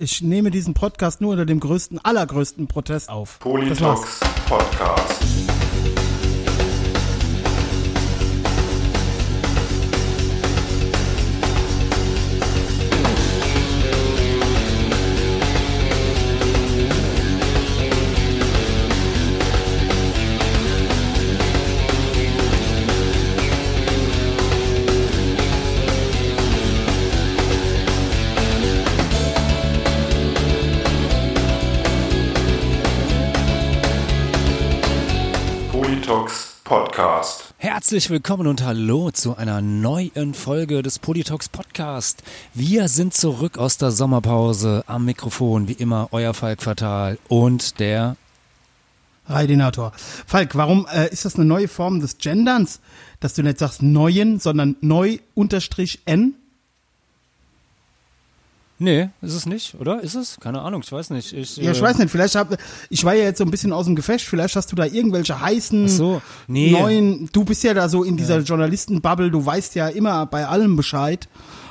Ich 0.00 0.22
nehme 0.22 0.52
diesen 0.52 0.74
Podcast 0.74 1.20
nur 1.20 1.32
unter 1.32 1.44
dem 1.44 1.58
größten, 1.58 1.98
allergrößten 1.98 2.68
Protest 2.68 3.08
auf. 3.08 3.40
Politox 3.40 4.20
Podcast. 4.48 5.24
Herzlich 37.88 38.10
willkommen 38.10 38.46
und 38.46 38.62
hallo 38.62 39.10
zu 39.12 39.38
einer 39.38 39.62
neuen 39.62 40.34
Folge 40.34 40.82
des 40.82 40.98
Politox 40.98 41.48
Podcast. 41.48 42.22
Wir 42.52 42.86
sind 42.86 43.14
zurück 43.14 43.56
aus 43.56 43.78
der 43.78 43.92
Sommerpause 43.92 44.84
am 44.86 45.06
Mikrofon, 45.06 45.68
wie 45.68 45.72
immer 45.72 46.08
euer 46.12 46.34
Falk 46.34 46.60
Fatal 46.60 47.16
und 47.28 47.80
der 47.80 48.18
Raidinator. 49.26 49.92
Falk, 49.96 50.54
warum 50.54 50.86
äh, 50.92 51.08
ist 51.10 51.24
das 51.24 51.36
eine 51.36 51.46
neue 51.46 51.66
Form 51.66 52.00
des 52.00 52.18
Genderns, 52.18 52.80
dass 53.20 53.32
du 53.32 53.42
nicht 53.42 53.58
sagst 53.58 53.80
neuen, 53.80 54.38
sondern 54.38 54.76
neu 54.82 55.16
unterstrich 55.34 56.00
n? 56.04 56.34
Nee, 58.80 59.08
ist 59.22 59.34
es 59.34 59.44
nicht, 59.46 59.74
oder? 59.80 60.00
Ist 60.02 60.14
es? 60.14 60.36
Keine 60.40 60.60
Ahnung, 60.60 60.82
ich 60.84 60.92
weiß 60.92 61.10
nicht. 61.10 61.32
Ich, 61.32 61.56
Ja, 61.56 61.72
ich 61.72 61.78
äh, 61.78 61.82
weiß 61.82 61.98
nicht, 61.98 62.10
vielleicht 62.10 62.36
hab, 62.36 62.56
ich 62.90 63.04
war 63.04 63.14
ja 63.14 63.24
jetzt 63.24 63.38
so 63.38 63.44
ein 63.44 63.50
bisschen 63.50 63.72
aus 63.72 63.86
dem 63.86 63.96
Gefecht, 63.96 64.24
vielleicht 64.24 64.54
hast 64.54 64.70
du 64.70 64.76
da 64.76 64.84
irgendwelche 64.84 65.40
heißen, 65.40 65.88
so, 65.88 66.22
nee. 66.46 66.70
neuen, 66.70 67.28
du 67.32 67.44
bist 67.44 67.64
ja 67.64 67.74
da 67.74 67.88
so 67.88 68.04
in 68.04 68.16
dieser 68.16 68.38
Journalistenbubble, 68.38 69.30
du 69.32 69.44
weißt 69.44 69.74
ja 69.74 69.88
immer 69.88 70.26
bei 70.26 70.46
allem 70.46 70.76
Bescheid. 70.76 71.28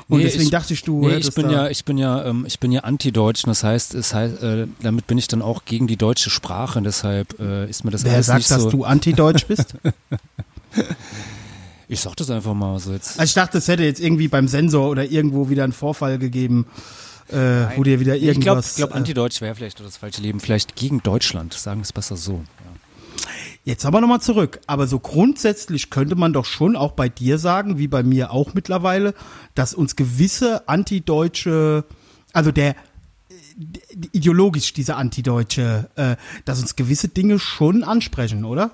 Und 0.09 0.19
Nee, 0.19 0.23
deswegen 0.23 0.43
ich- 0.45 0.49
dachte 0.51 0.73
ich, 0.73 0.83
du 0.83 1.05
Nee, 1.05 1.17
ich 1.17 1.33
bin 1.33 1.49
ja, 1.49 1.67
ich 1.69 1.83
bin 1.83 1.97
ja, 1.97 2.23
ähm, 2.25 2.45
ich 2.47 2.59
bin 2.61 2.71
ja 2.71 2.81
anti-deutsch. 2.81 3.43
Das 3.43 3.63
heißt, 3.65 3.93
es 3.93 4.13
heißt, 4.13 4.41
äh, 4.41 4.67
damit 4.81 5.05
bin 5.05 5.17
ich 5.17 5.27
dann 5.27 5.41
auch 5.41 5.65
gegen 5.65 5.85
die 5.87 5.97
deutsche 5.97 6.29
Sprache. 6.29 6.81
Deshalb 6.81 7.37
äh, 7.41 7.69
ist 7.69 7.83
mir 7.83 7.91
das 7.91 8.05
Wer 8.05 8.13
alles 8.13 8.27
sagt, 8.27 8.37
nicht 8.39 8.51
dass 8.51 8.61
so. 8.63 8.69
du 8.69 8.83
antideutsch 8.85 9.45
bist? 9.47 9.75
ich 11.87 11.99
sag 12.01 12.15
das 12.15 12.29
einfach 12.29 12.53
mal 12.53 12.79
so 12.79 12.91
jetzt. 12.91 13.19
Also 13.19 13.29
ich 13.29 13.33
dachte, 13.33 13.57
es 13.59 13.67
hätte 13.67 13.83
jetzt 13.83 13.99
irgendwie 14.01 14.27
beim 14.27 14.47
Sensor 14.47 14.89
oder 14.89 15.05
irgendwo 15.05 15.49
wieder 15.49 15.63
einen 15.63 15.73
Vorfall 15.73 16.17
gegeben, 16.19 16.65
äh, 17.29 17.65
wo 17.75 17.83
dir 17.83 17.99
wieder 17.99 18.15
ich 18.15 18.21
glaube, 18.21 18.39
irgendwas. 18.39 18.69
ich 18.71 18.75
glaub, 18.77 18.91
äh, 18.91 18.93
anti-deutsch 18.95 19.41
wäre 19.41 19.55
vielleicht 19.55 19.79
das 19.79 19.97
falsche 19.97 20.21
Leben. 20.21 20.39
Vielleicht 20.39 20.75
gegen 20.75 21.01
Deutschland. 21.03 21.53
Sagen 21.53 21.79
wir 21.79 21.83
es 21.83 21.93
besser 21.93 22.15
so. 22.17 22.33
Ja. 22.33 22.71
Jetzt 23.65 23.85
aber 23.85 23.99
nochmal 23.99 24.21
zurück. 24.21 24.59
Aber 24.67 24.87
so 24.87 24.99
grundsätzlich 24.99 25.89
könnte 25.89 26.15
man 26.15 26.31
doch 26.33 26.45
schon 26.45 26.75
auch 26.75 26.93
bei 26.93 27.09
dir 27.09 27.37
sagen, 27.37 27.77
wie 27.77 27.87
bei 27.87 28.01
mir 28.03 28.31
auch 28.31 28.53
mittlerweile, 28.53 29.13
dass 29.55 29.73
uns 29.73 29.95
gewisse 29.97 30.69
antideutsche, 30.69 31.83
also 32.31 32.51
der 32.51 32.75
d- 33.57 33.81
ideologisch 34.13 34.71
diese 34.71 34.95
antideutsche, 34.95 35.89
äh, 35.95 36.15
dass 36.45 36.61
uns 36.61 36.75
gewisse 36.77 37.09
Dinge 37.09 37.39
schon 37.39 37.83
ansprechen, 37.83 38.45
oder? 38.45 38.71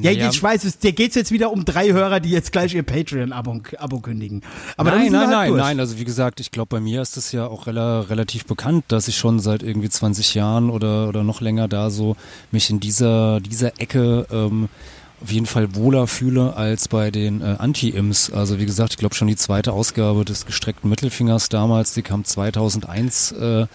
Ja, 0.00 0.10
Ja. 0.10 0.28
ich 0.30 0.42
weiß, 0.42 0.64
es, 0.64 0.78
dir 0.78 0.92
geht's 0.92 1.14
jetzt 1.14 1.32
wieder 1.32 1.52
um 1.52 1.64
drei 1.64 1.92
Hörer, 1.92 2.20
die 2.20 2.30
jetzt 2.30 2.52
gleich 2.52 2.74
ihr 2.74 2.82
Patreon-Abo 2.82 3.60
Abo 3.78 4.00
kündigen. 4.00 4.42
Aber 4.76 4.90
nein, 4.90 5.10
nein, 5.10 5.20
halt 5.20 5.30
nein, 5.30 5.48
durch. 5.50 5.60
nein. 5.62 5.80
Also 5.80 5.98
wie 5.98 6.04
gesagt, 6.04 6.40
ich 6.40 6.50
glaube, 6.50 6.68
bei 6.76 6.80
mir 6.80 7.02
ist 7.02 7.16
es 7.16 7.32
ja 7.32 7.46
auch 7.46 7.66
rela 7.66 8.00
relativ 8.02 8.44
bekannt, 8.46 8.84
dass 8.88 9.08
ich 9.08 9.16
schon 9.16 9.40
seit 9.40 9.62
irgendwie 9.62 9.88
20 9.88 10.34
Jahren 10.34 10.70
oder, 10.70 11.08
oder 11.08 11.24
noch 11.24 11.40
länger 11.40 11.68
da 11.68 11.90
so 11.90 12.16
mich 12.50 12.70
in 12.70 12.80
dieser, 12.80 13.40
dieser 13.40 13.80
Ecke 13.80 14.26
ähm, 14.30 14.68
auf 15.20 15.32
jeden 15.32 15.46
Fall 15.46 15.74
wohler 15.74 16.06
fühle 16.06 16.54
als 16.56 16.86
bei 16.88 17.10
den 17.10 17.40
äh, 17.40 17.56
Anti-Ims. 17.58 18.30
Also 18.32 18.58
wie 18.60 18.66
gesagt, 18.66 18.92
ich 18.92 18.98
glaube 18.98 19.14
schon 19.16 19.26
die 19.28 19.36
zweite 19.36 19.72
Ausgabe 19.72 20.24
des 20.24 20.46
gestreckten 20.46 20.88
Mittelfingers 20.88 21.48
damals, 21.48 21.92
die 21.94 22.02
kam 22.02 22.24
2001 22.24 23.32
äh, 23.32 23.66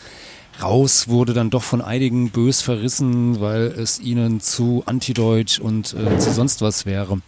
raus, 0.61 1.07
wurde 1.07 1.33
dann 1.33 1.49
doch 1.49 1.63
von 1.63 1.81
einigen 1.81 2.29
bös 2.29 2.61
verrissen, 2.61 3.39
weil 3.39 3.63
es 3.63 3.99
ihnen 3.99 4.39
zu 4.39 4.83
antideutsch 4.85 5.59
und 5.59 5.93
äh, 5.93 6.17
zu 6.19 6.31
sonst 6.31 6.61
was 6.61 6.85
wäre. 6.85 7.19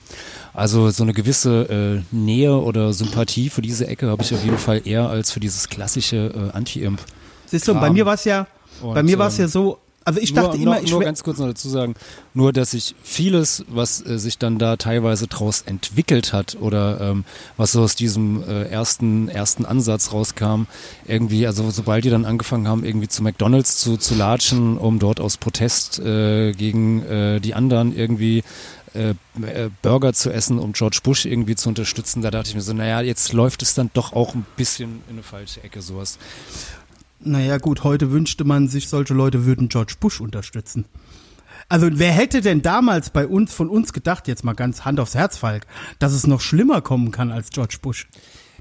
Also 0.53 0.89
so 0.89 1.03
eine 1.03 1.13
gewisse 1.13 2.03
äh, 2.11 2.15
Nähe 2.15 2.55
oder 2.55 2.93
Sympathie 2.93 3.49
für 3.49 3.61
diese 3.61 3.87
Ecke 3.87 4.09
habe 4.09 4.23
ich 4.23 4.33
auf 4.33 4.43
jeden 4.43 4.57
Fall 4.57 4.81
eher 4.85 5.09
als 5.09 5.31
für 5.31 5.39
dieses 5.39 5.69
klassische 5.69 6.51
äh, 6.53 6.55
Anti-Imp. 6.55 7.01
Siehst 7.45 7.67
du, 7.67 7.73
bei 7.73 7.89
mir 7.89 8.05
war's 8.05 8.25
ja, 8.25 8.47
bei 8.81 9.03
mir 9.03 9.19
war's 9.19 9.37
ähm, 9.37 9.45
ja 9.45 9.47
so, 9.47 9.79
also 10.05 10.19
ich 10.19 10.33
dachte 10.33 10.57
nur, 10.57 10.61
immer, 10.61 10.75
noch, 10.75 10.83
ich 10.83 10.91
nur 10.91 11.01
ganz 11.01 11.23
kurz 11.23 11.39
noch 11.39 11.47
dazu 11.47 11.67
sagen, 11.67 11.95
nur 12.35 12.53
dass 12.53 12.71
sich 12.71 12.95
vieles, 13.01 13.65
was 13.67 14.05
äh, 14.05 14.19
sich 14.19 14.37
dann 14.37 14.59
da 14.59 14.77
teilweise 14.77 15.27
draus 15.27 15.63
entwickelt 15.65 16.31
hat 16.31 16.57
oder 16.61 17.01
ähm, 17.01 17.25
was 17.57 17.71
so 17.71 17.81
aus 17.81 17.95
diesem 17.95 18.43
äh, 18.43 18.65
ersten 18.65 19.27
ersten 19.27 19.65
Ansatz 19.65 20.13
rauskam, 20.13 20.67
irgendwie, 21.05 21.47
also 21.47 21.69
sobald 21.71 22.05
die 22.05 22.11
dann 22.11 22.25
angefangen 22.25 22.67
haben, 22.67 22.85
irgendwie 22.85 23.07
zu 23.07 23.23
McDonald's 23.23 23.77
zu, 23.77 23.97
zu 23.97 24.13
latschen, 24.13 24.77
um 24.77 24.99
dort 24.99 25.19
aus 25.19 25.37
Protest 25.37 25.99
äh, 25.99 26.51
gegen 26.53 27.03
äh, 27.03 27.39
die 27.39 27.55
anderen 27.55 27.95
irgendwie 27.95 28.43
äh, 28.93 29.09
äh, 29.41 29.69
Burger 29.81 30.13
zu 30.13 30.31
essen, 30.31 30.57
um 30.57 30.71
George 30.71 30.99
Bush 31.03 31.25
irgendwie 31.25 31.55
zu 31.55 31.67
unterstützen, 31.67 32.21
da 32.21 32.31
dachte 32.31 32.49
ich 32.49 32.55
mir 32.55 32.61
so, 32.61 32.73
naja, 32.73 33.01
jetzt 33.01 33.33
läuft 33.33 33.61
es 33.61 33.73
dann 33.73 33.89
doch 33.93 34.13
auch 34.13 34.35
ein 34.35 34.45
bisschen 34.55 35.01
in 35.09 35.15
eine 35.15 35.23
falsche 35.23 35.63
Ecke, 35.63 35.81
sowas. 35.81 36.17
Naja, 37.19 37.57
gut, 37.57 37.83
heute 37.83 38.11
wünschte 38.11 38.43
man 38.43 38.67
sich, 38.67 38.89
solche 38.89 39.13
Leute 39.13 39.45
würden 39.45 39.69
George 39.69 39.95
Bush 39.99 40.19
unterstützen. 40.21 40.85
Also 41.69 41.87
wer 41.93 42.11
hätte 42.11 42.41
denn 42.41 42.61
damals 42.61 43.09
bei 43.09 43.25
uns, 43.25 43.53
von 43.53 43.69
uns 43.69 43.93
gedacht, 43.93 44.27
jetzt 44.27 44.43
mal 44.43 44.53
ganz 44.53 44.85
Hand 44.85 44.99
aufs 44.99 45.15
Herz, 45.15 45.37
Falk, 45.37 45.65
dass 45.97 46.13
es 46.13 46.27
noch 46.27 46.41
schlimmer 46.41 46.81
kommen 46.81 47.11
kann 47.11 47.31
als 47.31 47.49
George 47.49 47.77
Bush? 47.81 48.07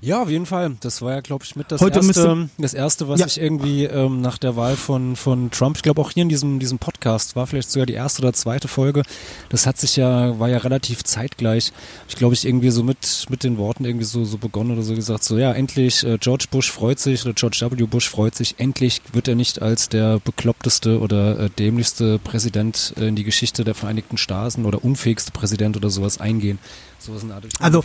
Ja, 0.05 0.23
auf 0.23 0.29
jeden 0.29 0.45
Fall. 0.45 0.77
Das 0.81 1.01
war 1.01 1.13
ja, 1.13 1.21
glaube 1.23 1.45
ich, 1.45 1.57
mit 1.57 1.73
das 1.73 1.81
Heute 1.81 2.01
erste, 2.01 2.51
das 2.59 2.75
erste, 2.75 3.09
was 3.09 3.21
Ja. 3.21 3.27
ich 3.27 3.41
irgendwie 3.41 3.85
ähm, 3.85 4.21
nach 4.21 4.37
der 4.37 4.55
Wahl 4.55 4.77
von 4.77 5.17
von 5.17 5.51
Trump, 5.51 5.77
ich 5.77 5.83
glaube 5.83 6.01
auch 6.03 6.11
hier 6.11 6.23
in 6.25 6.29
diesem 6.29 6.59
diesem 6.59 6.79
Podcast 6.79 7.37
war 7.37 7.47
vielleicht 7.47 7.71
sogar 7.71 7.87
die 7.87 7.95
erste 7.95 8.21
oder 8.21 8.35
zweite 8.35 8.69
Folge. 8.69 9.03
Das 9.49 9.67
hat 9.67 9.79
sich 9.79 9.97
ja 9.97 10.39
war 10.39 10.51
ja 10.51 10.59
relativ 10.59 11.05
zeitgleich. 11.05 11.73
Ich 12.07 12.17
glaube, 12.17 12.35
ich 12.35 12.45
irgendwie 12.45 12.69
so 12.71 12.83
mit 12.83 13.25
mit 13.31 13.45
den 13.45 13.57
Worten 13.57 13.87
irgendwie 13.87 14.05
so 14.05 14.27
so 14.27 14.37
begonnen 14.37 14.73
oder 14.73 14.83
so 14.83 14.95
gesagt, 14.95 15.25
so 15.25 15.39
ja 15.39 15.53
endlich 15.53 16.05
äh, 16.05 16.19
George 16.19 16.47
Bush 16.51 16.71
freut 16.71 16.99
sich 16.99 17.25
oder 17.25 17.33
George 17.33 17.67
W. 17.71 17.85
Bush 17.87 18.09
freut 18.11 18.35
sich. 18.35 18.57
Endlich 18.59 19.01
wird 19.15 19.27
er 19.27 19.37
nicht 19.37 19.63
als 19.63 19.89
der 19.89 20.21
bekloppteste 20.21 21.01
oder 21.01 21.39
äh, 21.41 21.51
dämlichste 21.51 22.19
Präsident 22.19 22.93
äh, 22.99 23.09
in 23.09 23.17
die 23.17 23.25
Geschichte 23.25 23.65
der 23.65 23.75
Vereinigten 23.75 24.19
Staaten 24.19 24.67
oder 24.67 24.85
unfähigste 24.85 25.33
Präsident 25.33 25.79
oder 25.79 25.89
sowas 25.89 26.21
eingehen. 26.21 26.59
Sowas 26.99 27.23
in 27.23 27.29
der 27.29 27.37
Art. 27.37 27.47
Also 27.61 27.83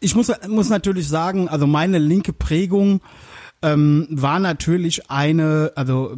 ich 0.00 0.14
muss, 0.14 0.30
muss 0.48 0.68
natürlich 0.68 1.08
sagen, 1.08 1.48
also 1.48 1.66
meine 1.66 1.98
linke 1.98 2.32
Prägung 2.32 3.00
ähm, 3.62 4.06
war 4.10 4.38
natürlich 4.38 5.10
eine, 5.10 5.72
also 5.74 6.16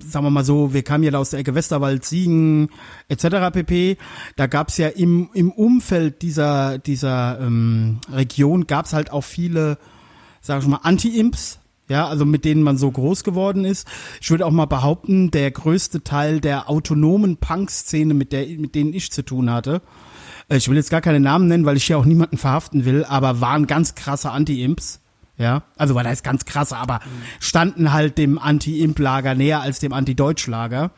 sagen 0.00 0.26
wir 0.26 0.30
mal 0.30 0.44
so, 0.44 0.74
wir 0.74 0.82
kamen 0.82 1.04
ja 1.04 1.10
da 1.10 1.18
aus 1.18 1.30
der 1.30 1.40
Ecke 1.40 1.54
Westerwald, 1.54 2.04
Siegen 2.04 2.70
etc. 3.08 3.52
pp. 3.52 3.96
Da 4.36 4.46
gab's 4.46 4.76
ja 4.78 4.88
im, 4.88 5.30
im 5.34 5.50
Umfeld 5.50 6.22
dieser, 6.22 6.78
dieser 6.78 7.40
ähm, 7.40 7.98
Region 8.10 8.66
gab's 8.66 8.92
halt 8.92 9.12
auch 9.12 9.24
viele, 9.24 9.78
sag 10.40 10.62
ich 10.62 10.68
mal, 10.68 10.80
Anti-Imps, 10.82 11.58
ja, 11.88 12.06
also 12.06 12.24
mit 12.24 12.44
denen 12.44 12.62
man 12.62 12.78
so 12.78 12.90
groß 12.90 13.24
geworden 13.24 13.64
ist. 13.64 13.86
Ich 14.20 14.30
würde 14.30 14.46
auch 14.46 14.50
mal 14.50 14.66
behaupten, 14.66 15.30
der 15.30 15.50
größte 15.50 16.02
Teil 16.04 16.40
der 16.40 16.70
autonomen 16.70 17.36
Punk-Szene, 17.36 18.14
mit 18.14 18.32
der, 18.32 18.46
mit 18.46 18.74
denen 18.74 18.94
ich 18.94 19.12
zu 19.12 19.22
tun 19.22 19.50
hatte, 19.50 19.82
ich 20.56 20.68
will 20.68 20.76
jetzt 20.76 20.90
gar 20.90 21.00
keine 21.00 21.20
Namen 21.20 21.48
nennen, 21.48 21.64
weil 21.64 21.76
ich 21.76 21.84
hier 21.84 21.98
auch 21.98 22.04
niemanden 22.04 22.36
verhaften 22.36 22.84
will, 22.84 23.04
aber 23.04 23.40
waren 23.40 23.66
ganz 23.66 23.94
krasse 23.94 24.30
Anti-Imps. 24.30 25.00
Ja, 25.38 25.62
also 25.76 25.94
weil 25.94 26.06
heißt 26.06 26.22
ganz 26.22 26.44
krasse, 26.44 26.76
aber 26.76 27.00
standen 27.40 27.92
halt 27.92 28.18
dem 28.18 28.38
Anti-Imp-Lager 28.38 29.34
näher 29.34 29.62
als 29.62 29.80
dem 29.80 29.92
Anti-Deutsch-Lager. 29.92 30.90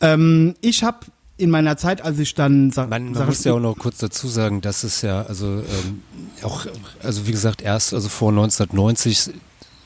Ähm, 0.00 0.54
ich 0.60 0.84
habe 0.84 0.98
in 1.36 1.50
meiner 1.50 1.76
Zeit, 1.76 2.02
als 2.02 2.18
ich 2.18 2.34
dann 2.34 2.70
sag, 2.70 2.88
Man, 2.88 3.12
man 3.12 3.26
muss 3.26 3.44
ja 3.44 3.52
auch 3.52 3.60
noch 3.60 3.76
kurz 3.76 3.98
dazu 3.98 4.28
sagen, 4.28 4.60
dass 4.60 4.84
es 4.84 5.02
ja, 5.02 5.22
also 5.22 5.46
ähm, 5.46 6.02
auch, 6.42 6.66
also 7.02 7.26
wie 7.26 7.32
gesagt, 7.32 7.62
erst 7.62 7.94
also 7.94 8.08
vor 8.08 8.30
1990 8.30 9.34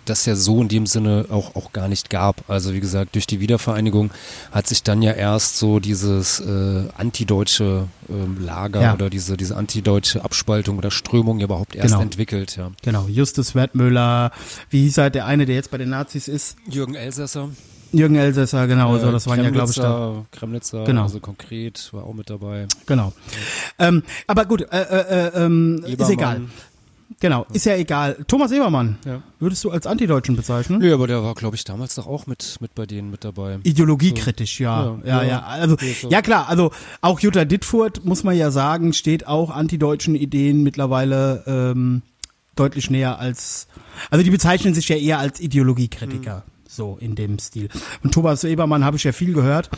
das 0.05 0.27
ja 0.27 0.35
so 0.35 0.61
in 0.63 0.69
dem 0.69 0.87
Sinne 0.87 1.27
auch, 1.31 1.55
auch 1.55 1.73
gar 1.73 1.89
nicht 1.89 2.11
gab. 2.11 2.49
Also 2.49 2.73
wie 2.75 2.81
gesagt, 2.81 3.15
durch 3.15 3.27
die 3.27 3.41
Wiedervereinigung 3.41 4.11
hat 4.51 4.67
sich 4.67 4.83
dann 4.83 5.03
ja 5.03 5.13
erst 5.13 5.59
so 5.59 5.79
dieses 5.81 6.41
äh, 6.41 6.89
antideutsche 6.97 7.89
ähm, 8.09 8.39
Lager 8.45 8.83
Ja. 8.83 8.95
oder 8.95 9.11
diese, 9.11 9.37
diese 9.37 9.57
antideutsche 9.57 10.25
Abspaltung 10.25 10.79
oder 10.79 10.91
Strömung 10.91 11.39
ja 11.39 11.45
überhaupt 11.45 11.75
erst 11.77 11.89
Genau. 11.91 12.03
entwickelt. 12.03 12.57
Ja. 12.57 12.71
Genau, 12.83 13.07
Justus 13.09 13.55
Wertmüller, 13.55 14.33
wie 14.71 14.83
hieß 14.83 14.99
er, 14.99 15.11
der 15.11 15.27
eine, 15.27 15.47
der 15.47 15.55
jetzt 15.55 15.71
bei 15.71 15.79
den 15.79 15.91
Nazis 15.91 16.29
ist? 16.29 16.57
Jürgen 16.69 16.95
Elsässer. 16.95 17.51
Jürgen 17.95 18.15
Elsässer, 18.17 18.67
genau, 18.67 18.97
so, 18.99 19.09
äh, 19.09 19.13
das 19.13 19.27
waren 19.27 19.43
ja, 19.45 19.51
glaube 19.51 19.71
ich, 19.71 19.77
da. 19.77 19.83
Kremnitzer, 19.83 20.27
Kremnitzer, 20.31 20.85
Genau. 20.85 21.03
also 21.03 21.21
konkret, 21.21 21.91
war 21.93 22.05
auch 22.05 22.15
mit 22.15 22.31
dabei. 22.31 22.67
Genau. 22.87 23.13
Ähm, 23.79 24.03
aber 24.27 24.47
gut, 24.47 24.63
äh, 24.63 24.81
äh, 24.81 25.29
äh, 25.29 25.45
ähm, 25.45 25.85
ist 25.87 26.09
egal. 26.09 26.41
Genau, 27.23 27.47
ist 27.53 27.67
ja 27.67 27.77
egal. 27.77 28.17
Thomas 28.27 28.51
Ebermann, 28.51 28.99
Ja. 29.07 29.23
würdest 29.39 29.63
du 29.63 29.71
als 29.71 29.87
Antideutschen 29.87 30.35
bezeichnen? 30.35 30.81
Nee, 30.81 30.91
aber 30.91 31.07
der 31.07 31.23
war, 31.23 31.35
glaube 31.37 31.55
ich, 31.55 31.63
damals 31.63 31.95
doch 31.95 32.09
auch 32.09 32.27
mit, 32.27 32.57
mit 32.61 32.75
bei 32.75 32.85
denen 32.85 33.13
mit 33.13 33.23
dabei. 33.23 33.61
Ideologiekritisch, 33.63 34.59
ja. 34.59 34.87
Ja, 34.87 34.99
Ja, 35.05 35.23
ja. 35.23 35.29
ja. 35.29 35.43
Also, 35.45 35.77
Ja, 35.81 35.95
so. 36.01 36.11
ja 36.11 36.21
klar, 36.21 36.49
also 36.49 36.73
auch 37.01 37.21
Jutta 37.21 37.45
Dittfurt, 37.45 38.05
muss 38.05 38.25
man 38.25 38.37
ja 38.37 38.51
sagen, 38.51 38.93
steht 38.93 39.29
auch 39.29 39.51
antideutschen 39.51 40.17
Ideen 40.17 40.65
mittlerweile 40.65 41.45
ähm, 41.47 42.03
deutlich 42.57 42.91
näher 42.91 43.21
als, 43.21 43.69
also 44.11 44.25
die 44.25 44.31
bezeichnen 44.31 44.75
sich 44.75 44.89
ja 44.89 44.97
eher 44.97 45.21
als 45.21 45.39
Ideologiekritiker. 45.39 46.43
So 46.75 46.97
in 46.99 47.15
dem 47.15 47.39
Stil. 47.39 47.69
Und 48.03 48.15
Thomas 48.15 48.45
Ebermann 48.45 48.83
habe 48.83 48.97
ich 48.97 49.05
ja 49.05 49.13
viel 49.13 49.35
gehört, 49.35 49.69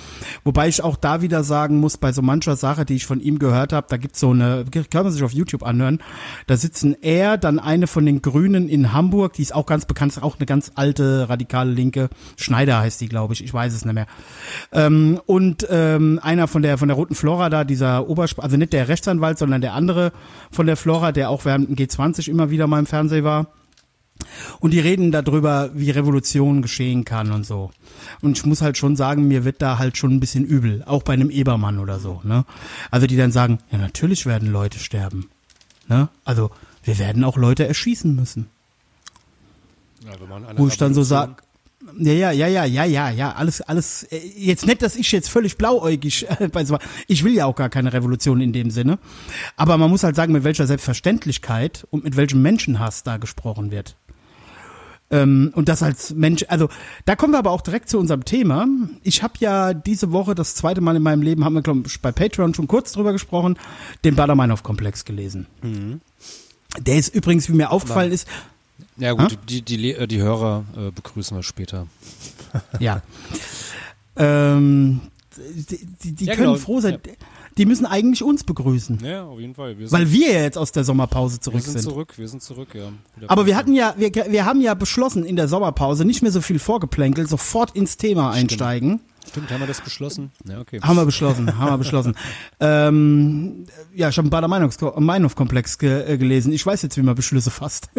wobei 0.44 0.68
ich 0.68 0.80
auch 0.80 0.94
da 0.94 1.22
wieder 1.22 1.42
sagen 1.42 1.80
muss, 1.80 1.96
bei 1.96 2.12
so 2.12 2.22
mancher 2.22 2.54
Sache, 2.54 2.84
die 2.84 2.94
ich 2.94 3.04
von 3.04 3.20
ihm 3.20 3.40
gehört 3.40 3.72
habe, 3.72 3.88
da 3.90 3.96
gibt's 3.96 4.20
so 4.20 4.30
eine, 4.30 4.64
kann 4.92 5.02
man 5.02 5.10
sich 5.10 5.24
auf 5.24 5.32
YouTube 5.32 5.64
anhören, 5.64 5.98
da 6.46 6.56
sitzen 6.56 6.94
er, 7.02 7.36
dann 7.36 7.58
eine 7.58 7.88
von 7.88 8.06
den 8.06 8.22
Grünen 8.22 8.68
in 8.68 8.92
Hamburg, 8.92 9.32
die 9.32 9.42
ist 9.42 9.56
auch 9.56 9.66
ganz 9.66 9.86
bekannt, 9.86 10.12
ist 10.12 10.22
auch 10.22 10.38
eine 10.38 10.46
ganz 10.46 10.70
alte, 10.76 11.28
radikale 11.28 11.72
Linke, 11.72 12.10
Schneider 12.36 12.78
heißt 12.78 13.00
die, 13.00 13.08
glaube 13.08 13.34
ich, 13.34 13.42
ich 13.42 13.52
weiß 13.52 13.74
es 13.74 13.84
nicht 13.84 13.94
mehr. 13.94 14.06
Ähm, 14.70 15.20
und 15.26 15.66
ähm, 15.68 16.20
einer 16.22 16.46
von 16.46 16.62
der 16.62 16.78
von 16.78 16.86
der 16.86 16.96
Roten 16.96 17.16
Flora 17.16 17.50
da, 17.50 17.64
dieser 17.64 18.08
Obersp 18.08 18.38
also 18.38 18.56
nicht 18.56 18.72
der 18.72 18.86
Rechtsanwalt, 18.86 19.38
sondern 19.38 19.62
der 19.62 19.74
andere 19.74 20.12
von 20.52 20.66
der 20.66 20.76
Flora, 20.76 21.10
der 21.10 21.30
auch 21.30 21.44
während 21.44 21.68
dem 21.68 21.74
G20 21.74 22.28
immer 22.28 22.50
wieder 22.50 22.68
mal 22.68 22.78
im 22.78 22.86
Fernsehen 22.86 23.24
war. 23.24 23.48
Und 24.60 24.70
die 24.72 24.80
reden 24.80 25.12
darüber, 25.12 25.70
wie 25.74 25.90
Revolution 25.90 26.62
geschehen 26.62 27.04
kann 27.04 27.32
und 27.32 27.44
so. 27.44 27.70
Und 28.22 28.38
ich 28.38 28.46
muss 28.46 28.62
halt 28.62 28.78
schon 28.78 28.96
sagen, 28.96 29.28
mir 29.28 29.44
wird 29.44 29.60
da 29.60 29.78
halt 29.78 29.96
schon 29.96 30.12
ein 30.14 30.20
bisschen 30.20 30.44
übel, 30.44 30.82
auch 30.86 31.02
bei 31.02 31.12
einem 31.12 31.30
Ebermann 31.30 31.78
oder 31.78 31.98
so, 31.98 32.20
ne? 32.24 32.44
Also 32.90 33.06
die 33.06 33.16
dann 33.16 33.32
sagen, 33.32 33.58
ja 33.70 33.78
natürlich 33.78 34.24
werden 34.26 34.50
Leute 34.50 34.78
sterben, 34.78 35.28
ne? 35.88 36.08
Also 36.24 36.50
wir 36.84 36.98
werden 36.98 37.24
auch 37.24 37.36
Leute 37.36 37.66
erschießen 37.66 38.14
müssen. 38.14 38.46
Ja, 40.04 40.12
wenn 40.20 40.28
man 40.28 40.44
eine 40.44 40.58
Wo 40.58 40.68
ich 40.68 40.76
dann 40.76 40.94
so 40.94 41.00
Revolution- 41.02 41.36
sag, 41.36 41.42
ja, 41.98 42.12
ja, 42.12 42.30
ja, 42.30 42.46
ja, 42.46 42.64
ja, 42.64 42.84
ja, 42.84 43.10
ja, 43.10 43.32
alles, 43.32 43.60
alles, 43.60 44.04
äh, 44.04 44.18
jetzt 44.36 44.66
nicht, 44.66 44.80
dass 44.80 44.96
ich 44.96 45.12
jetzt 45.12 45.28
völlig 45.28 45.58
blauäugig 45.58 46.26
bei 46.52 46.64
so, 46.64 46.78
ich 47.08 47.24
will 47.24 47.34
ja 47.34 47.46
auch 47.46 47.56
gar 47.56 47.68
keine 47.68 47.92
Revolution 47.92 48.40
in 48.40 48.52
dem 48.52 48.70
Sinne, 48.70 48.98
aber 49.56 49.76
man 49.76 49.90
muss 49.90 50.02
halt 50.02 50.16
sagen, 50.16 50.32
mit 50.32 50.44
welcher 50.44 50.66
Selbstverständlichkeit 50.66 51.86
und 51.90 52.04
mit 52.04 52.16
welchem 52.16 52.40
Menschenhass 52.42 53.02
da 53.02 53.18
gesprochen 53.18 53.70
wird. 53.70 53.96
Ähm, 55.10 55.52
und 55.54 55.68
das 55.68 55.82
als 55.82 56.14
Mensch, 56.14 56.44
also 56.48 56.68
da 57.04 57.14
kommen 57.14 57.34
wir 57.34 57.38
aber 57.38 57.50
auch 57.50 57.60
direkt 57.60 57.88
zu 57.90 57.98
unserem 57.98 58.24
Thema. 58.24 58.66
Ich 59.02 59.22
habe 59.22 59.34
ja 59.38 59.74
diese 59.74 60.12
Woche 60.12 60.34
das 60.34 60.54
zweite 60.54 60.80
Mal 60.80 60.96
in 60.96 61.02
meinem 61.02 61.22
Leben, 61.22 61.44
haben 61.44 61.54
wir 61.54 61.62
glaube 61.62 61.82
ich 61.86 62.00
bei 62.00 62.10
Patreon 62.10 62.54
schon 62.54 62.68
kurz 62.68 62.92
drüber 62.92 63.12
gesprochen, 63.12 63.58
den 64.04 64.16
Bader-Meinhof-Komplex 64.16 65.04
gelesen. 65.04 65.46
Der 66.80 66.96
ist 66.96 67.14
übrigens, 67.14 67.48
wie 67.48 67.52
mir 67.52 67.70
aufgefallen 67.70 68.12
ist, 68.12 68.26
Ja 68.96 69.12
gut, 69.12 69.38
die, 69.48 69.62
die, 69.62 69.76
die, 69.76 69.92
äh, 69.92 70.06
die 70.06 70.20
Hörer 70.22 70.64
äh, 70.76 70.90
begrüßen 70.90 71.36
wir 71.36 71.42
später. 71.42 71.86
Ja. 72.80 73.02
ähm, 74.16 75.00
die 75.36 75.86
die, 76.02 76.12
die 76.12 76.24
Ja, 76.24 76.34
können 76.34 76.52
genau. 76.52 76.58
froh 76.58 76.80
sein. 76.80 76.98
Die 77.56 77.66
müssen 77.66 77.86
eigentlich 77.86 78.22
uns 78.22 78.42
begrüßen, 78.42 78.98
Ja, 79.04 79.24
auf 79.24 79.38
jeden 79.38 79.54
Fall. 79.54 79.78
Wir 79.78 79.90
weil 79.92 80.10
wir 80.10 80.32
ja 80.32 80.40
jetzt 80.40 80.58
aus 80.58 80.72
der 80.72 80.82
Sommerpause 80.82 81.36
wir 81.36 81.40
zurück 81.40 81.62
sind 81.62 81.72
sind. 81.80 81.82
zurück, 81.82 82.14
wir 82.16 82.28
sind 82.28 82.42
zurück, 82.42 82.68
ja. 82.74 82.90
Aber 83.28 83.46
wir 83.46 83.56
hatten 83.56 83.72
ja, 83.74 83.94
wir, 83.96 84.12
wir 84.12 84.44
haben 84.44 84.60
ja 84.60 84.74
beschlossen 84.74 85.24
in 85.24 85.36
der 85.36 85.46
Sommerpause 85.46 86.04
nicht 86.04 86.22
mehr 86.22 86.32
so 86.32 86.40
viel 86.40 86.58
Vorgeplänkel, 86.58 87.28
sofort 87.28 87.76
ins 87.76 87.96
Thema 87.96 88.32
einsteigen. 88.32 89.00
Stimmt, 89.28 89.50
haben 89.50 89.60
wir 89.60 89.66
das 89.66 89.80
beschlossen? 89.80 90.32
Ja, 90.46 90.60
okay. 90.60 90.80
Haben 90.82 90.96
wir 90.96 91.06
beschlossen, 91.06 91.58
haben 91.58 91.72
wir 91.72 91.78
beschlossen. 91.78 92.14
Ähm, 92.60 93.66
ja, 93.94 94.08
ich 94.08 94.16
habe 94.16 94.26
einen 94.26 94.30
Bader 94.30 94.48
Meinhof-Komplex 95.00 95.78
ge 95.78 96.12
äh, 96.12 96.16
gelesen. 96.16 96.52
Ich 96.52 96.64
weiß 96.64 96.82
jetzt, 96.82 96.96
wie 96.96 97.02
man 97.02 97.14
Beschlüsse 97.14 97.50
fasst. 97.50 97.90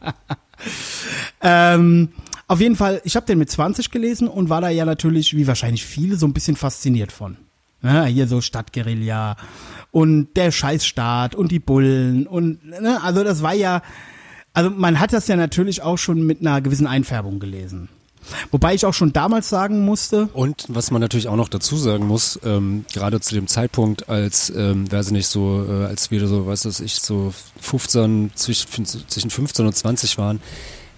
ähm, 1.42 2.08
auf 2.46 2.60
jeden 2.60 2.76
Fall, 2.76 3.00
ich 3.04 3.16
habe 3.16 3.26
den 3.26 3.38
mit 3.38 3.50
20 3.50 3.90
gelesen 3.90 4.28
und 4.28 4.48
war 4.48 4.60
da 4.60 4.70
ja 4.70 4.84
natürlich, 4.84 5.36
wie 5.36 5.46
wahrscheinlich 5.46 5.84
viele, 5.84 6.16
so 6.16 6.26
ein 6.26 6.32
bisschen 6.32 6.56
fasziniert 6.56 7.12
von. 7.12 7.36
Ja, 7.84 8.04
hier 8.06 8.26
so 8.26 8.40
Stadtguerilla 8.40 9.36
und 9.90 10.34
der 10.36 10.50
Scheißstaat 10.50 11.34
und 11.34 11.52
die 11.52 11.60
Bullen 11.60 12.26
und 12.26 12.64
ne, 12.64 13.00
also 13.02 13.22
das 13.22 13.42
war 13.42 13.54
ja, 13.54 13.82
also 14.54 14.70
man 14.70 14.98
hat 14.98 15.12
das 15.12 15.28
ja 15.28 15.36
natürlich 15.36 15.82
auch 15.82 15.98
schon 15.98 16.24
mit 16.24 16.40
einer 16.40 16.60
gewissen 16.62 16.86
Einfärbung 16.86 17.38
gelesen. 17.38 17.88
Wobei 18.50 18.74
ich 18.74 18.86
auch 18.86 18.94
schon 18.94 19.12
damals 19.12 19.50
sagen 19.50 19.84
musste, 19.84 20.28
Und 20.32 20.64
was 20.68 20.90
man 20.90 21.02
natürlich 21.02 21.28
auch 21.28 21.36
noch 21.36 21.50
dazu 21.50 21.76
sagen 21.76 22.06
muss, 22.06 22.40
ähm, 22.42 22.86
gerade 22.92 23.20
zu 23.20 23.34
dem 23.34 23.46
Zeitpunkt, 23.46 24.08
als, 24.08 24.50
ähm, 24.56 24.90
weiß 24.90 25.08
ich 25.08 25.12
nicht, 25.12 25.26
so, 25.26 25.66
äh, 25.68 25.84
als 25.84 26.10
wir 26.10 26.26
so, 26.26 26.46
weiß 26.46 26.80
ich, 26.80 26.94
so 26.94 27.34
15, 27.60 28.32
zwischen, 28.34 28.86
zwischen 28.86 29.30
15 29.30 29.66
und 29.66 29.76
20 29.76 30.16
waren, 30.16 30.40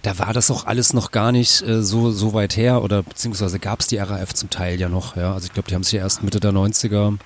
da 0.01 0.19
war 0.19 0.33
das 0.33 0.51
auch 0.51 0.65
alles 0.65 0.93
noch 0.93 1.11
gar 1.11 1.31
nicht 1.31 1.61
äh, 1.61 1.81
so, 1.81 2.11
so 2.11 2.33
weit 2.33 2.55
her 2.55 2.83
oder 2.83 3.03
beziehungsweise 3.03 3.59
gab 3.59 3.81
es 3.81 3.87
die 3.87 3.97
RAF 3.97 4.33
zum 4.33 4.49
Teil 4.49 4.79
ja 4.79 4.89
noch, 4.89 5.15
ja. 5.15 5.33
Also 5.33 5.47
ich 5.47 5.53
glaube, 5.53 5.69
die 5.69 5.75
haben 5.75 5.83
sich 5.83 5.93
ja 5.93 6.01
erst 6.01 6.23
Mitte 6.23 6.39
der 6.39 6.51
90er 6.51 7.17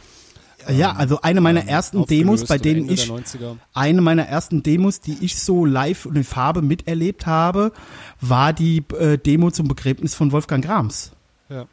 Ja, 0.69 0.93
also 0.93 1.21
eine 1.21 1.41
meiner 1.41 1.67
ersten 1.67 2.05
Demos, 2.05 2.45
bei 2.45 2.57
denen 2.57 2.81
Ende 2.81 2.93
ich, 2.93 3.07
der 3.07 3.17
90er. 3.17 3.57
eine 3.73 4.01
meiner 4.01 4.23
ersten 4.23 4.63
Demos, 4.63 5.01
die 5.01 5.17
ich 5.21 5.39
so 5.39 5.65
live 5.65 6.05
und 6.05 6.15
in 6.15 6.23
Farbe 6.23 6.61
miterlebt 6.61 7.25
habe, 7.25 7.71
war 8.19 8.53
die 8.53 8.83
äh, 8.97 9.17
Demo 9.17 9.51
zum 9.51 9.67
Begräbnis 9.67 10.15
von 10.15 10.31
Wolfgang 10.31 10.63
Grams. 10.63 11.11
Ja. 11.49 11.65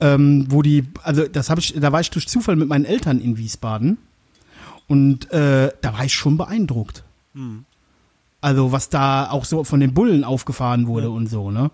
Ähm, 0.00 0.46
wo 0.48 0.62
die, 0.62 0.84
also 1.02 1.26
das 1.26 1.50
habe 1.50 1.60
ich, 1.60 1.74
da 1.74 1.90
war 1.90 2.00
ich 2.00 2.10
durch 2.10 2.28
Zufall 2.28 2.54
mit 2.56 2.68
meinen 2.68 2.84
Eltern 2.84 3.20
in 3.20 3.36
Wiesbaden 3.36 3.98
und 4.86 5.30
äh, 5.32 5.72
da 5.80 5.92
war 5.92 6.04
ich 6.04 6.14
schon 6.14 6.36
beeindruckt. 6.36 7.02
Hm. 7.34 7.64
Also 8.40 8.72
was 8.72 8.88
da 8.88 9.30
auch 9.30 9.44
so 9.44 9.64
von 9.64 9.80
den 9.80 9.94
Bullen 9.94 10.24
aufgefahren 10.24 10.86
wurde 10.86 11.10
und 11.10 11.28
so, 11.28 11.50
ne? 11.50 11.70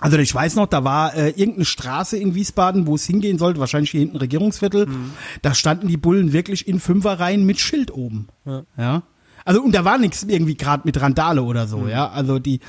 Also 0.00 0.18
ich 0.18 0.34
weiß 0.34 0.56
noch, 0.56 0.66
da 0.66 0.84
war 0.84 1.14
äh, 1.14 1.30
irgendeine 1.30 1.64
Straße 1.64 2.16
in 2.16 2.34
Wiesbaden, 2.34 2.86
wo 2.86 2.96
es 2.96 3.06
hingehen 3.06 3.38
sollte, 3.38 3.60
wahrscheinlich 3.60 3.90
hier 3.90 4.00
hinten 4.00 4.16
Regierungsviertel. 4.16 4.86
Da 5.40 5.54
standen 5.54 5.88
die 5.88 5.96
Bullen 5.96 6.32
wirklich 6.32 6.68
in 6.68 6.80
Fünferreihen 6.80 7.46
mit 7.46 7.60
Schild 7.60 7.92
oben. 7.92 8.28
Ja. 8.44 8.64
Ja. 8.76 9.02
Also 9.44 9.62
und 9.62 9.74
da 9.74 9.84
war 9.84 9.98
nichts 9.98 10.22
irgendwie 10.22 10.56
gerade 10.56 10.82
mit 10.84 11.00
Randale 11.00 11.42
oder 11.42 11.66
so, 11.66 11.86
ja. 11.86 12.08
Also 12.08 12.38
die, 12.38 12.60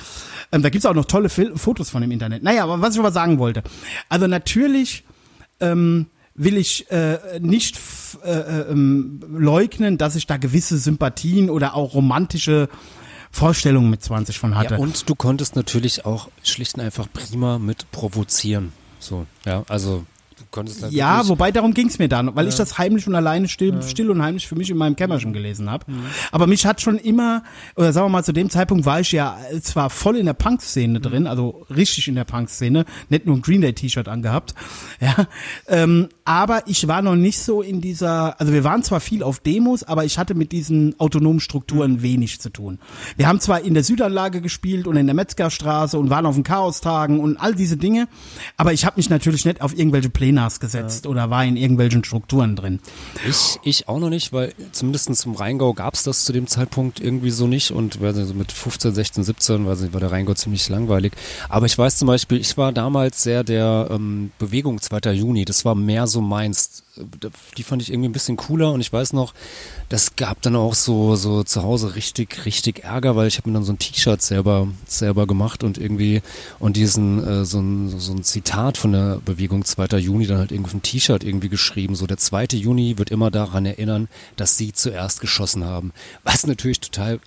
ähm, 0.51 0.62
da 0.62 0.69
gibt's 0.69 0.86
auch 0.86 0.94
noch 0.94 1.06
tolle 1.06 1.30
Fil 1.30 1.58
Fotos 1.58 1.90
von 1.90 2.01
dem 2.01 2.12
Internet. 2.12 2.44
Naja, 2.44 2.63
aber 2.63 2.81
was 2.81 2.94
ich 2.94 3.00
aber 3.00 3.12
sagen 3.12 3.40
wollte. 3.40 3.63
Also 4.10 4.28
natürlich 4.28 5.04
ähm, 5.60 6.08
will 6.36 6.58
ich 6.58 6.92
äh, 6.92 7.40
nicht 7.40 7.80
äh, 8.24 8.30
äh, 8.30 8.72
ähm, 8.72 9.22
leugnen, 9.30 9.98
dass 9.98 10.16
ich 10.16 10.28
da 10.28 10.38
gewisse 10.38 10.78
Sympathien 10.78 11.50
oder 11.50 11.76
auch 11.76 11.94
romantische 11.94 12.70
Vorstellungen 13.32 13.90
mit 13.90 14.04
20 14.04 14.38
von 14.38 14.56
hatte. 14.56 14.76
Ja, 14.76 14.80
und 14.80 15.10
du 15.10 15.16
konntest 15.16 15.56
natürlich 15.56 16.06
auch 16.06 16.30
schlicht 16.44 16.76
und 16.76 16.82
einfach 16.82 17.08
prima 17.12 17.58
mit 17.58 17.89
provozieren. 17.92 18.72
So, 19.00 19.25
ja, 19.46 19.63
also 19.68 20.06
konntest 20.55 20.81
da 20.81 20.88
Ja, 20.88 21.17
wirklich- 21.17 21.29
wobei 21.29 21.51
darum 21.51 21.74
ging's 21.74 22.00
mir 22.00 22.07
dann, 22.09 22.35
weil 22.35 22.47
ich 22.47 22.55
das 22.55 22.77
heimlich 22.79 23.05
und 23.07 23.13
alleine 23.13 23.47
still, 23.47 23.79
still 23.83 24.09
und 24.09 24.21
heimlich 24.24 24.47
für 24.47 24.55
mich 24.55 24.69
in 24.71 24.77
meinem 24.77 24.95
Kämmerchen 24.95 25.33
gelesen 25.33 25.69
habe. 25.69 25.85
Aber 26.31 26.47
mich 26.47 26.65
hat 26.65 26.81
schon 26.81 26.97
immer, 26.97 27.43
oder 27.75 27.93
sagen 27.93 28.05
wir 28.07 28.09
mal, 28.12 28.24
zu 28.24 28.31
dem 28.33 28.50
Zeitpunkt 28.50 28.85
war 28.85 29.00
ich 29.01 29.12
ja 29.12 29.38
zwar 29.62 29.89
voll 29.89 30.15
in 30.15 30.25
der 30.25 30.33
Punk-Szene 30.33 31.00
drin, 31.00 31.27
also 31.27 31.65
richtig 31.69 32.07
in 32.07 32.15
der 32.15 32.24
Punk-Szene, 32.24 32.85
nicht 33.09 33.25
nur 33.25 33.35
ein 33.35 33.41
Green 33.41 33.62
Day-T-Shirt 33.62 34.07
angehabt, 34.07 34.55
ja, 35.01 35.27
ähm, 35.67 36.07
aber 36.24 36.63
ich 36.67 36.88
war 36.88 37.01
noch 37.01 37.15
nicht 37.15 37.39
so 37.39 37.62
in 37.62 37.81
dieser, 37.81 38.39
also 38.39 38.53
wir 38.53 38.63
waren 38.63 38.81
zwar 38.81 39.00
viel 39.01 39.21
auf 39.21 39.39
Demos, 39.39 39.83
aber 39.83 40.05
ich 40.05 40.17
hatte 40.17 40.33
mit 40.33 40.51
diesen 40.53 41.00
autonomen 41.00 41.39
Strukturen 41.41 42.01
wenig 42.01 42.39
zu 42.39 42.50
tun. 42.50 42.79
Wir 43.17 43.27
haben 43.27 43.39
zwar 43.41 43.62
in 43.62 43.74
der 43.74 43.83
Südanlage 43.83 44.41
gespielt 44.41 44.88
und 44.88 44.95
in 44.95 45.05
der 45.05 45.13
Metzgerstraße 45.15 46.00
und 46.00 46.09
waren 46.09 46.25
auf 46.25 46.35
den 46.35 46.43
Chaostagen 46.43 47.19
und 47.19 47.38
all 47.38 47.53
diese 47.53 47.77
Dinge, 47.77 48.07
aber 48.57 48.71
ich 48.74 48.85
habe 48.85 48.95
mich 48.97 49.09
natürlich 49.09 49.45
nicht 49.45 49.62
auf 49.62 49.77
irgendwelche 49.77 50.09
Plenars 50.46 50.60
gesetzt 50.60 51.08
oder 51.08 51.30
war 51.30 51.44
in 51.44 51.58
irgendwelchen 51.58 52.04
Strukturen 52.04 52.56
drin. 52.56 52.80
Ich, 53.28 53.60
ich 53.64 53.88
auch 53.88 54.00
noch 54.00 54.10
nicht, 54.10 54.34
weil 54.34 54.54
zumindest 54.72 55.16
zum 55.16 55.36
Rheingau 55.36 55.74
gab 55.74 55.94
es 55.94 56.04
das 56.04 56.25
zu 56.25 56.34
dem 56.34 56.48
Zeitpunkt 56.48 57.00
irgendwie 57.00 57.32
so 57.32 57.48
nicht 57.48 57.72
und 57.72 58.00
nicht, 58.00 58.36
mit 58.36 58.52
15, 58.52 58.94
16, 58.94 59.24
17 59.24 59.66
weiß 59.66 59.82
nicht, 59.82 59.94
war 59.94 60.00
der 60.00 60.12
Rheingau 60.12 60.34
ziemlich 60.34 60.68
langweilig. 60.70 61.14
Aber 61.50 61.66
ich 61.66 61.78
weiß 61.78 61.98
zum 61.98 62.08
Beispiel, 62.08 62.40
ich 62.40 62.58
war 62.58 62.72
damals 62.72 63.24
sehr 63.24 63.44
der 63.44 63.88
ähm, 63.92 64.32
Bewegung 64.38 64.82
2. 64.82 65.12
Juni, 65.14 65.46
das 65.46 65.66
war 65.66 65.75
mehr 65.75 66.08
so 66.08 66.22
meins. 66.22 66.84
Die 67.58 67.64
fand 67.64 67.82
ich 67.82 67.92
irgendwie 67.92 68.10
ein 68.10 68.14
bisschen 68.14 68.38
cooler 68.38 68.72
und 68.72 68.82
ich 68.82 68.92
weiß 68.92 69.14
noch, 69.14 69.34
das 69.90 70.16
gab 70.16 70.42
dann 70.42 70.56
auch 70.56 70.74
so, 70.74 71.16
so 71.16 71.44
zu 71.44 71.64
Hause 71.64 71.96
richtig, 71.96 72.46
richtig 72.46 72.84
Ärger, 72.84 73.16
weil 73.16 73.28
ich 73.28 73.38
habe 73.38 73.50
mir 73.50 73.56
dann 73.56 73.64
so 73.64 73.74
ein 73.74 73.80
T-Shirt 73.80 74.22
selber, 74.22 74.68
selber 74.88 75.28
gemacht 75.28 75.64
und 75.64 75.78
irgendwie 75.78 76.22
und 76.60 76.78
diesen, 76.78 77.25
äh, 77.25 77.46
so, 77.46 77.60
ein, 77.60 78.00
so 78.00 78.14
ein 78.14 78.24
Zitat 78.24 78.78
von 78.78 78.94
der 78.94 79.22
Bewegung 79.25 79.66
2. 79.66 79.98
Juni 79.98 80.28
dann 80.28 80.38
halt 80.38 80.52
irgendwie 80.52 80.70
auf 80.70 80.75
ein 80.75 80.82
T-Shirt 80.82 81.24
irgendwie 81.24 81.50
geschrieben. 81.50 81.96
So 81.96 82.08
der 82.08 82.18
2. 82.18 82.46
Juni 82.54 82.98
wird 82.98 83.12
immer 83.12 83.32
daran 83.32 83.66
erinnern, 83.66 84.08
dass 84.36 84.58
sie 84.58 84.74
zuerst 84.74 85.22
geschossen 85.22 85.66
haben. 85.66 85.92
Was 86.24 86.48
natürlich 86.48 86.80
total 86.80 87.20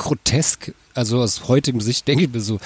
grotesk. 0.00 0.72
Also 0.92 1.20
aus 1.20 1.46
heutigem 1.46 1.80
Sicht 1.80 2.08
denke 2.08 2.24
ich 2.24 2.32
mir 2.32 2.40
so, 2.40 2.58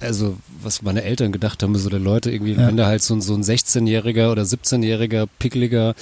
also 0.00 0.36
was 0.62 0.82
meine 0.82 1.02
Eltern 1.02 1.32
gedacht 1.32 1.62
haben, 1.62 1.74
so 1.76 1.88
der 1.88 1.98
Leute 1.98 2.30
irgendwie, 2.30 2.52
Ja. 2.52 2.66
wenn 2.66 2.76
da 2.76 2.86
halt 2.86 3.02
so, 3.02 3.14
ein- 3.14 3.22
so 3.22 3.32
ein 3.34 3.42
16-jähriger 3.42 4.30
oder 4.30 4.42
17-jähriger 4.42 5.26
pickeliger 5.38 5.94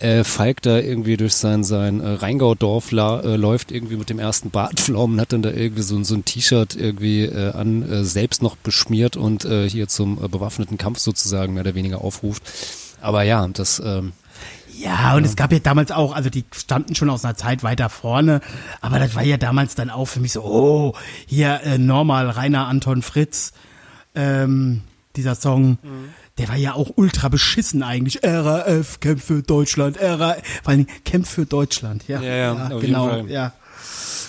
äh, 0.00 0.24
Falk 0.24 0.62
da 0.62 0.78
irgendwie 0.80 1.16
durch 1.16 1.34
sein, 1.34 1.62
sein 1.62 2.00
äh, 2.00 2.08
Rheingaudorf 2.14 2.90
äh, 2.90 3.36
läuft 3.36 3.70
irgendwie 3.70 3.96
mit 3.96 4.10
dem 4.10 4.18
ersten 4.18 4.50
Bartpflaumen, 4.50 5.20
hat 5.20 5.32
dann 5.32 5.42
da 5.42 5.50
irgendwie 5.52 5.82
so, 5.82 5.94
ein- 5.94 6.04
so 6.04 6.14
ein 6.16 6.24
T-Shirt 6.24 6.74
irgendwie 6.74 7.22
äh, 7.22 7.52
an, 7.52 7.88
äh, 7.88 8.04
selbst 8.04 8.42
noch 8.42 8.56
beschmiert 8.56 9.16
und 9.16 9.44
äh, 9.44 9.68
hier 9.70 9.86
zum 9.86 10.22
äh, 10.22 10.26
bewaffneten 10.28 10.76
Kampf 10.76 10.98
sozusagen 10.98 11.54
mehr 11.54 11.62
oder 11.62 11.76
weniger 11.76 12.02
aufruft. 12.02 12.42
Aber 13.00 13.22
ja, 13.22 13.46
das, 13.48 13.80
ähm, 13.84 14.12
Ja, 14.82 15.14
und 15.14 15.24
es 15.24 15.36
gab 15.36 15.52
ja 15.52 15.60
damals 15.60 15.92
auch, 15.92 16.12
also 16.12 16.28
die 16.28 16.44
standen 16.52 16.94
schon 16.94 17.08
aus 17.08 17.24
einer 17.24 17.36
Zeit 17.36 17.62
weiter 17.62 17.88
vorne, 17.88 18.40
aber 18.80 18.98
das 18.98 19.14
war 19.14 19.22
ja 19.22 19.36
damals 19.36 19.76
dann 19.76 19.90
auch 19.90 20.06
für 20.06 20.18
mich 20.18 20.32
so, 20.32 20.42
oh, 20.42 20.94
hier 21.26 21.60
äh, 21.62 21.78
normal, 21.78 22.28
Rainer 22.30 22.66
Anton 22.66 23.02
Fritz, 23.02 23.52
ähm, 24.14 24.82
dieser 25.14 25.34
Song, 25.34 25.78
der 26.38 26.48
war 26.48 26.56
ja 26.56 26.74
auch 26.74 26.90
ultra 26.96 27.28
beschissen 27.28 27.82
eigentlich. 27.82 28.20
RAF, 28.24 28.98
Kämpf 29.00 29.24
für 29.24 29.42
Deutschland, 29.42 29.98
RAF, 30.00 30.38
vor 30.62 30.72
allem 30.72 30.86
Kämpf 31.04 31.30
für 31.30 31.46
Deutschland, 31.46 32.08
ja. 32.08 32.20
Ja, 32.20 32.34
ja, 32.34 32.68
jeden 32.68 32.80
genau, 32.80 33.16
ja. 33.26 33.52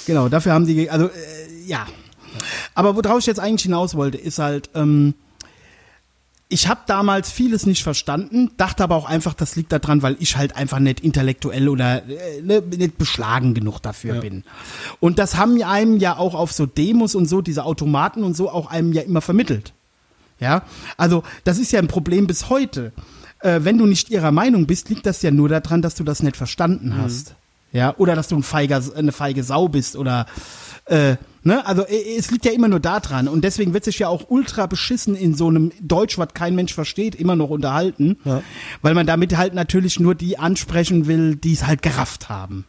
Genau, 0.06 0.30
dafür 0.30 0.54
haben 0.54 0.68
die, 0.68 0.90
also, 0.90 1.08
äh, 1.08 1.12
ja. 1.66 1.88
Aber 2.76 2.96
worauf 2.96 3.20
ich 3.20 3.26
jetzt 3.26 3.40
eigentlich 3.40 3.64
hinaus 3.64 3.96
wollte, 3.96 4.18
ist 4.18 4.40
halt, 4.40 4.70
ähm, 4.76 5.16
ich 6.54 6.68
habe 6.68 6.82
damals 6.86 7.32
vieles 7.32 7.66
nicht 7.66 7.82
verstanden, 7.82 8.52
dachte 8.58 8.84
aber 8.84 8.96
auch 8.96 9.10
einfach, 9.10 9.34
das 9.34 9.56
liegt 9.56 9.72
daran, 9.72 10.04
weil 10.04 10.16
ich 10.20 10.38
halt 10.38 10.56
einfach 10.56 10.78
nicht 10.78 11.00
intellektuell 11.00 11.68
oder 11.68 12.08
äh, 12.08 12.42
ne, 12.44 12.62
nicht 12.62 13.00
beschlagen 13.00 13.56
genug 13.56 13.80
dafür 13.80 14.22
bin. 14.22 14.44
Und 15.00 15.18
das 15.18 15.36
haben 15.36 15.58
ja 15.58 15.72
einem 15.72 15.98
ja 15.98 16.16
auch 16.16 16.36
auf 16.36 16.54
so 16.54 16.68
Demos 16.68 17.16
und 17.16 17.26
so, 17.26 17.42
diese 17.42 17.66
Automaten 17.66 18.24
und 18.24 18.38
so, 18.38 18.52
auch 18.52 18.70
einem 18.70 18.94
ja 18.94 19.02
immer 19.02 19.22
vermittelt. 19.22 19.74
Ja, 20.40 20.62
also 20.96 21.24
das 21.44 21.58
ist 21.58 21.72
ja 21.72 21.80
ein 21.80 21.88
Problem 21.88 22.28
bis 22.28 22.50
heute. 22.50 22.92
Äh, 23.40 23.62
wenn 23.64 23.80
du 23.80 23.88
nicht 23.88 24.12
ihrer 24.12 24.32
Meinung 24.32 24.68
bist, 24.68 24.90
liegt 24.90 25.08
das 25.08 25.24
ja 25.24 25.32
nur 25.32 25.50
daran, 25.50 25.82
dass 25.82 25.96
du 25.96 26.04
das 26.04 26.22
nicht 26.22 26.38
verstanden 26.38 26.98
hast. 26.98 27.34
Ja, 27.72 27.96
oder 27.98 28.16
dass 28.16 28.28
du 28.28 28.36
ein 28.36 28.44
feiger, 28.44 28.84
eine 28.96 29.12
feige 29.12 29.44
Sau 29.44 29.68
bist 29.68 29.96
oder 29.96 30.28
äh, 30.86 31.16
ne, 31.44 31.66
also 31.66 31.84
äh, 31.84 32.18
es 32.18 32.32
liegt 32.32 32.46
ja 32.46 32.52
immer 32.52 32.68
nur 32.68 32.80
daran 32.80 33.28
und 33.28 33.44
deswegen 33.44 33.74
wird 33.74 33.86
sich 33.86 34.00
ja 34.00 34.08
auch 34.08 34.30
ultra 34.30 34.66
beschissen 34.66 35.16
in 35.16 35.36
so 35.36 35.48
einem 35.48 35.72
Deutsch, 35.82 36.18
was 36.18 36.30
kein 36.34 36.56
Mensch 36.56 36.74
versteht, 36.74 37.16
immer 37.16 37.36
noch 37.36 37.50
unterhalten, 37.50 38.18
weil 38.82 38.94
man 38.94 39.06
damit 39.06 39.38
halt 39.38 39.54
natürlich 39.54 40.00
nur 40.00 40.16
die 40.16 40.38
ansprechen 40.38 41.08
will, 41.08 41.36
die 41.36 41.54
es 41.54 41.66
halt 41.66 41.82
gerafft 41.82 42.30
haben. 42.30 42.66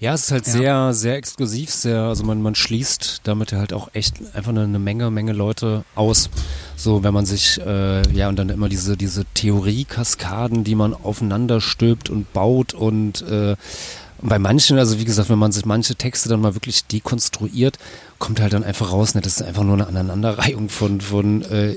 Ja, 0.00 0.14
es 0.14 0.24
ist 0.24 0.32
halt 0.32 0.44
sehr, 0.44 0.92
sehr 0.92 1.16
exklusiv, 1.16 1.70
sehr, 1.70 2.02
also 2.02 2.24
man, 2.24 2.42
man 2.42 2.54
schließt 2.54 3.22
damit 3.24 3.52
halt 3.52 3.72
auch 3.72 3.88
echt 3.92 4.16
einfach 4.34 4.50
eine, 4.50 4.62
eine 4.62 4.78
Menge, 4.78 5.10
Menge 5.10 5.32
Leute 5.32 5.84
aus. 5.94 6.30
So, 6.76 7.02
wenn 7.02 7.14
man 7.14 7.26
sich, 7.26 7.60
äh, 7.60 8.02
ja, 8.12 8.28
und 8.28 8.36
dann 8.36 8.50
immer 8.50 8.68
diese, 8.68 8.96
diese 8.96 9.24
Theoriekaskaden, 9.34 10.64
die 10.64 10.74
man 10.74 10.94
aufeinander 10.94 11.60
stülpt 11.60 12.10
und 12.10 12.32
baut 12.32 12.74
und, 12.74 13.22
äh, 13.22 13.56
und 14.18 14.28
bei 14.28 14.38
manchen, 14.38 14.78
also 14.78 14.98
wie 14.98 15.04
gesagt, 15.04 15.28
wenn 15.28 15.38
man 15.38 15.52
sich 15.52 15.64
manche 15.66 15.96
Texte 15.96 16.28
dann 16.28 16.40
mal 16.40 16.54
wirklich 16.54 16.84
dekonstruiert, 16.86 17.78
kommt 18.18 18.40
halt 18.40 18.52
dann 18.52 18.64
einfach 18.64 18.92
raus, 18.92 19.14
ne, 19.14 19.20
das 19.20 19.36
ist 19.36 19.42
einfach 19.42 19.64
nur 19.64 19.74
eine 19.74 19.86
Aneinanderreihung 19.86 20.68
von, 20.68 21.00
von 21.00 21.42
äh, 21.42 21.76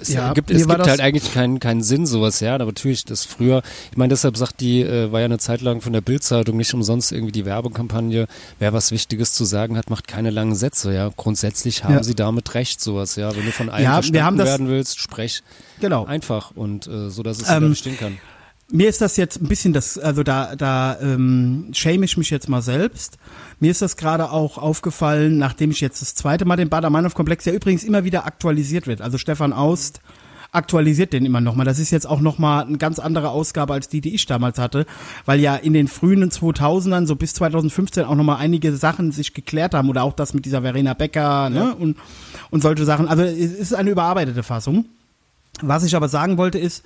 es 0.00 0.08
Ja, 0.08 0.32
gibt, 0.32 0.50
es 0.50 0.66
gibt 0.66 0.86
halt 0.86 1.00
eigentlich 1.00 1.32
keinen, 1.32 1.60
keinen 1.60 1.82
Sinn, 1.82 2.04
sowas, 2.04 2.40
ja. 2.40 2.54
Aber 2.56 2.66
natürlich, 2.66 3.04
das 3.04 3.24
früher, 3.24 3.62
ich 3.92 3.96
meine, 3.96 4.08
deshalb 4.10 4.36
sagt 4.36 4.60
die, 4.60 4.82
äh, 4.82 5.12
war 5.12 5.20
ja 5.20 5.26
eine 5.26 5.38
Zeit 5.38 5.60
lang 5.60 5.80
von 5.80 5.92
der 5.92 6.00
Bildzeitung 6.00 6.56
nicht 6.56 6.74
umsonst 6.74 7.12
irgendwie 7.12 7.30
die 7.32 7.44
Werbekampagne, 7.44 8.26
wer 8.58 8.72
was 8.72 8.90
Wichtiges 8.90 9.32
zu 9.34 9.44
sagen 9.44 9.76
hat, 9.76 9.88
macht 9.88 10.08
keine 10.08 10.30
langen 10.30 10.56
Sätze, 10.56 10.92
ja. 10.92 11.10
Grundsätzlich 11.16 11.84
haben 11.84 11.94
Ja. 11.94 12.02
sie 12.02 12.14
damit 12.16 12.54
recht, 12.54 12.80
sowas, 12.80 13.14
ja. 13.16 13.34
Wenn 13.36 13.46
du 13.46 13.52
von 13.52 13.68
allen 13.68 13.84
Ja, 13.84 13.94
verstanden 13.94 14.38
werden 14.38 14.68
willst, 14.68 14.98
sprech 14.98 15.42
Genau. 15.80 16.04
einfach 16.04 16.50
und 16.56 16.86
äh, 16.88 17.08
so, 17.08 17.22
dass 17.22 17.40
es 17.40 17.48
Ähm, 17.48 17.64
ähm, 17.64 17.74
stehen 17.76 17.96
kann. 17.96 18.18
Mir 18.74 18.88
ist 18.88 19.02
das 19.02 19.18
jetzt 19.18 19.42
ein 19.42 19.48
bisschen 19.48 19.74
das, 19.74 19.98
also 19.98 20.22
da, 20.22 20.56
da 20.56 20.98
ähm, 21.02 21.68
schäme 21.72 22.06
ich 22.06 22.16
mich 22.16 22.30
jetzt 22.30 22.48
mal 22.48 22.62
selbst. 22.62 23.18
Mir 23.60 23.70
ist 23.70 23.82
das 23.82 23.98
gerade 23.98 24.30
auch 24.30 24.56
aufgefallen, 24.56 25.36
nachdem 25.36 25.70
ich 25.70 25.82
jetzt 25.82 26.00
das 26.00 26.14
zweite 26.14 26.46
Mal 26.46 26.56
den 26.56 26.70
Bader-Meinhof-Komplex, 26.70 27.44
der 27.44 27.52
übrigens 27.52 27.84
immer 27.84 28.04
wieder 28.04 28.24
aktualisiert 28.24 28.86
wird. 28.86 29.02
Also 29.02 29.18
Stefan 29.18 29.52
Aust 29.52 30.00
aktualisiert 30.52 31.12
den 31.12 31.26
immer 31.26 31.42
nochmal. 31.42 31.66
Das 31.66 31.78
ist 31.78 31.90
jetzt 31.90 32.06
auch 32.06 32.20
nochmal 32.20 32.64
eine 32.64 32.78
ganz 32.78 32.98
andere 32.98 33.28
Ausgabe 33.28 33.74
als 33.74 33.88
die, 33.88 34.00
die 34.00 34.14
ich 34.14 34.24
damals 34.24 34.58
hatte, 34.58 34.86
weil 35.26 35.40
ja 35.40 35.54
in 35.54 35.74
den 35.74 35.86
frühen 35.86 36.30
2000ern, 36.30 37.06
so 37.06 37.14
bis 37.14 37.34
2015 37.34 38.04
auch 38.04 38.14
nochmal 38.14 38.38
einige 38.38 38.74
Sachen 38.74 39.12
sich 39.12 39.34
geklärt 39.34 39.74
haben 39.74 39.90
oder 39.90 40.02
auch 40.02 40.14
das 40.14 40.32
mit 40.32 40.46
dieser 40.46 40.62
Verena 40.62 40.94
Becker 40.94 41.50
ne, 41.50 41.74
und, 41.74 41.98
und 42.50 42.62
solche 42.62 42.86
Sachen. 42.86 43.06
Also 43.06 43.22
es 43.22 43.52
ist 43.52 43.74
eine 43.74 43.90
überarbeitete 43.90 44.42
Fassung. 44.42 44.86
Was 45.60 45.84
ich 45.84 45.94
aber 45.94 46.08
sagen 46.08 46.38
wollte 46.38 46.58
ist, 46.58 46.84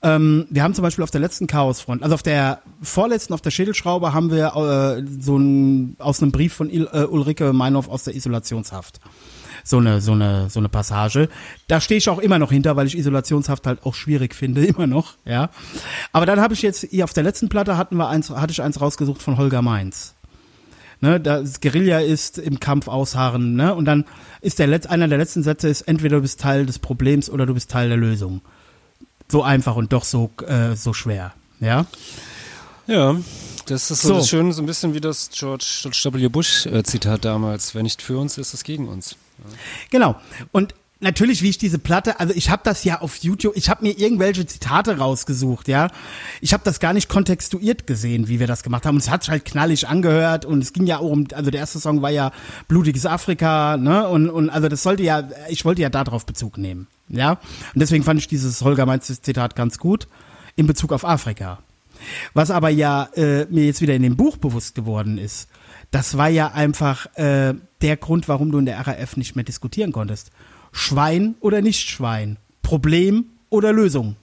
ähm, 0.00 0.46
wir 0.50 0.62
haben 0.62 0.74
zum 0.74 0.82
Beispiel 0.82 1.02
auf 1.02 1.10
der 1.10 1.20
letzten 1.20 1.48
Chaosfront, 1.48 2.02
also 2.02 2.14
auf 2.14 2.22
der 2.22 2.62
vorletzten, 2.82 3.34
auf 3.34 3.40
der 3.40 3.50
Schädelschraube, 3.50 4.12
haben 4.12 4.30
wir 4.30 4.54
äh, 4.54 5.04
so 5.20 5.36
ein, 5.36 5.96
aus 5.98 6.22
einem 6.22 6.30
Brief 6.30 6.54
von 6.54 6.70
Il, 6.70 6.88
äh, 6.92 7.04
Ulrike 7.04 7.52
Meinhoff 7.52 7.88
aus 7.88 8.04
der 8.04 8.14
Isolationshaft. 8.14 9.00
So 9.64 9.78
eine, 9.78 10.00
so 10.00 10.12
eine, 10.12 10.50
so 10.50 10.60
eine 10.60 10.68
Passage. 10.68 11.28
Da 11.66 11.80
stehe 11.80 11.98
ich 11.98 12.08
auch 12.08 12.20
immer 12.20 12.38
noch 12.38 12.52
hinter, 12.52 12.76
weil 12.76 12.86
ich 12.86 12.96
Isolationshaft 12.96 13.66
halt 13.66 13.84
auch 13.84 13.94
schwierig 13.94 14.36
finde, 14.36 14.64
immer 14.66 14.86
noch, 14.86 15.14
ja. 15.24 15.50
Aber 16.12 16.26
dann 16.26 16.40
habe 16.40 16.54
ich 16.54 16.62
jetzt, 16.62 16.86
hier 16.90 17.02
auf 17.02 17.12
der 17.12 17.24
letzten 17.24 17.48
Platte 17.48 17.76
hatten 17.76 17.96
wir 17.96 18.08
eins, 18.08 18.30
hatte 18.30 18.52
ich 18.52 18.62
eins 18.62 18.80
rausgesucht 18.80 19.20
von 19.20 19.36
Holger 19.36 19.62
Mainz. 19.62 20.14
Ne, 21.00 21.20
das 21.20 21.60
Guerilla 21.60 22.00
ist 22.00 22.38
im 22.38 22.58
Kampf 22.58 22.88
ausharren, 22.88 23.54
ne? 23.54 23.72
Und 23.72 23.84
dann 23.84 24.04
ist 24.40 24.58
der 24.58 24.66
Letz-, 24.66 24.88
einer 24.88 25.06
der 25.06 25.18
letzten 25.18 25.44
Sätze 25.44 25.68
ist, 25.68 25.82
entweder 25.82 26.16
du 26.16 26.22
bist 26.22 26.40
Teil 26.40 26.66
des 26.66 26.80
Problems 26.80 27.30
oder 27.30 27.46
du 27.46 27.54
bist 27.54 27.70
Teil 27.70 27.88
der 27.88 27.96
Lösung 27.96 28.42
so 29.30 29.42
einfach 29.42 29.76
und 29.76 29.92
doch 29.92 30.04
so, 30.04 30.30
äh, 30.46 30.74
so 30.74 30.92
schwer. 30.92 31.34
Ja. 31.60 31.86
Ja, 32.86 33.16
das 33.66 33.90
ist 33.90 34.02
so, 34.02 34.08
So. 34.08 34.14
das 34.16 34.28
schön, 34.28 34.52
so 34.52 34.62
ein 34.62 34.66
bisschen 34.66 34.94
wie 34.94 35.00
das 35.00 35.30
George, 35.30 35.64
George 35.82 36.20
W. 36.20 36.28
Bush 36.28 36.66
äh, 36.66 36.82
damals. 37.20 37.74
Wer 37.74 37.82
nicht 37.82 38.00
für 38.00 38.18
uns 38.18 38.38
ist, 38.38 38.54
ist 38.54 38.64
gegen 38.64 38.88
uns. 38.88 39.16
Genau. 39.90 40.16
Und 40.52 40.74
natürlich, 41.00 41.42
wie 41.42 41.50
ich 41.50 41.58
diese 41.58 41.78
Platte, 41.78 42.20
also 42.20 42.34
ich 42.34 42.50
habe 42.50 42.62
das 42.64 42.84
ja 42.84 43.00
auf 43.00 43.16
YouTube, 43.18 43.56
ich 43.56 43.68
habe 43.68 43.84
mir 43.84 43.98
irgendwelche 43.98 44.46
Zitate 44.46 44.98
rausgesucht, 44.98 45.68
ja. 45.68 45.88
Ich 46.40 46.52
habe 46.52 46.64
das 46.64 46.80
gar 46.80 46.92
nicht 46.92 47.08
kontextuiert 47.08 47.86
gesehen, 47.86 48.28
wie 48.28 48.40
wir 48.40 48.46
das 48.46 48.62
gemacht 48.62 48.84
haben. 48.86 48.96
Und 48.96 49.02
es 49.02 49.10
hat 49.10 49.22
sich 49.22 49.30
halt 49.30 49.44
knallig 49.44 49.88
angehört 49.88 50.44
und 50.44 50.62
es 50.62 50.72
ging 50.72 50.86
ja 50.86 50.98
auch 50.98 51.10
um, 51.10 51.26
also 51.32 51.50
der 51.50 51.60
erste 51.60 51.80
Song 51.80 52.02
war 52.02 52.10
ja 52.10 52.32
Blutiges 52.66 53.06
Afrika, 53.06 53.76
ne? 53.76 54.08
Und, 54.08 54.30
und 54.30 54.50
also 54.50 54.68
das 54.68 54.82
sollte 54.82 55.02
ja, 55.02 55.28
ich 55.48 55.64
wollte 55.64 55.82
ja 55.82 55.90
darauf 55.90 56.26
Bezug 56.26 56.58
nehmen, 56.58 56.88
ja. 57.08 57.32
Und 57.32 57.80
deswegen 57.80 58.04
fand 58.04 58.20
ich 58.20 58.28
dieses 58.28 58.62
Holger 58.62 58.86
Mainz 58.86 59.06
Zitat 59.06 59.56
ganz 59.56 59.78
gut 59.78 60.08
in 60.56 60.66
Bezug 60.66 60.92
auf 60.92 61.04
Afrika. 61.04 61.60
Was 62.34 62.50
aber 62.50 62.68
ja 62.68 63.08
äh, 63.14 63.46
mir 63.46 63.64
jetzt 63.64 63.80
wieder 63.80 63.94
in 63.94 64.02
dem 64.02 64.16
Buch 64.16 64.36
bewusst 64.36 64.74
geworden 64.74 65.18
ist, 65.18 65.48
das 65.90 66.16
war 66.16 66.28
ja 66.28 66.52
einfach 66.52 67.06
äh, 67.16 67.54
der 67.80 67.96
Grund, 67.96 68.28
warum 68.28 68.52
du 68.52 68.58
in 68.58 68.66
der 68.66 68.86
RAF 68.86 69.16
nicht 69.16 69.36
mehr 69.36 69.44
diskutieren 69.44 69.92
konntest. 69.92 70.30
Schwein 70.72 71.34
oder 71.40 71.62
nicht 71.62 71.88
Schwein, 71.88 72.36
Problem 72.62 73.26
oder 73.50 73.72
Lösung. 73.72 74.16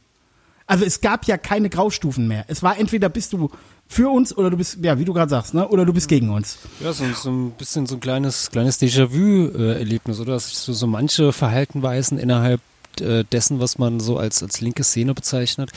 Also 0.68 0.84
es 0.84 1.02
gab 1.02 1.26
ja 1.26 1.38
keine 1.38 1.70
Graustufen 1.70 2.28
mehr. 2.28 2.46
Es 2.48 2.64
war 2.64 2.80
entweder 2.80 3.10
bist 3.10 3.34
du 3.34 3.52
für 3.88 4.10
uns 4.10 4.36
oder 4.36 4.50
du 4.50 4.58
bist, 4.58 4.80
ja, 4.82 4.98
wie 4.98 5.06
du 5.06 5.14
gerade 5.14 5.30
sagst, 5.30 5.54
ne, 5.54 5.68
oder 5.68 5.86
du 5.86 5.94
bist 5.94 6.08
gegen 6.08 6.30
uns. 6.30 6.58
Ja, 6.80 6.92
so, 6.92 7.06
so 7.14 7.30
ein 7.30 7.52
bisschen 7.52 7.86
so 7.86 7.96
ein 7.96 8.00
kleines, 8.00 8.50
kleines 8.50 8.82
Déjà-vu-Erlebnis, 8.82 10.20
oder? 10.20 10.34
Dass 10.34 10.48
sich 10.48 10.58
so, 10.58 10.74
so 10.74 10.88
manche 10.88 11.32
Verhaltenweisen 11.32 12.18
innerhalb 12.18 12.62
äh, 13.00 13.24
dessen, 13.26 13.60
was 13.60 13.78
man 13.78 14.00
so 14.00 14.18
als, 14.18 14.42
als 14.42 14.62
linke 14.62 14.84
Szene 14.84 15.14
bezeichnet, 15.14 15.72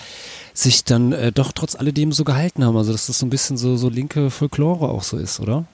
sich 0.55 0.85
dann 0.85 1.13
äh, 1.13 1.33
doch 1.33 1.53
trotz 1.53 1.75
alledem 1.75 2.13
so 2.13 2.25
gehalten 2.25 2.65
haben. 2.65 2.77
Also 2.77 2.93
dass 2.93 3.07
das 3.07 3.19
so 3.19 3.27
ein 3.27 3.31
bisschen 3.31 3.59
so, 3.59 3.77
so 3.77 3.91
linke 3.91 4.31
Folklore 4.31 4.89
auch 4.89 5.03
so 5.03 5.19
ist, 5.19 5.41
oder? 5.41 5.67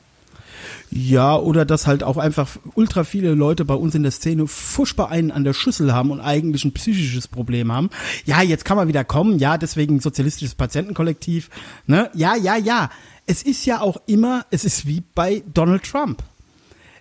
Ja, 0.90 1.36
oder 1.36 1.64
dass 1.64 1.86
halt 1.86 2.02
auch 2.02 2.16
einfach 2.16 2.56
ultra 2.74 3.04
viele 3.04 3.34
Leute 3.34 3.64
bei 3.64 3.74
uns 3.74 3.94
in 3.94 4.02
der 4.02 4.12
Szene 4.12 4.46
furchtbar 4.46 5.10
einen 5.10 5.30
an 5.30 5.44
der 5.44 5.52
Schüssel 5.52 5.92
haben 5.92 6.10
und 6.10 6.20
eigentlich 6.20 6.64
ein 6.64 6.72
psychisches 6.72 7.28
Problem 7.28 7.72
haben. 7.72 7.90
Ja, 8.24 8.42
jetzt 8.42 8.64
kann 8.64 8.76
man 8.76 8.88
wieder 8.88 9.04
kommen, 9.04 9.38
ja, 9.38 9.58
deswegen 9.58 10.00
sozialistisches 10.00 10.54
Patientenkollektiv, 10.54 11.50
ne? 11.86 12.10
Ja, 12.14 12.36
ja, 12.36 12.56
ja. 12.56 12.90
Es 13.26 13.42
ist 13.42 13.64
ja 13.64 13.80
auch 13.80 14.02
immer, 14.06 14.44
es 14.50 14.64
ist 14.64 14.86
wie 14.86 15.02
bei 15.14 15.42
Donald 15.52 15.84
Trump. 15.84 16.22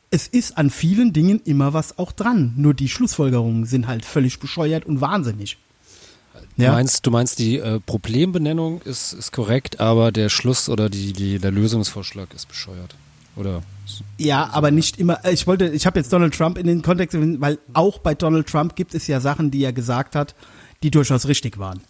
Es 0.10 0.28
ist 0.28 0.58
an 0.58 0.70
vielen 0.70 1.12
Dingen 1.12 1.42
immer 1.44 1.74
was 1.74 1.98
auch 1.98 2.12
dran. 2.12 2.54
Nur 2.56 2.74
die 2.74 2.88
Schlussfolgerungen 2.88 3.66
sind 3.66 3.88
halt 3.88 4.06
völlig 4.06 4.40
bescheuert 4.40 4.86
und 4.86 5.02
wahnsinnig. 5.02 5.58
Du 6.56 6.66
meinst, 6.66 7.06
du 7.06 7.12
meinst, 7.12 7.40
die 7.40 7.58
äh, 7.58 7.80
Problembenennung 7.80 8.82
ist, 8.84 9.14
ist 9.14 9.32
korrekt, 9.32 9.80
aber 9.80 10.12
der 10.12 10.30
Schluss 10.30 10.70
oder 10.70 10.90
die, 10.90 11.14
die, 11.14 11.40
der 11.40 11.52
Lösungsvorschlag 11.52 12.34
ist 12.34 12.48
bescheuert. 12.48 12.96
Oder? 13.36 13.64
Ja, 14.18 14.50
aber 14.52 14.72
nicht 14.72 15.00
immer. 15.00 15.24
äh, 15.26 15.34
Ich 15.34 15.48
wollte, 15.48 15.68
ich 15.70 15.86
habe 15.86 16.00
jetzt 16.00 16.12
Donald 16.14 16.34
Trump 16.36 16.58
in 16.58 16.68
den 16.68 16.82
Kontext, 16.82 17.18
weil 17.42 17.60
auch 17.74 18.00
bei 18.00 18.16
Donald 18.16 18.48
Trump 18.48 18.76
gibt 18.76 18.94
es 18.96 19.08
ja 19.08 19.20
Sachen, 19.20 19.52
die 19.52 19.64
er 19.64 19.74
gesagt 19.74 20.16
hat, 20.16 20.36
die 20.84 20.92
durchaus 20.92 21.28
richtig 21.28 21.58
waren. 21.58 21.82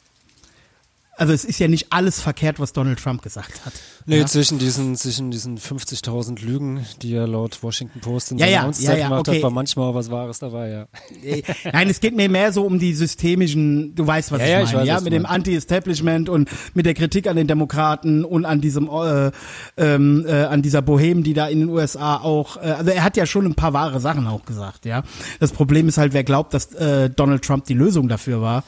Also 1.15 1.31
es 1.31 1.45
ist 1.45 1.59
ja 1.59 1.67
nicht 1.67 1.87
alles 1.91 2.19
verkehrt, 2.19 2.59
was 2.59 2.73
Donald 2.73 2.99
Trump 2.99 3.21
gesagt 3.21 3.65
hat. 3.65 3.73
Nee, 4.05 4.19
ja? 4.19 4.25
zwischen 4.25 4.57
diesen, 4.57 4.95
zwischen 4.95 5.29
diesen 5.29 5.59
50.000 5.59 6.43
Lügen, 6.43 6.85
die 7.01 7.13
er 7.13 7.27
laut 7.27 7.61
Washington 7.61 7.99
Post 8.01 8.31
in 8.31 8.39
Ja, 8.39 8.45
seiner 8.45 8.55
ja, 8.55 8.63
Amtszeit 8.63 8.87
ja, 8.87 8.95
ja, 8.95 9.07
gemacht 9.07 9.27
okay. 9.27 9.37
hat, 9.37 9.43
war 9.43 9.51
manchmal 9.51 9.89
auch 9.89 9.95
was 9.95 10.09
Wahres 10.09 10.39
dabei, 10.39 10.69
ja. 10.69 10.87
Äh, 11.23 11.43
Nein, 11.71 11.89
es 11.89 11.99
geht 11.99 12.15
mir 12.15 12.29
mehr 12.29 12.51
so 12.51 12.65
um 12.65 12.79
die 12.79 12.93
systemischen, 12.93 13.93
du 13.93 14.07
weißt, 14.07 14.31
was 14.31 14.41
ich 14.41 14.47
meine, 14.47 14.63
ich 14.63 14.73
weiß, 14.73 14.87
ja, 14.87 15.01
mit 15.01 15.13
dem. 15.13 15.25
Anti-Establishment 15.25 16.29
und 16.29 16.49
mit 16.73 16.85
der 16.85 16.95
Kritik 16.95 17.27
an 17.27 17.35
den 17.35 17.47
Demokraten 17.47 18.25
und 18.25 18.45
an 18.45 18.59
diesem, 18.59 18.89
äh, 18.89 19.31
ähm, 19.77 20.25
äh, 20.27 20.43
an 20.43 20.61
dieser 20.61 20.81
Bohem, 20.81 21.23
die 21.23 21.33
da 21.33 21.47
in 21.47 21.59
den 21.59 21.69
USA 21.69 22.17
auch, 22.17 22.57
äh, 22.57 22.71
also 22.71 22.91
er 22.91 23.03
hat 23.03 23.17
ja 23.17 23.25
schon 23.25 23.45
ein 23.45 23.55
paar 23.55 23.73
wahre 23.73 23.99
Sachen 23.99 24.27
auch 24.27 24.45
gesagt, 24.45 24.85
ja. 24.85 25.03
Das 25.39 25.51
Problem 25.51 25.87
ist 25.87 25.97
halt, 25.97 26.13
wer 26.13 26.23
glaubt, 26.23 26.53
dass 26.53 26.73
äh, 26.73 27.09
Donald 27.09 27.43
Trump 27.43 27.65
die 27.65 27.75
Lösung 27.75 28.09
dafür 28.09 28.41
war. 28.41 28.63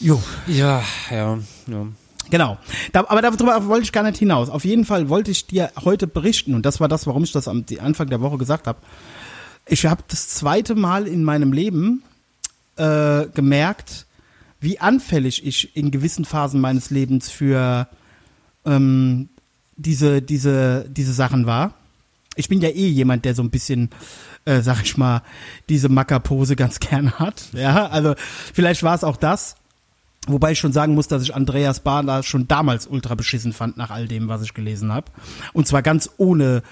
Jo, 0.00 0.22
Ja, 0.46 0.82
ja, 1.10 1.38
ja. 1.66 1.86
Genau. 2.28 2.58
Da, 2.92 3.04
aber 3.08 3.22
darüber 3.22 3.66
wollte 3.66 3.84
ich 3.84 3.92
gar 3.92 4.02
nicht 4.02 4.18
hinaus. 4.18 4.50
Auf 4.50 4.64
jeden 4.64 4.84
Fall 4.84 5.08
wollte 5.08 5.30
ich 5.30 5.46
dir 5.46 5.70
heute 5.84 6.06
berichten, 6.06 6.54
und 6.54 6.66
das 6.66 6.80
war 6.80 6.88
das, 6.88 7.06
warum 7.06 7.24
ich 7.24 7.32
das 7.32 7.48
am 7.48 7.64
Anfang 7.80 8.08
der 8.08 8.20
Woche 8.20 8.36
gesagt 8.36 8.66
habe. 8.66 8.78
Ich 9.66 9.86
habe 9.86 10.02
das 10.08 10.28
zweite 10.28 10.74
Mal 10.74 11.06
in 11.06 11.24
meinem 11.24 11.52
Leben 11.52 12.02
äh, 12.76 13.26
gemerkt, 13.34 14.06
wie 14.60 14.80
anfällig 14.80 15.46
ich 15.46 15.76
in 15.76 15.90
gewissen 15.90 16.24
Phasen 16.24 16.60
meines 16.60 16.90
Lebens 16.90 17.30
für 17.30 17.88
ähm, 18.64 19.28
diese, 19.76 20.22
diese, 20.22 20.86
diese 20.88 21.12
Sachen 21.12 21.46
war. 21.46 21.74
Ich 22.34 22.48
bin 22.48 22.60
ja 22.60 22.68
eh 22.68 22.88
jemand, 22.88 23.24
der 23.24 23.34
so 23.34 23.42
ein 23.42 23.50
bisschen, 23.50 23.90
äh, 24.44 24.60
sag 24.60 24.82
ich 24.82 24.96
mal, 24.96 25.22
diese 25.68 25.88
Mackerpose 25.88 26.56
ganz 26.56 26.80
gern 26.80 27.18
hat. 27.18 27.44
Ja, 27.52 27.86
also 27.88 28.14
vielleicht 28.52 28.82
war 28.82 28.94
es 28.94 29.04
auch 29.04 29.16
das. 29.16 29.56
Wobei 30.26 30.52
ich 30.52 30.58
schon 30.58 30.72
sagen 30.72 30.94
muss, 30.94 31.08
dass 31.08 31.22
ich 31.22 31.34
Andreas 31.34 31.80
Bada 31.80 32.22
schon 32.22 32.48
damals 32.48 32.86
ultra 32.86 33.14
beschissen 33.14 33.52
fand 33.52 33.76
nach 33.76 33.90
all 33.90 34.08
dem, 34.08 34.28
was 34.28 34.42
ich 34.42 34.54
gelesen 34.54 34.92
habe. 34.92 35.10
Und 35.52 35.66
zwar 35.66 35.82
ganz 35.82 36.10
ohne 36.16 36.62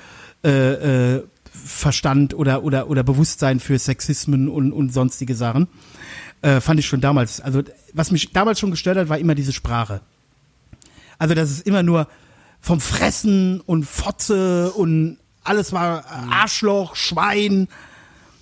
äh, 0.42 1.16
äh, 1.16 1.24
Verstand 1.52 2.34
oder, 2.34 2.64
oder, 2.64 2.90
oder 2.90 3.04
Bewusstsein 3.04 3.60
für 3.60 3.78
Sexismen 3.78 4.48
und, 4.48 4.72
und 4.72 4.92
sonstige 4.92 5.34
Sachen. 5.34 5.68
Äh, 6.42 6.60
fand 6.60 6.80
ich 6.80 6.86
schon 6.86 7.00
damals. 7.00 7.40
Also 7.40 7.62
was 7.92 8.10
mich 8.10 8.32
damals 8.32 8.58
schon 8.58 8.70
gestört 8.70 8.98
hat, 8.98 9.08
war 9.08 9.18
immer 9.18 9.34
diese 9.34 9.52
Sprache. 9.52 10.00
Also 11.18 11.34
das 11.34 11.50
ist 11.50 11.66
immer 11.66 11.82
nur 11.82 12.08
vom 12.60 12.80
Fressen 12.80 13.60
und 13.60 13.84
Fotze 13.84 14.72
und 14.72 15.18
alles 15.44 15.72
war 15.72 16.04
Arschloch, 16.30 16.96
Schwein, 16.96 17.68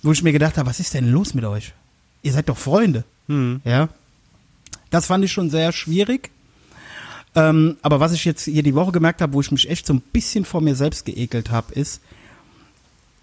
wo 0.01 0.11
ich 0.11 0.23
mir 0.23 0.31
gedacht 0.31 0.57
habe, 0.57 0.69
was 0.69 0.79
ist 0.79 0.93
denn 0.93 1.11
los 1.11 1.33
mit 1.33 1.45
euch? 1.45 1.73
Ihr 2.23 2.33
seid 2.33 2.49
doch 2.49 2.57
Freunde. 2.57 3.03
Ja. 3.63 3.89
Das 4.93 5.07
fand 5.07 5.25
ich 5.25 5.31
schon 5.31 5.49
sehr 5.49 5.71
schwierig. 5.71 6.29
Ähm, 7.33 7.77
aber 7.81 7.99
was 7.99 8.13
ich 8.13 8.25
jetzt 8.25 8.43
hier 8.43 8.61
die 8.61 8.75
Woche 8.75 8.91
gemerkt 8.91 9.23
habe, 9.23 9.33
wo 9.33 9.41
ich 9.41 9.51
mich 9.51 9.67
echt 9.67 9.87
so 9.87 9.93
ein 9.93 10.01
bisschen 10.01 10.45
vor 10.45 10.61
mir 10.61 10.75
selbst 10.75 11.03
geekelt 11.05 11.49
habe, 11.49 11.73
ist, 11.73 11.99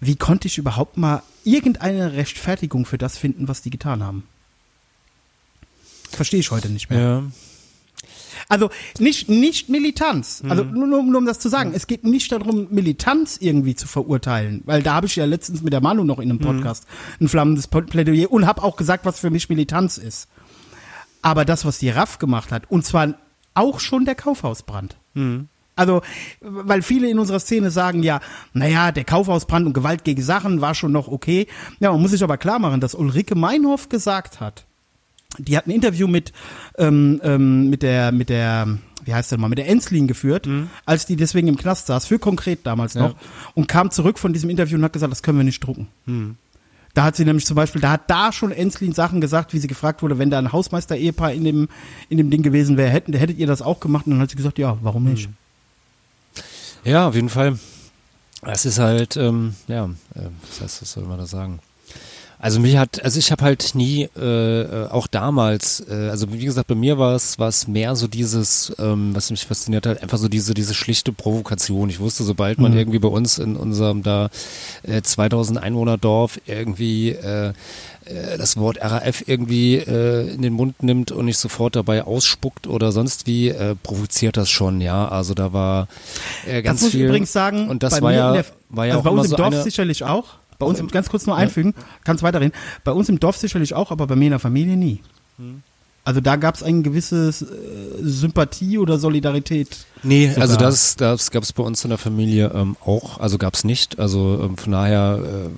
wie 0.01 0.17
konnte 0.17 0.49
ich 0.49 0.57
überhaupt 0.57 0.97
mal 0.97 1.23
irgendeine 1.45 2.11
Rechtfertigung 2.11 2.85
für 2.85 2.97
das 2.97 3.17
finden, 3.17 3.47
was 3.47 3.61
die 3.61 3.69
getan 3.69 4.03
haben? 4.03 4.23
Verstehe 6.09 6.41
ich 6.41 6.51
heute 6.51 6.67
nicht 6.67 6.89
mehr. 6.89 6.99
Ja. 6.99 7.23
Also 8.49 8.69
nicht, 8.99 9.29
nicht 9.29 9.69
Militanz. 9.69 10.43
Also 10.49 10.65
nur, 10.65 10.87
nur, 10.87 11.03
nur 11.03 11.19
um 11.19 11.25
das 11.25 11.39
zu 11.39 11.47
sagen. 11.47 11.71
Es 11.73 11.87
geht 11.87 12.03
nicht 12.03 12.33
darum, 12.33 12.67
Militanz 12.69 13.37
irgendwie 13.39 13.75
zu 13.75 13.87
verurteilen. 13.87 14.61
Weil 14.65 14.83
da 14.83 14.95
habe 14.95 15.07
ich 15.07 15.15
ja 15.15 15.23
letztens 15.23 15.61
mit 15.61 15.71
der 15.71 15.79
Manu 15.79 16.03
noch 16.03 16.19
in 16.19 16.29
einem 16.29 16.39
Podcast 16.39 16.85
ein 17.21 17.29
flammendes 17.29 17.69
Plädoyer 17.69 18.29
und 18.29 18.45
habe 18.45 18.61
auch 18.61 18.75
gesagt, 18.75 19.05
was 19.05 19.21
für 19.21 19.29
mich 19.29 19.47
Militanz 19.47 19.97
ist. 19.97 20.27
Aber 21.21 21.45
das, 21.45 21.65
was 21.65 21.77
die 21.79 21.89
RAF 21.89 22.19
gemacht 22.19 22.51
hat, 22.51 22.69
und 22.69 22.85
zwar 22.85 23.15
auch 23.53 23.79
schon 23.79 24.05
der 24.05 24.15
Kaufhausbrand. 24.15 24.97
Also, 25.75 26.01
weil 26.41 26.81
viele 26.81 27.09
in 27.09 27.17
unserer 27.17 27.39
Szene 27.39 27.71
sagen 27.71 28.03
ja, 28.03 28.19
naja, 28.53 28.91
der 28.91 29.03
Kaufhausbrand 29.03 29.65
und 29.65 29.73
Gewalt 29.73 30.03
gegen 30.03 30.21
Sachen 30.21 30.61
war 30.61 30.75
schon 30.75 30.91
noch 30.91 31.07
okay. 31.07 31.47
Ja, 31.79 31.91
man 31.91 32.01
muss 32.01 32.11
sich 32.11 32.23
aber 32.23 32.37
klar 32.37 32.59
machen, 32.59 32.81
dass 32.81 32.93
Ulrike 32.93 33.35
Meinhoff 33.35 33.89
gesagt 33.89 34.39
hat, 34.39 34.65
die 35.37 35.57
hat 35.57 35.67
ein 35.67 35.71
Interview 35.71 36.07
mit, 36.07 36.33
ähm, 36.77 37.21
ähm, 37.23 37.69
mit 37.69 37.83
der, 37.83 38.11
mit 38.11 38.29
der, 38.29 38.77
wie 39.05 39.13
heißt 39.13 39.31
der 39.31 39.39
mal, 39.39 39.47
mit 39.47 39.57
der 39.59 39.69
Enslin 39.69 40.07
geführt, 40.07 40.45
als 40.85 41.05
die 41.05 41.15
deswegen 41.15 41.47
im 41.47 41.55
Knast 41.57 41.87
saß, 41.87 42.05
für 42.05 42.19
konkret 42.19 42.59
damals 42.65 42.95
noch, 42.95 43.15
und 43.55 43.67
kam 43.67 43.91
zurück 43.91 44.19
von 44.19 44.33
diesem 44.33 44.49
Interview 44.49 44.77
und 44.77 44.83
hat 44.83 44.93
gesagt, 44.93 45.11
das 45.11 45.23
können 45.23 45.37
wir 45.39 45.45
nicht 45.45 45.65
drucken. 45.65 45.87
Da 46.93 47.03
hat 47.03 47.15
sie 47.15 47.25
nämlich 47.25 47.45
zum 47.45 47.55
Beispiel, 47.55 47.81
da 47.81 47.91
hat 47.91 48.09
da 48.09 48.31
schon 48.31 48.51
Enslin 48.51 48.91
Sachen 48.93 49.21
gesagt, 49.21 49.53
wie 49.53 49.59
sie 49.59 49.67
gefragt 49.67 50.01
wurde, 50.01 50.17
wenn 50.17 50.29
da 50.29 50.37
ein 50.37 50.51
Hausmeister-Ehepaar 50.51 51.31
in 51.31 51.43
dem, 51.43 51.69
in 52.09 52.17
dem 52.17 52.29
Ding 52.29 52.41
gewesen 52.41 52.77
wäre, 52.77 52.89
hätten, 52.89 53.13
hättet 53.13 53.37
ihr 53.37 53.47
das 53.47 53.61
auch 53.61 53.79
gemacht? 53.79 54.05
Und 54.07 54.13
dann 54.13 54.21
hat 54.21 54.29
sie 54.29 54.35
gesagt, 54.35 54.59
ja, 54.59 54.77
warum 54.81 55.05
nicht? 55.05 55.29
Ja, 56.83 57.07
auf 57.07 57.15
jeden 57.15 57.29
Fall. 57.29 57.59
Es 58.41 58.65
ist 58.65 58.79
halt, 58.79 59.17
ähm, 59.17 59.55
ja, 59.67 59.85
äh, 60.15 60.29
was 60.49 60.61
heißt, 60.61 60.81
was 60.81 60.91
soll 60.91 61.03
man 61.03 61.19
da 61.19 61.27
sagen? 61.27 61.59
Also 62.41 62.59
mich 62.59 62.75
hat, 62.75 63.03
also 63.03 63.19
ich 63.19 63.31
habe 63.31 63.43
halt 63.43 63.75
nie, 63.75 64.09
äh, 64.17 64.61
äh, 64.61 64.87
auch 64.89 65.05
damals, 65.05 65.85
äh, 65.87 66.09
also 66.09 66.33
wie 66.33 66.43
gesagt, 66.43 66.67
bei 66.67 66.75
mir 66.75 66.97
war 66.97 67.13
es, 67.13 67.37
war 67.37 67.47
es 67.47 67.67
mehr 67.67 67.95
so 67.95 68.07
dieses, 68.07 68.73
ähm, 68.79 69.15
was 69.15 69.29
mich 69.29 69.45
fasziniert 69.45 69.85
hat, 69.85 70.01
einfach 70.01 70.17
so 70.17 70.27
diese, 70.27 70.55
diese 70.55 70.73
schlichte 70.73 71.13
Provokation. 71.13 71.89
Ich 71.91 71.99
wusste, 71.99 72.23
sobald 72.23 72.57
man 72.57 72.75
irgendwie 72.75 72.97
bei 72.97 73.09
uns 73.09 73.37
in 73.37 73.55
unserem 73.55 74.01
da 74.01 74.29
äh, 74.81 75.03
2000 75.03 75.61
Einwohner 75.61 75.99
Dorf 75.99 76.41
irgendwie 76.47 77.09
äh, 77.09 77.53
äh, 78.05 78.37
das 78.39 78.57
Wort 78.57 78.79
RAF 78.81 79.23
irgendwie 79.27 79.75
äh, 79.75 80.33
in 80.33 80.41
den 80.41 80.53
Mund 80.53 80.81
nimmt 80.81 81.11
und 81.11 81.25
nicht 81.25 81.37
sofort 81.37 81.75
dabei 81.75 82.03
ausspuckt 82.03 82.65
oder 82.65 82.91
sonst 82.91 83.27
wie, 83.27 83.49
äh, 83.49 83.75
provoziert 83.75 84.35
das 84.35 84.49
schon, 84.49 84.81
ja. 84.81 85.07
Also 85.07 85.35
da 85.35 85.53
war 85.53 85.87
äh, 86.47 86.63
ganz 86.63 86.79
das 86.79 86.85
muss 86.85 86.91
viel. 86.93 87.01
ich 87.01 87.07
übrigens 87.07 87.31
sagen, 87.31 87.69
und 87.69 87.83
das 87.83 87.93
bei 87.93 88.01
war 88.01 88.11
mir 88.11 88.17
ja, 88.17 88.45
war 88.69 88.85
ja 88.87 88.95
also 88.95 89.09
auch 89.09 89.13
bei 89.13 89.19
uns 89.19 89.29
so 89.29 89.35
im 89.35 89.37
Dorf 89.37 89.53
eine, 89.53 89.63
sicherlich 89.63 90.03
auch. 90.03 90.40
Bei 90.61 90.67
uns, 90.67 90.79
im, 90.79 90.87
ganz 90.87 91.09
kurz 91.09 91.25
nur 91.25 91.35
einfügen, 91.35 91.73
kannst 92.03 92.23
weiterreden. 92.23 92.53
Bei 92.83 92.91
uns 92.91 93.09
im 93.09 93.19
Dorf 93.19 93.37
sicherlich 93.37 93.73
auch, 93.73 93.91
aber 93.91 94.07
bei 94.07 94.15
mir 94.15 94.25
in 94.25 94.31
der 94.31 94.39
Familie 94.39 94.77
nie. 94.77 95.01
Hm. 95.37 95.63
Also 96.03 96.19
da 96.19 96.35
gab 96.35 96.55
es 96.55 96.63
ein 96.63 96.81
gewisses 96.81 97.43
äh, 97.43 97.45
Sympathie 98.01 98.79
oder 98.79 98.97
Solidarität. 98.97 99.85
Nee, 100.01 100.29
sogar. 100.29 100.41
also 100.43 100.55
das, 100.55 100.95
das 100.95 101.29
gab 101.29 101.43
es 101.43 101.53
bei 101.53 101.61
uns 101.61 101.83
in 101.83 101.89
der 101.89 101.99
Familie 101.99 102.51
ähm, 102.55 102.75
auch, 102.83 103.19
also 103.19 103.37
gab 103.37 103.53
es 103.53 103.63
nicht. 103.63 103.99
Also 103.99 104.41
ähm, 104.43 104.57
von 104.57 104.71
daher 104.71 105.19
äh, 105.23 105.49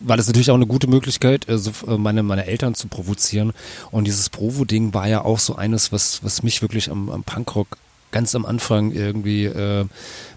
war 0.00 0.16
das 0.16 0.28
natürlich 0.28 0.50
auch 0.50 0.56
eine 0.56 0.66
gute 0.66 0.86
Möglichkeit, 0.86 1.48
also 1.48 1.72
äh, 1.88 1.98
meine, 1.98 2.22
meine 2.22 2.46
Eltern 2.46 2.74
zu 2.74 2.86
provozieren. 2.86 3.52
Und 3.90 4.04
dieses 4.04 4.30
Provo-Ding 4.30 4.94
war 4.94 5.08
ja 5.08 5.24
auch 5.24 5.40
so 5.40 5.56
eines, 5.56 5.90
was, 5.90 6.22
was 6.22 6.42
mich 6.42 6.62
wirklich 6.62 6.90
am, 6.90 7.10
am 7.10 7.24
Punkrock 7.24 7.78
ganz 8.10 8.34
am 8.34 8.46
Anfang 8.46 8.92
irgendwie 8.92 9.44
äh, 9.44 9.84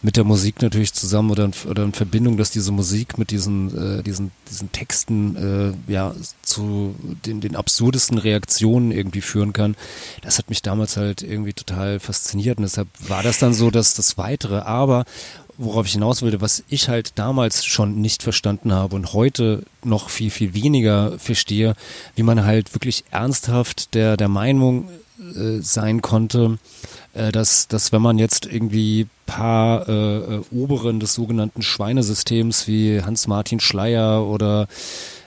mit 0.02 0.18
der 0.18 0.24
Musik 0.24 0.62
natürlich 0.62 0.94
zusammen 0.94 1.32
oder 1.32 1.46
in, 1.46 1.54
oder 1.70 1.84
in 1.84 1.94
Verbindung, 1.94 2.38
dass 2.38 2.52
diese 2.52 2.72
Musik 2.72 3.18
mit 3.18 3.32
diesen, 3.32 4.00
äh, 4.00 4.04
diesen, 4.04 4.32
diesen 4.50 4.72
Texten 4.72 5.76
äh, 5.88 5.92
ja 5.92 6.14
zu 6.42 6.96
den, 7.26 7.42
den 7.42 7.56
absurdesten 7.56 8.18
Reaktionen 8.18 8.92
irgendwie 8.92 9.22
führen 9.22 9.54
kann. 9.54 9.76
Das 10.22 10.38
hat 10.38 10.50
mich 10.50 10.62
damals 10.62 10.98
halt 10.98 11.22
irgendwie 11.22 11.54
total 11.54 12.00
fasziniert 12.00 12.58
und 12.58 12.64
deshalb 12.64 12.88
war 13.08 13.24
das 13.24 13.40
dann 13.40 13.54
so, 13.54 13.72
dass 13.72 13.94
das 13.94 14.18
Weitere, 14.18 14.60
aber 14.60 15.06
worauf 15.58 15.86
ich 15.86 15.94
hinaus 15.94 16.22
wollte, 16.22 16.42
was 16.42 16.64
ich 16.70 16.90
halt 16.90 17.18
damals 17.20 17.66
schon 17.66 18.02
nicht 18.02 18.24
verstanden 18.24 18.74
habe 18.74 18.96
und 18.96 19.14
heute 19.14 19.64
noch 19.84 20.10
viel, 20.10 20.32
viel 20.32 20.54
weniger 20.54 21.18
verstehe, 21.20 21.76
wie 22.16 22.24
man 22.24 22.46
halt 22.46 22.74
wirklich 22.74 23.04
ernsthaft 23.12 23.94
der, 23.94 24.18
der 24.18 24.28
Meinung 24.28 24.90
äh, 25.36 25.60
sein 25.62 26.02
konnte, 26.02 26.58
äh, 27.14 27.32
dass, 27.32 27.68
dass 27.68 27.92
wenn 27.92 28.02
man 28.02 28.18
jetzt 28.18 28.46
irgendwie 28.46 29.08
paar 29.26 29.88
äh, 29.88 30.18
äh, 30.18 30.42
Oberen 30.52 31.00
des 31.00 31.14
sogenannten 31.14 31.62
Schweinesystems 31.62 32.68
wie 32.68 33.02
Hans-Martin 33.02 33.60
Schleier 33.60 34.26
oder 34.26 34.68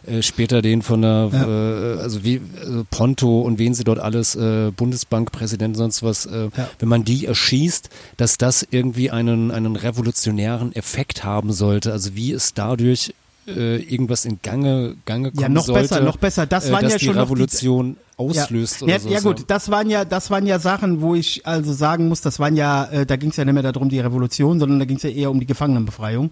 äh, 0.07 0.21
später 0.23 0.61
den 0.61 0.83
von 0.83 1.01
der, 1.03 1.31
äh, 1.33 2.03
also 2.03 2.23
wie 2.25 2.35
äh, 2.35 2.41
Ponto 2.91 3.41
und 3.41 3.59
wen 3.59 3.73
sie 3.75 3.85
dort 3.85 3.99
alles, 4.01 4.35
äh, 4.35 4.71
Bundesbankpräsident, 4.77 5.77
sonst 5.77 6.03
was, 6.03 6.27
äh, 6.27 6.51
Ja. 6.57 6.69
wenn 6.79 6.89
man 6.89 7.05
die 7.05 7.25
erschießt, 7.27 7.89
dass 8.19 8.37
das 8.37 8.67
irgendwie 8.71 9.11
einen, 9.11 9.51
einen 9.51 9.77
revolutionären 9.77 10.75
Effekt 10.77 11.25
haben 11.25 11.53
sollte. 11.53 11.93
Also 11.93 12.15
wie 12.15 12.33
es 12.33 12.53
dadurch 12.55 13.15
äh, 13.47 13.77
irgendwas 13.77 14.25
in 14.25 14.39
Gange, 14.43 14.97
Gange 15.05 15.31
kommen 15.31 15.43
Ja, 15.43 15.49
noch 15.51 15.65
sollte, 15.65 15.83
besser, 15.89 16.01
noch 16.03 16.17
besser. 16.17 16.47
Das 16.47 16.69
äh, 16.69 16.73
waren 16.73 16.89
ja 16.89 16.99
schon 16.99 17.13
die- 17.15 17.21
Revolution 17.21 17.97
auslöst 18.17 18.81
ja. 18.81 18.85
oder 18.85 18.93
ja, 18.95 18.99
so. 19.01 19.09
ja 19.09 19.21
gut, 19.21 19.45
das 19.49 19.71
waren 19.71 19.91
ja, 19.91 20.05
das 20.05 20.31
waren 20.31 20.47
ja 20.47 20.59
Sachen, 20.59 21.01
wo 21.01 21.15
ich 21.15 21.47
also 21.47 21.73
sagen 21.73 22.09
muss, 22.09 22.21
das 22.21 22.39
waren 22.39 22.57
ja, 22.57 22.85
äh, 22.87 23.07
da 23.07 23.17
ging 23.17 23.31
es 23.31 23.37
ja 23.37 23.45
nicht 23.45 23.55
mehr 23.55 23.63
darum 23.63 23.89
die 23.89 24.01
Revolution, 24.01 24.61
sondern 24.61 24.79
da 24.79 24.85
ging 24.85 24.97
es 24.97 25.03
ja 25.03 25.11
eher 25.11 25.31
um 25.31 25.41
die 25.41 25.47
Gefangenenbefreiung. 25.47 26.31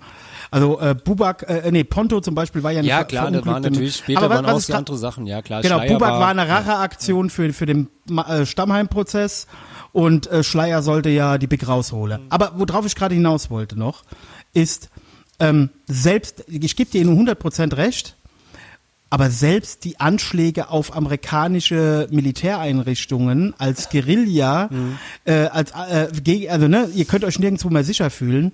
Also 0.50 0.80
äh, 0.80 0.94
Bubak, 0.94 1.48
äh, 1.48 1.70
nee, 1.70 1.84
Ponto 1.84 2.20
zum 2.20 2.34
Beispiel 2.34 2.62
war 2.62 2.70
ja 2.70 2.80
eine 2.80 2.88
Ja, 2.88 3.04
klar, 3.04 3.30
da 3.30 3.44
waren 3.44 3.62
natürlich 3.62 3.96
später 3.96 4.22
Aber 4.22 4.42
was- 4.42 4.68
waren 4.68 4.74
auch 4.74 4.78
andere 4.78 4.98
Sachen, 4.98 5.26
ja 5.26 5.42
klar. 5.42 5.62
Genau, 5.62 5.78
Schleier 5.78 5.92
Bubak 5.92 6.12
war 6.12 6.28
eine 6.28 6.48
Racheaktion 6.48 7.30
für, 7.30 7.52
für 7.52 7.66
den 7.66 7.88
äh, 8.10 8.46
Stammheim-Prozess 8.46 9.46
und 9.92 10.26
äh, 10.30 10.42
Schleier 10.42 10.82
sollte 10.82 11.10
ja 11.10 11.38
die 11.38 11.46
Big 11.46 11.66
rausholen. 11.66 12.22
Aber 12.30 12.52
worauf 12.56 12.86
ich 12.86 12.94
gerade 12.94 13.14
hinaus 13.14 13.50
wollte 13.50 13.78
noch, 13.78 14.02
ist, 14.52 14.90
ähm, 15.40 15.70
selbst, 15.86 16.44
ich 16.48 16.76
gebe 16.76 16.90
dir 16.90 17.04
nur 17.04 17.16
100% 17.16 17.76
recht, 17.76 18.16
Aber 19.12 19.28
selbst 19.28 19.84
die 19.84 20.00
Anschläge 20.00 20.70
auf 20.70 20.96
amerikanische 20.96 22.08
Militäreinrichtungen 22.10 23.52
als 23.58 23.90
Guerilla, 23.90 24.68
Mhm. 24.70 24.98
äh, 25.26 25.32
als 25.48 25.72
äh, 25.72 26.08
gegen, 26.24 26.50
also 26.50 26.66
ne, 26.66 26.88
ihr 26.94 27.04
könnt 27.04 27.22
euch 27.24 27.38
nirgendwo 27.38 27.68
mehr 27.68 27.84
sicher 27.84 28.08
fühlen. 28.08 28.52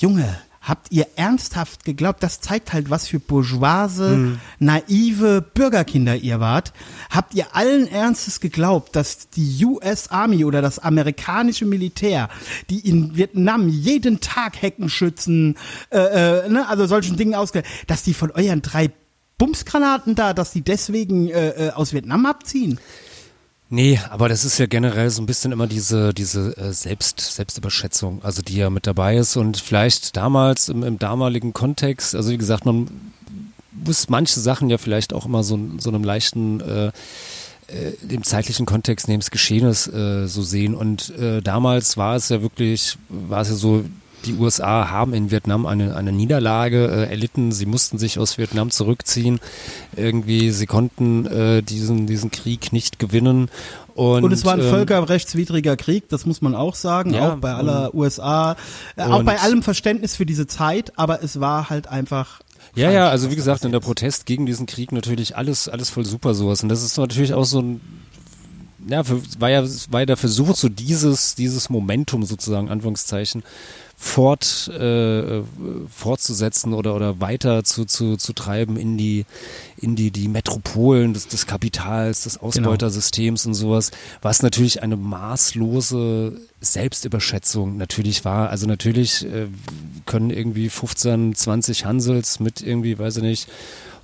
Junge, 0.00 0.34
habt 0.62 0.90
ihr 0.92 1.06
ernsthaft 1.16 1.84
geglaubt, 1.84 2.22
das 2.22 2.40
zeigt 2.40 2.72
halt, 2.72 2.88
was 2.88 3.06
für 3.06 3.20
bourgeoise, 3.20 4.38
naive 4.58 5.42
Bürgerkinder 5.42 6.16
ihr 6.16 6.40
wart. 6.40 6.72
Habt 7.10 7.34
ihr 7.34 7.54
allen 7.54 7.86
Ernstes 7.86 8.40
geglaubt, 8.40 8.96
dass 8.96 9.28
die 9.28 9.62
US 9.64 10.08
Army 10.08 10.46
oder 10.46 10.62
das 10.62 10.78
amerikanische 10.78 11.66
Militär, 11.66 12.30
die 12.70 12.80
in 12.80 13.14
Vietnam 13.14 13.68
jeden 13.68 14.20
Tag 14.20 14.60
Heckenschützen, 14.62 15.56
äh, 15.90 15.98
äh, 16.46 16.48
ne, 16.48 16.66
also 16.66 16.86
solchen 16.86 17.18
Dingen 17.18 17.34
ausge, 17.34 17.62
dass 17.86 18.02
die 18.04 18.14
von 18.14 18.30
euren 18.30 18.62
drei 18.62 18.90
Bumsgranaten 19.38 20.14
da, 20.14 20.32
dass 20.32 20.52
die 20.52 20.62
deswegen 20.62 21.28
äh, 21.28 21.68
äh, 21.68 21.70
aus 21.70 21.92
Vietnam 21.92 22.26
abziehen? 22.26 22.80
Nee, 23.68 24.00
aber 24.10 24.28
das 24.28 24.44
ist 24.44 24.58
ja 24.58 24.66
generell 24.66 25.10
so 25.10 25.20
ein 25.20 25.26
bisschen 25.26 25.50
immer 25.50 25.66
diese, 25.66 26.14
diese 26.14 26.56
äh, 26.56 26.72
Selbst, 26.72 27.20
Selbstüberschätzung, 27.20 28.22
also 28.22 28.40
die 28.40 28.56
ja 28.56 28.70
mit 28.70 28.86
dabei 28.86 29.16
ist 29.16 29.36
und 29.36 29.56
vielleicht 29.56 30.16
damals 30.16 30.68
im, 30.68 30.84
im 30.84 30.98
damaligen 30.98 31.52
Kontext, 31.52 32.14
also 32.14 32.30
wie 32.30 32.38
gesagt, 32.38 32.64
man 32.64 32.88
muss 33.72 34.08
manche 34.08 34.38
Sachen 34.40 34.70
ja 34.70 34.78
vielleicht 34.78 35.12
auch 35.12 35.26
immer 35.26 35.42
so, 35.42 35.58
so 35.78 35.90
einem 35.90 36.04
leichten 36.04 36.60
äh, 36.60 36.92
äh, 37.68 37.92
dem 38.00 38.22
zeitlichen 38.22 38.64
Kontext 38.64 39.08
neben 39.08 39.18
des 39.20 39.32
Geschehenes 39.32 39.88
äh, 39.88 40.28
so 40.28 40.42
sehen. 40.42 40.74
Und 40.74 41.10
äh, 41.18 41.42
damals 41.42 41.96
war 41.96 42.14
es 42.14 42.28
ja 42.28 42.40
wirklich, 42.40 42.96
war 43.08 43.40
es 43.40 43.48
ja 43.48 43.56
so, 43.56 43.84
die 44.26 44.34
USA 44.34 44.90
haben 44.90 45.14
in 45.14 45.30
Vietnam 45.30 45.64
eine, 45.66 45.96
eine 45.96 46.12
Niederlage 46.12 46.86
äh, 46.88 47.10
erlitten. 47.10 47.52
Sie 47.52 47.66
mussten 47.66 47.98
sich 47.98 48.18
aus 48.18 48.36
Vietnam 48.38 48.70
zurückziehen. 48.70 49.40
Irgendwie, 49.96 50.50
sie 50.50 50.66
konnten 50.66 51.26
äh, 51.26 51.62
diesen, 51.62 52.06
diesen 52.06 52.30
Krieg 52.30 52.72
nicht 52.72 52.98
gewinnen. 52.98 53.48
Und, 53.94 54.24
Und 54.24 54.32
es 54.32 54.44
war 54.44 54.52
ein 54.54 54.60
ähm, 54.60 54.68
völkerrechtswidriger 54.68 55.76
Krieg, 55.78 56.10
das 56.10 56.26
muss 56.26 56.42
man 56.42 56.54
auch 56.54 56.74
sagen, 56.74 57.14
Ja, 57.14 57.32
auch 57.32 57.36
bei 57.36 57.54
aller 57.54 57.94
USA, 57.94 58.56
äh, 58.96 59.04
auch 59.04 59.20
und- 59.20 59.24
bei 59.24 59.40
allem 59.40 59.62
Verständnis 59.62 60.16
für 60.16 60.26
diese 60.26 60.46
Zeit, 60.46 60.92
aber 60.98 61.22
es 61.22 61.40
war 61.40 61.70
halt 61.70 61.86
einfach. 61.86 62.40
Ja, 62.74 62.90
ja, 62.90 63.08
also 63.08 63.30
wie 63.30 63.36
gesagt, 63.36 63.64
in 63.64 63.72
der. 63.72 63.80
Protest 63.80 64.26
gegen 64.26 64.44
diesen 64.44 64.66
Krieg 64.66 64.92
natürlich 64.92 65.36
alles, 65.38 65.66
alles 65.68 65.88
voll 65.88 66.04
super 66.04 66.34
sowas. 66.34 66.62
Und 66.62 66.68
das 66.68 66.82
ist 66.82 66.98
natürlich 66.98 67.32
auch 67.32 67.46
so 67.46 67.60
ein, 67.62 67.80
ja, 68.86 69.02
für, 69.02 69.22
war 69.38 69.48
ja, 69.48 69.64
war 69.90 70.00
ja 70.00 70.06
der 70.06 70.16
Versuch, 70.18 70.54
so 70.56 70.68
dieses, 70.68 71.34
dieses 71.34 71.70
Momentum 71.70 72.24
sozusagen, 72.24 72.68
Anführungszeichen, 72.68 73.42
fort, 73.98 74.68
äh, 74.68 75.42
fortzusetzen 75.90 76.74
oder, 76.74 76.94
oder 76.94 77.20
weiter 77.20 77.64
zu, 77.64 77.86
zu, 77.86 78.16
zu 78.16 78.34
treiben 78.34 78.76
in 78.76 78.98
die, 78.98 79.24
in 79.78 79.96
die, 79.96 80.10
die 80.10 80.28
Metropolen 80.28 81.14
des, 81.14 81.28
des 81.28 81.46
Kapitals, 81.46 82.24
des 82.24 82.38
Ausbeutersystems 82.38 83.46
und 83.46 83.54
sowas, 83.54 83.92
was 84.20 84.42
natürlich 84.42 84.82
eine 84.82 84.96
maßlose 84.96 86.38
Selbstüberschätzung 86.60 87.78
natürlich 87.78 88.24
war. 88.26 88.50
Also 88.50 88.66
natürlich 88.66 89.24
äh, 89.24 89.46
können 90.04 90.30
irgendwie 90.30 90.68
15, 90.68 91.34
20 91.34 91.86
Hansels 91.86 92.38
mit 92.38 92.60
irgendwie, 92.60 92.98
weiß 92.98 93.16
ich 93.18 93.22
nicht, 93.22 93.48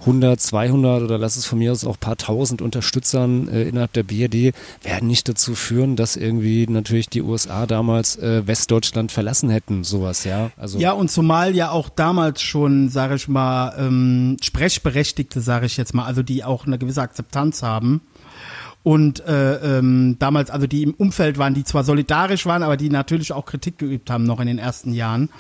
100, 0.03 0.41
200 0.41 1.03
oder 1.03 1.19
lass 1.19 1.37
es 1.37 1.47
von 1.47 1.59
mir 1.59 1.73
aus 1.73 1.85
auch 1.85 1.99
paar 1.99 2.17
tausend 2.17 2.61
Unterstützern 2.63 3.49
äh, 3.49 3.63
innerhalb 3.63 3.93
der 3.93 4.03
BRD 4.03 4.55
werden 4.83 5.09
nicht 5.09 5.29
dazu 5.29 5.55
führen, 5.55 5.97
dass 5.97 6.17
irgendwie 6.17 6.67
natürlich 6.67 7.09
die 7.09 7.23
USA 7.23 7.67
damals 7.67 8.17
äh, 8.17 8.47
Westdeutschland 8.47 9.13
verlassen 9.13 9.51
hätten, 9.51 9.85
sowas, 9.85 10.25
ja. 10.25 10.51
Also 10.57 10.79
Ja, 10.79 10.93
und 10.93 11.11
zumal 11.11 11.55
ja 11.55 11.71
auch 11.71 11.89
damals 11.89 12.43
schon, 12.43 12.89
sage 12.89 13.15
ich 13.15 13.29
mal, 13.29 13.75
ähm, 13.79 14.37
Sprechberechtigte, 14.43 15.41
sage 15.41 15.67
ich 15.67 15.77
jetzt 15.77 15.95
mal, 15.95 16.05
also 16.05 16.23
die 16.23 16.45
auch 16.45 16.67
eine 16.67 16.79
gewisse 16.79 17.03
Akzeptanz 17.03 17.63
haben. 17.63 18.03
Und 18.85 19.25
äh, 19.27 19.79
ähm, 19.79 20.17
damals, 20.19 20.51
also 20.51 20.67
die 20.67 20.83
im 20.83 20.95
Umfeld 20.95 21.39
waren, 21.39 21.55
die 21.55 21.63
zwar 21.63 21.85
solidarisch 21.85 22.47
waren, 22.47 22.65
aber 22.65 22.77
die 22.77 22.91
natürlich 22.91 23.33
auch 23.33 23.47
Kritik 23.47 23.79
geübt 23.79 24.11
haben, 24.11 24.25
noch 24.25 24.41
in 24.41 24.49
den 24.49 24.59
ersten 24.59 24.93
Jahren, 24.93 25.31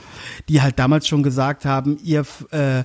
die 0.49 0.63
halt 0.63 0.79
damals 0.79 1.09
schon 1.09 1.25
gesagt 1.25 1.65
haben, 1.65 1.99
ihr 2.05 2.25
äh, 2.53 2.85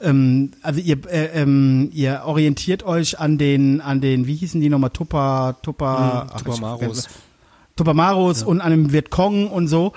ähm, 0.00 0.50
also 0.62 0.80
ihr, 0.80 0.96
äh, 1.10 1.40
ähm, 1.42 1.90
ihr 1.92 2.22
orientiert 2.24 2.82
euch 2.82 3.18
an 3.18 3.38
den, 3.38 3.80
an 3.80 4.00
den, 4.00 4.26
wie 4.26 4.34
hießen 4.36 4.60
die 4.60 4.68
nochmal, 4.68 4.90
Tupper, 4.90 5.56
Tupper, 5.62 6.28
Mhm, 6.34 6.38
Tupamaros. 6.38 6.80
vergesse- 6.80 7.08
Tupamaros 7.76 8.42
und 8.42 8.60
an 8.60 8.70
dem 8.72 8.92
Vietcong 8.92 9.48
und 9.48 9.68
so. 9.68 9.92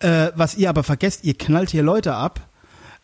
Äh, 0.00 0.30
was 0.34 0.56
ihr 0.56 0.68
aber 0.68 0.82
vergesst, 0.82 1.24
ihr 1.24 1.34
knallt 1.34 1.70
hier 1.70 1.82
Leute 1.84 2.14
ab. 2.14 2.48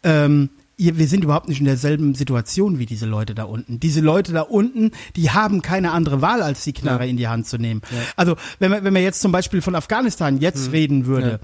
Ähm, 0.03 0.51
ihr, 0.77 0.99
wir 0.99 1.07
sind 1.07 1.23
überhaupt 1.23 1.49
nicht 1.49 1.61
in 1.61 1.67
derselben 1.67 2.15
Situation 2.17 2.79
wie 2.81 2.87
diese 2.87 3.07
Leute 3.07 3.35
da 3.37 3.45
unten. 3.45 3.79
Diese 3.79 4.01
Leute 4.01 4.33
da 4.33 4.43
unten, 4.43 4.91
die 5.15 5.31
haben 5.31 5.63
keine 5.63 5.93
andere 5.93 6.21
Wahl, 6.23 6.43
als 6.43 6.65
die 6.65 6.73
Knarre 6.73 7.07
in 7.07 7.17
die 7.17 7.29
Hand 7.29 7.47
zu 7.47 7.59
nehmen. 7.59 7.83
Also 8.17 8.35
wenn 8.59 8.71
man, 8.73 8.83
wenn 8.85 8.93
man 8.93 9.03
jetzt 9.03 9.21
zum 9.21 9.31
Beispiel 9.31 9.61
von 9.63 9.75
Afghanistan 9.77 10.39
jetzt 10.39 10.73
reden 10.73 11.07
würde, 11.07 11.31
ja, 11.31 11.39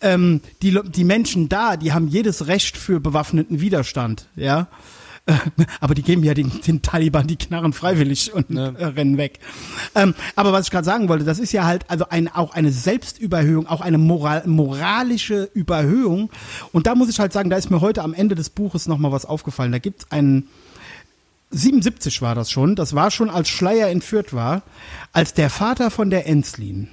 ähm, 0.00 0.40
die, 0.62 0.78
die 0.84 1.04
Menschen 1.04 1.48
da, 1.48 1.76
die 1.76 1.92
haben 1.92 2.08
jedes 2.08 2.46
Recht 2.46 2.76
für 2.76 3.00
bewaffneten 3.00 3.60
Widerstand, 3.60 4.26
ja. 4.36 4.68
Äh, 5.26 5.34
Aber 5.80 5.94
die 5.94 6.02
geben 6.02 6.24
ja 6.24 6.34
den, 6.34 6.50
den 6.66 6.82
Taliban 6.82 7.26
die 7.26 7.36
Knarren 7.36 7.72
freiwillig 7.72 8.32
und 8.32 8.50
Ja. 8.50 8.68
äh, 8.68 8.84
rennen 8.86 9.16
weg. 9.16 9.38
Ähm, 9.94 10.14
aber 10.36 10.52
was 10.52 10.66
ich 10.66 10.70
gerade 10.70 10.84
sagen 10.84 11.08
wollte, 11.08 11.24
das 11.24 11.38
ist 11.38 11.52
ja 11.52 11.64
halt 11.64 11.84
also 11.88 12.06
ein, 12.08 12.28
auch 12.28 12.54
eine 12.54 12.72
Selbstüberhöhung, 12.72 13.66
auch 13.66 13.80
eine 13.80 13.98
moral, 13.98 14.42
moralische 14.46 15.50
Überhöhung. 15.54 16.30
Und 16.72 16.86
da 16.86 16.94
muss 16.94 17.08
ich 17.08 17.18
halt 17.20 17.32
sagen, 17.32 17.50
da 17.50 17.56
ist 17.56 17.70
mir 17.70 17.80
heute 17.80 18.02
am 18.02 18.14
Ende 18.14 18.34
des 18.34 18.50
Buches 18.50 18.86
nochmal 18.88 19.12
was 19.12 19.24
aufgefallen. 19.26 19.72
Da 19.72 19.78
gibt 19.78 20.02
es 20.02 20.10
einen 20.10 20.48
77 21.50 22.22
war 22.22 22.34
das 22.34 22.50
schon, 22.50 22.76
das 22.76 22.94
war 22.94 23.10
schon 23.10 23.28
als 23.28 23.48
Schleier 23.48 23.88
entführt 23.88 24.32
war, 24.32 24.62
als 25.12 25.34
der 25.34 25.50
Vater 25.50 25.90
von 25.90 26.08
der 26.10 26.26
Enslin 26.28 26.88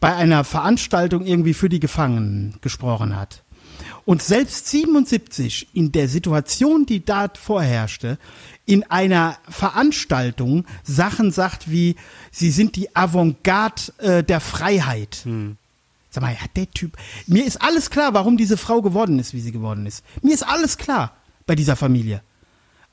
bei 0.00 0.14
einer 0.14 0.44
Veranstaltung 0.44 1.24
irgendwie 1.24 1.54
für 1.54 1.68
die 1.68 1.80
Gefangenen 1.80 2.56
gesprochen 2.60 3.16
hat. 3.16 3.42
Und 4.04 4.22
selbst 4.22 4.68
77 4.68 5.68
in 5.74 5.92
der 5.92 6.08
Situation, 6.08 6.86
die 6.86 7.04
da 7.04 7.28
vorherrschte, 7.34 8.18
in 8.64 8.84
einer 8.84 9.36
Veranstaltung 9.48 10.64
Sachen 10.82 11.32
sagt 11.32 11.70
wie, 11.70 11.96
sie 12.30 12.50
sind 12.50 12.76
die 12.76 12.94
Avantgarde 12.94 13.82
äh, 13.98 14.24
der 14.24 14.40
Freiheit. 14.40 15.24
Sag 16.10 16.22
mal, 16.22 16.32
ja, 16.32 16.46
der 16.54 16.70
Typ. 16.70 16.96
Mir 17.26 17.44
ist 17.44 17.60
alles 17.60 17.90
klar, 17.90 18.14
warum 18.14 18.36
diese 18.36 18.56
Frau 18.56 18.80
geworden 18.80 19.18
ist, 19.18 19.34
wie 19.34 19.40
sie 19.40 19.52
geworden 19.52 19.86
ist. 19.86 20.04
Mir 20.22 20.34
ist 20.34 20.46
alles 20.46 20.78
klar 20.78 21.16
bei 21.46 21.54
dieser 21.54 21.76
Familie. 21.76 22.22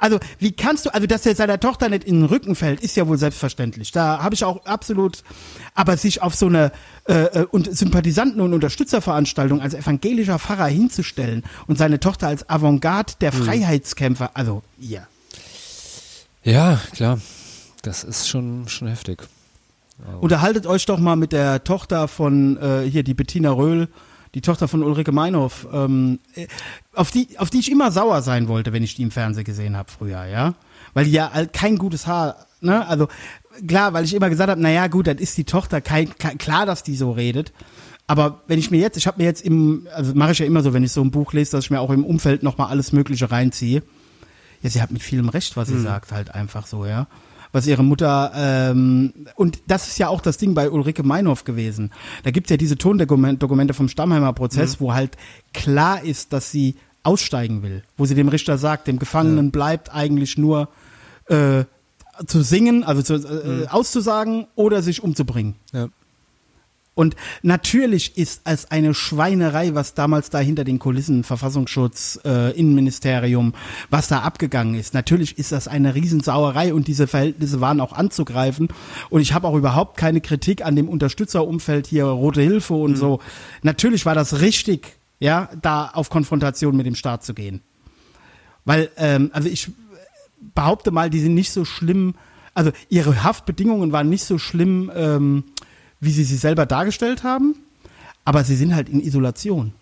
Also, 0.04 0.20
wie 0.38 0.52
kannst 0.52 0.86
du, 0.86 0.94
also, 0.94 1.08
dass 1.08 1.26
er 1.26 1.34
seiner 1.34 1.62
Tochter 1.62 1.88
nicht 1.88 2.04
in 2.04 2.16
den 2.16 2.26
Rücken 2.26 2.56
fällt, 2.56 2.82
ist 2.82 2.98
ja 2.98 3.08
wohl 3.08 3.18
selbstverständlich. 3.18 3.94
Da 3.94 4.22
habe 4.22 4.36
ich 4.36 4.44
auch 4.44 4.66
absolut, 4.66 5.24
aber 5.76 5.96
sich 5.96 6.22
auf 6.22 6.36
so 6.36 6.48
eine 6.48 6.74
äh, 7.08 7.14
äh, 7.14 7.46
und 7.50 7.74
Sympathisanten- 7.74 8.42
und 8.42 8.54
Unterstützerveranstaltung 8.54 9.62
als 9.62 9.74
evangelischer 9.74 10.40
Pfarrer 10.40 10.66
hinzustellen 10.66 11.44
und 11.68 11.78
seine 11.78 12.02
Tochter 12.02 12.28
als 12.28 12.50
Avantgarde 12.50 13.14
der 13.22 13.32
Freiheitskämpfer, 13.32 14.32
also, 14.34 14.62
ja. 14.78 15.08
ja, 16.44 16.82
klar. 16.92 17.22
Das 17.82 18.04
ist 18.04 18.28
schon, 18.28 18.68
schon 18.68 18.90
heftig. 18.90 19.24
Unterhaltet 20.20 20.68
euch 20.68 20.86
doch 20.86 21.00
mal 21.00 21.16
mit 21.16 21.32
der 21.32 21.64
Tochter 21.64 22.10
von 22.10 22.58
äh, 22.58 22.82
hier, 22.90 23.04
die 23.04 23.14
Bettina 23.14 23.52
Röhl, 23.52 23.88
die 24.34 24.42
Tochter 24.42 24.68
von 24.68 24.84
Ulrike 24.84 25.12
Meinhof, 25.12 25.68
ähm, 25.72 26.20
äh, 26.36 26.48
auf 26.94 27.12
die, 27.12 27.38
auf 27.38 27.50
die 27.50 27.60
ich 27.60 27.72
immer 27.72 27.92
sauer 27.92 28.22
sein 28.22 28.48
wollte, 28.48 28.74
wenn 28.74 28.84
ich 28.84 28.96
die 28.96 29.04
im 29.04 29.12
Fernsehen 29.12 29.44
gesehen 29.44 29.78
habe 29.78 29.92
früher, 29.92 30.26
ja. 30.26 30.56
Weil 30.94 31.06
die 31.06 31.12
ja 31.12 31.30
kein 31.52 31.78
gutes 31.78 32.08
Haar, 32.08 32.48
ne? 32.62 32.86
Also 32.88 33.08
klar, 33.68 33.94
weil 33.94 34.06
ich 34.06 34.14
immer 34.14 34.30
gesagt 34.30 34.50
habe, 34.50 34.62
naja, 34.62 34.88
gut, 34.88 35.08
das 35.08 35.18
ist 35.18 35.38
die 35.38 35.44
Tochter, 35.44 35.82
kein, 35.82 36.16
klar, 36.18 36.36
klar, 36.36 36.66
dass 36.66 36.84
die 36.84 36.96
so 36.96 37.12
redet. 37.12 37.54
Aber 38.08 38.42
wenn 38.48 38.60
ich 38.60 38.70
mir 38.70 38.80
jetzt, 38.80 38.98
ich 38.98 39.08
habe 39.08 39.22
mir 39.22 39.26
jetzt 39.26 39.42
im, 39.42 39.88
also 39.94 40.14
mache 40.14 40.32
ich 40.32 40.40
ja 40.40 40.46
immer 40.46 40.62
so, 40.62 40.74
wenn 40.74 40.84
ich 40.84 40.92
so 40.92 41.02
ein 41.02 41.12
Buch 41.12 41.34
lese, 41.34 41.52
dass 41.52 41.66
ich 41.66 41.72
mir 41.72 41.80
auch 41.80 41.92
im 41.92 42.04
Umfeld 42.04 42.44
nochmal 42.44 42.68
alles 42.68 42.92
Mögliche 42.92 43.32
reinziehe. 43.32 43.82
Ja, 44.62 44.70
sie 44.70 44.82
hat 44.82 44.92
mit 44.92 45.04
vielem 45.04 45.30
Recht, 45.30 45.58
was 45.58 45.68
sie 45.68 45.80
sagt, 45.80 46.12
halt 46.12 46.34
einfach 46.34 46.68
so, 46.68 46.86
ja. 46.86 47.08
Was 47.54 47.68
ihre 47.68 47.84
Mutter, 47.84 48.32
ähm, 48.36 49.14
und 49.36 49.62
das 49.68 49.88
ist 49.88 50.00
ja 50.00 50.10
auch 50.10 50.20
das 50.20 50.38
Ding 50.38 50.56
bei 50.56 50.70
Ulrike 50.70 51.04
Meinhof 51.04 51.46
gewesen. 51.46 51.92
Da 52.24 52.32
gibt's 52.32 52.50
ja 52.50 52.58
diese 52.58 52.78
Tondokumente 52.78 53.74
vom 53.74 53.88
Stammheimer 53.88 54.34
Prozess, 54.34 54.82
wo 54.82 54.94
halt 54.94 55.18
klar 55.54 56.04
ist, 56.04 56.34
dass 56.34 56.52
sie 56.52 56.76
aussteigen 57.04 57.62
will. 57.62 57.84
Wo 57.96 58.06
sie 58.06 58.16
dem 58.16 58.28
Richter 58.28 58.58
sagt, 58.58 58.88
dem 58.88 58.98
Gefangenen 58.98 59.52
bleibt 59.52 59.94
eigentlich 59.94 60.38
nur 60.38 60.68
äh, 61.28 61.66
zu 62.26 62.42
singen, 62.42 62.84
also 62.84 63.02
zu, 63.02 63.16
äh, 63.16 63.68
auszusagen 63.68 64.48
oder 64.56 64.82
sich 64.82 65.04
umzubringen. 65.04 65.56
Ja. 65.74 65.90
Und 66.96 67.16
natürlich 67.42 68.18
ist 68.18 68.42
es 68.44 68.70
eine 68.70 68.94
Schweinerei, 68.94 69.74
was 69.74 69.96
damals 69.96 70.30
da 70.30 70.40
hinter 70.40 70.64
den 70.64 70.78
Kulissen, 70.78 71.24
Verfassungsschutz, 71.24 72.20
äh, 72.24 72.52
Innenministerium, 72.58 73.54
was 73.90 74.08
da 74.08 74.20
abgegangen 74.20 74.76
ist. 74.76 74.94
Natürlich 74.94 75.40
ist 75.40 75.52
das 75.52 75.68
eine 75.68 75.96
Riesensauerei 75.96 76.74
und 76.74 76.88
diese 76.88 77.08
Verhältnisse 77.08 77.62
waren 77.62 77.82
auch 77.82 77.94
anzugreifen. 77.94 78.68
Und 79.10 79.22
ich 79.22 79.34
habe 79.34 79.48
auch 79.48 79.56
überhaupt 79.56 79.98
keine 79.98 80.22
Kritik 80.22 80.64
an 80.64 80.76
dem 80.76 80.88
Unterstützerumfeld 80.88 81.88
hier, 81.88 82.06
Rote 82.06 82.42
Hilfe 82.42 82.76
und 82.76 82.96
so. 82.96 83.20
Natürlich 83.64 84.06
war 84.06 84.14
das 84.14 84.42
richtig, 84.42 84.98
ja, 85.20 85.50
da 85.62 85.88
auf 85.88 86.12
Konfrontation 86.12 86.78
mit 86.78 86.86
dem 86.86 86.96
Staat 86.96 87.24
zu 87.24 87.34
gehen. 87.34 87.62
Weil, 88.66 88.90
ähm, 88.98 89.32
also 89.34 89.50
ich 89.50 89.72
behaupte 90.54 90.92
mal, 90.92 91.10
die 91.10 91.20
sind 91.20 91.34
nicht 91.34 91.52
so 91.52 91.66
schlimm, 91.66 92.14
also 92.54 92.72
ihre 92.90 93.24
Haftbedingungen 93.24 93.92
waren 93.92 94.10
nicht 94.10 94.24
so 94.24 94.38
schlimm, 94.38 94.92
ähm, 94.96 95.44
wie 96.04 96.12
sie 96.12 96.24
sie 96.24 96.38
selber 96.38 96.66
dargestellt 96.66 97.24
haben, 97.24 97.56
aber 98.26 98.44
sie 98.44 98.56
sind 98.56 98.76
halt 98.76 98.90
in 98.90 99.02
Isolation. 99.02 99.74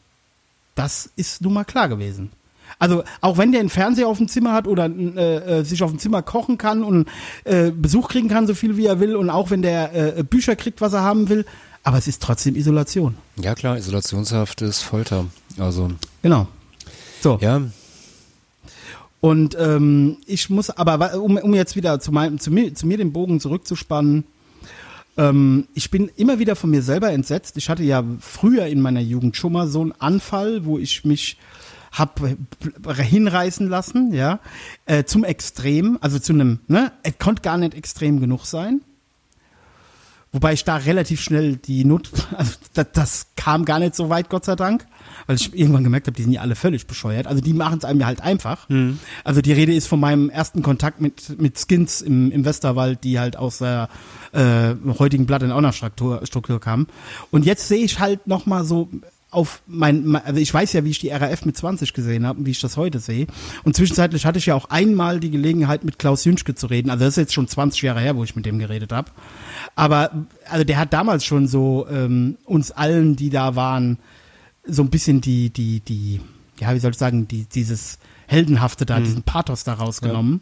Das 0.75 1.09
ist 1.15 1.41
nun 1.41 1.53
mal 1.53 1.63
klar 1.63 1.89
gewesen. 1.89 2.31
Also 2.79 3.03
auch 3.19 3.37
wenn 3.37 3.51
der 3.51 3.59
einen 3.59 3.69
Fernseher 3.69 4.07
auf 4.07 4.17
dem 4.17 4.27
Zimmer 4.27 4.53
hat 4.53 4.65
oder 4.67 4.85
äh, 4.85 5.59
äh, 5.59 5.63
sich 5.63 5.83
auf 5.83 5.91
dem 5.91 5.99
Zimmer 5.99 6.21
kochen 6.21 6.57
kann 6.57 6.83
und 6.83 7.07
äh, 7.43 7.71
Besuch 7.71 8.07
kriegen 8.07 8.29
kann, 8.29 8.47
so 8.47 8.53
viel 8.53 8.77
wie 8.77 8.85
er 8.85 8.99
will 8.99 9.15
und 9.15 9.29
auch 9.29 9.49
wenn 9.49 9.61
der 9.61 10.17
äh, 10.17 10.23
Bücher 10.23 10.55
kriegt, 10.55 10.79
was 10.79 10.93
er 10.93 11.01
haben 11.01 11.27
will, 11.27 11.45
aber 11.83 11.97
es 11.97 12.07
ist 12.07 12.21
trotzdem 12.21 12.55
Isolation. 12.55 13.15
Ja 13.35 13.55
klar, 13.55 13.77
Isolationshaft 13.77 14.61
ist 14.61 14.81
Folter. 14.81 15.25
Also 15.57 15.91
Genau. 16.21 16.47
So. 17.21 17.37
ja, 17.41 17.61
Und 19.19 19.55
ähm, 19.59 20.17
ich 20.25 20.49
muss, 20.49 20.71
aber 20.71 21.21
um, 21.21 21.37
um 21.37 21.53
jetzt 21.53 21.75
wieder 21.75 21.99
zu, 21.99 22.11
meinem, 22.11 22.39
zu, 22.39 22.49
mir, 22.49 22.73
zu 22.73 22.87
mir 22.87 22.97
den 22.97 23.13
Bogen 23.13 23.39
zurückzuspannen, 23.39 24.23
ähm, 25.17 25.67
ich 25.73 25.91
bin 25.91 26.09
immer 26.15 26.39
wieder 26.39 26.55
von 26.55 26.69
mir 26.69 26.81
selber 26.81 27.11
entsetzt. 27.11 27.57
Ich 27.57 27.69
hatte 27.69 27.83
ja 27.83 28.03
früher 28.19 28.67
in 28.67 28.81
meiner 28.81 29.01
Jugend 29.01 29.35
schon 29.35 29.53
mal 29.53 29.67
so 29.67 29.81
einen 29.81 29.93
Anfall, 29.93 30.65
wo 30.65 30.77
ich 30.77 31.05
mich 31.05 31.37
hab 31.91 32.21
hinreißen 32.87 33.67
lassen, 33.67 34.13
ja, 34.13 34.39
äh, 34.85 35.03
zum 35.03 35.25
Extrem, 35.25 35.97
also 35.99 36.19
zu 36.19 36.31
einem, 36.31 36.59
ne, 36.67 36.93
es 37.03 37.17
konnte 37.19 37.41
gar 37.41 37.57
nicht 37.57 37.73
extrem 37.73 38.21
genug 38.21 38.45
sein. 38.45 38.81
Wobei 40.31 40.53
ich 40.53 40.63
da 40.63 40.77
relativ 40.77 41.21
schnell 41.21 41.57
die 41.57 41.83
Not, 41.83 42.09
also 42.37 42.53
das, 42.73 42.87
das 42.93 43.27
kam 43.35 43.65
gar 43.65 43.79
nicht 43.79 43.95
so 43.95 44.09
weit, 44.09 44.29
Gott 44.29 44.45
sei 44.45 44.55
Dank, 44.55 44.87
weil 45.31 45.37
ich 45.37 45.57
irgendwann 45.57 45.85
gemerkt 45.85 46.07
habe, 46.07 46.15
die 46.17 46.23
sind 46.23 46.33
ja 46.33 46.41
alle 46.41 46.55
völlig 46.55 46.87
bescheuert. 46.87 47.25
Also 47.25 47.41
die 47.41 47.53
machen 47.53 47.77
es 47.77 47.85
einem 47.85 48.01
ja 48.01 48.05
halt 48.05 48.19
einfach. 48.21 48.67
Also 49.23 49.41
die 49.41 49.53
Rede 49.53 49.73
ist 49.73 49.87
von 49.87 49.97
meinem 50.01 50.29
ersten 50.29 50.61
Kontakt 50.61 50.99
mit, 50.99 51.39
mit 51.39 51.57
Skins 51.57 52.01
im, 52.01 52.31
im 52.31 52.43
Westerwald, 52.43 53.05
die 53.05 53.17
halt 53.17 53.37
aus 53.37 53.59
der 53.59 53.87
äh, 54.33 54.73
heutigen 54.99 55.25
Blatt 55.25 55.41
in 55.43 55.51
einer 55.51 55.71
Struktur, 55.71 56.21
kamen. 56.59 56.87
Und 57.31 57.45
jetzt 57.45 57.69
sehe 57.69 57.83
ich 57.85 57.99
halt 58.01 58.27
noch 58.27 58.45
mal 58.45 58.65
so 58.65 58.89
auf 59.29 59.61
mein, 59.67 60.05
mein- 60.05 60.25
also 60.25 60.41
ich 60.41 60.53
weiß 60.53 60.73
ja, 60.73 60.83
wie 60.83 60.89
ich 60.89 60.99
die 60.99 61.07
RAF 61.07 61.45
mit 61.45 61.55
20 61.55 61.93
gesehen 61.93 62.27
habe 62.27 62.39
und 62.39 62.45
wie 62.45 62.51
ich 62.51 62.59
das 62.59 62.75
heute 62.75 62.99
sehe. 62.99 63.27
Und 63.63 63.73
zwischenzeitlich 63.77 64.25
hatte 64.25 64.37
ich 64.39 64.47
ja 64.47 64.55
auch 64.55 64.65
einmal 64.69 65.21
die 65.21 65.31
Gelegenheit, 65.31 65.85
mit 65.85 65.97
Klaus 65.97 66.25
Jünschke 66.25 66.55
zu 66.55 66.67
reden. 66.67 66.89
Also 66.89 67.05
das 67.05 67.13
ist 67.13 67.17
jetzt 67.17 67.33
schon 67.33 67.47
20 67.47 67.81
Jahre 67.83 68.01
her, 68.01 68.17
wo 68.17 68.25
ich 68.25 68.35
mit 68.35 68.45
dem 68.45 68.59
geredet 68.59 68.91
habe. 68.91 69.09
Aber 69.77 70.11
also 70.49 70.65
der 70.65 70.77
hat 70.77 70.91
damals 70.91 71.23
schon 71.23 71.47
so 71.47 71.87
ähm, 71.89 72.35
uns 72.43 72.71
allen, 72.71 73.15
die 73.15 73.29
da 73.29 73.55
waren, 73.55 73.99
so 74.65 74.83
ein 74.83 74.89
bisschen 74.89 75.21
die, 75.21 75.49
die, 75.49 75.79
die, 75.79 76.21
ja, 76.59 76.73
wie 76.73 76.79
soll 76.79 76.91
ich 76.91 76.97
sagen, 76.97 77.27
die, 77.27 77.45
dieses 77.45 77.97
Heldenhafte 78.27 78.85
da, 78.85 78.99
diesen 78.99 79.23
Pathos 79.23 79.63
da 79.63 79.73
rausgenommen. 79.73 80.41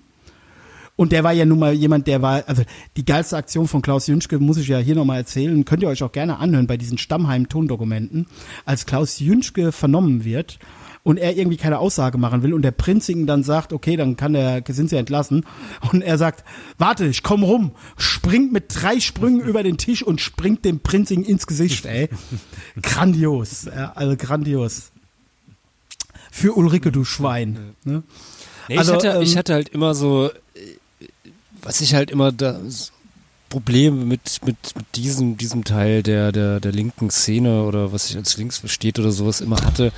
Und 0.95 1.13
der 1.13 1.23
war 1.23 1.31
ja 1.31 1.45
nun 1.45 1.59
mal 1.59 1.71
jemand, 1.71 2.07
der 2.07 2.21
war, 2.21 2.43
also 2.45 2.63
die 2.97 3.05
geilste 3.05 3.37
Aktion 3.37 3.69
von 3.69 3.81
Klaus 3.81 4.07
Jünschke 4.07 4.37
muss 4.37 4.57
ich 4.57 4.67
ja 4.67 4.79
hier 4.79 4.95
nochmal 4.95 5.19
erzählen, 5.19 5.63
könnt 5.63 5.81
ihr 5.81 5.87
euch 5.87 6.03
auch 6.03 6.11
gerne 6.11 6.39
anhören 6.39 6.67
bei 6.67 6.75
diesen 6.75 6.97
Stammheim-Tondokumenten, 6.97 8.27
als 8.65 8.85
Klaus 8.85 9.19
Jünschke 9.19 9.71
vernommen 9.71 10.25
wird 10.25 10.59
und 11.03 11.17
er 11.17 11.35
irgendwie 11.35 11.57
keine 11.57 11.79
Aussage 11.79 12.17
machen 12.17 12.43
will 12.43 12.53
und 12.53 12.61
der 12.61 12.71
Prinzing 12.71 13.25
dann 13.25 13.43
sagt, 13.43 13.73
okay, 13.73 13.95
dann 13.95 14.17
kann 14.17 14.33
der, 14.33 14.63
sind 14.67 14.89
sie 14.89 14.97
entlassen 14.97 15.45
und 15.91 16.01
er 16.01 16.17
sagt, 16.17 16.43
warte, 16.77 17.05
ich 17.05 17.23
komm 17.23 17.43
rum, 17.43 17.71
springt 17.97 18.51
mit 18.51 18.65
drei 18.69 18.99
Sprüngen 18.99 19.41
über 19.41 19.63
den 19.63 19.77
Tisch 19.77 20.03
und 20.03 20.21
springt 20.21 20.65
dem 20.65 20.79
Prinzing 20.79 21.23
ins 21.23 21.47
Gesicht, 21.47 21.85
ey. 21.85 22.09
Grandios, 22.81 23.65
ja, 23.65 23.93
also 23.95 24.15
grandios. 24.15 24.91
Für 26.31 26.55
Ulrike, 26.55 26.91
du 26.91 27.03
Schwein. 27.05 27.75
Ne? 27.83 28.03
Nee, 28.67 28.77
Also, 28.77 28.93
ich, 28.93 29.05
hatte, 29.05 29.23
ich 29.23 29.31
ähm, 29.31 29.37
hatte 29.37 29.53
halt 29.53 29.69
immer 29.69 29.95
so, 29.95 30.29
äh, 30.53 31.09
was 31.61 31.81
ich 31.81 31.95
halt 31.95 32.11
immer 32.11 32.31
das 32.31 32.91
Problem 33.49 34.07
mit, 34.07 34.39
mit, 34.45 34.57
mit 34.75 34.95
diesem, 34.95 35.37
diesem 35.37 35.63
Teil 35.63 36.03
der, 36.03 36.31
der, 36.31 36.59
der 36.59 36.71
linken 36.71 37.09
Szene 37.09 37.63
oder 37.63 37.91
was 37.91 38.07
sich 38.07 38.17
als 38.17 38.37
links 38.37 38.59
versteht 38.59 38.99
oder 38.99 39.11
sowas 39.11 39.41
immer 39.41 39.61
hatte. 39.63 39.91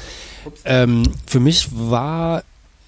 Ähm, 0.66 1.04
für 1.28 1.40
mich 1.40 1.68
war 1.72 2.44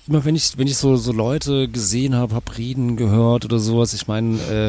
immer, 0.07 0.25
wenn 0.25 0.35
ich, 0.35 0.57
wenn 0.57 0.67
ich 0.67 0.77
so, 0.77 0.95
so 0.95 1.11
Leute 1.11 1.67
gesehen 1.67 2.15
habe, 2.15 2.35
hab 2.35 2.57
reden 2.57 2.97
gehört 2.97 3.45
oder 3.45 3.59
sowas, 3.59 3.93
ich 3.93 4.07
meine, 4.07 4.39
äh, 4.49 4.67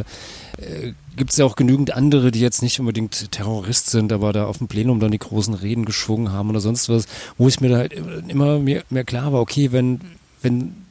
äh, 0.63 0.93
gibt 1.17 1.31
es 1.31 1.37
ja 1.37 1.45
auch 1.45 1.57
genügend 1.57 1.93
andere, 1.93 2.31
die 2.31 2.41
jetzt 2.41 2.63
nicht 2.63 2.81
unbedingt 2.81 3.31
Terrorist 3.33 3.91
sind, 3.91 4.13
aber 4.13 4.33
da 4.33 4.47
auf 4.47 4.59
dem 4.59 4.69
Plenum 4.69 5.01
dann 5.01 5.13
die 5.13 5.19
großen 5.19 5.55
Reden 5.55 5.85
geschwungen 5.85 6.33
haben 6.33 6.51
oder 6.51 6.61
sonst 6.61 6.89
was, 6.89 7.07
wo 7.39 7.49
ich 7.49 7.61
mir 7.61 7.69
da 7.69 7.77
halt 7.79 7.93
immer 8.29 8.59
mehr, 8.59 8.85
mehr 8.91 9.05
klar 9.05 9.33
war, 9.33 9.41
okay, 9.41 9.73
wenn, 9.73 10.01
wenn 10.43 10.84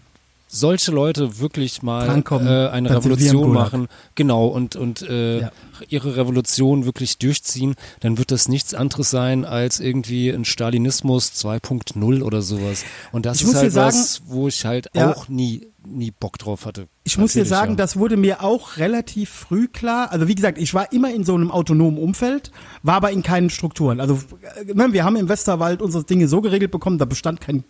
solche 0.54 0.92
Leute 0.92 1.40
wirklich 1.40 1.82
mal 1.82 2.08
äh, 2.08 2.70
eine 2.70 2.90
Revolution 2.92 3.52
machen, 3.52 3.88
genau, 4.16 4.48
und, 4.48 4.76
und 4.76 5.02
äh, 5.02 5.42
Ja. 5.42 5.52
ihre 5.90 6.16
Revolution 6.16 6.86
wirklich 6.86 7.18
durchziehen, 7.18 7.76
dann 8.02 8.18
wird 8.20 8.30
das 8.32 8.48
nichts 8.48 8.74
anderes 8.76 9.10
sein 9.10 9.46
als 9.46 9.80
irgendwie 9.80 10.30
ein 10.30 10.46
Stalinismus 10.46 11.32
2.0 11.34 12.22
oder 12.22 12.42
sowas. 12.42 12.86
Und 13.12 13.26
das 13.26 13.42
Ich 13.42 13.48
ist 13.48 13.56
halt 13.56 13.72
sagen- 13.72 13.98
was, 13.98 14.22
wo 14.28 14.48
ich 14.48 14.64
halt 14.66 14.90
Ja. 14.94 15.12
auch 15.12 15.28
nie, 15.28 15.68
nie 15.86 16.12
Bock 16.12 16.38
drauf 16.38 16.66
hatte. 16.68 16.88
Ich 17.04 17.18
muss 17.18 17.34
dir 17.34 17.46
sagen, 17.46 17.72
ja. 17.72 17.78
das 17.78 17.98
wurde 17.98 18.16
mir 18.16 18.44
auch 18.44 18.78
relativ 18.78 19.30
früh 19.32 19.68
klar. 19.68 20.12
Also 20.12 20.28
wie 20.28 20.36
gesagt, 20.36 20.58
ich 20.60 20.74
war 20.76 20.92
immer 20.94 21.12
in 21.14 21.24
so 21.24 21.34
einem 21.34 21.50
autonomen 21.52 21.98
Umfeld, 21.98 22.52
war 22.84 22.96
aber 22.96 23.12
in 23.12 23.24
keinen 23.24 23.50
Strukturen. 23.50 24.00
Also 24.00 24.20
äh, 24.68 24.74
ne, 24.74 24.90
wir 24.94 25.04
haben 25.04 25.16
im 25.16 25.30
Westerwald 25.30 25.82
unsere 25.82 26.04
Dinge 26.04 26.28
so 26.28 26.42
geregelt 26.42 26.72
bekommen, 26.72 27.00
da 27.00 27.06
bestand 27.06 27.42
kein 27.42 27.64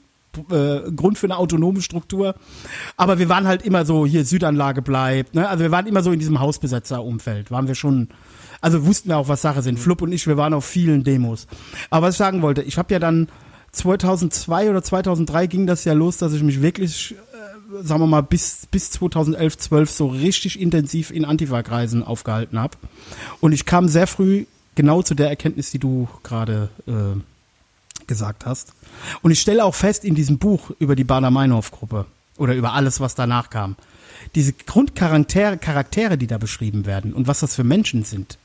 äh, 0.49 0.91
Grund 0.91 1.17
für 1.17 1.27
eine 1.27 1.37
autonome 1.37 1.81
Struktur. 1.81 2.35
Aber 2.97 3.19
wir 3.19 3.29
waren 3.29 3.47
halt 3.47 3.63
immer 3.63 3.85
so, 3.85 4.05
hier 4.05 4.25
Südanlage 4.25 4.81
bleibt. 4.81 5.35
Ne? 5.35 5.47
Also 5.47 5.63
wir 5.63 5.71
waren 5.71 5.87
immer 5.87 6.03
so 6.03 6.11
in 6.11 6.19
diesem 6.19 6.39
Hausbesetzerumfeld. 6.39 7.51
Waren 7.51 7.67
wir 7.67 7.75
schon, 7.75 8.09
also 8.61 8.85
wussten 8.85 9.09
wir 9.09 9.17
auch, 9.17 9.27
was 9.27 9.41
Sache 9.41 9.61
sind. 9.61 9.79
Flupp 9.79 10.01
und 10.01 10.11
ich, 10.11 10.27
wir 10.27 10.37
waren 10.37 10.53
auf 10.53 10.65
vielen 10.65 11.03
Demos. 11.03 11.47
Aber 11.89 12.07
was 12.07 12.15
ich 12.15 12.19
sagen 12.19 12.41
wollte, 12.41 12.61
ich 12.61 12.77
habe 12.77 12.93
ja 12.93 12.99
dann 12.99 13.29
2002 13.71 14.69
oder 14.69 14.83
2003 14.83 15.47
ging 15.47 15.67
das 15.67 15.83
ja 15.83 15.93
los, 15.93 16.17
dass 16.17 16.33
ich 16.33 16.43
mich 16.43 16.61
wirklich 16.61 17.15
sagen 17.81 18.01
wir 18.01 18.07
mal, 18.07 18.21
bis, 18.21 18.67
bis 18.69 18.91
2011, 18.91 19.57
12 19.57 19.89
so 19.89 20.07
richtig 20.07 20.59
intensiv 20.59 21.11
in 21.11 21.25
Antifa-Kreisen 21.25 22.03
aufgehalten 22.03 22.59
habe. 22.59 22.77
Und 23.41 23.51
ich 23.51 23.65
kam 23.65 23.87
sehr 23.87 24.07
früh 24.07 24.45
genau 24.75 25.01
zu 25.01 25.15
der 25.15 25.29
Erkenntnis, 25.29 25.71
die 25.71 25.79
du 25.79 26.07
gerade 26.23 26.69
äh, 26.87 27.19
gesagt 28.07 28.45
hast. 28.45 28.73
Und 29.21 29.31
ich 29.31 29.41
stelle 29.41 29.63
auch 29.63 29.75
fest 29.75 30.05
in 30.05 30.15
diesem 30.15 30.37
Buch 30.37 30.71
über 30.79 30.95
die 30.95 31.03
Bader-Meinhof-Gruppe 31.03 32.05
oder 32.37 32.55
über 32.55 32.73
alles, 32.73 32.99
was 32.99 33.15
danach 33.15 33.49
kam, 33.49 33.75
diese 34.35 34.53
Grundcharaktere, 34.53 35.57
Charaktere, 35.57 36.17
die 36.17 36.27
da 36.27 36.37
beschrieben 36.37 36.85
werden 36.85 37.13
und 37.13 37.27
was 37.27 37.41
das 37.41 37.55
für 37.55 37.63
Menschen 37.63 38.03
sind, 38.03 38.37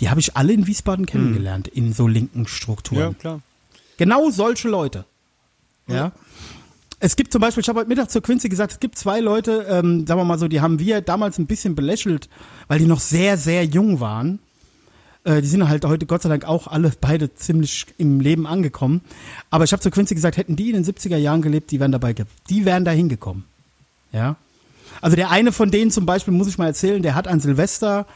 die 0.00 0.10
habe 0.10 0.20
ich 0.20 0.36
alle 0.36 0.52
in 0.52 0.66
Wiesbaden 0.66 1.06
kennengelernt, 1.06 1.68
in 1.68 1.92
so 1.92 2.08
linken 2.08 2.46
Strukturen. 2.46 3.16
klar. 3.18 3.40
Genau 3.96 4.30
solche 4.30 4.68
Leute. 4.68 5.04
Ja. 5.86 6.12
Es 6.98 7.16
gibt 7.16 7.32
zum 7.32 7.40
Beispiel, 7.40 7.60
ich 7.60 7.68
habe 7.68 7.80
heute 7.80 7.88
Mittag 7.88 8.10
zur 8.10 8.22
Quincy 8.22 8.48
gesagt, 8.48 8.72
es 8.72 8.80
gibt 8.80 8.96
zwei 8.96 9.20
Leute, 9.20 9.66
ähm, 9.68 10.06
sagen 10.06 10.20
wir 10.20 10.24
mal 10.24 10.38
so, 10.38 10.48
die 10.48 10.60
haben 10.60 10.78
wir 10.78 11.00
damals 11.00 11.38
ein 11.38 11.46
bisschen 11.46 11.74
belächelt, 11.74 12.28
weil 12.66 12.78
die 12.78 12.86
noch 12.86 13.00
sehr, 13.00 13.36
sehr 13.36 13.64
jung 13.64 14.00
waren. 14.00 14.38
Äh, 15.24 15.42
die 15.42 15.48
sind 15.48 15.66
halt 15.68 15.84
heute 15.84 16.06
Gott 16.06 16.22
sei 16.22 16.28
Dank 16.28 16.44
auch 16.44 16.66
alle 16.66 16.92
beide 17.00 17.34
ziemlich 17.34 17.86
im 17.98 18.20
Leben 18.20 18.46
angekommen. 18.46 19.00
Aber 19.50 19.64
ich 19.64 19.72
habe 19.72 19.82
zur 19.82 19.92
Quincy 19.92 20.14
gesagt, 20.14 20.36
hätten 20.36 20.56
die 20.56 20.70
in 20.70 20.82
den 20.82 20.84
70er 20.84 21.16
Jahren 21.16 21.42
gelebt, 21.42 21.70
die 21.70 21.80
wären 21.80 21.92
dabei, 21.92 22.14
die 22.48 22.64
wären 22.64 22.84
da 22.84 22.90
hingekommen. 22.90 23.44
Ja. 24.12 24.36
Also 25.00 25.16
der 25.16 25.30
eine 25.30 25.52
von 25.52 25.70
denen 25.70 25.90
zum 25.90 26.06
Beispiel, 26.06 26.32
muss 26.32 26.48
ich 26.48 26.58
mal 26.58 26.66
erzählen, 26.66 27.02
der 27.02 27.14
hat 27.14 27.26
an 27.26 27.40
Silvester, 27.40 28.06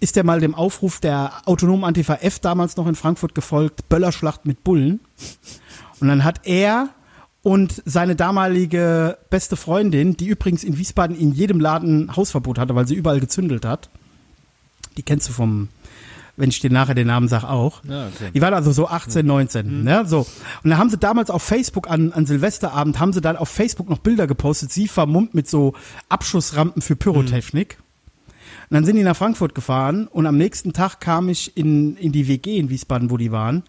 ist 0.00 0.16
der 0.16 0.24
mal 0.24 0.40
dem 0.40 0.54
Aufruf 0.54 1.00
der 1.00 1.32
autonomen 1.46 1.84
Antifa 1.84 2.16
F 2.16 2.40
damals 2.40 2.76
noch 2.76 2.86
in 2.86 2.94
Frankfurt 2.94 3.34
gefolgt, 3.34 3.88
Böllerschlacht 3.88 4.44
mit 4.44 4.62
Bullen. 4.62 5.00
Und 6.00 6.08
dann 6.08 6.24
hat 6.24 6.40
er 6.44 6.90
und 7.42 7.82
seine 7.86 8.16
damalige 8.16 9.18
beste 9.30 9.56
Freundin, 9.56 10.16
die 10.16 10.26
übrigens 10.26 10.64
in 10.64 10.78
Wiesbaden 10.78 11.16
in 11.16 11.32
jedem 11.32 11.60
Laden 11.60 12.14
Hausverbot 12.16 12.58
hatte, 12.58 12.74
weil 12.74 12.88
sie 12.88 12.96
überall 12.96 13.20
gezündelt 13.20 13.64
hat. 13.64 13.88
Die 14.96 15.02
kennst 15.02 15.28
du 15.28 15.32
vom, 15.32 15.68
wenn 16.36 16.50
ich 16.50 16.60
dir 16.60 16.70
nachher 16.70 16.94
den 16.94 17.06
Namen 17.06 17.28
sage, 17.28 17.48
auch. 17.48 17.82
Ja, 17.84 18.08
okay. 18.08 18.30
Die 18.34 18.40
waren 18.40 18.54
also 18.54 18.72
so 18.72 18.88
18, 18.88 19.24
19, 19.26 19.84
ne, 19.84 20.04
so. 20.06 20.20
Und 20.62 20.70
dann 20.70 20.78
haben 20.78 20.90
sie 20.90 20.98
damals 20.98 21.30
auf 21.30 21.42
Facebook 21.42 21.90
an, 21.90 22.12
an 22.12 22.26
Silvesterabend, 22.26 22.98
haben 23.00 23.12
sie 23.12 23.20
dann 23.20 23.36
auf 23.36 23.48
Facebook 23.48 23.88
noch 23.88 23.98
Bilder 23.98 24.26
gepostet, 24.26 24.70
sie 24.70 24.88
vermummt 24.88 25.34
mit 25.34 25.48
so 25.48 25.74
Abschussrampen 26.08 26.82
für 26.82 26.96
Pyrotechnik. 26.96 27.78
Und 28.68 28.74
dann 28.74 28.84
sind 28.84 28.96
die 28.96 29.02
nach 29.02 29.16
Frankfurt 29.16 29.54
gefahren 29.54 30.08
und 30.08 30.26
am 30.26 30.36
nächsten 30.36 30.72
Tag 30.72 31.00
kam 31.00 31.28
ich 31.28 31.56
in, 31.56 31.96
in 31.96 32.12
die 32.12 32.28
WG 32.28 32.58
in 32.58 32.68
Wiesbaden, 32.68 33.10
wo 33.10 33.16
die 33.16 33.30
waren. 33.30 33.62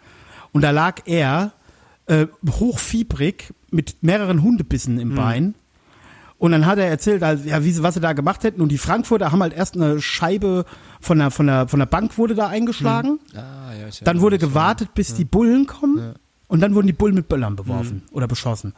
Und 0.51 0.61
da 0.63 0.71
lag 0.71 1.01
er 1.05 1.53
äh, 2.07 2.27
hochfiebrig 2.49 3.53
mit 3.69 4.01
mehreren 4.01 4.41
Hundebissen 4.41 4.99
im 4.99 5.13
Bein. 5.15 5.55
Und 6.39 6.51
dann 6.51 6.65
hat 6.67 6.77
er 6.77 6.85
erzählt, 6.85 7.23
also, 7.23 7.47
ja, 7.47 7.63
wie 7.63 7.81
was 7.81 7.95
sie 7.95 7.99
da 7.99 8.13
gemacht 8.13 8.43
hätten. 8.43 8.61
Und 8.61 8.69
die 8.69 8.77
Frankfurter 8.77 9.31
haben 9.31 9.41
halt 9.41 9.53
erst 9.53 9.75
eine 9.75 9.99
Scheibe 9.99 10.65
von 11.01 11.17
der, 11.17 11.31
von 11.31 11.47
der, 11.47 11.67
von 11.67 11.79
der 11.79 11.87
Bank 11.87 12.17
wurde 12.17 12.35
da 12.35 12.47
eingeschlagen. 12.47 13.19
Ah, 13.33 13.73
ja, 13.73 13.87
Dann 14.03 14.21
wurde 14.21 14.35
ja. 14.35 14.41
gewartet, 14.41 14.93
bis 14.93 15.15
die 15.15 15.25
Bullen 15.25 15.65
kommen. 15.65 16.13
Und 16.47 16.61
dann 16.61 16.75
wurden 16.75 16.87
die 16.87 16.93
Bullen 16.93 17.15
mit 17.15 17.27
Böllern 17.27 17.55
beworfen 17.55 18.03
oder 18.11 18.27
beschossen. 18.27 18.73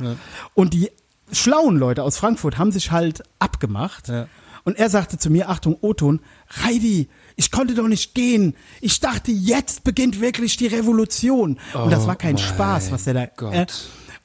Und 0.53 0.73
die 0.73 0.89
schlauen 1.31 1.77
Leute 1.77 2.03
aus 2.03 2.17
Frankfurt 2.17 2.57
haben 2.57 2.71
sich 2.71 2.91
halt 2.91 3.23
abgemacht. 3.39 4.07
Ja. 4.07 4.27
Und 4.63 4.77
er 4.77 4.89
sagte 4.89 5.17
zu 5.17 5.29
mir, 5.29 5.49
Achtung, 5.49 5.77
Oton, 5.81 6.19
Heidi, 6.63 7.09
ich 7.35 7.51
konnte 7.51 7.75
doch 7.75 7.87
nicht 7.87 8.13
gehen. 8.13 8.55
Ich 8.81 8.99
dachte, 8.99 9.31
jetzt 9.31 9.83
beginnt 9.83 10.21
wirklich 10.21 10.57
die 10.57 10.67
Revolution. 10.67 11.59
und 11.73 11.91
das 11.91 12.07
war 12.07 12.15
kein 12.15 12.37
Spaß, 12.37 12.91
was 12.91 13.07
er 13.07 13.13
da. 13.13 13.25
Gott. 13.25 13.53
Äh, 13.53 13.65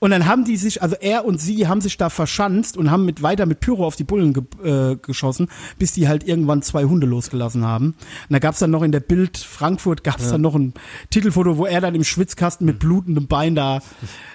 und 0.04 0.10
dann 0.10 0.26
haben 0.26 0.44
die 0.44 0.58
sich, 0.58 0.82
also 0.82 0.96
er 1.00 1.24
und 1.24 1.40
sie 1.40 1.66
haben 1.66 1.80
sich 1.80 1.96
da 1.96 2.10
verschanzt 2.10 2.76
und 2.76 2.90
haben 2.90 3.06
mit 3.06 3.22
weiter 3.22 3.46
mit 3.46 3.60
Pyro 3.60 3.86
auf 3.86 3.96
die 3.96 4.04
Bullen 4.04 4.34
ge 4.34 4.42
äh, 4.62 4.96
geschossen, 4.96 5.48
bis 5.78 5.92
die 5.92 6.08
halt 6.08 6.28
irgendwann 6.28 6.60
zwei 6.60 6.84
Hunde 6.84 7.06
losgelassen 7.06 7.64
haben. 7.64 7.86
Und 7.86 7.96
da 8.28 8.38
gab's 8.38 8.58
dann 8.58 8.70
noch 8.70 8.82
in 8.82 8.92
der 8.92 9.00
Bild 9.00 9.38
Frankfurt 9.38 10.04
gab's 10.04 10.28
dann 10.28 10.42
noch 10.42 10.56
ein 10.56 10.74
Titelfoto, 11.08 11.56
wo 11.56 11.64
er 11.64 11.80
dann 11.80 11.94
im 11.94 12.04
Schwitzkasten 12.04 12.66
mit 12.66 12.80
blutendem 12.80 13.28
Bein 13.28 13.54
da. 13.54 13.80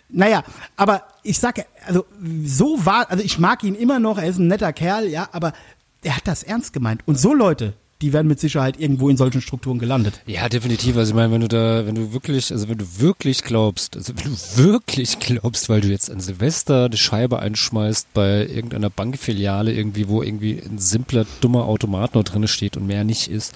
Naja, 0.09 0.41
aber 0.75 1.03
ich 1.21 1.37
sage, 1.37 1.67
also 1.85 2.03
so 2.43 2.83
war, 2.83 3.11
also 3.11 3.23
ich 3.23 3.37
mag 3.37 3.63
ihn 3.63 3.75
immer 3.75 3.99
noch, 3.99 4.17
er 4.17 4.27
ist 4.27 4.39
ein 4.39 4.47
netter 4.47 4.73
Kerl, 4.73 5.07
ja, 5.07 5.29
aber 5.33 5.53
er 6.01 6.17
hat 6.17 6.27
das 6.27 6.41
ernst 6.41 6.73
gemeint. 6.73 7.03
Und 7.05 7.19
so 7.19 7.31
Leute, 7.35 7.75
die 8.01 8.13
werden 8.13 8.27
mit 8.27 8.39
Sicherheit 8.39 8.79
irgendwo 8.79 9.09
in 9.09 9.17
solchen 9.17 9.41
Strukturen 9.41 9.79
gelandet. 9.79 10.21
Ja, 10.25 10.47
definitiv. 10.47 10.95
Also 10.95 11.11
ich 11.11 11.15
meine, 11.15 11.31
wenn 11.33 11.41
du 11.41 11.47
da, 11.47 11.85
wenn 11.85 11.95
du 11.95 12.13
wirklich, 12.13 12.51
also 12.51 12.69
wenn 12.69 12.77
du 12.77 12.85
wirklich 12.99 13.43
glaubst, 13.43 13.97
also 13.97 14.13
wenn 14.15 14.31
du 14.31 14.63
wirklich 14.63 15.19
glaubst, 15.19 15.69
weil 15.69 15.81
du 15.81 15.89
jetzt 15.89 16.09
an 16.09 16.19
Silvester 16.19 16.85
eine 16.85 16.97
Scheibe 16.97 17.39
einschmeißt 17.39 18.13
bei 18.13 18.47
irgendeiner 18.47 18.89
Bankfiliale 18.89 19.73
irgendwie, 19.73 20.07
wo 20.07 20.23
irgendwie 20.23 20.59
ein 20.59 20.79
simpler, 20.79 21.25
dummer 21.41 21.65
Automat 21.65 22.15
noch 22.15 22.23
drin 22.23 22.47
steht 22.47 22.77
und 22.77 22.87
mehr 22.87 23.03
nicht 23.03 23.29
ist, 23.29 23.53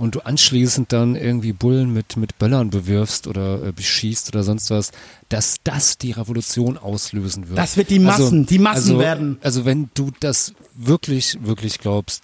und 0.00 0.14
du 0.14 0.20
anschließend 0.20 0.94
dann 0.94 1.14
irgendwie 1.14 1.52
Bullen 1.52 1.92
mit, 1.92 2.16
mit 2.16 2.38
Böllern 2.38 2.70
bewirfst 2.70 3.26
oder 3.26 3.66
äh, 3.66 3.72
beschießt 3.72 4.30
oder 4.30 4.42
sonst 4.42 4.70
was, 4.70 4.92
dass 5.28 5.56
das 5.62 5.98
die 5.98 6.12
Revolution 6.12 6.78
auslösen 6.78 7.48
wird. 7.48 7.58
Das 7.58 7.76
wird 7.76 7.90
die 7.90 7.98
Massen, 7.98 8.46
die 8.46 8.58
Massen 8.58 8.92
also, 8.92 8.98
werden. 8.98 9.38
Also 9.42 9.66
wenn 9.66 9.90
du 9.92 10.10
das 10.18 10.54
wirklich, 10.74 11.36
wirklich 11.42 11.80
glaubst, 11.80 12.22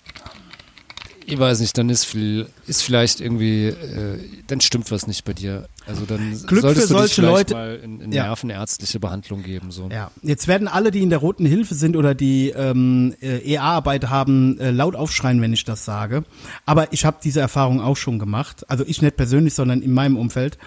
ich 1.26 1.38
weiß 1.38 1.60
nicht, 1.60 1.76
dann 1.76 1.88
ist, 1.90 2.04
viel, 2.04 2.46
ist 2.66 2.82
vielleicht 2.82 3.20
irgendwie, 3.20 3.66
äh, 3.66 4.18
dann 4.46 4.60
stimmt 4.60 4.90
was 4.90 5.06
nicht 5.06 5.24
bei 5.24 5.32
dir. 5.32 5.68
Also 5.86 6.04
dann 6.04 6.30
Glück 6.46 6.62
solltest 6.62 6.88
für 6.88 6.94
du 6.94 7.00
dich 7.02 7.14
solche 7.14 7.22
vielleicht 7.22 7.50
Leute. 7.50 7.54
mal 7.54 7.76
in, 7.76 8.00
in 8.00 8.12
Ja. 8.12 8.24
nervenärztliche 8.24 8.98
Behandlung 8.98 9.42
geben. 9.42 9.70
So. 9.70 9.88
Ja, 9.92 10.10
jetzt 10.22 10.48
werden 10.48 10.66
alle, 10.68 10.90
die 10.90 11.02
in 11.02 11.10
der 11.10 11.18
Roten 11.20 11.46
Hilfe 11.46 11.74
sind 11.74 11.96
oder 11.96 12.14
die 12.14 12.50
ähm, 12.50 13.14
äh, 13.20 13.38
EA-Arbeit 13.38 14.08
haben, 14.08 14.58
äh, 14.58 14.70
laut 14.70 14.96
aufschreien, 14.96 15.40
wenn 15.40 15.52
ich 15.52 15.64
das 15.64 15.84
sage. 15.84 16.24
Aber 16.64 16.92
ich 16.92 17.04
habe 17.04 17.18
diese 17.22 17.40
Erfahrung 17.40 17.80
auch 17.80 17.96
schon 17.96 18.18
gemacht. 18.18 18.64
Also 18.68 18.84
ich 18.86 19.02
nicht 19.02 19.16
persönlich, 19.16 19.54
sondern 19.54 19.82
in 19.82 19.92
meinem 19.92 20.16
Umfeld. 20.16 20.58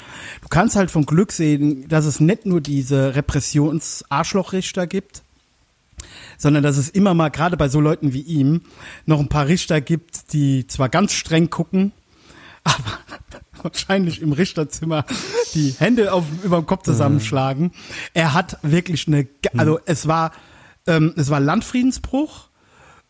Du 0.41 0.47
kannst 0.49 0.75
halt 0.75 0.89
vom 0.91 1.05
Glück 1.05 1.31
sehen, 1.31 1.87
dass 1.89 2.05
es 2.05 2.19
nicht 2.19 2.45
nur 2.45 2.61
diese 2.61 3.15
Repressions-Arschlochrichter 3.15 4.87
gibt, 4.87 5.23
sondern 6.39 6.63
dass 6.63 6.77
es 6.77 6.89
immer 6.89 7.13
mal, 7.13 7.29
gerade 7.29 7.55
bei 7.57 7.69
so 7.69 7.79
Leuten 7.79 8.13
wie 8.13 8.21
ihm, 8.21 8.61
noch 9.05 9.19
ein 9.19 9.29
paar 9.29 9.45
Richter 9.47 9.79
gibt, 9.81 10.33
die 10.33 10.65
zwar 10.65 10.89
ganz 10.89 11.13
streng 11.13 11.51
gucken, 11.51 11.91
aber 12.63 12.99
wahrscheinlich 13.61 14.21
im 14.21 14.31
Richterzimmer 14.33 15.05
die 15.53 15.75
Hände 15.77 16.11
auf, 16.13 16.23
über 16.43 16.57
dem 16.57 16.65
Kopf 16.65 16.83
zusammenschlagen. 16.83 17.71
Er 18.13 18.33
hat 18.33 18.57
wirklich 18.63 19.07
eine, 19.07 19.25
ge- 19.25 19.51
also 19.57 19.79
es 19.85 20.07
war, 20.07 20.31
ähm, 20.87 21.13
es 21.17 21.29
war 21.29 21.39
Landfriedensbruch, 21.39 22.49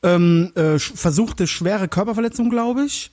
ähm, 0.03 0.51
äh, 0.55 0.79
versuchte 0.79 1.45
schwere 1.47 1.87
Körperverletzung, 1.87 2.49
glaube 2.49 2.83
ich. 2.85 3.11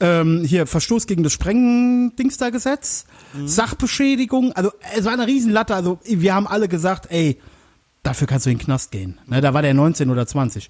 Ähm, 0.00 0.44
hier 0.44 0.66
Verstoß 0.68 1.06
gegen 1.08 1.24
das 1.24 1.32
Sprengdingster-Gesetz, 1.32 3.04
Sachbeschädigung, 3.44 4.52
also 4.52 4.70
es 4.96 5.04
war 5.04 5.12
eine 5.12 5.26
Riesenlatte, 5.26 5.74
also 5.74 5.98
wir 6.04 6.34
haben 6.34 6.46
alle 6.46 6.68
gesagt, 6.68 7.06
ey, 7.10 7.40
dafür 8.02 8.26
kannst 8.26 8.46
du 8.46 8.50
in 8.50 8.58
den 8.58 8.64
Knast 8.64 8.90
gehen. 8.90 9.18
Ne, 9.26 9.40
da 9.40 9.54
war 9.54 9.62
der 9.62 9.74
19 9.74 10.10
oder 10.10 10.26
20. 10.26 10.68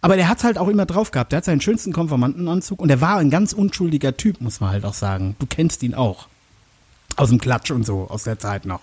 Aber 0.00 0.16
der 0.16 0.28
hat 0.28 0.44
halt 0.44 0.58
auch 0.58 0.68
immer 0.68 0.86
drauf 0.86 1.10
gehabt. 1.10 1.32
Der 1.32 1.38
hat 1.38 1.44
seinen 1.44 1.60
schönsten 1.60 1.92
Konformantenanzug 1.92 2.80
und 2.80 2.88
der 2.88 3.00
war 3.00 3.16
ein 3.18 3.30
ganz 3.30 3.52
unschuldiger 3.52 4.16
Typ, 4.16 4.40
muss 4.40 4.60
man 4.60 4.70
halt 4.70 4.84
auch 4.84 4.94
sagen. 4.94 5.36
Du 5.38 5.46
kennst 5.46 5.82
ihn 5.82 5.94
auch. 5.94 6.28
Aus 7.16 7.30
dem 7.30 7.38
Klatsch 7.38 7.70
und 7.70 7.86
so, 7.86 8.08
aus 8.10 8.24
der 8.24 8.38
Zeit 8.38 8.66
noch. 8.66 8.80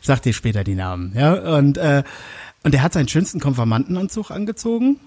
Ich 0.00 0.06
sag 0.08 0.20
dir 0.22 0.32
später 0.32 0.64
die 0.64 0.74
Namen, 0.74 1.12
ja. 1.14 1.56
Und, 1.56 1.78
äh, 1.78 2.02
und 2.64 2.74
der 2.74 2.82
hat 2.82 2.92
seinen 2.92 3.06
schönsten 3.08 3.38
Konformantenanzug 3.38 4.32
angezogen, 4.32 4.98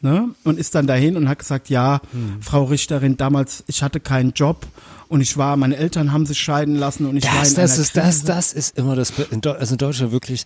ne? 0.00 0.28
Und 0.44 0.56
ist 0.58 0.76
dann 0.76 0.86
dahin 0.86 1.16
und 1.16 1.28
hat 1.28 1.40
gesagt, 1.40 1.70
ja, 1.70 2.00
Frau 2.40 2.64
Richterin, 2.64 3.16
damals, 3.16 3.64
ich 3.66 3.82
hatte 3.82 3.98
keinen 3.98 4.30
Job 4.32 4.64
und 5.08 5.22
ich 5.22 5.36
war, 5.38 5.56
meine 5.56 5.76
Eltern 5.76 6.12
haben 6.12 6.24
sich 6.24 6.38
scheiden 6.38 6.76
lassen 6.76 7.06
und 7.06 7.16
ich 7.16 7.24
war 7.24 7.40
Das, 7.40 7.50
in 7.50 7.56
das 7.56 7.78
ist, 7.78 7.96
das, 7.96 8.04
Krise. 8.20 8.26
das 8.26 8.52
ist 8.52 8.78
immer 8.78 8.94
das, 8.94 9.12
also 9.18 9.72
in 9.74 9.78
Deutschland 9.78 10.12
wirklich 10.12 10.44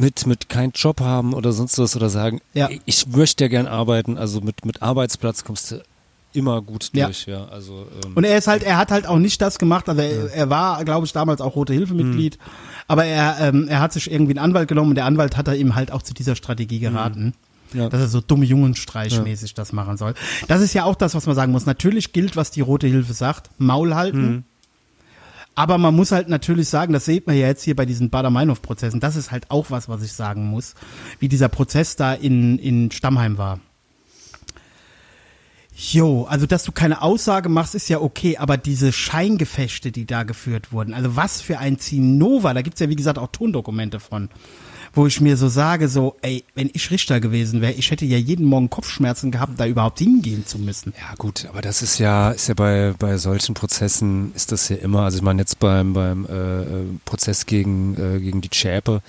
mit, 0.00 0.26
mit 0.26 0.48
keinen 0.48 0.72
Job 0.72 1.00
haben 1.00 1.34
oder 1.34 1.52
sonst 1.52 1.78
was 1.78 1.94
oder 1.96 2.08
sagen, 2.10 2.40
Ja. 2.54 2.68
ich 2.86 3.06
möchte 3.08 3.44
ja 3.44 3.48
gern 3.48 3.66
arbeiten, 3.66 4.18
also 4.18 4.40
mit, 4.40 4.64
mit 4.64 4.82
Arbeitsplatz 4.82 5.44
kommst 5.44 5.70
du 5.70 5.82
immer 6.32 6.62
gut 6.62 6.90
Ja. 6.92 7.06
durch, 7.06 7.26
ja. 7.26 7.44
Also, 7.46 7.86
ähm, 8.04 8.12
Und 8.14 8.24
er 8.24 8.38
ist 8.38 8.46
halt, 8.46 8.62
er 8.62 8.76
hat 8.78 8.90
halt 8.90 9.06
auch 9.06 9.18
nicht 9.18 9.40
das 9.42 9.58
gemacht, 9.58 9.88
also 9.88 10.00
er, 10.00 10.32
er 10.32 10.48
war, 10.50 10.84
glaube 10.84 11.04
ich, 11.06 11.12
damals 11.12 11.40
auch 11.40 11.56
Rote 11.56 11.72
Hilfe 11.72 11.94
Mitglied, 11.94 12.38
aber 12.88 13.04
er, 13.04 13.36
ähm, 13.40 13.66
er 13.68 13.80
hat 13.80 13.92
sich 13.92 14.10
irgendwie 14.10 14.32
einen 14.32 14.44
Anwalt 14.44 14.68
genommen 14.68 14.90
und 14.90 14.94
der 14.96 15.04
Anwalt 15.06 15.36
hat 15.36 15.48
er 15.48 15.56
ihm 15.56 15.74
halt 15.74 15.90
auch 15.92 16.02
zu 16.02 16.14
dieser 16.14 16.36
Strategie 16.36 16.78
geraten. 16.78 17.34
Ja. 17.72 17.88
Dass 17.88 18.00
er 18.00 18.08
so 18.08 18.20
dumme 18.20 18.44
Jungenstreichmäßig 18.46 19.54
das 19.54 19.72
machen 19.72 19.96
soll. 19.96 20.14
Das 20.48 20.60
ist 20.60 20.74
ja 20.74 20.82
auch 20.84 20.96
das, 20.96 21.14
was 21.14 21.26
man 21.26 21.36
sagen 21.36 21.52
muss. 21.52 21.66
Natürlich 21.66 22.12
gilt, 22.12 22.34
was 22.34 22.50
die 22.50 22.62
Rote 22.62 22.88
Hilfe 22.88 23.12
sagt, 23.12 23.48
Maul 23.58 23.94
halten. 23.94 24.44
Aber 25.60 25.76
man 25.76 25.94
muss 25.94 26.10
halt 26.10 26.30
natürlich 26.30 26.70
sagen, 26.70 26.94
das 26.94 27.04
sieht 27.04 27.26
man 27.26 27.36
ja 27.36 27.46
jetzt 27.46 27.62
hier 27.62 27.76
bei 27.76 27.84
diesen 27.84 28.08
Bader-Meinhof-Prozessen, 28.08 28.98
das 28.98 29.14
ist 29.14 29.30
halt 29.30 29.50
auch 29.50 29.70
was, 29.70 29.90
was 29.90 30.02
ich 30.02 30.14
sagen 30.14 30.46
muss, 30.46 30.74
wie 31.18 31.28
dieser 31.28 31.50
Prozess 31.50 31.96
da 31.96 32.14
in, 32.14 32.58
in 32.58 32.90
Stammheim 32.90 33.36
war. 33.36 33.60
Jo, 35.76 36.24
also 36.24 36.46
dass 36.46 36.64
du 36.64 36.72
keine 36.72 37.02
Aussage 37.02 37.50
machst, 37.50 37.74
ist 37.74 37.90
ja 37.90 38.00
okay, 38.00 38.38
aber 38.38 38.56
diese 38.56 38.90
Scheingefechte, 38.90 39.92
die 39.92 40.06
da 40.06 40.22
geführt 40.22 40.72
wurden, 40.72 40.94
also 40.94 41.14
was 41.14 41.42
für 41.42 41.58
ein 41.58 41.78
Zinnober, 41.78 42.54
da 42.54 42.62
gibt's 42.62 42.80
ja 42.80 42.88
wie 42.88 42.96
gesagt 42.96 43.18
auch 43.18 43.28
Tondokumente 43.28 44.00
von, 44.00 44.30
wo 44.92 45.06
ich 45.06 45.20
mir 45.20 45.36
so 45.36 45.48
sage, 45.48 45.88
so, 45.88 46.16
ey, 46.22 46.44
wenn 46.54 46.70
ich 46.72 46.90
Richter 46.90 47.20
gewesen 47.20 47.60
wäre, 47.60 47.72
ich 47.72 47.90
hätte 47.90 48.04
ja 48.04 48.18
jeden 48.18 48.46
Morgen 48.46 48.70
Kopfschmerzen 48.70 49.30
gehabt, 49.30 49.58
da 49.58 49.66
überhaupt 49.66 49.98
hingehen 49.98 50.46
zu 50.46 50.58
müssen. 50.58 50.92
Ja 50.98 51.14
gut, 51.16 51.46
aber 51.48 51.60
das 51.62 51.82
ist 51.82 51.98
ja, 51.98 52.30
ist 52.30 52.48
ja 52.48 52.54
bei, 52.54 52.94
bei 52.98 53.16
solchen 53.18 53.54
Prozessen 53.54 54.32
ist 54.34 54.52
das 54.52 54.68
ja 54.68 54.76
immer, 54.76 55.02
also 55.02 55.18
ich 55.18 55.22
meine 55.22 55.42
jetzt 55.42 55.58
beim, 55.58 55.92
beim 55.92 56.26
äh, 56.26 56.62
äh, 56.62 56.66
Prozess 57.04 57.46
gegen, 57.46 57.94
äh, 57.94 58.20
gegen 58.20 58.40
die 58.40 58.50
Schäpe, 58.52 59.02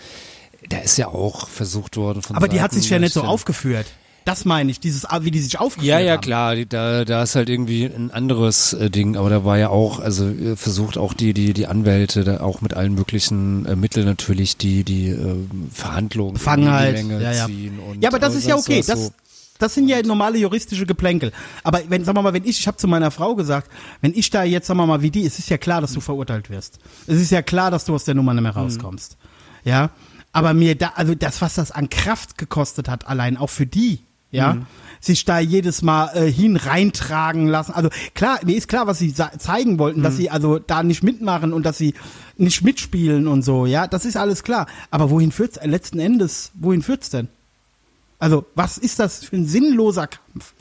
da 0.70 0.78
ist 0.78 0.98
ja 0.98 1.08
auch 1.08 1.48
versucht 1.50 1.98
worden 1.98 2.22
von 2.22 2.36
Aber 2.36 2.48
die 2.48 2.62
hat 2.62 2.72
Seiten 2.72 2.82
sich 2.82 2.92
ja 2.92 3.00
nicht 3.00 3.14
so 3.14 3.24
aufgeführt. 3.24 3.88
Das 4.24 4.46
meine 4.46 4.70
ich, 4.70 4.80
dieses, 4.80 5.04
wie 5.22 5.32
die 5.32 5.40
sich 5.40 5.60
aufgeführt 5.60 5.88
Ja, 5.90 6.00
ja, 6.00 6.14
haben. 6.14 6.22
klar, 6.22 6.56
da, 6.66 7.06
da 7.06 7.24
ist 7.24 7.36
halt 7.36 7.50
irgendwie 7.50 7.86
ein 7.86 8.12
anderes 8.12 8.74
äh, 8.74 8.92
Ding, 8.92 9.18
aber 9.18 9.30
da 9.32 9.44
war 9.46 9.58
ja 9.58 9.70
auch, 9.70 10.00
also 10.00 10.28
äh, 10.30 10.56
versucht 10.56 10.98
auch 10.98 11.14
die, 11.14 11.34
die, 11.34 11.54
die 11.54 11.66
Anwälte 11.66 12.24
da 12.24 12.42
auch 12.42 12.62
mit 12.62 12.76
allen 12.76 12.94
möglichen 12.94 13.66
äh, 13.66 13.76
Mitteln 13.76 14.06
natürlich 14.06 14.58
die, 14.58 14.84
die 14.84 15.08
äh, 15.10 15.36
Verhandlungen 15.74 16.34
Befangenheit, 16.34 17.00
in 17.00 17.08
die 17.08 17.14
Länge 17.14 17.24
ja, 17.24 17.32
ja. 17.32 17.46
ziehen. 17.48 17.80
Und, 17.80 18.04
Ja, 18.04 18.10
aber 18.10 18.20
das 18.20 18.36
äh, 18.36 18.38
ist 18.38 18.48
ja 18.48 18.56
okay. 18.58 18.84
Das, 18.86 19.06
so. 19.06 19.12
das 19.58 19.74
sind 19.74 19.88
ja 19.88 20.00
normale 20.04 20.38
juristische 20.38 20.86
Geplänkel. 20.86 21.32
Aber 21.64 21.82
wenn, 21.90 22.06
sagen 22.06 22.16
wir 22.18 22.22
mal, 22.22 22.34
wenn 22.34 22.44
ich, 22.46 22.60
ich 22.60 22.68
habe 22.68 22.78
zu 22.78 22.88
meiner 22.88 23.10
Frau 23.10 23.34
gesagt, 23.34 23.72
wenn 24.02 24.14
ich 24.14 24.30
da 24.30 24.44
jetzt, 24.44 24.68
sagen 24.68 24.80
wir 24.80 24.86
mal, 24.86 25.02
wie 25.02 25.10
die, 25.10 25.26
es 25.26 25.40
ist 25.40 25.50
ja 25.50 25.58
klar, 25.58 25.82
dass 25.82 25.94
du 25.94 26.00
verurteilt 26.00 26.52
wirst. 26.52 26.78
Es 27.08 27.20
ist 27.20 27.32
ja 27.32 27.42
klar, 27.42 27.72
dass 27.72 27.86
du 27.86 27.96
aus 27.96 28.04
der 28.04 28.14
Nummer 28.14 28.36
nicht 28.36 28.44
mehr 28.44 28.56
rauskommst. 28.56 29.18
Ja. 29.64 29.90
Aber 30.32 30.54
mir 30.54 30.76
da, 30.76 30.94
also 30.96 31.14
das, 31.16 31.42
was 31.42 31.56
das 31.56 31.72
an 31.72 31.90
Kraft 31.90 32.38
gekostet 32.38 32.88
hat, 32.88 33.08
allein 33.08 33.36
auch 33.36 33.50
für 33.50 33.66
die, 33.66 34.00
ja, 34.32 34.58
sich 35.00 35.26
da 35.26 35.40
jedes 35.40 35.82
Mal 35.82 36.12
äh, 36.16 36.32
hin 36.32 36.56
reintragen 36.56 37.48
lassen. 37.48 37.74
Also 37.74 37.90
klar, 38.14 38.40
mir 38.46 38.56
ist 38.56 38.68
klar, 38.68 38.88
was 38.88 39.00
sie 39.00 39.14
zeigen 39.14 39.80
wollten, 39.80 40.04
dass 40.04 40.16
sie 40.16 40.30
also 40.30 40.60
da 40.60 40.84
nicht 40.84 41.04
mitmachen 41.04 41.54
und 41.54 41.66
dass 41.66 41.78
sie 41.78 41.96
nicht 42.38 42.64
mitspielen 42.64 43.28
und 43.28 43.44
so, 43.44 43.66
ja, 43.66 43.88
das 43.88 44.06
ist 44.06 44.16
alles 44.16 44.44
klar. 44.44 44.68
Aber 44.92 45.10
wohin 45.10 45.32
führt's 45.32 45.58
äh, 45.58 45.68
letzten 45.68 46.00
Endes? 46.00 46.52
Wohin 46.54 46.82
führt's 46.82 47.10
denn? 47.10 47.28
Also, 48.20 48.46
was 48.54 48.78
ist 48.78 49.00
das 49.00 49.26
für 49.26 49.36
ein 49.36 49.48
sinnloser 49.48 50.08
Kampf? 50.08 50.54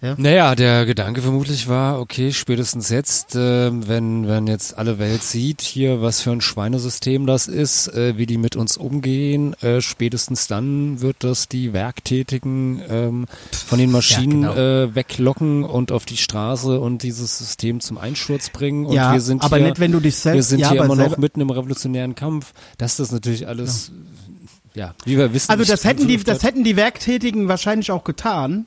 Naja, 0.00 0.54
der 0.54 0.86
Gedanke 0.86 1.22
vermutlich 1.22 1.66
war, 1.66 1.98
okay, 2.00 2.32
spätestens 2.32 2.88
jetzt, 2.88 3.34
äh, 3.34 3.70
wenn, 3.88 4.28
wenn 4.28 4.46
jetzt 4.46 4.78
alle 4.78 5.00
Welt 5.00 5.24
sieht 5.24 5.60
hier, 5.60 6.00
was 6.00 6.20
für 6.20 6.30
ein 6.30 6.40
Schweinesystem 6.40 7.26
das 7.26 7.48
ist, 7.48 7.88
äh, 7.88 8.16
wie 8.16 8.26
die 8.26 8.38
mit 8.38 8.54
uns 8.54 8.76
umgehen, 8.76 9.54
äh, 9.60 9.80
spätestens 9.80 10.46
dann 10.46 11.00
wird 11.00 11.16
das 11.24 11.48
die 11.48 11.72
Werktätigen 11.72 12.80
ähm, 12.88 13.26
von 13.50 13.80
den 13.80 13.90
Maschinen 13.90 14.42
Ja, 14.42 14.52
genau. 14.54 14.84
äh, 14.84 14.94
weglocken 14.94 15.64
und 15.64 15.90
auf 15.90 16.04
die 16.04 16.16
Straße 16.16 16.78
und 16.78 17.02
dieses 17.02 17.36
System 17.38 17.80
zum 17.80 17.98
Einsturz 17.98 18.50
bringen. 18.50 18.86
Und 18.86 18.94
Ja, 18.94 19.12
wir 19.12 19.20
sind 19.20 19.42
aber 19.42 19.56
hier, 19.56 19.66
nicht, 19.66 19.80
wenn 19.80 19.90
du 19.90 19.98
dich 19.98 20.14
selbst- 20.14 20.36
Wir 20.36 20.42
sind 20.44 20.60
ja, 20.60 20.70
hier 20.70 20.84
immer 20.84 20.94
noch 20.94 21.16
mitten 21.18 21.40
im 21.40 21.50
revolutionären 21.50 22.14
Kampf. 22.14 22.52
Dass 22.78 22.96
das 22.98 23.10
natürlich 23.10 23.48
alles, 23.48 23.90
ja, 24.74 24.94
wie 25.04 25.18
wir 25.18 25.32
wissen. 25.34 25.50
Also, 25.50 25.64
das 25.64 25.82
hätten 25.84 26.06
die, 26.06 26.18
das 26.22 26.44
hätten 26.44 26.62
die 26.62 26.76
Werktätigen 26.76 27.48
wahrscheinlich 27.48 27.90
auch 27.90 28.04
getan, 28.04 28.66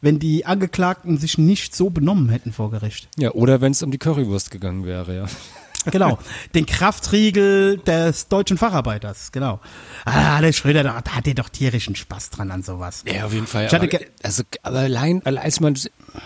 wenn 0.00 0.18
die 0.18 0.46
Angeklagten 0.46 1.18
sich 1.18 1.38
nicht 1.38 1.74
so 1.74 1.90
benommen 1.90 2.28
hätten 2.28 2.52
vor 2.52 2.70
Gericht. 2.70 3.08
Ja, 3.18 3.32
oder 3.32 3.60
wenn 3.60 3.72
es 3.72 3.82
um 3.82 3.90
die 3.90 3.98
Currywurst 3.98 4.50
gegangen 4.50 4.84
wäre, 4.84 5.16
ja. 5.16 5.26
Genau, 5.86 6.18
den 6.54 6.66
Kraftriegel 6.66 7.78
des 7.78 8.28
deutschen 8.28 8.58
Facharbeiters, 8.58 9.32
genau. 9.32 9.60
Ah, 10.04 10.40
der 10.40 10.52
Schröder, 10.52 10.82
da, 10.82 10.94
hat 10.96 11.26
er 11.26 11.34
doch 11.34 11.48
tierischen 11.48 11.94
Spaß 11.94 12.30
dran 12.30 12.50
an 12.50 12.62
sowas. 12.62 13.04
Ja, 13.06 13.24
auf 13.26 13.32
jeden 13.32 13.46
Fall. 13.46 13.66
Ich 13.66 13.72
hatte 13.72 13.86
Aber, 13.86 14.04
also, 14.22 14.42
aber 14.62 14.78
allein, 14.80 15.24
allein 15.24 15.50
man, 15.60 15.74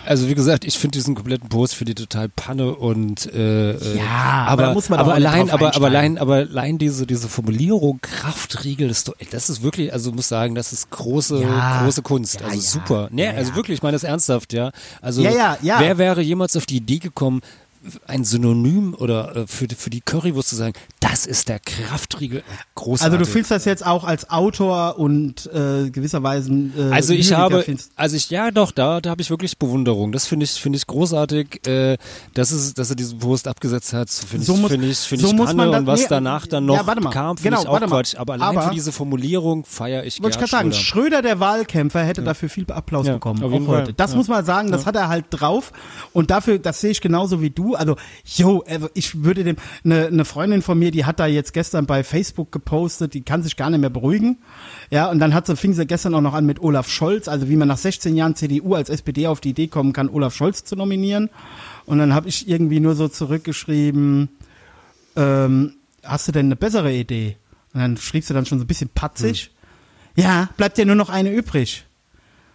also 0.06 0.28
wie 0.28 0.34
gesagt, 0.34 0.64
ich 0.64 0.78
finde 0.78 0.98
diesen 0.98 1.14
kompletten 1.14 1.48
Post 1.48 1.74
für 1.74 1.84
die 1.84 1.94
total 1.94 2.28
Panne 2.28 2.74
und 2.74 3.26
äh, 3.32 3.72
äh, 3.72 3.98
Ja, 3.98 4.46
aber 4.46 4.50
aber, 4.50 4.62
da 4.62 4.72
muss 4.74 4.88
man 4.88 4.98
aber 4.98 5.14
allein, 5.14 5.50
aber, 5.50 5.74
aber 5.76 5.86
allein, 5.86 6.18
aber 6.18 6.34
allein 6.36 6.78
diese 6.78 7.06
diese 7.06 7.28
Formulierung 7.28 8.00
Kraftriegel, 8.00 8.88
das, 8.88 9.04
das 9.30 9.50
ist 9.50 9.62
wirklich, 9.62 9.92
also 9.92 10.12
muss 10.12 10.28
sagen, 10.28 10.54
das 10.54 10.72
ist 10.72 10.90
große 10.90 11.42
Ja, 11.42 11.82
große 11.82 12.02
Kunst, 12.02 12.40
ja, 12.40 12.46
also 12.46 12.56
ja, 12.56 12.62
super. 12.62 13.08
Nee, 13.10 13.28
also 13.28 13.54
wirklich, 13.54 13.76
ich 13.78 13.82
meine 13.82 13.94
das 13.94 14.04
ernsthaft, 14.04 14.52
ja. 14.52 14.72
Also 15.00 15.22
Ja, 15.22 15.30
ja, 15.30 15.58
ja. 15.62 15.80
wer 15.80 15.98
wäre 15.98 16.22
jemals 16.22 16.56
auf 16.56 16.66
die 16.66 16.76
Idee 16.76 16.98
gekommen? 16.98 17.42
Ein 18.06 18.24
Synonym 18.24 18.94
oder 18.94 19.36
äh, 19.36 19.46
für, 19.46 19.66
die- 19.66 19.74
für 19.74 19.90
die 19.90 20.00
Currywurst 20.00 20.48
zu 20.50 20.56
sagen, 20.56 20.72
das 21.00 21.26
ist 21.26 21.48
der 21.48 21.58
Kraftriegel. 21.58 22.42
Großartig. 22.74 23.04
Also 23.12 23.16
du 23.24 23.30
fühlst 23.30 23.50
das 23.50 23.64
jetzt 23.64 23.84
auch 23.84 24.04
als 24.04 24.30
Autor 24.30 24.98
und 24.98 25.46
äh, 25.52 25.90
gewisserweise 25.90 26.50
äh, 26.52 26.90
Also 26.92 27.12
ich 27.12 27.28
Lyriker 27.30 27.42
habe, 27.42 27.62
findest- 27.62 27.90
also 27.96 28.16
ich, 28.16 28.30
ja 28.30 28.50
doch, 28.50 28.70
da, 28.70 29.00
da 29.00 29.10
habe 29.10 29.20
ich 29.22 29.30
wirklich 29.30 29.58
Bewunderung. 29.58 30.12
Das 30.12 30.26
finde 30.26 30.44
ich, 30.44 30.52
finde 30.52 30.76
ich 30.76 30.86
großartig, 30.86 31.66
äh, 31.66 31.96
dass 32.34 32.50
es, 32.52 32.74
dass 32.74 32.90
er 32.90 32.96
diesen 32.96 33.18
Post 33.18 33.48
abgesetzt 33.48 33.92
hat. 33.92 34.10
Finde 34.10 34.46
So 34.46 34.54
ich, 34.54 34.66
finde 34.68 34.86
ich, 34.86 34.98
finde 34.98 35.26
so 35.26 35.32
ich 35.32 35.36
Panne 35.44 35.70
und 35.78 35.86
was 35.86 36.00
nee, 36.00 36.06
danach 36.08 36.46
dann 36.46 36.68
ja, 36.68 36.82
noch 36.82 37.00
mal. 37.00 37.10
kam, 37.10 37.36
finde 37.36 37.56
Genau, 37.58 37.62
ich 37.62 37.68
auch. 37.82 37.88
Quatsch. 37.88 38.14
Aber 38.16 38.34
allein 38.34 38.48
Aber- 38.56 38.62
für 38.68 38.74
diese 38.74 38.92
Formulierung 38.92 39.64
feiere 39.64 40.04
ich 40.04 40.22
Wollte 40.22 40.34
ich 40.36 40.38
gerade 40.38 40.50
sagen, 40.50 40.72
Schröder. 40.72 41.22
Der 41.22 41.40
Wahlkämpfer, 41.40 42.02
hätte 42.04 42.22
dafür 42.22 42.48
viel 42.48 42.64
Applaus 42.70 43.06
Ja, 43.06 43.14
bekommen, 43.14 43.42
auch 43.42 43.66
heute. 43.68 43.92
Das 43.92 44.12
Ja. 44.12 44.16
muss 44.16 44.28
man 44.28 44.44
sagen, 44.44 44.70
das 44.70 44.86
hat 44.86 44.96
er 44.96 45.08
halt 45.08 45.26
drauf. 45.30 45.72
Und 46.12 46.30
dafür, 46.30 46.58
das 46.58 46.80
sehe 46.80 46.90
ich 46.90 47.00
genauso 47.00 47.40
wie 47.40 47.50
du. 47.50 47.71
Also, 47.74 47.96
yo, 48.24 48.64
also 48.66 48.88
ich 48.94 49.22
würde 49.22 49.44
dem, 49.44 49.56
eine 49.84 50.10
ne 50.10 50.24
Freundin 50.24 50.62
von 50.62 50.78
mir, 50.78 50.90
die 50.90 51.04
hat 51.04 51.20
da 51.20 51.26
jetzt 51.26 51.52
gestern 51.52 51.86
bei 51.86 52.04
Facebook 52.04 52.52
gepostet, 52.52 53.14
die 53.14 53.22
kann 53.22 53.42
sich 53.42 53.56
gar 53.56 53.70
nicht 53.70 53.80
mehr 53.80 53.90
beruhigen. 53.90 54.38
Ja, 54.90 55.10
und 55.10 55.18
dann 55.18 55.34
hat 55.34 55.46
sie, 55.46 55.56
fing 55.56 55.72
sie 55.72 55.86
gestern 55.86 56.14
auch 56.14 56.20
noch 56.20 56.34
an 56.34 56.46
mit 56.46 56.60
Olaf 56.60 56.88
Scholz, 56.88 57.28
also 57.28 57.48
wie 57.48 57.56
man 57.56 57.68
nach 57.68 57.78
16 57.78 58.16
Jahren 58.16 58.36
CDU 58.36 58.74
als 58.74 58.90
SPD 58.90 59.26
auf 59.26 59.40
die 59.40 59.50
Idee 59.50 59.68
kommen 59.68 59.92
kann, 59.92 60.08
Olaf 60.08 60.34
Scholz 60.34 60.64
zu 60.64 60.76
nominieren. 60.76 61.30
Und 61.86 61.98
dann 61.98 62.14
habe 62.14 62.28
ich 62.28 62.48
irgendwie 62.48 62.80
nur 62.80 62.94
so 62.94 63.08
zurückgeschrieben, 63.08 64.28
ähm, 65.16 65.74
hast 66.02 66.28
du 66.28 66.32
denn 66.32 66.46
eine 66.46 66.56
bessere 66.56 66.92
Idee? 66.92 67.36
Und 67.74 67.80
dann 67.80 67.96
schrieb 67.96 68.24
sie 68.24 68.34
dann 68.34 68.46
schon 68.46 68.58
so 68.58 68.64
ein 68.64 68.68
bisschen 68.68 68.90
patzig. 68.90 69.50
Ja, 70.14 70.50
bleibt 70.56 70.78
ja 70.78 70.84
nur 70.84 70.96
noch 70.96 71.08
eine 71.08 71.32
übrig. 71.32 71.86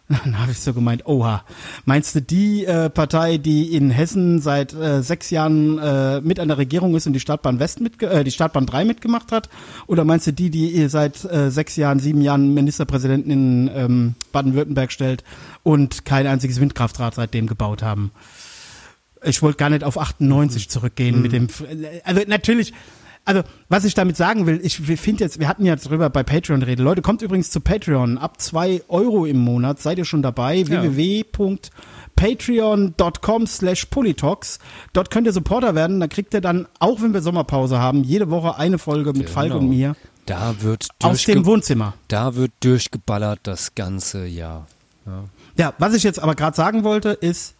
Dann 0.10 0.40
habe 0.40 0.54
ich 0.54 0.60
so 0.60 0.74
gemeint, 0.74 1.06
oha, 1.06 1.44
meinst 1.84 2.16
du 2.16 2.22
die 2.22 2.66
äh, 2.66 2.90
Partei, 2.90 3.38
die 3.38 3.76
in 3.76 3.90
Hessen 3.90 4.40
seit 4.40 4.74
äh, 4.74 5.04
sechs 5.04 5.30
Jahren 5.32 5.78
äh, 5.80 6.22
mit 6.22 6.40
an 6.40 6.48
der 6.48 6.58
Regierung 6.58 6.96
ist 6.96 7.08
und 7.08 7.14
die 7.14 7.20
Stadtbahn 7.20 7.60
West 7.60 7.82
mit, 7.82 8.02
äh, 8.02 8.24
die 8.24 8.32
Stadtbahn 8.32 8.66
3 8.66 8.86
mitgemacht 8.86 9.34
hat? 9.34 9.50
Oder 9.86 10.06
meinst 10.06 10.26
du 10.26 10.32
die, 10.32 10.50
die 10.50 10.88
seit 10.88 11.26
äh, 11.26 11.52
sechs 11.52 11.76
Jahren, 11.76 12.00
sieben 12.00 12.22
Jahren 12.22 12.54
Ministerpräsidenten 12.54 13.32
in 13.32 13.72
ähm, 13.74 14.16
Baden-Württemberg 14.32 14.94
stellt 14.94 15.26
und 15.64 16.06
kein 16.06 16.26
einziges 16.26 16.62
Windkraftrad 16.62 17.16
seitdem 17.16 17.48
gebaut 17.48 17.84
haben? 17.84 18.12
Ich 19.24 19.42
wollte 19.42 19.58
gar 19.58 19.70
nicht 19.70 19.84
auf 19.84 19.98
98 19.98 20.70
zurückgehen 20.70 21.22
mit 21.22 21.34
dem. 21.34 21.48
Also 22.04 22.22
natürlich. 22.28 22.74
Also, 23.28 23.44
was 23.70 23.84
ich 23.86 23.94
damit 23.94 24.16
sagen 24.18 24.46
will, 24.48 24.60
ich 24.64 24.78
finde 24.78 25.24
jetzt, 25.24 25.40
wir 25.40 25.48
hatten 25.48 25.66
ja 25.66 25.76
drüber 25.76 26.10
bei 26.10 26.24
Patreon 26.24 26.62
rede. 26.64 26.82
Leute, 26.82 27.02
kommt 27.02 27.22
übrigens 27.22 27.52
zu 27.52 27.60
Patreon. 27.60 28.18
Ab 28.18 28.40
zwei 28.42 28.82
Euro 28.88 29.26
im 29.26 29.38
Monat 29.40 29.80
seid 29.82 29.98
ihr 29.98 30.06
schon 30.06 30.22
dabei. 30.22 30.56
Ja. 30.56 30.82
www.patreon.com 32.16 33.48
slash 33.48 33.86
Politox. 33.88 34.60
Dort 34.94 35.12
könnt 35.12 35.28
ihr 35.28 35.34
Supporter 35.34 35.76
werden. 35.76 36.00
Da 36.00 36.08
kriegt 36.08 36.34
ihr 36.34 36.42
dann, 36.42 36.68
auch 36.80 37.02
wenn 37.02 37.14
wir 37.14 37.22
Sommerpause 37.22 37.80
haben, 37.80 38.04
jede 38.04 38.30
Woche 38.30 38.58
eine 38.58 38.78
Folge 38.78 39.14
mit 39.14 39.30
Falk 39.30 39.48
Genau. 39.52 39.60
und 39.60 39.70
mir 39.70 39.96
Da 40.26 40.56
wird 40.62 40.88
aus 41.04 41.24
dem 41.24 41.46
Wohnzimmer. 41.46 41.94
da 42.08 42.36
wird 42.36 42.52
durchgeballert 42.62 43.40
das 43.44 43.76
ganze 43.76 44.26
Jahr. 44.26 44.68
Ja. 45.06 45.24
Ja, 45.58 45.74
was 45.80 45.94
ich 45.94 46.04
jetzt 46.04 46.20
aber 46.20 46.36
gerade 46.36 46.56
sagen 46.56 46.84
wollte, 46.84 47.10
ist, 47.10 47.56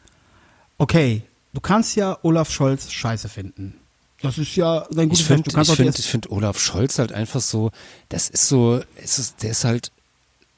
okay, 0.78 1.24
du 1.54 1.62
kannst 1.62 1.96
ja 1.96 2.18
Olaf 2.24 2.52
Scholz 2.52 2.92
scheiße 2.92 3.30
finden. 3.30 3.76
Das 4.22 4.38
ist 4.38 4.56
ja 4.56 4.88
dein 4.92 5.10
gutes 5.10 5.22
Ich 5.22 5.28
finde 5.28 5.92
find, 5.92 6.32
Olaf 6.32 6.60
Scholz 6.60 6.98
halt 6.98 7.12
einfach 7.12 7.42
so, 7.42 7.72
das 8.10 8.30
ist 8.30 8.48
so, 8.48 8.82
es 8.96 9.20
ist, 9.20 9.44
der 9.44 9.52
ist 9.52 9.64
halt 9.64 9.92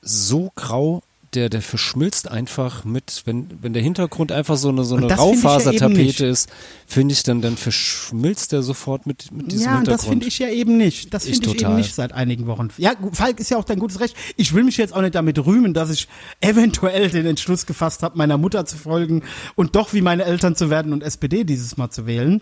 so 0.02 0.52
grau, 0.56 1.04
der, 1.36 1.50
der 1.50 1.62
verschmilzt 1.62 2.30
einfach 2.30 2.86
mit, 2.86 3.22
wenn, 3.26 3.48
wenn 3.62 3.74
der 3.74 3.82
Hintergrund 3.84 4.32
einfach 4.32 4.58
so 4.58 4.70
eine, 4.70 4.84
so 4.84 4.96
eine 4.96 5.08
das 5.08 5.20
ich 5.20 5.26
ja 5.26 5.32
eben. 5.32 5.42
Raufasertapete 5.42 6.26
ist, 6.26 6.50
finde 6.88 7.14
ich, 7.14 7.24
dann, 7.24 7.42
dann 7.42 7.56
verschmilzt 7.58 8.52
der 8.52 8.64
sofort 8.64 9.06
mit, 9.06 9.32
mit 9.32 9.52
diesem 9.52 9.66
Ja, 9.66 9.78
und 9.80 9.88
das 9.88 10.02
Hintergrund. 10.02 10.10
finde 10.10 10.28
ich 10.28 10.40
ja 10.40 10.50
eben 10.50 10.78
nicht. 10.78 11.14
Das 11.14 11.26
Ich 11.26 11.34
finde 11.34 11.48
ich, 11.48 11.54
eben 11.54 11.60
total. 11.64 11.78
nicht 11.78 11.94
seit 11.96 12.14
einigen 12.14 12.48
Wochen. 12.48 12.70
Ja, 12.78 12.94
Falk 13.12 13.40
ist 13.40 13.52
ja 13.52 13.58
auch 13.58 13.64
dein 13.64 13.80
gutes 13.80 14.00
Recht. 14.00 14.16
Ich 14.38 14.54
will 14.54 14.64
mich 14.64 14.78
jetzt 14.78 14.94
auch 14.94 15.02
nicht 15.02 15.16
damit 15.16 15.38
rühmen, 15.46 15.74
dass 15.74 15.90
ich 15.92 16.08
eventuell 16.42 17.10
den 17.10 17.26
Entschluss 17.26 17.66
gefasst 17.66 18.04
habe, 18.04 18.18
meiner 18.18 18.38
Mutter 18.38 18.66
zu 18.66 18.78
folgen 18.78 19.24
und 19.56 19.76
doch 19.76 19.94
wie 19.94 20.02
meine 20.02 20.24
Eltern 20.26 20.56
zu 20.56 20.70
werden 20.70 20.94
und 20.94 21.04
SPD 21.04 21.44
dieses 21.44 21.78
Mal 21.78 21.90
zu 21.90 22.06
wählen. 22.08 22.42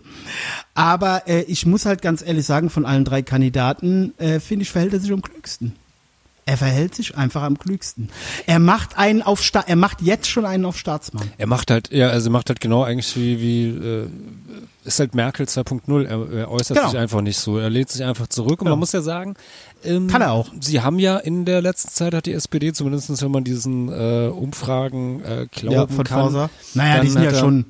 Aber 0.74 1.28
äh, 1.28 1.42
ich 1.42 1.66
muss 1.66 1.84
halt 1.86 2.02
ganz 2.02 2.22
ehrlich 2.22 2.46
sagen, 2.46 2.70
von 2.70 2.86
allen 2.86 3.04
drei 3.04 3.22
Kandidaten 3.22 4.14
äh, 4.18 4.40
finde 4.40 4.62
ich, 4.62 4.70
verhält 4.70 4.92
er 4.92 5.00
sich 5.00 5.12
am 5.12 5.22
klügsten. 5.22 5.74
Er 6.48 6.56
verhält 6.56 6.94
sich 6.94 7.14
einfach 7.14 7.42
am 7.42 7.58
klügsten. 7.58 8.08
Er 8.46 8.58
macht 8.58 8.96
einen 8.96 9.20
auf 9.20 9.44
Sta 9.44 9.60
er 9.66 9.76
macht 9.76 10.00
jetzt 10.00 10.28
schon 10.28 10.46
einen 10.46 10.64
auf 10.64 10.78
Staatsmann. 10.78 11.30
Er 11.36 11.46
macht 11.46 11.70
halt, 11.70 11.90
ja, 11.92 12.08
also 12.08 12.30
macht 12.30 12.48
halt 12.48 12.58
genau 12.60 12.84
eigentlich 12.84 13.14
wie, 13.16 13.38
wie 13.38 13.66
äh, 13.66 14.06
ist 14.84 15.00
halt 15.00 15.14
Merkel 15.14 15.46
2.0. 15.46 16.04
Er, 16.06 16.32
er 16.40 16.50
äußert 16.50 16.76
Genau. 16.76 16.90
sich 16.90 16.98
einfach 16.98 17.20
nicht 17.20 17.38
so. 17.38 17.58
Er 17.58 17.68
lehnt 17.70 17.90
sich 17.90 18.04
einfach 18.04 18.26
zurück 18.28 18.52
und 18.52 18.58
Genau. 18.60 18.70
man 18.70 18.78
muss 18.80 18.92
ja 18.92 19.02
sagen, 19.02 19.34
ähm, 19.84 20.08
Kann 20.08 20.22
er 20.22 20.32
auch. 20.32 20.48
Sie 20.60 20.80
haben 20.80 20.98
ja 20.98 21.18
in 21.18 21.44
der 21.44 21.62
letzten 21.62 21.90
Zeit 21.90 22.12
hat 22.12 22.26
die 22.26 22.32
SPD, 22.32 22.72
zumindest 22.72 23.22
wenn 23.22 23.30
man 23.30 23.44
diesen 23.44 23.88
äh, 23.88 24.26
Umfragen 24.28 25.22
äh, 25.24 25.46
glauben 25.52 25.72
Ja, 25.76 25.86
von 25.86 26.04
kann. 26.04 26.20
Forsa. 26.22 26.50
Naja, 26.74 27.00
die 27.02 27.08
sind 27.10 27.22
ja 27.22 27.30
er- 27.30 27.38
schon. 27.38 27.64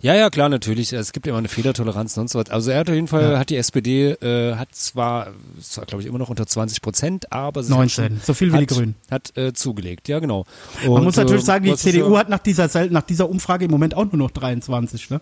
Ja, 0.00 0.14
ja, 0.14 0.28
klar, 0.28 0.48
natürlich. 0.50 0.92
Es 0.92 1.12
gibt 1.12 1.26
immer 1.26 1.38
eine 1.38 1.48
Fehlertoleranz 1.48 2.16
und 2.18 2.28
so 2.28 2.38
was. 2.38 2.50
Also 2.50 2.70
er 2.72 2.80
hat 2.80 2.88
auf 2.90 2.94
jeden 2.94 3.08
Fall, 3.08 3.32
Ja. 3.32 3.38
hat 3.38 3.48
die 3.50 3.56
SPD, 3.56 4.10
äh, 4.10 4.56
hat 4.56 4.74
zwar, 4.74 5.28
zwar 5.62 5.86
glaube 5.86 6.02
ich 6.02 6.08
immer 6.08 6.18
noch 6.18 6.28
unter 6.28 6.46
20 6.46 6.82
Prozent, 6.82 7.32
aber 7.32 7.62
sie 7.62 7.70
19, 7.72 8.04
hat 8.04 8.10
schon, 8.10 8.20
so 8.22 8.34
viel 8.34 8.52
wie 8.52 8.58
die 8.58 8.66
Grünen. 8.66 8.94
Hat 9.10 9.34
äh, 9.38 9.52
zugelegt, 9.54 10.08
ja 10.08 10.18
genau. 10.18 10.44
Man 10.82 10.92
Und, 10.92 11.04
muss 11.04 11.16
natürlich 11.16 11.42
äh, 11.42 11.46
sagen, 11.46 11.64
die 11.64 11.74
CDU 11.76 12.18
hat 12.18 12.28
nach 12.28 12.38
dieser, 12.40 12.68
nach 12.90 13.02
dieser 13.02 13.30
Umfrage 13.30 13.64
im 13.64 13.70
Moment 13.70 13.94
auch 13.96 14.04
nur 14.04 14.16
noch 14.18 14.30
23, 14.30 15.08
ne? 15.10 15.20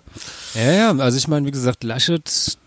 Ja, 0.54 0.72
ja, 0.72 0.96
also 0.98 1.16
ich 1.16 1.23
meine, 1.28 1.46
wie 1.46 1.50
gesagt, 1.50 1.84
Laschet 1.84 2.58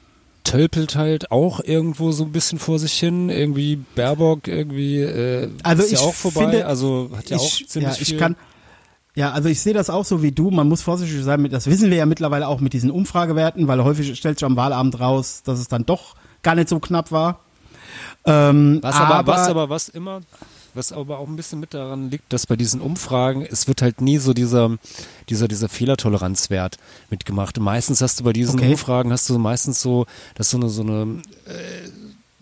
tölpelt 0.43 0.95
halt 0.95 1.31
auch 1.31 1.59
irgendwo 1.59 2.11
so 2.11 2.23
ein 2.23 2.31
bisschen 2.31 2.57
vor 2.59 2.79
sich 2.79 2.93
hin. 2.93 3.29
Irgendwie 3.29 3.77
Baerbock 3.95 4.47
irgendwie 4.47 5.01
äh, 5.01 5.49
Also 5.63 5.83
ist 5.83 5.91
ja 5.91 5.97
ich 5.99 6.03
auch 6.03 6.13
vorbei, 6.13 6.41
finde, 6.41 6.65
also 6.65 7.09
hat 7.15 7.29
ja 7.29 7.37
auch 7.37 7.43
ich, 7.43 7.67
ziemlich 7.67 7.95
ja, 7.95 8.01
ich 8.01 8.07
viel. 8.09 8.17
kann, 8.17 8.35
ja, 9.15 9.31
also 9.31 9.49
ich 9.49 9.59
sehe 9.59 9.73
das 9.73 9.89
auch 9.89 10.05
so 10.05 10.21
wie 10.21 10.31
du. 10.31 10.51
Man 10.51 10.69
muss 10.69 10.81
vorsichtig 10.81 11.23
sein 11.23 11.41
mit, 11.41 11.51
das 11.51 11.65
wissen 11.67 11.89
wir 11.89 11.97
ja 11.97 12.05
mittlerweile 12.05 12.47
auch 12.47 12.59
mit 12.61 12.73
diesen 12.73 12.91
Umfragewerten, 12.91 13.67
weil 13.67 13.83
häufig 13.83 14.15
stellt 14.17 14.39
sich 14.39 14.45
am 14.45 14.55
Wahlabend 14.55 14.99
raus, 14.99 15.41
dass 15.43 15.59
es 15.59 15.67
dann 15.67 15.85
doch 15.85 16.15
gar 16.43 16.55
nicht 16.55 16.69
so 16.69 16.79
knapp 16.79 17.11
war. 17.11 17.39
Ähm, 18.25 18.79
Was 18.81 18.95
aber, 18.95 19.25
was 19.27 19.47
aber, 19.47 19.69
was 19.69 19.89
immer, 19.89 20.21
was 20.77 20.91
aber 20.91 21.19
auch 21.19 21.27
ein 21.27 21.35
bisschen 21.35 21.59
mit 21.59 21.73
daran 21.73 22.09
liegt, 22.09 22.31
dass 22.31 22.45
bei 22.45 22.55
diesen 22.55 22.79
Umfragen, 22.79 23.45
es 23.49 23.67
wird 23.67 23.81
halt 23.81 24.01
nie 24.01 24.17
so 24.17 24.33
dieser, 24.33 24.77
dieser, 25.29 25.47
dieser 25.47 25.67
Fehlertoleranzwert 25.67 26.77
mitgemacht. 27.09 27.57
Und 27.57 27.63
meistens 27.65 28.01
hast 28.01 28.19
du 28.19 28.23
bei 28.23 28.33
diesen 28.33 28.59
Okay. 28.59 28.71
Umfragen 28.71 29.11
hast 29.11 29.29
du 29.29 29.37
meistens 29.37 29.81
so, 29.81 30.05
dass 30.35 30.49
so 30.49 30.57
eine, 30.57 30.69
so 30.69 30.83
eine, 30.83 31.21
äh, 31.45 31.89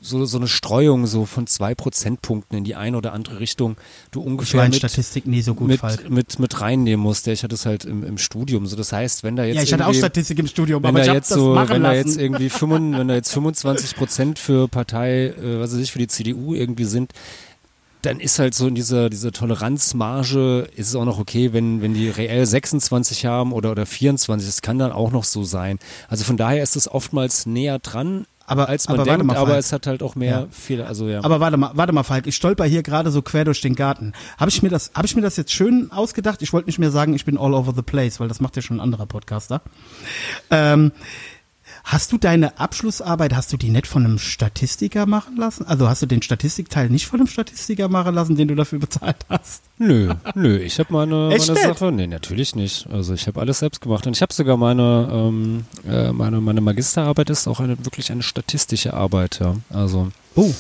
so, 0.06 0.26
so 0.26 0.38
eine 0.38 0.48
Streuung 0.48 1.08
so 1.08 1.26
von 1.26 1.48
zwei 1.48 1.74
Prozentpunkten 1.74 2.58
in 2.58 2.64
die 2.64 2.76
eine 2.76 2.98
oder 2.98 3.14
andere 3.14 3.40
Richtung 3.40 3.76
du 4.12 4.22
ich 4.22 4.28
ungefähr 4.28 4.64
in 4.64 4.70
mit, 4.70 4.78
Statistik 4.78 5.26
nie 5.26 5.42
so 5.42 5.56
gut, 5.56 5.74
Falk. 5.76 6.04
mit, 6.04 6.12
mit, 6.12 6.40
mit 6.40 6.62
reinnehmen 6.62 7.02
musst. 7.02 7.28
Ich 7.28 7.44
hatte 7.44 7.56
es 7.56 7.66
halt 7.66 7.86
im, 7.86 8.04
im 8.04 8.18
Studium. 8.18 8.68
So, 8.68 8.76
das 8.76 8.94
heißt, 8.94 9.24
wenn 9.24 9.36
da 9.36 9.44
jetzt 9.44 9.56
Ja, 9.56 9.64
ich 9.64 9.74
hatte 9.74 9.88
auch 9.88 9.94
Statistik 9.94 10.40
im 10.40 10.48
Studium, 10.48 10.84
wenn 10.84 10.90
aber 10.90 11.00
da 11.00 11.06
ich 11.08 11.14
jetzt 11.14 11.30
so, 11.30 11.56
wenn 11.56 11.84
da 11.84 11.94
lassen. 11.94 12.08
jetzt 12.08 12.18
irgendwie 12.18 12.50
25, 12.50 13.00
wenn 13.00 13.08
da 13.08 13.16
jetzt 13.16 13.32
25 13.32 13.96
Prozent 13.96 14.40
für 14.40 14.68
Partei, 14.68 15.28
äh, 15.28 15.60
was 15.60 15.74
weiß 15.74 15.80
ich, 15.80 15.92
für 15.92 16.00
die 16.00 16.08
CDU 16.08 16.54
irgendwie 16.54 16.86
sind, 16.86 17.12
dann 18.06 18.20
ist 18.20 18.40
halt 18.40 18.54
so 18.54 18.68
in 18.68 18.76
dieser, 18.76 19.10
dieser 19.10 19.32
Toleranzmarge, 19.32 20.68
ist 20.76 20.90
es 20.90 20.96
auch 20.96 21.06
noch 21.06 21.20
okay, 21.20 21.54
wenn, 21.54 21.82
wenn 21.82 21.94
die 21.94 22.10
reell 22.10 22.46
26 22.46 23.26
haben 23.26 23.52
oder, 23.52 23.72
oder 23.72 23.86
24, 23.86 24.48
das 24.48 24.62
kann 24.62 24.80
dann 24.80 24.92
auch 24.92 25.12
noch 25.12 25.24
so 25.24 25.44
sein. 25.44 25.80
Also 26.08 26.24
von 26.24 26.38
daher 26.38 26.64
ist 26.64 26.76
es 26.76 26.88
oftmals 26.90 27.46
näher 27.46 27.80
dran, 27.80 28.26
Aber- 28.48 28.70
als 28.70 28.88
man 28.88 29.00
aber 29.00 29.10
denkt, 29.10 29.26
mal, 29.26 29.38
aber 29.38 29.58
es 29.58 29.72
hat 29.74 29.88
halt 29.88 30.04
auch 30.04 30.16
mehr 30.16 30.42
Ja. 30.42 30.48
Fehler, 30.52 30.88
also 30.88 31.08
ja. 31.08 31.24
Aber 31.24 31.40
warte 31.40 31.58
mal, 31.58 31.72
warte 31.74 31.94
mal, 31.94 32.04
Falk, 32.04 32.28
ich 32.28 32.36
stolper 32.36 32.66
hier 32.66 32.84
gerade 32.84 33.10
so 33.12 33.22
quer 33.22 33.44
durch 33.46 33.62
den 33.62 33.76
Garten. 33.76 34.14
Habe 34.38 34.50
ich 34.50 34.62
mir 34.62 34.70
das, 34.70 34.92
habe 34.94 35.08
ich 35.08 35.16
mir 35.16 35.22
das 35.22 35.36
jetzt 35.38 35.52
schön 35.52 35.92
ausgedacht? 35.92 36.42
Ich 36.42 36.54
wollte 36.54 36.68
nicht 36.68 36.80
mehr 36.80 36.92
sagen, 36.92 37.14
ich 37.14 37.26
bin 37.26 37.38
all 37.38 37.54
over 37.54 37.74
the 37.76 37.82
place, 37.82 38.20
weil 38.20 38.28
das 38.28 38.40
macht 38.40 38.56
ja 38.56 38.62
schon 38.62 38.78
ein 38.78 38.82
anderer 38.82 39.06
Podcaster. 39.08 39.62
Ähm, 40.52 40.92
Hast 41.88 42.12
du 42.12 42.18
deine 42.18 42.60
Abschlussarbeit, 42.60 43.36
hast 43.36 43.54
du 43.54 43.58
die 43.58 43.70
nicht 43.70 43.86
von 43.86 44.04
einem 44.04 44.18
Statistiker 44.18 45.06
machen 45.06 45.38
lassen? 45.38 45.68
Also 45.68 45.88
hast 45.88 46.02
du 46.02 46.08
den 46.08 46.24
Statistikteil 46.24 46.90
nicht 46.90 47.06
von 47.06 47.20
einem 47.20 47.28
Statistiker 47.28 47.90
machen 47.90 48.16
lassen, 48.16 48.36
den 48.36 48.48
du 48.48 48.56
dafür 48.56 48.80
bezahlt 48.80 49.18
hast? 49.30 49.64
Nö, 49.78 50.16
nö, 50.34 50.58
ich 50.58 50.80
habe 50.80 50.92
meine, 50.92 51.30
meine? 51.30 51.40
Sache, 51.40 51.92
nee, 51.92 52.08
natürlich 52.08 52.56
nicht. 52.56 52.88
Also 52.92 53.14
ich 53.14 53.28
habe 53.28 53.40
alles 53.40 53.60
selbst 53.60 53.82
gemacht 53.82 54.08
und 54.08 54.16
ich 54.16 54.22
habe 54.24 54.34
sogar 54.34 54.58
meine, 54.58 55.10
ähm, 55.12 55.66
äh, 55.88 56.12
meine, 56.12 56.42
meine 56.42 56.60
Magisterarbeit 56.60 57.30
ist 57.30 57.48
auch 57.48 57.60
eine 57.60 57.78
wirklich 57.86 58.12
eine 58.12 58.24
statistische 58.24 58.96
Arbeit, 58.96 59.40
ja. 59.40 59.56
Also, 59.70 60.12
Oh, 60.36 60.52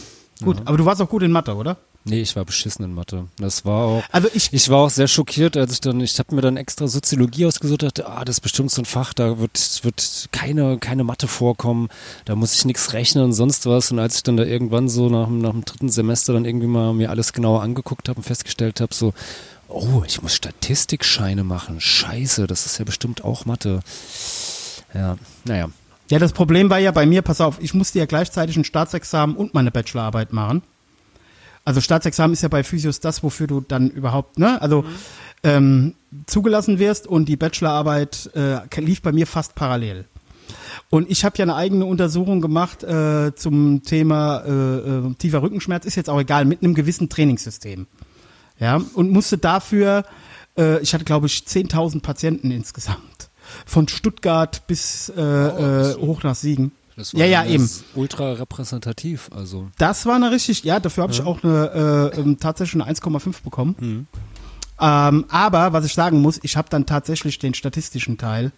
gut. 0.43 0.57
Aber 0.65 0.77
du 0.77 0.85
warst 0.85 1.01
auch 1.01 1.09
gut 1.09 1.23
in 1.23 1.31
Mathe, 1.31 1.55
oder? 1.55 1.77
Nee, 2.05 2.21
ich 2.21 2.35
war 2.35 2.45
beschissen 2.45 2.85
in 2.85 2.93
Mathe. 2.93 3.25
Das 3.37 3.65
war 3.65 3.85
auch, 3.85 4.03
Also 4.11 4.29
ich, 4.33 4.53
ich 4.53 4.69
war 4.69 4.79
auch 4.85 4.89
sehr 4.89 5.07
schockiert, 5.07 5.57
als 5.57 5.73
ich 5.73 5.81
dann, 5.81 5.99
ich 6.01 6.17
habe 6.19 6.33
mir 6.33 6.41
dann 6.41 6.55
extra 6.57 6.87
Soziologie 6.87 7.45
ausgesucht, 7.45 7.83
dachte, 7.83 8.07
ah, 8.07 8.23
das 8.23 8.37
ist 8.37 8.41
bestimmt 8.41 8.71
so 8.71 8.81
ein 8.81 8.85
Fach, 8.85 9.13
da 9.13 9.39
wird, 9.39 9.81
wird 9.83 10.29
keine, 10.31 10.77
keine 10.77 11.03
Mathe 11.03 11.27
vorkommen, 11.27 11.89
da 12.25 12.35
muss 12.35 12.53
ich 12.53 12.65
nichts 12.65 12.93
rechnen 12.93 13.23
und 13.25 13.33
sonst 13.33 13.65
was. 13.65 13.91
Und 13.91 13.99
als 13.99 14.17
ich 14.17 14.23
dann 14.23 14.37
da 14.37 14.43
irgendwann 14.43 14.87
so 14.87 15.09
nach, 15.09 15.25
dem- 15.27 15.39
nach 15.39 15.51
dem 15.51 15.65
dritten 15.65 15.89
Semester 15.89 16.33
dann 16.33 16.45
irgendwie 16.45 16.67
mal 16.67 16.93
mir 16.93 17.09
alles 17.09 17.33
genauer 17.33 17.61
angeguckt 17.61 18.07
habe 18.09 18.17
und 18.17 18.23
festgestellt 18.23 18.79
habe, 18.81 18.93
so, 18.93 19.13
oh, 19.67 20.03
ich 20.07 20.21
muss 20.21 20.33
Statistikscheine 20.35 21.43
machen, 21.43 21.81
scheiße, 21.81 22.47
das 22.47 22.65
ist 22.65 22.77
ja 22.77 22.85
bestimmt 22.85 23.23
auch 23.23 23.45
Mathe. 23.45 23.79
Ja, 24.93 25.17
naja. 25.43 25.69
ja, 26.09 26.19
das 26.19 26.31
Problem 26.33 26.69
war 26.69 26.79
ja 26.79 26.91
bei 26.91 27.05
mir, 27.05 27.21
pass 27.21 27.41
auf, 27.41 27.57
ich 27.59 27.73
musste 27.73 27.99
ja 27.99 28.05
gleichzeitig 28.05 28.55
ein 28.57 28.63
Staatsexamen 28.63 29.35
und 29.35 29.53
meine 29.53 29.71
Bachelorarbeit 29.71 30.31
machen. 30.31 30.61
Also 31.65 31.81
Staatsexamen 31.81 32.33
ist 32.33 32.43
ja 32.43 32.49
bei 32.49 32.63
Physios 32.63 32.99
das, 32.99 33.23
wofür 33.23 33.47
du 33.47 33.59
dann 33.59 33.89
überhaupt, 33.89 34.37
ne, 34.37 34.61
also 34.61 34.85
ähm, 35.43 35.95
zugelassen 36.27 36.79
wirst 36.79 37.07
und 37.07 37.27
die 37.27 37.35
Bachelorarbeit 37.35 38.29
äh, 38.35 38.59
lief 38.79 39.01
bei 39.01 39.11
mir 39.11 39.27
fast 39.27 39.55
parallel. 39.55 40.05
Und 40.91 41.09
ich 41.09 41.25
habe 41.25 41.37
ja 41.37 41.43
eine 41.43 41.55
eigene 41.55 41.85
Untersuchung 41.85 42.39
gemacht 42.39 42.83
äh, 42.83 43.33
zum 43.35 43.81
Thema 43.83 44.43
äh, 44.45 44.51
äh, 44.51 45.13
tiefer 45.15 45.41
Rückenschmerz, 45.41 45.85
ist 45.85 45.95
jetzt 45.95 46.09
auch 46.09 46.19
egal, 46.19 46.45
mit 46.45 46.61
einem 46.61 46.75
gewissen 46.75 47.09
Trainingssystem. 47.09 47.87
Ja, 48.59 48.81
und 48.93 49.11
musste 49.11 49.37
dafür, 49.37 50.05
äh, 50.57 50.79
ich 50.81 50.93
hatte 50.93 51.03
glaube 51.03 51.27
ich 51.27 51.39
10.000 51.47 52.01
Patienten 52.01 52.51
insgesamt, 52.51 53.29
von 53.65 53.87
Stuttgart 53.87 54.67
bis 54.67 55.09
äh, 55.09 55.21
äh, 55.21 55.95
hoch 55.95 56.21
nach 56.23 56.35
Siegen. 56.35 56.71
Das 56.95 57.13
war 57.13 57.21
Ja, 57.21 57.25
ja, 57.25 57.45
eben. 57.45 57.69
Ultra 57.95 58.33
repräsentativ, 58.33 59.29
also. 59.35 59.67
Das 59.77 60.05
war 60.05 60.15
eine 60.15 60.31
richtig, 60.31 60.63
ja, 60.63 60.79
dafür 60.79 61.03
habe 61.03 61.13
ich 61.13 61.21
auch 61.21 61.43
eine, 61.43 62.11
äh, 62.15 62.19
ähm, 62.19 62.39
tatsächlich 62.39 62.81
eine 62.81 62.89
1,5 62.89 63.43
bekommen. 63.43 63.75
Mhm. 63.79 64.07
Ähm, 64.79 65.25
aber 65.29 65.73
was 65.73 65.85
ich 65.85 65.93
sagen 65.93 66.21
muss, 66.21 66.39
ich 66.43 66.57
habe 66.57 66.69
dann 66.69 66.85
tatsächlich 66.85 67.39
den 67.39 67.53
statistischen 67.53 68.17
Teil. 68.17 68.51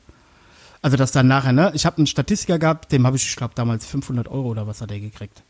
Also 0.82 0.98
das 0.98 1.12
dann 1.12 1.28
nachher, 1.28 1.54
ne? 1.54 1.72
Ich 1.74 1.86
habe 1.86 1.98
einen 1.98 2.08
Statistiker 2.08 2.60
gehabt, 2.60 2.92
dem 2.92 3.06
habe 3.06 3.18
ich, 3.18 3.28
ich 3.28 3.36
glaube, 3.36 3.54
damals 3.56 3.86
500 3.86 4.28
Euro 4.28 4.50
oder 4.50 4.68
was 4.68 4.82
hat 4.82 4.92
er 4.92 5.00
gekriegt. 5.00 5.44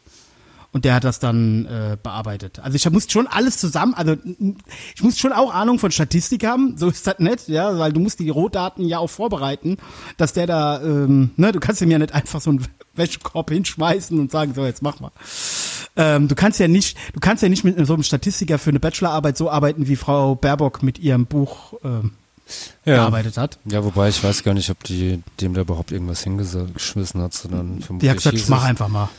Und 0.74 0.86
der 0.86 0.96
hat 0.96 1.04
das 1.04 1.20
dann 1.20 1.66
äh, 1.66 1.98
bearbeitet. 2.02 2.60
Also 2.60 2.76
ich 2.76 2.90
musste 2.92 3.12
schon 3.12 3.28
alles 3.28 3.58
zusammen, 3.58 3.94
also 3.94 4.16
ich 4.96 5.02
muss 5.02 5.18
schon 5.18 5.32
auch 5.32 5.54
Ahnung 5.54 5.80
von 5.80 5.92
Statistik 5.92 6.46
haben, 6.46 6.78
so 6.78 6.90
ist 6.90 7.08
das 7.08 7.20
nicht, 7.20 7.48
ja, 7.48 7.80
weil 7.80 7.94
du 7.94 8.00
musst 8.00 8.20
die 8.20 8.30
Rohdaten 8.30 8.86
ja 8.86 9.00
auch 9.00 9.10
vorbereiten, 9.10 9.78
dass 10.18 10.34
der 10.34 10.46
da, 10.46 10.82
ähm, 10.82 11.32
ne, 11.38 11.52
du 11.52 11.60
kannst 11.60 11.82
ihm 11.82 11.90
ja 11.90 11.98
nicht 11.98 12.14
einfach 12.14 12.42
so 12.42 12.50
einen 12.50 12.66
Wäschekorb 12.98 13.52
hinschmeißen 13.52 14.20
und 14.20 14.32
sagen, 14.32 14.54
so 14.54 14.66
jetzt 14.66 14.82
mach 14.82 15.00
mal. 15.00 15.12
Ähm, 15.95 16.28
du 16.28 16.36
kannst 16.36 16.60
ja 16.60 16.68
nicht, 16.68 16.98
du 17.14 17.20
kannst 17.20 17.43
ja 17.43 17.50
nicht 17.50 17.64
mit 17.64 17.86
so 17.86 17.93
einem 17.93 18.04
Statistiker 18.04 18.60
für 18.60 18.70
eine 18.70 18.80
Bachelorarbeit 18.80 19.38
so 19.38 19.50
arbeiten, 19.50 19.88
wie 19.88 19.95
Frau 19.95 20.36
Baerbock 20.36 20.84
mit 20.84 21.00
ihrem 21.00 21.26
Buch 21.26 21.74
ähm, 21.84 22.12
gearbeitet 22.86 23.38
hat. 23.38 23.60
Ja, 23.66 23.84
wobei 23.84 24.10
ich 24.10 24.24
weiß 24.24 24.43
gar 24.43 24.54
nicht, 24.54 24.70
ob 24.70 24.84
die 24.84 25.22
dem 25.41 25.54
da 25.54 25.62
überhaupt 25.62 25.91
irgendwas 25.91 26.24
hingeschmissen 26.24 27.22
hat, 27.22 27.34
sondern 27.34 27.82
vermutlich. 27.82 28.00
Die 28.00 28.10
hat 28.10 28.34
gesagt, 28.34 28.50
mach 28.50 28.64
einfach 28.64 28.88
mal. 28.88 29.10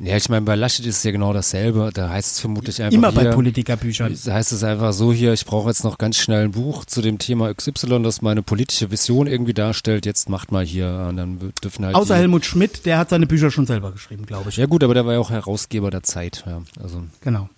Ja, 0.00 0.16
ich 0.16 0.28
meine, 0.28 0.42
bei 0.42 0.56
Laschet 0.56 0.84
ist 0.86 0.98
es 0.98 1.04
ja 1.04 1.12
genau 1.12 1.32
dasselbe. 1.32 1.90
Da 1.94 2.08
heißt 2.08 2.32
es 2.32 2.40
vermutlich 2.40 2.82
einfach 2.82 2.96
Immer 2.96 3.12
bei 3.12 3.22
hier, 3.22 3.30
Politikerbüchern. 3.30 4.18
Da 4.24 4.32
heißt 4.34 4.50
es 4.50 4.64
einfach 4.64 4.92
so 4.92 5.12
hier, 5.12 5.32
ich 5.32 5.46
brauche 5.46 5.68
jetzt 5.68 5.84
noch 5.84 5.98
ganz 5.98 6.16
schnell 6.16 6.44
ein 6.44 6.50
Buch 6.50 6.84
zu 6.84 7.00
dem 7.00 7.18
Thema 7.18 7.54
XY, 7.54 8.02
das 8.02 8.20
meine 8.20 8.42
politische 8.42 8.90
Vision 8.90 9.28
irgendwie 9.28 9.54
darstellt. 9.54 10.04
Jetzt 10.04 10.28
macht 10.28 10.50
mal 10.50 10.64
hier 10.64 11.06
und 11.08 11.16
dann 11.16 11.52
dürfen 11.62 11.84
halt 11.84 11.94
Außer 11.94 12.16
Helmut 12.16 12.44
Schmidt, 12.44 12.86
der 12.86 12.98
hat 12.98 13.10
seine 13.10 13.28
Bücher 13.28 13.52
schon 13.52 13.66
selber 13.66 13.92
geschrieben, 13.92 14.26
glaube 14.26 14.50
ich. 14.50 14.56
Ja 14.56 14.66
gut, 14.66 14.82
aber 14.82 14.94
der 14.94 15.06
war 15.06 15.12
ja 15.12 15.20
auch 15.20 15.30
Herausgeber 15.30 15.90
der 15.90 16.02
Zeit. 16.02 16.42
Ja, 16.44 16.62
also 16.82 17.04
Genau. 17.20 17.48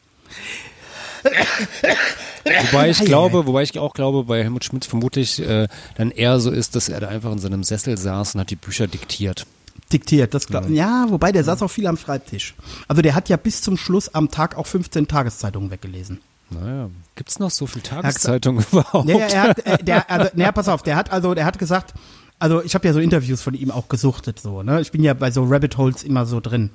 Wobei 2.71 2.91
ich 2.91 3.01
glaube, 3.01 3.47
wobei 3.47 3.63
ich 3.63 3.79
auch 3.79 3.95
glaube, 3.95 4.25
bei 4.25 4.43
Helmut 4.43 4.65
Schmidt 4.65 4.85
vermutlich 4.85 5.41
äh, 5.41 5.67
dann 5.97 6.11
eher 6.11 6.39
so 6.39 6.51
ist, 6.51 6.77
dass 6.77 6.89
er 6.89 7.01
da 7.01 7.09
einfach 7.09 7.33
in 7.33 7.39
seinem 7.39 7.65
Sessel 7.65 7.99
saß 7.99 8.35
und 8.35 8.43
hat 8.43 8.51
die 8.51 8.57
Bücher 8.57 8.87
diktiert. 8.87 9.47
Diktiert, 9.93 10.35
das 10.35 10.49
glaub, 10.49 10.69
ja, 10.69 11.07
wobei 11.09 11.31
der 11.31 11.45
saß 11.45 11.63
auch 11.63 11.69
viel 11.69 11.87
am 11.87 11.97
Schreibtisch. 11.97 12.55
Also 12.89 13.03
der 13.03 13.15
hat 13.15 13.29
ja 13.29 13.37
bis 13.37 13.63
zum 13.63 13.77
Schluss 13.77 14.13
am 14.15 14.31
Tag 14.31 14.57
auch 14.57 14.67
15 14.67 15.07
Tageszeitungen 15.07 15.71
weggelesen. 15.71 16.21
Naja, 16.51 16.91
gibt's 17.15 17.39
noch 17.39 17.51
so 17.51 17.67
viel 17.67 17.83
Tageszeitungen 17.83 18.65
überhaupt? 18.73 19.09
Ja, 19.09 19.17
ja, 19.17 19.27
er 19.27 19.43
hat, 19.43 19.59
äh, 19.67 19.85
der, 19.85 20.11
also, 20.11 20.31
naja, 20.35 20.53
pass 20.53 20.69
auf, 20.69 20.83
der 20.83 20.97
hat 20.97 21.13
also, 21.13 21.35
der 21.35 21.45
hat 21.45 21.59
gesagt, 21.59 21.95
also 22.39 22.63
ich 22.63 22.75
habe 22.75 22.87
ja 22.87 22.93
so 22.93 23.01
Interviews 23.01 23.43
von 23.43 23.55
ihm 23.55 23.71
auch 23.71 23.89
gesuchtet, 23.89 24.41
so, 24.41 24.63
ne? 24.63 24.81
Ich 24.81 24.93
bin 24.93 25.03
ja 25.03 25.15
bei 25.15 25.31
so 25.31 25.45
Rabbit 25.45 25.77
Holes 25.79 26.03
immer 26.03 26.27
so 26.27 26.41
drin. 26.41 26.71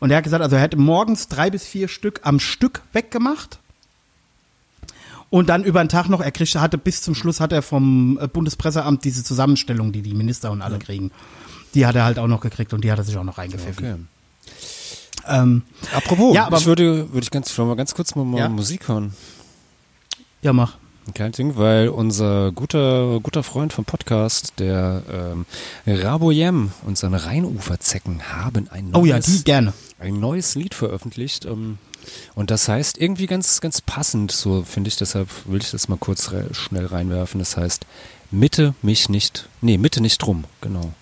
Und 0.00 0.10
er 0.10 0.18
hat 0.18 0.24
gesagt, 0.24 0.42
also 0.42 0.56
er 0.56 0.62
hätte 0.62 0.76
morgens 0.76 1.28
drei 1.28 1.50
bis 1.50 1.64
vier 1.64 1.88
Stück 1.88 2.20
am 2.24 2.40
Stück 2.40 2.82
weggemacht. 2.92 3.58
Und 5.30 5.48
dann 5.48 5.64
über 5.64 5.82
den 5.82 5.88
Tag 5.88 6.08
noch, 6.08 6.20
er 6.20 6.30
kriegte, 6.30 6.60
hatte 6.60 6.78
bis 6.78 7.02
zum 7.02 7.14
Schluss 7.14 7.40
hat 7.40 7.52
er 7.52 7.62
vom 7.62 8.18
äh, 8.20 8.28
Bundespresseamt 8.28 9.04
diese 9.04 9.24
Zusammenstellung, 9.24 9.92
die 9.92 10.02
die 10.02 10.14
Minister 10.14 10.50
und 10.50 10.62
alle 10.62 10.78
kriegen. 10.78 11.10
Die 11.74 11.86
hat 11.86 11.94
er 11.96 12.04
halt 12.04 12.18
auch 12.18 12.26
noch 12.26 12.40
gekriegt 12.40 12.72
und 12.72 12.82
die 12.82 12.90
hat 12.90 12.98
er 12.98 13.04
sich 13.04 13.16
auch 13.16 13.24
noch 13.24 13.38
reingepfiffen. 13.38 13.84
Okay. 13.84 13.96
Ähm, 15.26 15.62
Apropos, 15.94 16.34
Ja, 16.34 16.46
aber- 16.46 16.56
ich 16.58 16.66
würde, 16.66 17.12
würde 17.12 17.24
ich 17.24 17.30
ganz, 17.30 17.56
wir 17.56 17.76
ganz 17.76 17.94
kurz 17.94 18.14
mal, 18.14 18.24
mal 18.24 18.38
Ja? 18.38 18.48
Musik 18.48 18.88
hören. 18.88 19.14
ja, 20.42 20.52
mach. 20.52 20.76
Ein 21.06 21.14
kleines 21.14 21.36
Ding, 21.36 21.56
weil 21.56 21.88
unser 21.88 22.52
guter, 22.52 23.20
guter 23.20 23.42
Freund 23.42 23.72
vom 23.72 23.86
Podcast, 23.86 24.52
der 24.58 25.02
ähm, 25.10 25.46
Raboyem 25.86 26.70
und 26.84 26.98
seine 26.98 27.24
Rheinuferzecken 27.24 28.30
haben 28.30 28.68
ein 28.70 28.90
neues, 28.90 29.02
Oh 29.02 29.06
ja, 29.06 29.18
die 29.18 29.42
gerne. 29.42 29.72
ein 29.98 30.20
neues 30.20 30.54
Lied 30.54 30.74
veröffentlicht. 30.74 31.46
Ähm, 31.46 31.78
und 32.34 32.50
das 32.50 32.68
heißt 32.68 32.98
irgendwie 32.98 33.26
ganz, 33.26 33.62
ganz 33.62 33.80
passend, 33.80 34.32
so 34.32 34.62
finde 34.64 34.88
ich, 34.88 34.96
deshalb 34.96 35.28
will 35.46 35.60
ich 35.62 35.70
das 35.70 35.88
mal 35.88 35.96
kurz 35.96 36.30
re 36.30 36.48
schnell 36.52 36.84
reinwerfen. 36.86 37.38
Das 37.38 37.56
heißt, 37.56 37.86
Mitte 38.30 38.74
mich 38.82 39.08
nicht, 39.08 39.48
nee, 39.62 39.78
Mitte 39.78 40.02
nicht 40.02 40.18
drum, 40.18 40.44
genau. 40.60 40.92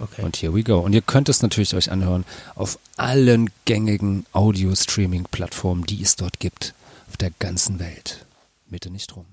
Okay. 0.00 0.22
Und 0.22 0.36
here 0.36 0.54
we 0.54 0.62
go. 0.62 0.78
Und 0.78 0.92
ihr 0.92 1.02
könnt 1.02 1.28
es 1.28 1.42
natürlich 1.42 1.74
euch 1.74 1.90
anhören 1.90 2.24
auf 2.54 2.78
allen 2.96 3.50
gängigen 3.64 4.26
Audio-Streaming-Plattformen, 4.32 5.84
die 5.84 6.02
es 6.02 6.16
dort 6.16 6.38
gibt, 6.38 6.74
auf 7.08 7.16
der 7.16 7.30
ganzen 7.38 7.78
Welt. 7.80 8.24
Mitte 8.68 8.90
nicht 8.90 9.12
drum. 9.12 9.26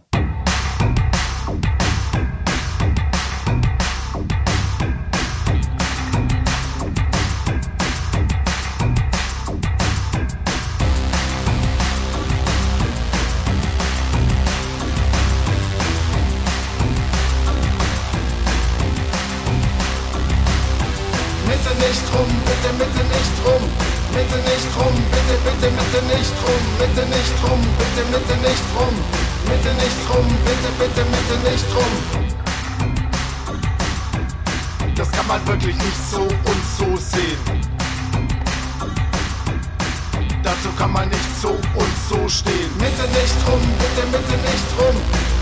Nicht 21.95 22.13
rum, 22.13 22.27
bitte, 22.43 22.69
bitte 22.75 23.03
nicht 23.15 23.35
rum. 23.45 23.63
Mitte 24.11 24.37
nicht 24.49 24.69
rum, 24.75 24.95
bitte, 25.11 25.35
bitte, 25.45 25.67
bitte 25.77 26.01
nicht 26.11 26.35
rum. 26.43 26.63
Mitte 26.79 27.03
nicht 27.15 27.35
rum, 27.43 27.61
bitte, 27.79 28.03
bitte 28.11 28.35
nicht 28.47 28.67
rum. 28.75 28.95
Mitte 29.47 29.71
nicht 29.79 30.01
rum, 30.11 30.27
bitte, 30.45 30.69
bitte, 30.79 31.03
bitte 31.13 31.35
nicht 31.47 31.67
rum. 31.75 31.93
Das 34.95 35.09
kann 35.11 35.27
man 35.27 35.39
wirklich 35.47 35.75
nicht 35.75 36.01
so 36.11 36.23
und 36.23 36.61
so 36.77 36.97
sehen. 36.97 37.39
Dazu 40.43 40.69
kann 40.77 40.91
man 40.91 41.07
nicht 41.09 41.31
so 41.41 41.49
und 41.49 41.95
so 42.09 42.27
stehen. 42.27 42.71
Mitte 42.77 43.07
nicht 43.19 43.39
rum, 43.47 43.61
bitte, 43.79 44.03
bitte 44.11 44.35
nicht 44.49 44.69
rum. 44.79 44.95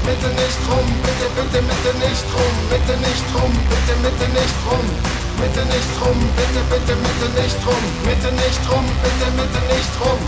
Mitte 0.05 0.29
nicht 0.41 0.61
rum, 0.69 0.87
bitte, 1.01 1.27
bitte, 1.35 1.59
bitte 1.69 1.91
nicht 2.05 2.25
rum. 2.35 2.53
Mitte 2.69 2.95
nicht 3.07 3.25
rum, 3.33 3.51
bitte, 3.69 3.93
bitte 4.03 4.27
nicht 4.37 4.57
rum. 4.69 5.22
Mitte 5.39 5.63
nicht 5.65 5.93
rum, 6.01 6.19
bitte, 6.37 6.61
bitte, 6.69 6.93
bitte 7.03 7.27
nicht 7.41 7.59
rum. 7.65 7.83
Mitte 8.05 8.31
nicht 8.37 8.63
rum, 8.69 8.85
bitte, 9.03 9.27
bitte 9.37 9.61
nicht 9.71 9.93
rum. 10.01 10.19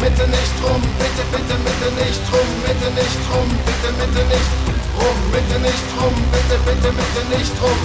Mitte 0.00 0.26
nicht 0.28 0.56
rum, 0.62 0.82
bitte, 0.98 1.22
bitte, 1.32 1.56
bitte 1.64 1.88
nicht 1.98 2.24
rum. 2.32 2.48
Mitte 2.66 2.88
nicht 2.98 3.20
rum, 3.30 3.48
bitte, 3.66 3.90
bitte 3.98 4.22
nicht 4.32 4.52
rum. 4.98 5.16
Mitte 5.32 5.58
nicht 5.66 5.88
rum, 5.98 6.14
bitte, 6.32 6.56
bitte, 6.66 6.90
bitte 6.98 7.22
nicht 7.36 7.54
rum. 7.62 7.78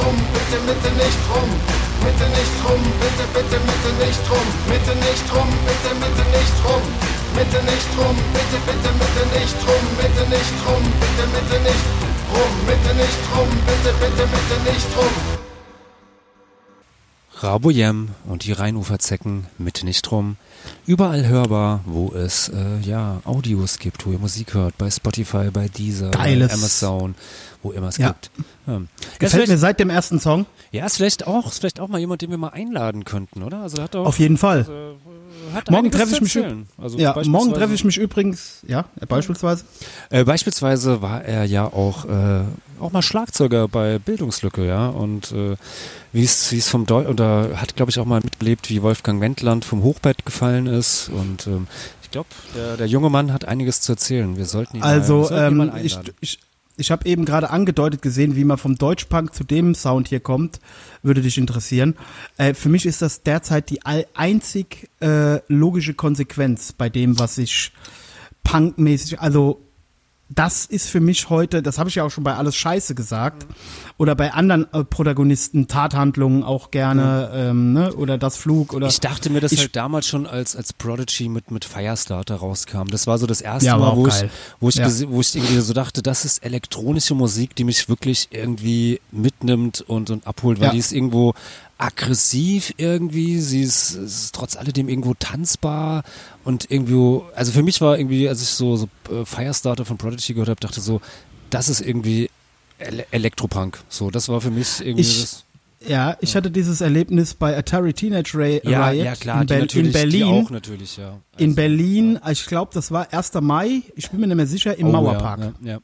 Rum, 0.00 0.16
bitte, 0.32 0.58
bitte 0.66 0.90
nicht 0.96 1.20
rum, 1.30 1.50
bitte 2.04 2.26
nicht 2.36 2.56
rum, 2.64 2.82
bitte, 3.00 3.24
bitte, 3.34 3.58
bitte 3.68 3.90
nicht 4.00 4.24
rum, 4.30 4.48
bitte 4.68 4.94
nicht 5.04 5.26
rum, 5.34 5.50
bitte, 5.66 5.90
bitte 6.00 6.24
nicht 6.36 6.56
rum, 6.64 6.84
bitte 7.36 7.60
nicht 7.70 7.90
rum, 7.98 8.16
bitte, 8.34 8.58
bitte, 8.66 8.90
bitte 9.00 9.24
nicht 9.36 9.58
rum, 9.66 9.84
bitte 10.00 10.24
nicht 10.34 10.56
rum, 10.66 10.82
bitte, 11.00 11.24
bitte 11.34 11.58
nicht 11.68 11.86
rum, 12.32 12.52
bitte 12.66 12.92
nicht 13.02 13.22
rum, 13.32 13.50
bitte, 13.68 13.90
bitte, 14.00 14.24
bitte 14.32 14.56
nicht 14.70 14.90
rum. 14.96 15.14
Raboyem 17.42 18.10
und 18.26 18.44
die 18.44 18.52
Rheinuferzecken 18.52 19.46
mit 19.56 19.82
nicht 19.82 20.12
rum. 20.12 20.36
Überall 20.86 21.26
hörbar, 21.26 21.80
wo 21.86 22.12
es 22.12 22.50
äh, 22.50 22.80
ja 22.82 23.22
Audios 23.24 23.78
gibt, 23.78 24.06
wo 24.06 24.12
ihr 24.12 24.18
Musik 24.18 24.52
hört, 24.52 24.76
bei 24.76 24.90
Spotify, 24.90 25.50
bei 25.50 25.68
Deezer, 25.68 26.10
Geiles. 26.10 26.48
bei 26.48 26.54
Amazon, 26.54 27.14
wo 27.62 27.72
immer 27.72 27.88
es 27.88 27.96
Ja. 27.98 28.08
gibt. 28.08 28.30
Ja. 28.66 28.72
Ja, 28.74 28.80
Gefällt 29.18 29.48
mir 29.48 29.58
seit 29.58 29.80
dem 29.80 29.90
ersten 29.90 30.20
Song. 30.20 30.46
ja, 30.70 30.86
ist 30.86 30.96
vielleicht 30.96 31.26
auch, 31.26 31.46
ist 31.50 31.58
vielleicht 31.58 31.80
auch 31.80 31.88
mal 31.88 31.98
jemand, 31.98 32.22
den 32.22 32.30
wir 32.30 32.38
mal 32.38 32.48
einladen 32.50 33.04
könnten, 33.04 33.42
oder? 33.42 33.62
Also 33.62 33.82
hat 33.82 33.96
auch, 33.96 34.06
Auf 34.06 34.18
jeden 34.18 34.36
Fall. 34.36 34.66
hat 35.54 35.70
Morgen 35.70 35.86
einiges 35.86 36.00
treffe 36.10 36.14
ich 36.24 36.34
mich. 36.34 36.44
Also 36.78 36.98
Ja, 36.98 37.20
morgen 37.24 37.52
treffe 37.52 37.74
ich 37.74 37.84
mich 37.84 37.96
übrigens, 37.98 38.60
ja, 38.66 38.84
beispielsweise. 39.08 39.64
Äh, 40.10 40.24
beispielsweise 40.24 41.02
war 41.02 41.24
er 41.24 41.44
ja 41.44 41.64
auch 41.66 42.04
äh, 42.04 42.42
auch 42.78 42.92
mal 42.92 43.02
Schlagzeuger 43.02 43.68
bei 43.68 43.98
Bildungslücke, 43.98 44.64
ja 44.66 44.88
und 44.88 45.32
äh, 45.32 45.56
wie 46.12 46.24
es 46.24 46.50
wie 46.52 46.58
es 46.58 46.68
vom 46.68 46.86
Deu 46.86 47.06
oder 47.08 47.60
hat 47.60 47.76
glaube 47.76 47.90
ich 47.90 47.98
auch 47.98 48.06
mal 48.06 48.20
mitgelebt, 48.22 48.70
wie 48.70 48.80
Wolfgang 48.82 49.20
Wendland 49.20 49.64
vom 49.64 49.82
Hochbett 49.82 50.24
gefallen 50.24 50.66
ist 50.66 51.08
und 51.10 51.46
ähm, 51.46 51.66
ich 52.02 52.10
glaube 52.10 52.28
der, 52.56 52.76
der 52.78 52.86
junge 52.86 53.10
Mann 53.10 53.32
hat 53.32 53.44
einiges 53.44 53.80
zu 53.82 53.92
erzählen. 53.92 54.36
Wir 54.36 54.46
sollten 54.46 54.76
ihn 54.76 54.80
mal, 54.80 54.86
wir 54.96 55.02
Also, 55.02 55.24
sollten 55.24 55.34
ihn 55.44 55.46
ähm, 55.46 55.56
mal 55.72 55.84
ich, 55.84 55.96
einladen. 55.96 56.14
ich, 56.20 56.32
ich 56.32 56.38
habe 56.90 57.06
eben 57.06 57.26
gerade 57.26 57.50
angedeutet 57.50 58.00
gesehen, 58.00 58.36
wie 58.36 58.44
man 58.44 58.56
vom 58.56 58.76
Deutschpunk 58.76 59.34
zu 59.34 59.44
dem 59.44 59.74
Sound 59.74 60.08
hier 60.08 60.20
kommt. 60.20 60.60
Würde 61.02 61.20
dich 61.20 61.36
interessieren. 61.36 61.96
Äh, 62.38 62.54
für 62.54 62.70
mich 62.70 62.86
ist 62.86 63.02
das 63.02 63.22
derzeit 63.22 63.68
die 63.68 63.80
einzig 63.84 64.88
äh, 65.00 65.40
logische 65.48 65.92
Konsequenz 65.92 66.72
bei 66.72 66.88
dem, 66.88 67.18
was 67.18 67.36
ich 67.36 67.72
punkmäßig, 68.42 69.20
also 69.20 69.60
das 70.32 70.64
ist 70.64 70.88
für 70.88 71.00
mich 71.00 71.28
heute, 71.28 71.60
das 71.60 71.76
habe 71.78 71.88
ich 71.88 71.96
ja 71.96 72.04
auch 72.04 72.10
schon 72.10 72.22
bei 72.22 72.34
Alles 72.34 72.54
Scheiße 72.54 72.94
gesagt, 72.94 73.46
oder 73.98 74.14
bei 74.14 74.32
anderen 74.32 74.72
äh, 74.72 74.84
Protagonisten, 74.84 75.66
Tathandlungen 75.66 76.44
auch 76.44 76.70
gerne, 76.70 77.30
ähm, 77.34 77.72
ne? 77.72 77.92
oder 77.94 78.16
Das 78.16 78.36
Flug 78.36 78.72
oder 78.72 78.86
Ich 78.86 79.00
dachte 79.00 79.28
mir 79.28 79.40
das 79.40 79.50
Ich- 79.52 79.58
halt 79.58 79.74
damals 79.74 80.06
schon, 80.06 80.26
als, 80.28 80.54
als 80.54 80.72
Prodigy 80.72 81.28
mit, 81.28 81.50
mit 81.50 81.64
Firestarter 81.64 82.36
rauskam. 82.36 82.84
Das 82.90 83.08
war 83.08 83.18
so 83.18 83.26
das 83.26 83.40
erste 83.40 83.66
Ja, 83.66 83.76
Mal, 83.76 83.96
wo 83.96 84.06
ich, 84.06 84.14
wo, 84.60 84.68
ich 84.68 84.76
Ja. 84.76 84.88
wo 85.08 85.20
ich 85.20 85.34
irgendwie 85.34 85.58
so 85.60 85.72
dachte, 85.74 86.00
das 86.00 86.24
ist 86.24 86.44
elektronische 86.44 87.14
Musik, 87.14 87.56
die 87.56 87.64
mich 87.64 87.88
wirklich 87.88 88.28
irgendwie 88.30 89.00
mitnimmt 89.10 89.80
und, 89.82 90.10
und 90.10 90.26
abholt, 90.28 90.60
weil 90.60 90.66
Ja. 90.66 90.72
die 90.72 90.78
ist 90.78 90.92
irgendwo 90.92 91.34
aggressiv 91.80 92.74
irgendwie, 92.76 93.40
sie 93.40 93.62
ist, 93.62 93.92
ist 93.92 94.34
trotz 94.34 94.56
alledem 94.56 94.88
irgendwo 94.88 95.14
tanzbar 95.14 96.02
und 96.44 96.70
irgendwo, 96.70 97.24
also 97.34 97.52
für 97.52 97.62
mich 97.62 97.80
war 97.80 97.98
irgendwie, 97.98 98.28
als 98.28 98.42
ich 98.42 98.48
so, 98.48 98.76
so 98.76 98.88
äh, 99.10 99.24
Firestarter 99.24 99.84
von 99.84 99.96
Prodigy 99.96 100.34
gehört 100.34 100.50
habe, 100.50 100.60
dachte 100.60 100.80
so, 100.80 101.00
das 101.48 101.68
ist 101.68 101.80
irgendwie 101.80 102.30
Ele 102.78 103.06
Elektropunk. 103.10 103.78
So, 103.88 104.10
das 104.10 104.28
war 104.28 104.40
für 104.40 104.50
mich 104.50 104.80
irgendwie 104.80 105.00
Ich- 105.02 105.20
das. 105.22 105.44
Ja, 105.88 106.18
ich 106.20 106.36
hatte 106.36 106.50
dieses 106.50 106.82
Erlebnis 106.82 107.32
bei 107.32 107.56
Atari 107.56 107.94
Teenage 107.94 108.36
Ray 108.36 108.60
Ja, 108.64 108.88
Riot 108.88 109.02
ja 109.06 109.14
klar, 109.14 109.40
in, 109.40 109.46
natürlich, 109.46 109.86
in 109.86 109.92
Berlin. 109.92 110.24
Auch 110.44 110.50
natürlich, 110.50 110.98
ja. 110.98 111.16
in 111.38 111.44
Also, 111.46 111.56
Berlin, 111.56 112.18
ich 112.30 112.44
glaube, 112.44 112.70
das 112.74 112.90
war 112.90 113.10
1. 113.14 113.32
Mai, 113.40 113.80
ich 113.96 114.10
bin 114.10 114.20
mir 114.20 114.26
nicht 114.26 114.36
mehr 114.36 114.46
sicher, 114.46 114.76
im 114.76 114.88
oh, 114.88 114.92
Mauerpark. 114.92 115.40
Ja, 115.40 115.52
ja, 115.62 115.72
ja. 115.72 115.78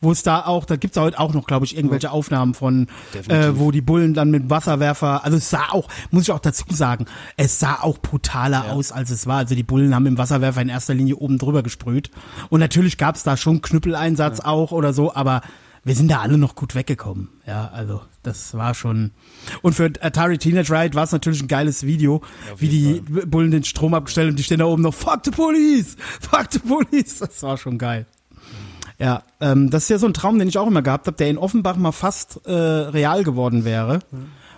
Wo 0.00 0.12
es 0.12 0.22
da 0.22 0.44
auch, 0.44 0.66
da 0.66 0.76
gibt's 0.76 0.96
heute 0.98 1.18
auch 1.18 1.32
noch, 1.32 1.46
glaube 1.46 1.64
ich, 1.64 1.76
irgendwelche 1.76 2.10
Aufnahmen 2.10 2.54
von, 2.54 2.86
Definitiv. 3.14 3.32
äh, 3.32 3.58
wo 3.58 3.70
die 3.70 3.80
Bullen 3.80 4.12
dann 4.14 4.30
mit 4.30 4.50
Wasserwerfer, 4.50 5.24
also 5.24 5.38
es 5.38 5.48
sah 5.48 5.70
auch, 5.70 5.88
muss 6.10 6.24
ich 6.24 6.32
auch 6.32 6.38
dazu 6.38 6.64
sagen, 6.70 7.06
es 7.36 7.58
sah 7.58 7.80
auch 7.80 7.98
brutaler 7.98 8.72
aus, 8.72 8.92
als 8.92 9.10
es 9.10 9.26
war. 9.26 9.38
Also 9.38 9.54
die 9.54 9.62
Bullen 9.62 9.94
haben 9.94 10.06
im 10.06 10.18
Wasserwerfer 10.18 10.60
in 10.60 10.68
erster 10.68 10.94
Linie 10.94 11.16
oben 11.16 11.38
drüber 11.38 11.62
gesprüht. 11.62 12.10
Und 12.50 12.60
natürlich 12.60 12.98
gab's 12.98 13.22
da 13.22 13.36
schon 13.36 13.62
Knüppeleinsatz 13.62 14.40
auch 14.40 14.72
oder 14.72 14.92
so, 14.92 15.14
aber 15.14 15.40
wir 15.82 15.94
sind 15.94 16.10
da 16.10 16.20
alle 16.20 16.36
noch 16.36 16.56
gut 16.56 16.74
weggekommen. 16.74 17.28
Ja, 17.46 17.70
also 17.72 18.02
das 18.24 18.54
war 18.54 18.74
schon. 18.74 19.12
Und 19.62 19.74
für 19.74 19.84
Atari 20.00 20.36
Teenage 20.36 20.72
Riot 20.72 20.96
war 20.96 21.04
es 21.04 21.12
natürlich 21.12 21.40
ein 21.40 21.46
geiles 21.48 21.84
Video, 21.84 22.22
wie 22.58 22.68
die 22.68 23.00
Bullen 23.24 23.52
den 23.52 23.62
Strom 23.62 23.94
abgestellt 23.94 24.30
und 24.30 24.36
die 24.36 24.42
stehen 24.42 24.58
da 24.58 24.64
oben 24.64 24.82
noch 24.82 24.94
Fuck 24.94 25.20
the 25.24 25.30
Police, 25.30 25.96
Fuck 26.20 26.48
the 26.50 26.58
Police. 26.58 27.20
Das 27.20 27.40
war 27.44 27.56
schon 27.56 27.78
geil. 27.78 28.04
Ja, 28.98 29.22
ähm, 29.40 29.70
das 29.70 29.84
ist 29.84 29.88
ja 29.90 29.98
so 29.98 30.06
ein 30.06 30.14
Traum, 30.14 30.38
den 30.38 30.48
ich 30.48 30.58
auch 30.58 30.66
immer 30.66 30.82
gehabt 30.82 31.06
habe, 31.06 31.16
der 31.16 31.28
in 31.28 31.38
Offenbach 31.38 31.76
mal 31.76 31.92
fast 31.92 32.40
äh, 32.46 32.52
real 32.52 33.24
geworden 33.24 33.64
wäre, 33.64 33.98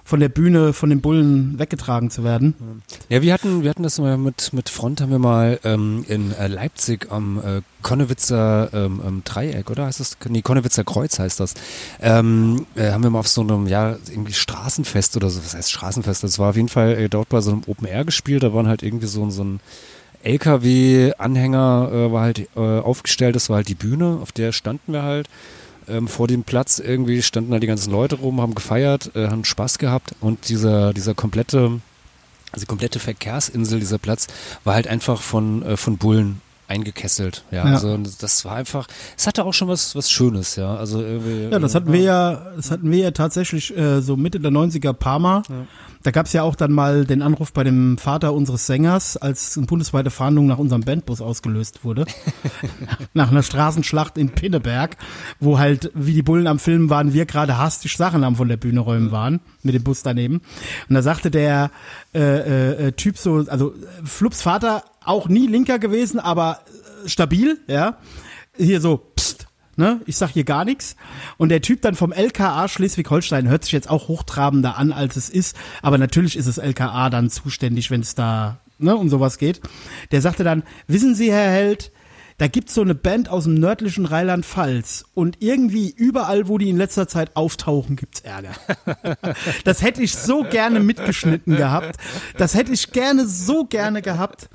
von 0.04 0.20
der 0.20 0.28
Bühne 0.28 0.72
von 0.72 0.90
den 0.90 1.00
Bullen 1.00 1.58
weggetragen 1.58 2.08
zu 2.10 2.22
werden. 2.22 2.82
Ja, 3.08 3.20
wir 3.20 3.32
hatten, 3.32 3.62
wir 3.62 3.70
hatten 3.70 3.82
das 3.82 3.98
mal 3.98 4.16
mit, 4.16 4.52
mit 4.52 4.68
Front, 4.68 5.00
haben 5.00 5.10
wir 5.10 5.18
mal 5.18 5.58
ähm, 5.64 6.04
in 6.08 6.32
äh, 6.32 6.46
Leipzig 6.46 7.08
am 7.10 7.38
äh, 7.38 7.62
Konnewitzer 7.82 8.70
ähm, 8.72 9.02
ähm, 9.04 9.22
Dreieck, 9.24 9.70
oder 9.70 9.86
heißt 9.86 10.00
das? 10.00 10.16
Nee, 10.28 10.42
Konnewitzer 10.42 10.84
Kreuz 10.84 11.18
heißt 11.18 11.40
das. 11.40 11.54
Ähm, 12.00 12.64
äh, 12.76 12.92
haben 12.92 13.02
wir 13.02 13.10
mal 13.10 13.18
auf 13.18 13.28
so 13.28 13.40
einem, 13.40 13.66
ja, 13.66 13.96
irgendwie 14.08 14.32
Straßenfest 14.32 15.16
oder 15.16 15.30
so, 15.30 15.44
was 15.44 15.54
heißt 15.54 15.72
Straßenfest? 15.72 16.22
Das 16.22 16.38
war 16.38 16.50
auf 16.50 16.56
jeden 16.56 16.68
Fall 16.68 16.92
äh, 16.92 17.08
dort 17.08 17.28
bei 17.28 17.40
so 17.40 17.50
einem 17.50 17.62
Open 17.66 17.86
Air 17.86 18.04
gespielt, 18.04 18.44
da 18.44 18.54
waren 18.54 18.68
halt 18.68 18.84
irgendwie 18.84 19.08
so, 19.08 19.28
so 19.30 19.42
ein 19.42 19.60
LKW-Anhänger 20.22 21.90
äh, 21.92 22.12
war 22.12 22.22
halt 22.22 22.48
äh, 22.56 22.60
aufgestellt, 22.60 23.36
das 23.36 23.48
war 23.48 23.56
halt 23.56 23.68
die 23.68 23.74
Bühne, 23.74 24.18
auf 24.22 24.32
der 24.32 24.52
standen 24.52 24.92
wir 24.92 25.02
halt. 25.02 25.28
Ähm, 25.88 26.06
vor 26.06 26.28
dem 26.28 26.42
Platz 26.44 26.78
irgendwie 26.80 27.22
standen 27.22 27.50
da 27.50 27.58
die 27.58 27.66
ganzen 27.66 27.90
Leute 27.90 28.16
rum, 28.16 28.40
haben 28.40 28.54
gefeiert, 28.54 29.10
äh, 29.14 29.28
haben 29.28 29.44
Spaß 29.44 29.78
gehabt 29.78 30.14
und 30.20 30.48
dieser, 30.50 30.92
dieser 30.92 31.14
komplette, 31.14 31.80
also 32.52 32.64
die 32.64 32.66
komplette 32.66 32.98
Verkehrsinsel, 32.98 33.80
dieser 33.80 33.98
Platz, 33.98 34.26
war 34.64 34.74
halt 34.74 34.86
einfach 34.86 35.22
von, 35.22 35.62
äh, 35.62 35.76
von 35.78 35.96
Bullen 35.96 36.42
eingekesselt. 36.66 37.44
Ja, 37.50 37.64
Ja. 37.66 37.72
also 37.72 37.96
das 38.20 38.44
war 38.44 38.56
einfach, 38.56 38.86
es 39.16 39.26
hatte 39.26 39.44
auch 39.46 39.54
schon 39.54 39.68
was, 39.68 39.96
was 39.96 40.10
Schönes, 40.10 40.56
ja. 40.56 40.76
Also 40.76 41.00
irgendwie, 41.00 41.48
Ja, 41.50 41.58
das 41.58 41.74
hatten 41.74 41.90
wir 41.90 42.00
ja, 42.02 42.52
das 42.56 42.70
hatten 42.70 42.90
wir 42.90 42.98
ja 42.98 43.10
tatsächlich 43.10 43.74
äh, 43.74 44.02
so 44.02 44.16
Mitte 44.18 44.38
der 44.40 44.50
90er 44.50 44.92
paar 44.92 45.18
Mal. 45.18 45.42
Da 46.08 46.12
gab's 46.12 46.32
ja 46.32 46.42
auch 46.42 46.56
dann 46.56 46.72
mal 46.72 47.04
den 47.04 47.20
Anruf 47.20 47.52
bei 47.52 47.64
dem 47.64 47.98
Vater 47.98 48.32
unseres 48.32 48.66
Sängers, 48.66 49.18
als 49.18 49.58
eine 49.58 49.66
bundesweite 49.66 50.08
Fahndung 50.08 50.46
nach 50.46 50.56
unserem 50.56 50.80
Bandbus 50.80 51.20
ausgelöst 51.20 51.84
wurde. 51.84 52.06
nach 53.12 53.30
einer 53.30 53.42
Straßenschlacht 53.42 54.16
in 54.16 54.30
Pinneberg, 54.30 54.96
wo 55.38 55.58
halt, 55.58 55.90
wie 55.94 56.14
die 56.14 56.22
Bullen 56.22 56.46
am 56.46 56.58
Film 56.58 56.88
waren, 56.88 57.12
wir 57.12 57.26
gerade 57.26 57.58
hastig 57.58 57.94
Sachen 57.98 58.24
am 58.24 58.36
von 58.36 58.48
der 58.48 58.56
Bühne 58.56 58.80
räumen 58.80 59.10
waren, 59.10 59.40
mit 59.62 59.74
dem 59.74 59.84
Bus 59.84 60.02
daneben. 60.02 60.40
Und 60.88 60.94
da 60.94 61.02
sagte 61.02 61.30
der 61.30 61.70
äh, 62.14 62.20
äh, 62.20 62.86
äh, 62.86 62.92
Typ 62.92 63.18
so, 63.18 63.44
also 63.46 63.74
Flups 64.02 64.40
Vater 64.40 64.84
auch 65.04 65.28
nie 65.28 65.46
Linker 65.46 65.78
gewesen, 65.78 66.20
aber 66.20 66.60
äh, 67.04 67.08
stabil, 67.10 67.58
ja. 67.66 67.98
Hier 68.56 68.80
so, 68.80 68.96
pst, 68.96 69.37
ne? 69.78 70.00
Ich 70.06 70.16
sag 70.16 70.30
hier 70.30 70.44
gar 70.44 70.64
nichts. 70.64 70.96
Und 71.36 71.48
der 71.48 71.62
Typ 71.62 71.80
dann 71.82 71.94
vom 71.94 72.12
LKA 72.12 72.68
Schleswig-Holstein 72.68 73.48
hört 73.48 73.64
sich 73.64 73.72
jetzt 73.72 73.88
auch 73.88 74.08
hochtrabender 74.08 74.76
an, 74.76 74.92
als 74.92 75.16
es 75.16 75.30
ist. 75.30 75.56
Aber 75.82 75.96
natürlich 75.96 76.36
ist 76.36 76.46
es 76.46 76.58
LKA 76.58 77.08
dann 77.10 77.30
zuständig, 77.30 77.90
wenn 77.90 78.00
es 78.00 78.14
da 78.14 78.58
ne, 78.78 78.96
um 78.96 79.08
sowas 79.08 79.38
geht. 79.38 79.60
Der 80.10 80.20
sagte 80.20 80.44
dann, 80.44 80.62
wissen 80.86 81.14
Sie, 81.14 81.32
Herr 81.32 81.50
Held, 81.50 81.92
da 82.38 82.46
gibt's 82.46 82.74
so 82.74 82.82
eine 82.82 82.94
Band 82.94 83.28
aus 83.28 83.44
dem 83.44 83.54
nördlichen 83.54 84.06
Rheinland-Pfalz 84.06 85.04
und 85.14 85.38
irgendwie 85.40 85.92
überall, 85.94 86.46
wo 86.46 86.56
die 86.56 86.70
in 86.70 86.76
letzter 86.76 87.08
Zeit 87.08 87.34
auftauchen, 87.34 87.96
gibt's 87.96 88.20
Ärger. 88.20 88.52
das 89.64 89.82
hätte 89.82 90.02
ich 90.02 90.14
so 90.14 90.44
gerne 90.44 90.78
mitgeschnitten 90.78 91.56
gehabt. 91.56 91.96
Das 92.36 92.54
hätte 92.54 92.72
ich 92.72 92.92
gerne 92.92 93.26
so 93.26 93.64
gerne 93.64 94.02
gehabt. 94.02 94.48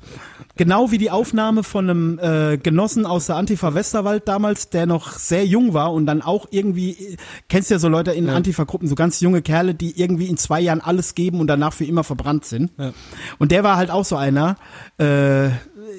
Genau 0.56 0.92
wie 0.92 0.98
die 0.98 1.10
Aufnahme 1.10 1.62
von 1.62 1.90
einem 1.90 2.18
äh, 2.20 2.56
Genossen 2.56 3.04
aus 3.04 3.26
der 3.26 3.36
Antifa 3.36 3.74
Westerwald 3.74 4.28
damals, 4.28 4.70
der 4.70 4.86
noch 4.86 5.18
sehr 5.18 5.44
jung 5.44 5.74
war 5.74 5.92
und 5.92 6.06
dann 6.06 6.22
auch 6.22 6.46
irgendwie, 6.50 7.18
kennst 7.48 7.70
ja 7.70 7.78
so 7.78 7.88
Leute 7.88 8.12
in 8.12 8.30
Antifa-Gruppen, 8.30 8.88
so 8.88 8.94
ganz 8.94 9.20
junge 9.20 9.42
Kerle, 9.42 9.74
die 9.74 10.00
irgendwie 10.00 10.28
in 10.28 10.38
zwei 10.38 10.60
Jahren 10.60 10.80
alles 10.80 11.14
geben 11.14 11.40
und 11.40 11.48
danach 11.48 11.74
für 11.74 11.84
immer 11.84 12.04
verbrannt 12.04 12.46
sind. 12.46 12.70
Und 13.38 13.50
der 13.50 13.62
war 13.62 13.76
halt 13.76 13.90
auch 13.90 14.04
so 14.04 14.16
einer, 14.16 14.56
äh, 14.98 15.50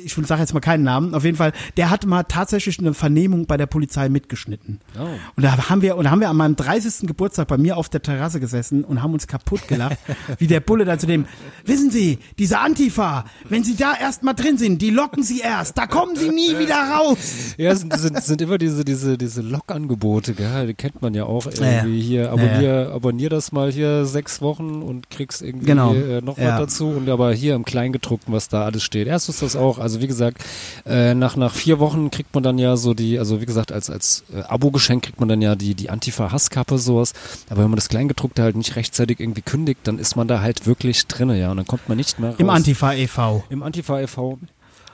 ich 0.05 0.13
sage 0.27 0.41
jetzt 0.41 0.53
mal 0.53 0.59
keinen 0.59 0.83
Namen, 0.83 1.13
auf 1.15 1.23
jeden 1.25 1.35
Fall, 1.37 1.51
der 1.77 1.89
hat 1.89 2.05
mal 2.05 2.23
tatsächlich 2.23 2.79
eine 2.79 2.93
Vernehmung 2.93 3.45
bei 3.47 3.57
der 3.57 3.65
Polizei 3.65 4.07
mitgeschnitten. 4.09 4.79
Oh. 4.99 5.03
Und 5.35 5.43
da 5.43 5.69
haben 5.69 5.81
wir, 5.81 5.97
und 5.97 6.03
da 6.05 6.11
haben 6.11 6.21
wir 6.21 6.29
an 6.29 6.37
meinem 6.37 6.55
30. 6.55 7.07
Geburtstag 7.07 7.47
bei 7.47 7.57
mir 7.57 7.77
auf 7.77 7.89
der 7.89 8.01
Terrasse 8.01 8.39
gesessen 8.39 8.83
und 8.83 9.01
haben 9.01 9.13
uns 9.13 9.27
kaputt 9.27 9.67
gelacht, 9.67 9.97
wie 10.37 10.47
der 10.47 10.59
Bulle 10.59 10.85
da 10.85 10.97
zu 10.97 11.07
dem, 11.07 11.25
wissen 11.65 11.89
Sie, 11.91 12.19
diese 12.37 12.59
Antifa, 12.59 13.25
wenn 13.49 13.63
Sie 13.63 13.75
da 13.75 13.93
erst 13.99 14.23
mal 14.23 14.33
drin 14.33 14.57
sind, 14.57 14.81
die 14.81 14.91
locken 14.91 15.23
Sie 15.23 15.39
erst, 15.39 15.77
da 15.77 15.87
kommen 15.87 16.15
Sie 16.15 16.29
nie 16.29 16.57
wieder 16.59 16.75
raus. 16.75 17.55
Ja, 17.57 17.71
es 17.71 17.79
sind, 17.81 17.97
sind, 17.97 18.21
sind 18.23 18.41
immer 18.41 18.57
diese, 18.57 18.85
diese, 18.85 19.17
diese 19.17 19.41
Lockangebote, 19.41 20.33
gell? 20.33 20.67
Die 20.67 20.73
kennt 20.73 21.01
man 21.01 21.13
ja 21.13 21.23
auch 21.25 21.45
Ja, 21.45 21.51
ja. 21.65 21.71
irgendwie 21.83 22.01
hier. 22.01 22.31
Abonnier, 22.31 22.91
abonnier 22.93 23.29
das 23.29 23.51
mal 23.51 23.71
hier 23.71 24.05
sechs 24.05 24.41
Wochen 24.41 24.81
und 24.81 25.09
kriegst 25.09 25.41
irgendwie 25.41 25.65
Genau. 25.65 25.93
äh, 25.93 26.21
noch 26.21 26.37
Ja. 26.37 26.51
was 26.53 26.59
dazu. 26.59 26.87
Und 26.89 27.09
aber 27.09 27.33
hier 27.33 27.55
im 27.55 27.65
Kleingedruckten, 27.65 28.33
was 28.33 28.49
da 28.49 28.63
alles 28.65 28.83
steht. 28.83 29.07
Erstens 29.07 29.39
das 29.39 29.55
auch, 29.55 29.79
also 29.79 29.94
Also 29.95 30.03
wie 30.03 30.07
gesagt, 30.07 30.43
äh, 30.85 31.13
nach 31.13 31.37
nach 31.37 31.53
vier 31.53 31.79
Wochen 31.79 32.11
kriegt 32.11 32.33
man 32.33 32.43
dann 32.43 32.57
ja 32.57 32.75
so 32.75 32.93
die, 32.93 33.17
also 33.17 33.39
wie 33.39 33.45
gesagt, 33.45 33.71
als 33.71 33.89
als 33.89 34.25
äh, 34.33 34.41
Abo-Geschenk 34.41 35.03
kriegt 35.03 35.21
man 35.21 35.29
dann 35.29 35.41
ja 35.41 35.55
die 35.55 35.73
die 35.73 35.89
Antifa-Hasskappe 35.89 36.77
sowas. 36.77 37.13
Aber 37.49 37.63
wenn 37.63 37.69
man 37.69 37.77
das 37.77 37.87
Kleingedruckte 37.87 38.43
halt 38.43 38.57
nicht 38.57 38.75
rechtzeitig 38.75 39.21
irgendwie 39.21 39.41
kündigt, 39.41 39.79
dann 39.83 39.97
ist 39.97 40.17
man 40.17 40.27
da 40.27 40.41
halt 40.41 40.67
wirklich 40.67 41.07
drinne, 41.07 41.39
ja. 41.39 41.49
Und 41.51 41.57
dann 41.57 41.65
kommt 41.65 41.87
man 41.87 41.95
nicht 41.95 42.19
mehr 42.19 42.31
raus. 42.31 42.39
Im 42.39 42.49
Antifa 42.49 42.93
e.V. 42.93 43.45
Im 43.49 43.63
Antifa 43.63 44.01
e.V. 44.01 44.37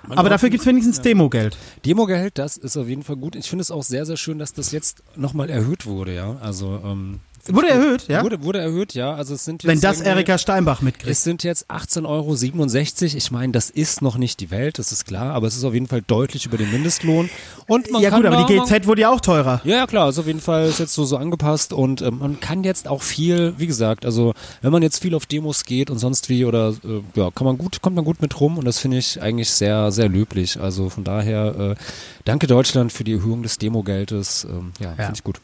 Man 0.07 0.19
Aber 0.19 0.29
dafür 0.29 0.51
gibt's 0.51 0.67
wenigstens 0.67 1.01
Demogeld. 1.01 1.57
Demogehalt, 1.83 2.37
das 2.37 2.57
ist 2.57 2.77
auf 2.77 2.87
jeden 2.87 3.01
Fall 3.03 3.15
gut. 3.15 3.35
Ich 3.35 3.49
finde 3.49 3.63
es 3.63 3.71
auch 3.71 3.83
sehr, 3.83 4.05
sehr 4.05 4.17
schön, 4.17 4.37
dass 4.37 4.53
das 4.53 4.71
jetzt 4.71 5.01
nochmal 5.15 5.49
erhöht 5.49 5.87
wurde, 5.87 6.13
ja. 6.13 6.37
Also, 6.41 6.79
ähm, 6.83 7.21
Wurde 7.47 7.69
erhöht, 7.69 8.07
ja? 8.07 8.23
Wurde, 8.23 8.43
wurde 8.43 8.59
erhöht, 8.59 8.93
ja. 8.93 9.13
Also 9.13 9.33
es 9.33 9.45
sind 9.45 9.63
jetzt 9.63 9.71
Wenn 9.71 9.81
das 9.81 10.01
Erika 10.01 10.37
Steinbach 10.37 10.81
mitkriegt. 10.81 11.09
Es 11.11 11.23
sind 11.23 11.43
jetzt 11.43 11.69
18,67 11.71 12.05
Euro. 12.05 13.17
Ich 13.17 13.31
meine, 13.31 13.51
das 13.51 13.69
ist 13.69 14.01
noch 14.01 14.17
nicht 14.17 14.39
die 14.39 14.51
Welt, 14.51 14.79
das 14.79 14.91
ist 14.91 15.05
klar, 15.05 15.33
aber 15.33 15.47
es 15.47 15.55
ist 15.55 15.63
auf 15.63 15.73
jeden 15.73 15.87
Fall 15.87 16.01
deutlich 16.05 16.45
über 16.45 16.57
den 16.57 16.71
Mindestlohn. 16.71 17.29
Und 17.67 17.91
man 17.91 18.01
Ja 18.01 18.09
gut, 18.09 18.25
aber 18.25 18.45
die 18.45 18.55
man- 18.55 18.65
GZ 18.65 18.85
wurde 18.87 19.01
ja 19.01 19.09
auch 19.09 19.21
teurer. 19.21 19.61
ja, 19.63 19.77
ja, 19.77 19.87
klar, 19.87 20.09
ist 20.09 20.19
auf 20.19 20.27
jeden 20.27 20.41
Fall 20.41 20.65
ist 20.67 20.79
jetzt 20.79 20.93
so, 20.93 21.05
so 21.05 21.17
angepasst 21.17 21.73
und 21.73 22.01
ähm, 22.01 22.19
man 22.19 22.39
kann 22.39 22.63
jetzt 22.63 22.87
auch 22.87 23.01
viel, 23.01 23.53
wie 23.57 23.67
gesagt, 23.67 24.05
also 24.05 24.33
wenn 24.61 24.71
man 24.71 24.81
jetzt 24.83 25.01
viel 25.01 25.15
auf 25.15 25.25
Demos 25.25 25.63
geht 25.65 25.89
und 25.89 25.97
sonst 25.99 26.29
wie 26.29 26.45
oder 26.45 26.69
äh, 26.83 27.01
ja, 27.19 27.31
kann 27.31 27.45
man 27.45 27.57
gut, 27.57 27.81
kommt 27.81 27.95
man 27.95 28.05
gut 28.05 28.21
mit 28.21 28.39
rum 28.39 28.57
und 28.57 28.65
das 28.65 28.79
finde 28.79 28.97
ich 28.97 29.21
eigentlich 29.21 29.49
sehr, 29.51 29.91
sehr 29.91 30.09
löblich. 30.09 30.59
Also 30.59 30.89
von 30.89 31.03
daher, 31.03 31.75
äh, 31.77 31.83
danke 32.25 32.47
Deutschland 32.47 32.91
für 32.91 33.03
die 33.03 33.13
Erhöhung 33.13 33.43
des 33.43 33.57
Demogeldes. 33.57 34.45
Ähm, 34.49 34.71
ja, 34.79 34.93
finde 34.95 35.13
ich 35.15 35.23
gut. 35.23 35.39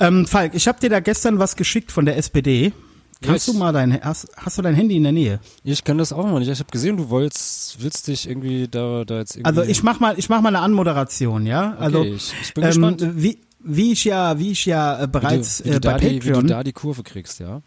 Ähm, 0.00 0.26
Falk, 0.26 0.54
ich 0.54 0.68
habe 0.68 0.80
dir 0.80 0.90
da 0.90 1.00
gestern 1.00 1.38
was 1.38 1.56
geschickt 1.56 1.92
von 1.92 2.04
der 2.04 2.16
SPD. 2.16 2.72
Kannst 3.20 3.48
Yes. 3.48 3.54
du 3.54 3.58
mal 3.58 3.72
dein 3.72 4.00
hast, 4.00 4.28
hast 4.36 4.58
du 4.58 4.62
dein 4.62 4.76
Handy 4.76 4.96
in 4.96 5.02
der 5.02 5.10
Nähe? 5.10 5.40
Ich 5.64 5.82
kann 5.82 5.98
das 5.98 6.12
auch 6.12 6.24
noch 6.24 6.38
nicht. 6.38 6.48
Ich 6.48 6.60
habe 6.60 6.70
gesehen, 6.70 6.96
du 6.96 7.10
wolltest, 7.10 7.82
willst 7.82 8.06
dich 8.06 8.28
irgendwie 8.28 8.68
da, 8.68 9.04
da 9.04 9.18
jetzt 9.18 9.34
irgendwie. 9.34 9.48
Also 9.48 9.62
ich 9.62 9.82
mach 9.82 9.98
mal, 9.98 10.16
ich 10.16 10.28
mach 10.28 10.40
mal 10.40 10.50
eine 10.50 10.60
Anmoderation, 10.60 11.44
ja? 11.44 11.74
Also 11.80 12.00
okay, 12.00 12.14
ich, 12.14 12.32
ich 12.42 12.54
bin 12.54 12.62
ähm, 12.62 12.70
gespannt. 12.70 13.02
wie 13.16 13.38
wie 13.60 13.92
ich 13.92 14.04
ja, 14.04 14.38
wie 14.38 14.52
ich 14.52 14.66
ja 14.66 15.02
äh, 15.02 15.08
bereits 15.08 15.64
wie 15.64 15.70
du, 15.70 15.74
wie 15.74 15.76
äh, 15.76 15.80
bei 15.80 15.92
da 15.92 15.98
die, 15.98 16.06
wie 16.06 16.18
du 16.20 16.26
Patreon, 16.26 16.46
da 16.46 16.62
die 16.62 16.72
Kurve 16.72 17.02
kriegst, 17.02 17.40
ja. 17.40 17.60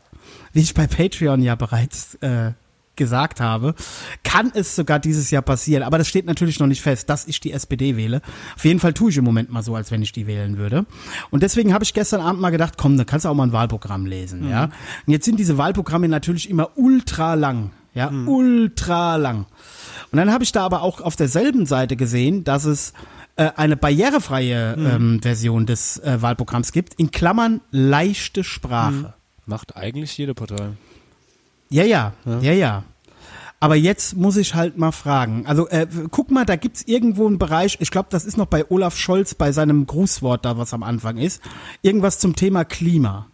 wie 0.53 0.61
ich 0.61 0.73
bei 0.73 0.87
Patreon 0.87 1.41
ja 1.43 1.55
bereits 1.55 2.15
äh, 2.15 2.51
gesagt 3.01 3.41
habe, 3.41 3.73
kann 4.23 4.51
es 4.53 4.75
sogar 4.75 4.99
dieses 4.99 5.31
Jahr 5.31 5.41
passieren. 5.41 5.81
Aber 5.81 5.97
das 5.97 6.07
steht 6.07 6.27
natürlich 6.27 6.59
noch 6.59 6.67
nicht 6.67 6.81
fest, 6.81 7.09
dass 7.09 7.27
ich 7.27 7.39
die 7.39 7.51
SPD 7.51 7.97
wähle. 7.97 8.21
Auf 8.55 8.63
jeden 8.63 8.79
Fall 8.79 8.93
tue 8.93 9.09
ich 9.09 9.17
im 9.17 9.25
Moment 9.25 9.51
mal 9.51 9.63
so, 9.63 9.75
als 9.75 9.89
wenn 9.89 10.03
ich 10.03 10.11
die 10.11 10.27
wählen 10.27 10.57
würde. 10.59 10.85
Und 11.31 11.41
deswegen 11.41 11.73
habe 11.73 11.83
ich 11.83 11.95
gestern 11.95 12.21
Abend 12.21 12.39
mal 12.39 12.51
gedacht, 12.51 12.75
komm, 12.77 12.95
da 12.97 13.03
kannst 13.03 13.25
du 13.25 13.29
auch 13.29 13.33
mal 13.33 13.47
ein 13.47 13.53
Wahlprogramm 13.53 14.05
lesen, 14.05 14.47
ja. 14.47 14.65
Und 14.65 15.13
jetzt 15.13 15.25
sind 15.25 15.39
diese 15.39 15.57
Wahlprogramme 15.57 16.07
natürlich 16.07 16.47
immer 16.47 16.77
ultra 16.77 17.33
lang, 17.33 17.71
ja, 17.95 18.11
ultra 18.11 19.15
lang. 19.15 19.47
Und 20.11 20.17
dann 20.17 20.31
habe 20.31 20.43
ich 20.43 20.51
da 20.51 20.63
aber 20.63 20.83
auch 20.83 21.01
auf 21.01 21.15
derselben 21.15 21.65
Seite 21.65 21.95
gesehen, 21.95 22.43
dass 22.43 22.65
es 22.65 22.93
äh, 23.37 23.49
eine 23.55 23.77
barrierefreie 23.77 24.75
ähm, 24.77 25.19
Version 25.21 25.65
des 25.65 25.97
äh, 25.99 26.21
Wahlprogramms 26.21 26.71
gibt, 26.71 26.93
in 26.95 27.09
Klammern 27.09 27.61
leichte 27.71 28.43
Sprache. 28.43 29.13
Macht 29.45 29.75
eigentlich 29.75 30.17
jede 30.17 30.33
Partei. 30.33 30.69
Ja, 31.69 31.83
ja, 31.83 32.13
ja, 32.41 32.51
ja. 32.51 32.83
Aber 33.61 33.75
jetzt 33.75 34.17
muss 34.17 34.37
ich 34.37 34.55
halt 34.55 34.79
mal 34.79 34.91
fragen. 34.91 35.45
Also 35.45 35.69
äh, 35.69 35.85
guck 36.09 36.31
mal, 36.31 36.45
da 36.45 36.55
gibt's 36.55 36.81
irgendwo 36.81 37.27
einen 37.27 37.37
Bereich, 37.37 37.77
ich 37.79 37.91
glaube, 37.91 38.07
das 38.09 38.25
ist 38.25 38.35
noch 38.35 38.47
bei 38.47 38.69
Olaf 38.71 38.97
Scholz 38.97 39.35
bei 39.35 39.51
seinem 39.51 39.85
Grußwort 39.85 40.43
da, 40.43 40.57
was 40.57 40.73
am 40.73 40.81
Anfang 40.81 41.17
ist, 41.17 41.41
irgendwas 41.83 42.17
zum 42.17 42.35
Thema 42.35 42.65
Klima. 42.65 43.27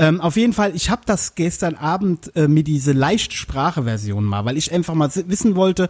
Ähm, 0.00 0.20
auf 0.20 0.36
jeden 0.36 0.52
Fall, 0.52 0.74
ich 0.74 0.90
habe 0.90 1.02
das 1.06 1.36
gestern 1.36 1.76
Abend 1.76 2.34
äh, 2.34 2.48
mir 2.48 2.64
diese 2.64 2.90
leichte 2.90 3.36
Sprache-Version 3.36 4.24
mal, 4.24 4.44
weil 4.44 4.56
ich 4.56 4.72
einfach 4.72 4.94
mal 4.94 5.10
wissen 5.14 5.54
wollte, 5.54 5.88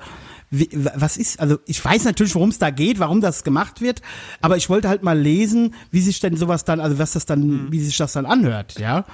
wie, 0.55 0.69
was 0.73 1.17
ist, 1.17 1.41
also 1.41 1.57
ich 1.67 1.83
weiß 1.83 2.05
natürlich, 2.05 2.35
worum 2.35 2.51
es 2.51 2.59
da 2.59 2.69
geht, 2.71 2.99
warum 3.01 3.23
das 3.23 3.43
gemacht 3.43 3.81
wird, 3.81 4.03
aber 4.43 4.59
ich 4.59 4.69
wollte 4.69 4.89
halt 4.89 5.03
mal 5.03 5.19
lesen, 5.19 5.75
wie 5.91 6.03
sich 6.03 6.21
denn 6.21 6.37
sowas 6.37 6.65
dann, 6.65 6.79
also 6.79 6.99
was 6.99 7.13
das 7.13 7.25
dann, 7.25 7.73
wie 7.73 7.81
sich 7.81 7.97
das 7.97 8.13
dann 8.13 8.27
anhört, 8.27 8.79
ja. 8.79 9.07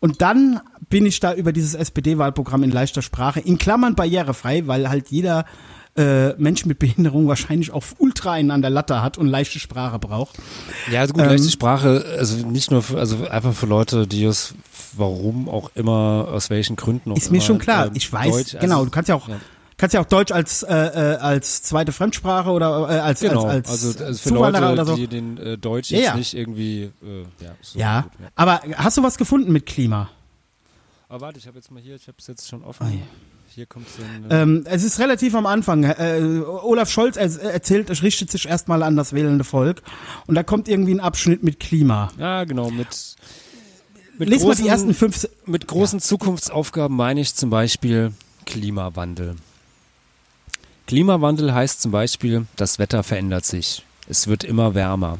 Und 0.00 0.20
dann 0.20 0.60
bin 0.90 1.06
ich 1.06 1.18
da 1.18 1.32
über 1.34 1.52
dieses 1.52 1.74
SPD-Wahlprogramm 1.74 2.62
in 2.62 2.70
leichter 2.70 3.00
Sprache, 3.00 3.40
in 3.40 3.56
Klammern 3.56 3.94
barrierefrei, 3.94 4.66
weil 4.66 4.90
halt 4.90 5.08
jeder 5.08 5.46
äh, 5.96 6.34
Mensch 6.34 6.64
mit 6.66 6.78
Behinderung 6.78 7.26
wahrscheinlich 7.28 7.70
auch 7.70 7.84
ultra 7.98 8.32
einen 8.32 8.50
an 8.50 8.60
der 8.62 8.70
Latte 8.70 9.02
hat 9.02 9.16
und 9.18 9.26
leichte 9.28 9.58
Sprache 9.60 9.98
braucht. 9.98 10.38
Ja, 10.90 11.00
also 11.00 11.14
gut, 11.14 11.24
leichte 11.24 11.50
Sprache, 11.50 12.04
also 12.18 12.46
nicht 12.46 12.70
nur 12.70 12.82
für, 12.82 12.98
also 12.98 13.26
einfach 13.28 13.54
für 13.54 13.66
Leute, 13.66 14.06
die 14.06 14.24
es, 14.24 14.54
warum 14.96 15.48
auch 15.48 15.70
immer, 15.74 16.28
aus 16.32 16.50
welchen 16.50 16.76
Gründen 16.76 17.12
auch 17.12 17.16
Ist 17.16 17.30
mir 17.30 17.40
schon 17.40 17.58
klar. 17.58 17.86
ähm, 17.86 17.92
ich 17.94 18.10
weiß, 18.12 18.30
Deutsch, 18.30 18.56
genau. 18.60 18.74
also- 18.76 18.84
Du 18.86 18.90
kannst 18.90 19.08
ja 19.08 19.14
auch, 19.14 19.28
ja. 19.28 19.36
Kannst 19.82 19.94
ja 19.94 20.00
auch 20.00 20.06
Deutsch 20.06 20.30
als 20.30 20.62
äh, 20.62 20.72
äh, 20.72 21.16
als 21.16 21.64
zweite 21.64 21.90
Fremdsprache 21.90 22.50
oder 22.50 22.88
äh, 22.88 23.00
als 23.00 23.18
Genau, 23.18 23.46
als, 23.46 23.68
als 23.68 23.84
also, 23.84 24.04
also 24.04 24.22
für 24.22 24.28
Zuwanderer 24.28 24.68
Leute, 24.68 24.72
oder 24.74 24.86
so. 24.86 24.94
die 24.94 25.08
den 25.08 25.38
äh, 25.38 25.58
Deutsch 25.58 25.90
Ja, 25.90 25.98
jetzt 25.98 26.06
ja. 26.06 26.14
nicht 26.14 26.34
irgendwie, 26.34 26.92
äh, 27.02 27.22
ja, 27.40 27.50
so 27.60 27.78
ja. 27.80 28.00
gut, 28.02 28.12
ja. 28.20 28.28
aber 28.36 28.60
hast 28.76 28.96
du 28.96 29.02
was 29.02 29.18
gefunden 29.18 29.50
mit 29.50 29.66
Klima? 29.66 30.08
Aber 31.08 31.22
warte, 31.22 31.40
ich 31.40 31.48
habe 31.48 31.56
jetzt 31.58 31.72
mal 31.72 31.82
hier, 31.82 31.96
ich 31.96 32.06
habe 32.06 32.14
es 32.16 32.28
jetzt 32.28 32.48
schon 32.48 32.62
offen. 32.62 32.86
Ah, 32.86 32.90
ja. 32.90 33.02
Hier 33.48 33.66
kommt 33.66 33.88
so 33.88 34.02
äh, 34.02 34.42
Ähm, 34.42 34.62
es 34.66 34.84
ist 34.84 35.00
relativ 35.00 35.34
am 35.34 35.46
Anfang. 35.46 35.82
Äh, 35.82 36.42
Olaf 36.46 36.88
Scholz 36.88 37.16
er, 37.16 37.42
erzählt, 37.42 37.90
es 37.90 38.04
richtet 38.04 38.30
sich 38.30 38.46
erstmal 38.46 38.84
an 38.84 38.94
das 38.94 39.12
wählende 39.12 39.42
Volk 39.42 39.82
und 40.28 40.36
da 40.36 40.44
kommt 40.44 40.68
irgendwie 40.68 40.94
ein 40.94 41.00
Abschnitt 41.00 41.42
mit 41.42 41.58
Klima. 41.58 42.12
ja, 42.18 42.44
genau, 42.44 42.70
mit, 42.70 43.16
mit 44.16 44.28
Lies 44.28 44.42
mal 44.42 44.50
großen, 44.50 44.62
die 44.62 44.70
ersten 44.70 44.94
fünf. 44.94 45.28
Mit 45.44 45.66
großen 45.66 45.98
Zukunftsaufgaben 45.98 46.96
meine 46.96 47.20
ich 47.20 47.34
zum 47.34 47.50
Beispiel 47.50 48.12
Klimawandel. 48.46 49.34
Klimawandel 50.86 51.54
heißt 51.54 51.80
zum 51.80 51.92
Beispiel, 51.92 52.46
das 52.56 52.78
Wetter 52.78 53.02
verändert 53.02 53.44
sich. 53.44 53.84
Es 54.08 54.26
wird 54.26 54.44
immer 54.44 54.74
wärmer. 54.74 55.18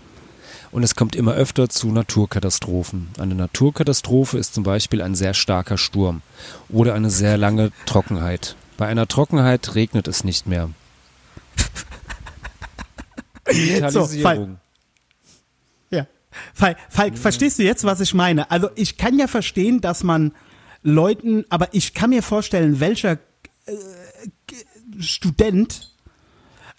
Und 0.70 0.82
es 0.82 0.96
kommt 0.96 1.14
immer 1.14 1.34
öfter 1.34 1.68
zu 1.68 1.88
Naturkatastrophen. 1.88 3.08
Eine 3.18 3.34
Naturkatastrophe 3.34 4.38
ist 4.38 4.54
zum 4.54 4.64
Beispiel 4.64 5.02
ein 5.02 5.14
sehr 5.14 5.34
starker 5.34 5.76
Sturm 5.76 6.22
oder 6.70 6.94
eine 6.94 7.10
sehr 7.10 7.36
lange 7.36 7.72
Trockenheit. 7.84 8.56
Bei 8.78 8.86
einer 8.86 9.06
Trockenheit 9.06 9.74
regnet 9.74 10.08
es 10.08 10.24
nicht 10.24 10.46
mehr. 10.46 10.70
Digitalisierung. 13.52 14.58
Ja. 15.90 16.06
Falk, 16.54 16.78
Falk 16.88 17.18
verstehst 17.18 17.58
du 17.58 17.64
jetzt, 17.64 17.84
was 17.84 18.00
ich 18.00 18.14
meine? 18.14 18.50
Also 18.50 18.70
ich 18.74 18.96
kann 18.96 19.18
ja 19.18 19.26
verstehen, 19.26 19.82
dass 19.82 20.02
man 20.02 20.32
Leuten, 20.82 21.44
aber 21.50 21.68
ich 21.72 21.92
kann 21.92 22.10
mir 22.10 22.22
vorstellen, 22.22 22.80
welcher 22.80 23.18
äh, 23.66 23.72
Student 25.02 25.92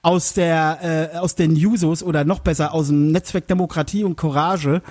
aus 0.01 0.33
der 0.33 1.11
äh, 1.13 1.17
aus 1.17 1.35
den 1.35 1.55
Jusos 1.55 2.03
oder 2.03 2.25
noch 2.25 2.39
besser 2.39 2.73
aus 2.73 2.87
dem 2.87 3.11
Netzwerk 3.11 3.47
Demokratie 3.47 4.03
und 4.03 4.17
Courage, 4.17 4.81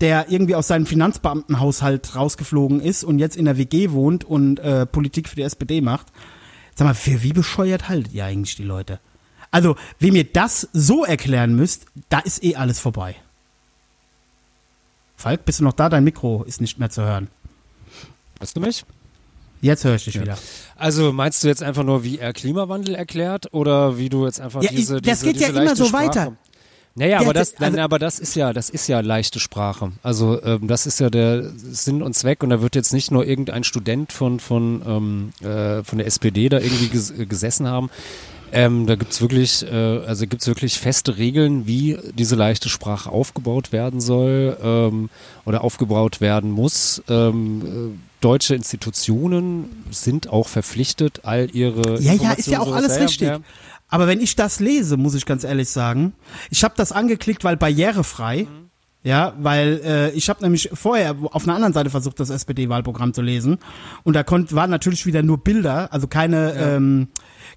der 0.00 0.30
irgendwie 0.30 0.54
aus 0.54 0.68
seinem 0.68 0.86
Finanzbeamtenhaushalt 0.86 2.16
rausgeflogen 2.16 2.80
ist 2.80 3.04
und 3.04 3.18
jetzt 3.18 3.36
in 3.36 3.44
der 3.44 3.58
WG 3.58 3.90
wohnt 3.90 4.24
und 4.24 4.58
äh, 4.60 4.86
Politik 4.86 5.28
für 5.28 5.36
die 5.36 5.42
SPD 5.42 5.82
macht. 5.82 6.06
Sag 6.74 6.86
mal, 6.86 6.94
für 6.94 7.22
wie 7.22 7.34
bescheuert 7.34 7.90
haltet 7.90 8.14
ihr 8.14 8.24
eigentlich 8.24 8.56
die 8.56 8.64
Leute? 8.64 8.98
Also, 9.50 9.76
wem 9.98 10.16
ihr 10.16 10.24
das 10.24 10.66
so 10.72 11.04
erklären 11.04 11.54
müsst, 11.54 11.84
da 12.08 12.20
ist 12.20 12.42
eh 12.42 12.56
alles 12.56 12.80
vorbei. 12.80 13.16
Falk, 15.16 15.44
bist 15.44 15.60
du 15.60 15.64
noch 15.64 15.74
da? 15.74 15.90
Dein 15.90 16.04
Mikro 16.04 16.42
ist 16.44 16.62
nicht 16.62 16.78
mehr 16.78 16.88
zu 16.88 17.02
hören. 17.02 17.28
Hörst 18.40 18.56
du 18.56 18.60
mich? 18.60 18.86
Jetzt 19.60 19.84
höre 19.84 19.94
ich 19.94 20.04
dich 20.04 20.18
wieder. 20.18 20.36
Also 20.82 21.12
meinst 21.12 21.44
du 21.44 21.48
jetzt 21.48 21.62
einfach 21.62 21.84
nur, 21.84 22.02
wie 22.02 22.18
er 22.18 22.32
Klimawandel 22.32 22.94
erklärt 22.96 23.52
oder 23.54 23.98
wie 23.98 24.08
du 24.08 24.24
jetzt 24.26 24.40
einfach 24.40 24.62
Ja, 24.62 24.70
diese, 24.72 25.00
das 25.00 25.20
diese, 25.20 25.32
geht 25.32 25.40
ja 25.40 25.46
diese 25.48 25.50
immer 25.58 25.64
leichte 25.66 25.76
so 25.76 25.84
Sprache? 25.88 26.06
weiter. 26.08 26.36
Naja, 26.94 27.18
Der- 27.18 27.20
aber 27.20 27.32
das, 27.34 27.54
also- 27.58 27.78
aber 27.78 27.98
das 28.00 28.18
ist 28.18 28.34
ja, 28.34 28.52
das 28.52 28.68
ist 28.68 28.88
ja 28.88 28.98
leichte 29.00 29.38
Sprache. 29.38 29.92
Also 30.02 30.42
ähm, 30.42 30.66
das 30.66 30.86
ist 30.86 30.98
ja 31.00 31.08
der 31.08 31.50
Sinn 31.56 32.02
und 32.02 32.14
Zweck 32.14 32.42
und 32.42 32.50
da 32.50 32.60
wird 32.62 32.74
jetzt 32.74 32.92
nicht 32.92 33.10
nur 33.12 33.24
irgendein 33.24 33.62
Student 33.64 34.12
von 34.12 34.40
von 34.40 34.82
ähm, 34.86 35.48
äh, 35.48 35.82
von 35.84 35.98
der 35.98 36.06
SPD 36.08 36.48
da 36.48 36.58
irgendwie 36.58 36.88
ges 36.88 37.10
äh, 37.12 37.26
gesessen 37.26 37.66
haben. 37.68 37.88
Ähm, 38.54 38.86
da 38.86 38.96
gibt's 38.96 39.22
wirklich, 39.22 39.64
äh, 39.64 39.74
also 40.06 40.26
gibt's 40.26 40.46
wirklich 40.46 40.78
feste 40.78 41.16
Regeln, 41.16 41.66
wie 41.66 41.96
diese 42.18 42.34
leichte 42.36 42.68
Sprache 42.68 43.08
aufgebaut 43.10 43.72
werden 43.72 43.98
soll 44.00 44.58
ähm, 44.62 45.08
oder 45.46 45.64
aufgebaut 45.64 46.20
werden 46.20 46.50
muss. 46.50 47.02
Ähm, 47.08 47.62
äh, 47.94 47.98
deutsche 48.22 48.54
Institutionen 48.54 49.84
sind 49.90 50.28
auch 50.28 50.48
verpflichtet, 50.48 51.20
all 51.24 51.50
ihre 51.54 52.00
Ja, 52.00 52.14
ja, 52.14 52.32
ist 52.32 52.48
ja 52.48 52.60
auch 52.60 52.74
alles 52.74 52.92
Ja, 52.92 52.98
ja, 52.98 53.04
richtig. 53.04 53.28
ja. 53.28 53.40
Aber 53.88 54.06
wenn 54.06 54.20
ich 54.20 54.36
das 54.36 54.58
lese, 54.58 54.96
muss 54.96 55.14
ich 55.14 55.26
ganz 55.26 55.44
ehrlich 55.44 55.68
sagen, 55.68 56.14
ich 56.50 56.64
habe 56.64 56.74
das 56.76 56.92
angeklickt, 56.92 57.44
weil 57.44 57.58
barrierefrei. 57.58 58.46
Ja, 59.04 59.34
weil 59.38 59.80
äh, 59.84 60.10
ich 60.12 60.30
habe 60.30 60.42
nämlich 60.44 60.70
vorher 60.72 61.16
auf 61.32 61.42
einer 61.42 61.56
anderen 61.56 61.72
Seite 61.72 61.90
versucht, 61.90 62.20
das 62.20 62.30
SPD-Wahlprogramm 62.30 63.12
zu 63.12 63.20
lesen 63.20 63.58
und 64.04 64.14
da 64.14 64.22
konnt, 64.22 64.54
waren 64.54 64.70
natürlich 64.70 65.06
wieder 65.06 65.24
nur 65.24 65.38
Bilder, 65.38 65.92
also 65.92 66.06
keine 66.06 66.52
ähm, 66.54 67.08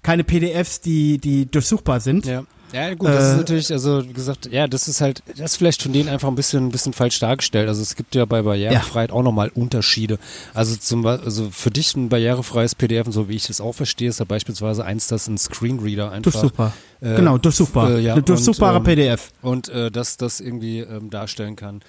keine 0.02 0.24
PDFs, 0.24 0.80
die 0.80 1.18
die 1.18 1.48
durchsuchbar 1.48 2.00
sind. 2.00 2.26
Ja. 2.26 2.42
Ja, 2.72 2.94
gut, 2.94 3.08
das 3.08 3.28
ist 3.28 3.34
Äh, 3.34 3.36
natürlich, 3.36 3.72
also 3.72 4.06
wie 4.08 4.12
gesagt, 4.12 4.46
ja, 4.50 4.66
das 4.66 4.88
ist 4.88 5.00
halt, 5.00 5.22
das 5.26 5.52
ist 5.52 5.56
vielleicht 5.56 5.82
von 5.82 5.92
denen 5.92 6.08
einfach 6.08 6.28
ein 6.28 6.34
bisschen, 6.34 6.66
ein 6.66 6.70
bisschen 6.70 6.92
falsch 6.92 7.18
dargestellt. 7.20 7.68
Also 7.68 7.82
es 7.82 7.94
gibt 7.96 8.14
ja 8.14 8.24
bei 8.24 8.42
Barrierefreiheit 8.42 9.12
auch 9.12 9.22
nochmal 9.22 9.50
Unterschiede. 9.54 10.18
Also 10.52 10.76
zum 10.76 11.06
also 11.06 11.48
für 11.50 11.70
dich 11.70 11.94
ein 11.94 12.08
barrierefreies 12.08 12.74
PDF 12.74 13.06
und 13.06 13.12
so 13.12 13.28
wie 13.28 13.36
ich 13.36 13.48
es 13.48 13.60
auch 13.60 13.72
verstehe, 13.72 14.08
ist 14.08 14.18
ja 14.18 14.24
beispielsweise 14.24 14.84
eins, 14.84 15.06
das 15.06 15.28
ein 15.28 15.38
Screenreader 15.38 16.10
einfach. 16.10 16.32
Durchsuchbar. 16.32 16.72
äh, 17.00 17.14
genau, 17.16 17.38
durchsuchbar. 17.38 17.90
äh, 17.90 18.00
ja, 18.00 18.12
Eine 18.14 18.22
durchsuchbare 18.22 18.78
und, 18.78 18.88
ähm, 18.88 18.96
PDF. 18.96 19.30
Und 19.42 19.68
äh, 19.68 19.90
dass 19.90 20.16
das 20.16 20.40
irgendwie 20.40 20.80
ähm, 20.80 21.10
darstellen 21.10 21.56
kann. 21.56 21.82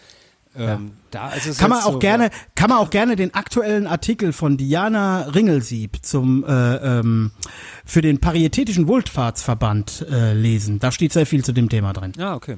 Ähm, 0.57 0.91
es 1.35 1.57
Kann 1.57 1.69
man 1.69 1.83
auch 1.83 1.93
so, 1.93 1.99
gerne, 1.99 2.29
kann 2.55 2.69
man 2.69 2.79
auch 2.79 2.89
gerne 2.89 3.15
den 3.15 3.33
aktuellen 3.33 3.87
Artikel 3.87 4.33
von 4.33 4.57
Diana 4.57 5.21
Ringelsieb 5.21 5.97
zum 6.03 6.43
äh, 6.43 6.75
ähm, 6.75 7.31
für 7.85 8.01
den 8.01 8.19
Paritätischen 8.19 8.87
Wohlfahrtsverband 8.87 10.05
äh, 10.11 10.33
lesen. 10.33 10.79
Da 10.79 10.91
steht 10.91 11.13
sehr 11.13 11.25
viel 11.25 11.43
zu 11.43 11.53
dem 11.53 11.69
Thema 11.69 11.93
drin. 11.93 12.13
Ja, 12.17 12.35
okay. 12.35 12.57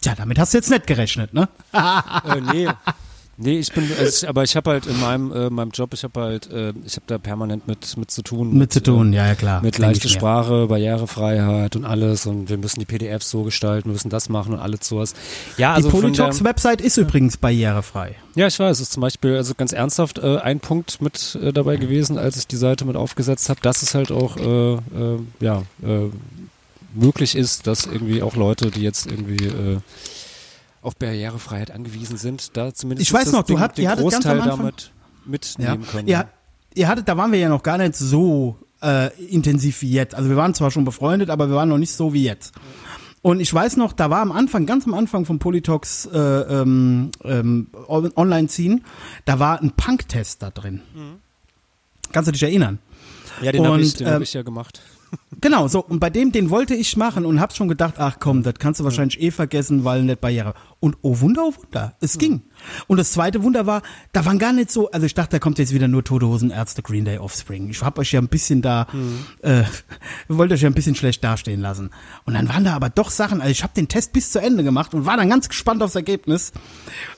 Tja, 0.00 0.14
damit 0.16 0.38
hast 0.38 0.52
du 0.52 0.58
jetzt 0.58 0.70
nicht 0.70 0.86
gerechnet, 0.86 1.32
ne? 1.32 1.48
äh, 1.72 2.40
nee. 2.52 2.68
Nee, 3.38 3.58
ich 3.58 3.70
bin, 3.72 3.90
also 3.98 4.24
ich, 4.24 4.28
aber 4.28 4.44
ich 4.44 4.56
habe 4.56 4.70
halt 4.70 4.86
in 4.86 4.98
meinem, 4.98 5.30
äh, 5.30 5.50
meinem 5.50 5.70
Job, 5.70 5.92
ich 5.92 6.04
habe 6.04 6.20
halt, 6.20 6.50
äh, 6.50 6.72
ich 6.86 6.96
habe 6.96 7.04
da 7.06 7.18
permanent 7.18 7.68
mit, 7.68 7.96
mit 7.98 8.10
zu 8.10 8.22
tun. 8.22 8.56
Mit 8.56 8.72
zu 8.72 8.82
tun, 8.82 9.12
äh, 9.12 9.16
ja, 9.16 9.26
ja 9.26 9.34
klar. 9.34 9.62
Mit 9.62 9.78
mir. 9.78 9.94
Sprache, 9.94 10.66
Barrierefreiheit 10.68 11.76
und 11.76 11.84
alles 11.84 12.24
und 12.26 12.48
wir 12.48 12.56
müssen 12.56 12.80
die 12.80 12.86
PDFs 12.86 13.30
so 13.30 13.42
gestalten, 13.42 13.90
wir 13.90 13.92
müssen 13.92 14.08
das 14.08 14.30
machen 14.30 14.54
und 14.54 14.60
alles 14.60 14.88
sowas. 14.88 15.14
Ja, 15.58 15.74
also 15.74 15.90
Die 15.90 15.96
Politox-Website 15.96 16.80
ist 16.80 16.96
übrigens 16.96 17.36
barrierefrei. 17.36 18.16
Ja, 18.36 18.46
ich 18.46 18.58
weiß, 18.58 18.76
es 18.78 18.80
ist 18.80 18.92
zum 18.92 19.02
Beispiel, 19.02 19.36
also 19.36 19.54
ganz 19.54 19.72
ernsthaft, 19.72 20.18
äh, 20.18 20.38
ein 20.38 20.60
Punkt 20.60 21.02
mit 21.02 21.38
äh, 21.42 21.52
dabei 21.52 21.76
gewesen, 21.76 22.18
als 22.18 22.38
ich 22.38 22.46
die 22.46 22.56
Seite 22.56 22.86
mit 22.86 22.96
aufgesetzt 22.96 23.50
habe, 23.50 23.60
dass 23.60 23.82
es 23.82 23.94
halt 23.94 24.12
auch, 24.12 24.36
äh, 24.38 24.74
äh, 24.74 24.78
ja, 25.40 25.62
äh, 25.82 26.10
möglich 26.94 27.36
ist, 27.36 27.66
dass 27.66 27.84
irgendwie 27.84 28.22
auch 28.22 28.36
Leute, 28.36 28.70
die 28.70 28.80
jetzt 28.80 29.06
irgendwie 29.06 29.44
äh, 29.46 29.78
auf 30.86 30.96
Barrierefreiheit 30.96 31.70
angewiesen 31.70 32.16
sind, 32.16 32.56
da 32.56 32.72
zumindest 32.72 33.08
Ich 33.08 33.12
weiß 33.12 33.24
das 33.24 33.32
noch, 33.32 33.42
du 33.42 33.54
Ding, 33.54 33.60
habt- 33.60 33.76
den 33.78 33.84
ihr 33.84 33.90
hattet 33.90 34.04
ganz 34.10 34.14
Großteil 34.24 34.40
am 34.40 34.48
Anfang- 34.50 34.58
damit 34.66 34.92
mitnehmen 35.24 35.86
können. 35.86 36.08
Ja, 36.08 36.28
ihr 36.74 36.88
hattet, 36.88 37.08
da 37.08 37.16
waren 37.16 37.32
wir 37.32 37.38
ja 37.38 37.48
noch 37.48 37.62
gar 37.62 37.78
nicht 37.78 37.96
so 37.96 38.56
äh, 38.82 39.10
intensiv 39.26 39.82
wie 39.82 39.90
jetzt. 39.90 40.14
Also 40.14 40.28
wir 40.28 40.36
waren 40.36 40.54
zwar 40.54 40.70
schon 40.70 40.84
befreundet, 40.84 41.30
aber 41.30 41.48
wir 41.48 41.56
waren 41.56 41.68
noch 41.68 41.78
nicht 41.78 41.92
so 41.92 42.12
wie 42.12 42.24
jetzt. 42.24 42.54
Und 43.22 43.40
ich 43.40 43.52
weiß 43.52 43.76
noch, 43.78 43.92
da 43.92 44.10
war 44.10 44.20
am 44.20 44.30
Anfang, 44.30 44.66
ganz 44.66 44.86
am 44.86 44.94
Anfang 44.94 45.24
vom 45.24 45.38
Politox 45.40 46.06
äh, 46.06 46.18
ähm, 46.18 47.10
ähm, 47.24 47.68
On- 47.88 48.12
Online-Ziehen, 48.14 48.84
da 49.24 49.38
war 49.40 49.60
ein 49.60 49.72
Punk-Test 49.72 50.42
da 50.42 50.50
drin. 50.50 50.82
Kannst 52.12 52.28
du 52.28 52.32
dich 52.32 52.42
erinnern? 52.44 52.78
ja 53.42 53.50
den 53.52 53.66
habe 53.66 53.80
ich, 53.80 53.94
den 53.94 54.06
hab 54.06 54.14
ähm, 54.16 54.22
ich 54.22 54.32
ja 54.34 54.42
gemacht. 54.42 54.80
Genau, 55.40 55.68
so, 55.68 55.84
und 55.84 56.00
bei 56.00 56.08
dem, 56.08 56.32
den 56.32 56.50
wollte 56.50 56.74
ich 56.74 56.96
machen 56.96 57.26
und 57.26 57.40
hab 57.40 57.54
schon 57.54 57.68
gedacht, 57.68 57.94
ach 57.98 58.16
komm, 58.18 58.42
das 58.42 58.54
kannst 58.58 58.80
du 58.80 58.84
wahrscheinlich 58.84 59.20
eh 59.20 59.30
vergessen, 59.30 59.84
weil 59.84 60.02
nicht 60.02 60.20
Barriere. 60.20 60.54
Und 60.80 60.96
oh 61.02 61.20
Wunder, 61.20 61.42
oh 61.44 61.54
Wunder, 61.62 61.94
es 62.00 62.16
ging. 62.16 62.42
Und 62.86 62.96
das 62.96 63.12
zweite 63.12 63.42
Wunder 63.42 63.66
war, 63.66 63.82
da 64.12 64.24
waren 64.24 64.38
gar 64.38 64.52
nicht 64.52 64.70
so, 64.70 64.90
also 64.90 65.04
ich 65.04 65.14
dachte, 65.14 65.32
da 65.32 65.38
kommt 65.38 65.58
jetzt 65.58 65.74
wieder 65.74 65.88
nur 65.88 66.04
Tote 66.04 66.26
Hosen, 66.26 66.50
Ärzte, 66.50 66.82
Green 66.82 67.04
Day, 67.04 67.18
Offspring. 67.18 67.68
Ich 67.68 67.82
hab 67.82 67.98
euch 67.98 68.12
ja 68.12 68.20
ein 68.20 68.28
bisschen 68.28 68.62
da, 68.62 68.86
äh, 69.42 69.64
wollte 70.28 70.54
euch 70.54 70.62
ja 70.62 70.70
ein 70.70 70.74
bisschen 70.74 70.94
schlecht 70.94 71.22
dastehen 71.22 71.60
lassen. 71.60 71.90
Und 72.24 72.34
dann 72.34 72.48
waren 72.48 72.64
da 72.64 72.74
aber 72.74 72.88
doch 72.88 73.10
Sachen, 73.10 73.40
also 73.40 73.50
ich 73.50 73.62
habe 73.62 73.74
den 73.74 73.88
Test 73.88 74.14
bis 74.14 74.32
zu 74.32 74.40
Ende 74.40 74.64
gemacht 74.64 74.94
und 74.94 75.04
war 75.04 75.18
dann 75.18 75.28
ganz 75.28 75.48
gespannt 75.48 75.82
aufs 75.82 75.96
Ergebnis 75.96 76.52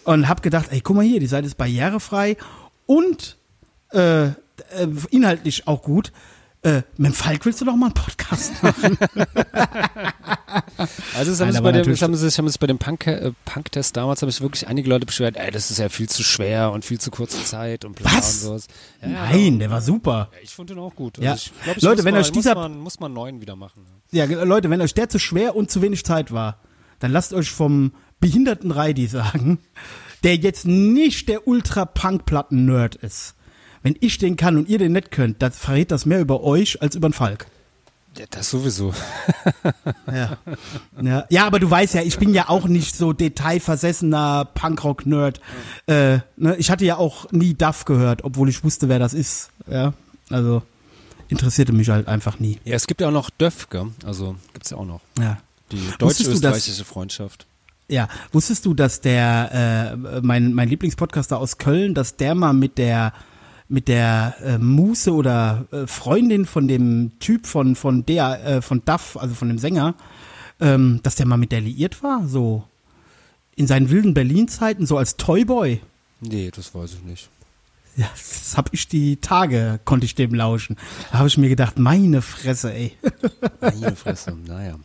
und 0.05 0.29
hab 0.29 0.43
gedacht, 0.43 0.67
ey, 0.71 0.81
guck 0.81 0.97
mal 0.97 1.05
hier, 1.05 1.21
die 1.21 1.27
Seite 1.27 1.47
ist 1.47 1.57
barrierefrei 1.57 2.37
und 2.87 3.39
äh, 3.93 4.27
äh, 4.27 4.33
inhaltlich 5.11 5.69
auch 5.69 5.83
gut. 5.83 6.13
Äh, 6.63 6.83
mit 6.97 7.13
dem 7.13 7.15
Falk 7.15 7.45
willst 7.47 7.61
du 7.61 7.65
doch 7.65 7.77
mal 7.77 7.87
einen 7.87 7.95
Podcast 7.95 8.63
machen? 8.63 8.99
Also 11.17 11.33
das 11.33 11.41
haben, 11.41 11.51
Nein, 11.53 11.63
bei 11.63 11.73
dem, 11.73 11.85
das 11.91 12.01
haben 12.03 12.15
sie 12.15 12.25
das 12.25 12.39
haben 12.39 12.49
sie 12.49 12.59
bei 12.59 12.67
dem 12.67 12.79
Punk, 12.79 13.07
äh, 13.07 13.33
Punk-Test 13.45 13.97
damals, 13.97 14.23
haben 14.23 14.31
sich 14.31 14.41
wirklich 14.41 14.67
einige 14.69 14.89
Leute 14.89 15.05
beschwert, 15.07 15.37
ey, 15.37 15.51
das 15.51 15.71
ist 15.71 15.79
ja 15.79 15.89
viel 15.89 16.09
zu 16.09 16.23
schwer 16.23 16.73
und 16.73 16.85
viel 16.85 16.99
zu 17.01 17.11
kurze 17.11 17.43
Zeit 17.45 17.85
und 17.85 17.97
bla 17.97 18.11
Was? 18.13 18.35
und 18.37 18.41
sowas. 18.49 18.67
Ja, 19.03 19.09
ja, 19.09 19.15
Nein, 19.31 19.59
der 19.59 19.71
war 19.71 19.83
super. 19.83 20.31
Ja, 20.33 20.39
ich 20.43 20.51
fand 20.55 20.71
den 20.71 20.79
auch 20.79 20.95
gut. 20.95 21.19
Ja. 21.19 21.33
Also 21.33 21.51
ich 21.57 21.63
glaub, 21.65 21.77
ich 21.77 21.83
Leute, 21.83 22.05
wenn 22.05 22.15
mal, 22.15 22.21
euch 22.21 22.33
dieser- 22.33 22.55
muss 22.55 22.63
man, 22.63 22.79
muss 22.79 23.01
man 23.01 23.13
neuen 23.13 23.41
wieder 23.41 23.57
machen. 23.57 23.85
Ja, 24.11 24.25
Leute, 24.25 24.71
wenn 24.71 24.81
euch 24.81 24.95
der 24.95 25.09
zu 25.09 25.19
schwer 25.19 25.55
und 25.55 25.71
zu 25.71 25.83
wenig 25.83 26.05
Zeit 26.05 26.33
war, 26.33 26.61
dann 26.99 27.13
lasst 27.13 27.35
euch 27.35 27.51
vom 27.51 27.93
behinderten 28.21 28.71
Reidi 28.71 29.07
sagen, 29.07 29.59
der 30.23 30.37
jetzt 30.37 30.65
nicht 30.67 31.29
der 31.29 31.47
Ultra-Punk-Platten-Nerd 31.47 32.95
ist. 32.97 33.35
Wenn 33.83 33.97
ich 34.01 34.19
den 34.19 34.37
kann 34.37 34.57
und 34.57 34.69
ihr 34.69 34.79
den 34.79 34.93
nicht 34.93 35.11
könnt, 35.11 35.43
dann 35.43 35.53
verrät 35.53 35.91
das 35.91 36.07
mehr 36.07 36.21
über 36.21 36.43
euch 36.43 36.83
als 36.83 36.95
über 36.95 37.09
den 37.09 37.13
Falk. 37.15 37.47
Ja, 38.17 38.25
das 38.31 38.51
sowieso. 38.51 38.93
Ja. 40.11 40.39
ja. 41.01 41.25
Ja, 41.29 41.47
aber 41.47 41.61
du 41.61 41.71
weißt 41.71 41.95
ja, 41.95 42.03
ich 42.03 42.19
bin 42.19 42.33
ja 42.33 42.49
auch 42.49 42.67
nicht 42.67 42.97
so 42.97 43.13
detailversessener 43.13 44.47
Punkrock-Nerd. 44.55 45.41
Äh, 45.87 46.19
ne, 46.37 46.57
ich 46.57 46.71
hatte 46.71 46.85
ja 46.85 46.97
auch 46.97 47.31
nie 47.31 47.55
Duff 47.55 47.85
gehört, 47.85 48.25
obwohl 48.25 48.49
ich 48.49 48.65
wusste, 48.65 48.89
wer 48.89 48.99
das 48.99 49.13
ist. 49.13 49.51
Ja, 49.71 49.93
also 50.31 50.63
interessierte 51.29 51.73
mich 51.73 51.91
halt 51.91 52.09
einfach 52.09 52.41
nie. 52.41 52.59
Ja, 52.65 52.75
es 52.75 52.87
gibt 52.87 53.01
ja 53.03 53.09
auch 53.09 53.13
noch 53.13 53.31
Döff, 53.31 53.69
gell? 53.69 53.89
Also 54.05 54.37
gibt's 54.55 54.71
ja 54.71 54.79
auch 54.79 54.87
noch. 54.87 55.01
Ja. 55.19 55.39
Die 55.71 55.77
Wusstest 55.77 56.01
du 56.01 56.33
das? 56.33 56.41
deutsch-österreichische 56.41 56.85
Freundschaft. 56.85 57.47
Ja, 57.91 58.09
wusstest 58.33 58.65
du, 58.67 58.75
dass 58.75 59.01
der 59.01 59.93
äh, 59.93 60.21
mein 60.23 60.53
mein 60.55 60.69
Lieblingspodcaster 60.69 61.39
aus 61.39 61.59
Köln, 61.59 61.95
dass 61.95 62.17
der 62.17 62.35
mal 62.35 62.53
mit 62.53 62.79
der 62.79 63.13
mit 63.69 63.89
der 63.89 64.37
äh, 64.43 64.59
Muse 64.59 65.13
oder 65.13 65.67
äh, 65.71 65.87
Freundin 65.87 66.47
von 66.47 66.69
dem 66.69 67.13
Typ 67.21 67.47
von 67.47 67.77
von 67.77 68.05
der 68.07 68.45
äh, 68.45 68.63
von 68.63 68.83
Duff, 68.85 69.17
also 69.17 69.35
von 69.35 69.49
dem 69.49 69.59
Sänger, 69.59 69.95
ähm, 70.61 71.01
dass 71.03 71.17
der 71.17 71.27
mal 71.27 71.37
mit 71.37 71.53
der 71.53 71.61
liiert 71.61 72.03
war, 72.03 72.27
so 72.27 72.65
in 73.57 73.67
seinen 73.67 73.91
wilden 73.91 74.15
Berlin-Zeiten, 74.15 74.87
so 74.87 74.97
als 74.97 75.17
Toyboy. 75.17 75.81
Nee, 76.21 76.51
das 76.55 76.75
weiß 76.75 76.95
ich 76.95 77.03
nicht. 77.03 77.29
Ja, 77.97 78.09
das 78.13 78.57
hab 78.57 78.73
ich 78.73 78.87
die 78.87 79.17
Tage, 79.17 79.81
konnte 79.85 80.07
ich 80.07 80.15
dem 80.15 80.33
lauschen. 80.33 80.77
Da 81.11 81.19
habe 81.19 81.29
ich 81.29 81.37
mir 81.37 81.49
gedacht, 81.49 81.81
meine 81.81 82.23
Fresse, 82.23 82.73
ey. 82.73 82.93
Meine 83.61 83.97
Fresse, 83.97 84.37
naja. 84.47 84.77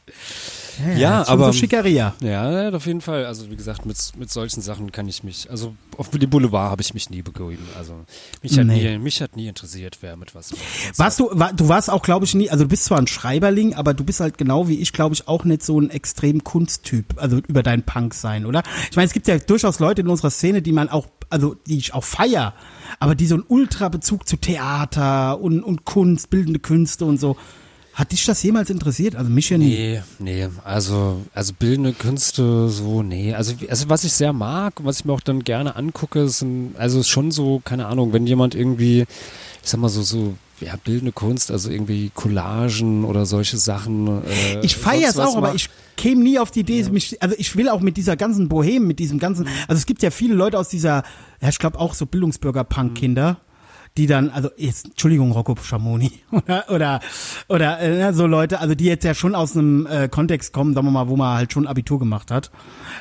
Ja, 0.97 1.23
schon 1.25 1.33
aber- 1.33 1.45
So 1.47 1.53
Schickeria. 1.53 2.13
Ja, 2.21 2.69
ja, 2.69 2.75
auf 2.75 2.85
jeden 2.85 3.01
Fall. 3.01 3.25
Also 3.25 3.49
wie 3.51 3.55
gesagt, 3.55 3.85
mit, 3.85 3.97
mit 4.17 4.31
solchen 4.31 4.61
Sachen 4.61 4.91
kann 4.91 5.07
ich 5.07 5.23
mich, 5.23 5.49
also 5.49 5.75
auf 5.97 6.09
die 6.09 6.25
Boulevard 6.27 6.71
habe 6.71 6.81
ich 6.81 6.93
mich 6.93 7.09
nie 7.09 7.21
begeben. 7.21 7.67
Also 7.77 7.93
mich 8.41 8.57
hat, 8.57 8.65
Nee. 8.65 8.91
nie, 8.93 8.97
mich 8.97 9.21
hat 9.21 9.35
nie 9.35 9.47
interessiert, 9.47 9.97
wer 10.01 10.15
mit 10.17 10.33
was. 10.35 10.51
Warst 10.97 11.19
du, 11.19 11.29
war, 11.31 11.53
du 11.53 11.67
warst 11.67 11.89
auch, 11.89 12.01
glaube 12.01 12.25
ich, 12.25 12.33
nie, 12.35 12.49
also 12.49 12.63
du 12.63 12.69
bist 12.69 12.85
zwar 12.85 12.97
ein 12.99 13.07
Schreiberling, 13.07 13.73
aber 13.75 13.93
du 13.93 14.03
bist 14.03 14.19
halt 14.19 14.37
genau 14.37 14.67
wie 14.67 14.79
ich, 14.79 14.93
glaube 14.93 15.13
ich, 15.15 15.27
auch 15.27 15.43
nicht 15.43 15.63
so 15.63 15.79
ein 15.79 15.89
extrem 15.89 16.43
Kunsttyp, 16.43 17.05
also 17.17 17.37
über 17.47 17.63
deinen 17.63 17.83
Punk 17.83 18.13
sein, 18.13 18.45
oder? 18.45 18.63
Ich 18.89 18.95
meine, 18.95 19.07
es 19.07 19.13
gibt 19.13 19.27
ja 19.27 19.37
durchaus 19.37 19.79
Leute 19.79 20.01
in 20.01 20.07
unserer 20.07 20.31
Szene, 20.31 20.61
die 20.61 20.71
man 20.71 20.89
auch, 20.89 21.07
also 21.29 21.55
die 21.67 21.77
ich 21.77 21.93
auch 21.93 22.03
feier, 22.03 22.53
aber 22.99 23.15
die 23.15 23.27
so 23.27 23.35
einen 23.35 23.43
Ultra-Bezug 23.47 24.27
zu 24.27 24.37
Theater 24.37 25.39
und, 25.41 25.61
und 25.63 25.85
Kunst, 25.85 26.29
bildende 26.29 26.59
Künste 26.59 27.05
und 27.05 27.19
so. 27.19 27.35
Hat 27.93 28.11
dich 28.11 28.25
das 28.25 28.41
jemals 28.41 28.71
interessiert? 28.71 29.15
Also 29.15 29.29
mich 29.29 29.49
ja 29.49 29.57
nie. 29.57 29.69
Nee, 29.69 30.01
nee, 30.17 30.47
also, 30.63 31.21
also 31.33 31.53
bildende 31.53 31.93
Künste, 31.93 32.69
so, 32.69 33.03
nee. 33.03 33.33
Also, 33.35 33.53
also 33.69 33.87
was 33.87 34.03
ich 34.03 34.13
sehr 34.13 34.33
mag 34.33 34.79
und 34.79 34.85
was 34.85 34.99
ich 34.99 35.05
mir 35.05 35.13
auch 35.13 35.21
dann 35.21 35.43
gerne 35.43 35.75
angucke, 35.75 36.27
sind, 36.27 36.75
also 36.77 36.99
ist 37.01 37.09
schon 37.09 37.29
so, 37.29 37.61
keine 37.63 37.85
Ahnung, 37.85 38.11
wenn 38.11 38.25
jemand 38.25 38.55
irgendwie, 38.55 39.01
ich 39.01 39.69
sag 39.69 39.79
mal 39.79 39.89
so, 39.89 40.01
so, 40.01 40.33
ja, 40.59 40.73
bildende 40.83 41.11
Kunst, 41.11 41.51
also 41.51 41.69
irgendwie 41.69 42.09
Collagen 42.15 43.03
oder 43.05 43.27
solche 43.27 43.57
Sachen. 43.57 44.07
Äh, 44.23 44.61
Ich 44.63 44.75
feiere 44.75 45.09
es 45.09 45.19
auch, 45.19 45.35
aber 45.35 45.53
ich 45.53 45.69
käme 45.95 46.23
nie 46.23 46.39
auf 46.39 46.49
die 46.49 46.61
Idee, 46.61 46.83
mich, 46.89 47.21
also 47.21 47.35
ich 47.37 47.55
will 47.55 47.69
auch 47.69 47.81
mit 47.81 47.97
dieser 47.97 48.15
ganzen 48.15 48.49
Bohem, 48.49 48.87
mit 48.87 48.97
diesem 48.97 49.19
ganzen, 49.19 49.47
also 49.67 49.77
es 49.77 49.85
gibt 49.85 50.01
ja 50.01 50.09
viele 50.09 50.33
Leute 50.33 50.57
aus 50.57 50.69
dieser, 50.69 51.03
ja, 51.41 51.49
ich 51.49 51.59
glaube 51.59 51.79
auch 51.79 51.93
so 51.93 52.07
Bildungsbürger-Punk-Kinder, 52.07 53.37
die 53.97 54.07
dann, 54.07 54.29
also 54.29 54.49
jetzt, 54.57 54.85
Entschuldigung, 54.85 55.31
Rocco 55.31 55.55
Schamoni, 55.55 56.11
oder, 56.31 56.65
oder, 56.69 56.99
oder 57.47 57.81
äh, 57.81 58.13
so 58.13 58.25
Leute, 58.25 58.59
also 58.59 58.75
die 58.75 58.85
jetzt 58.85 59.03
ja 59.03 59.13
schon 59.13 59.35
aus 59.35 59.55
einem 59.55 59.85
äh, 59.85 60.07
Kontext 60.07 60.53
kommen, 60.53 60.73
sagen 60.73 60.87
wir 60.87 60.91
mal, 60.91 61.07
wo 61.07 61.15
man 61.15 61.37
halt 61.37 61.53
schon 61.53 61.67
Abitur 61.67 61.99
gemacht 61.99 62.31
hat, 62.31 62.51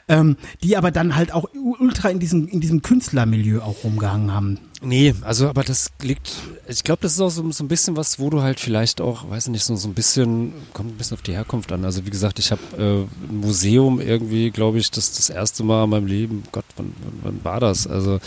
ähm, 0.09 0.36
die 0.62 0.76
aber 0.76 0.90
dann 0.90 1.16
halt 1.16 1.32
auch 1.32 1.47
ultra 1.55 2.11
in 2.11 2.18
diesem, 2.18 2.47
in 2.49 2.61
diesem 2.61 2.82
Künstlermilieu 2.82 3.61
auch 3.62 3.84
rumgehangen 3.84 4.34
haben. 4.34 4.59
Nee, 4.84 5.14
also 5.20 5.49
aber 5.49 5.62
das 5.62 5.93
liegt, 6.03 6.32
ich 6.66 6.82
glaube, 6.82 7.03
das 7.03 7.12
ist 7.12 7.20
auch 7.20 7.30
so, 7.30 7.49
so 7.53 7.62
ein 7.62 7.68
bisschen 7.68 7.97
was, 7.97 8.18
wo 8.18 8.30
du 8.30 8.43
halt 8.43 8.59
vielleicht 8.59 9.01
auch, 9.01 9.30
weiß 9.30 9.49
nicht, 9.49 9.62
so, 9.62 9.76
so 9.76 9.88
ein 9.88 9.95
bisschen, 9.95 10.53
kommt 10.72 10.90
ein 10.90 10.97
bisschen 10.97 11.16
auf 11.16 11.22
die 11.22 11.34
Herkunft 11.34 11.70
an. 11.70 11.84
Also 11.84 12.05
wie 12.05 12.11
gesagt, 12.11 12.40
ich 12.40 12.51
habe 12.51 12.61
äh, 12.76 13.30
ein 13.30 13.40
Museum 13.40 14.01
irgendwie, 14.01 14.51
glaube 14.51 14.78
ich, 14.78 14.90
das 14.90 15.12
das 15.12 15.30
erste 15.30 15.62
Mal 15.62 15.84
in 15.84 15.90
meinem 15.90 16.07
Leben, 16.07 16.43
Gott, 16.51 16.64
wann, 16.76 16.93
wann, 17.05 17.18
wann 17.22 17.45
war 17.45 17.61
das? 17.61 17.86
Also 17.86 18.18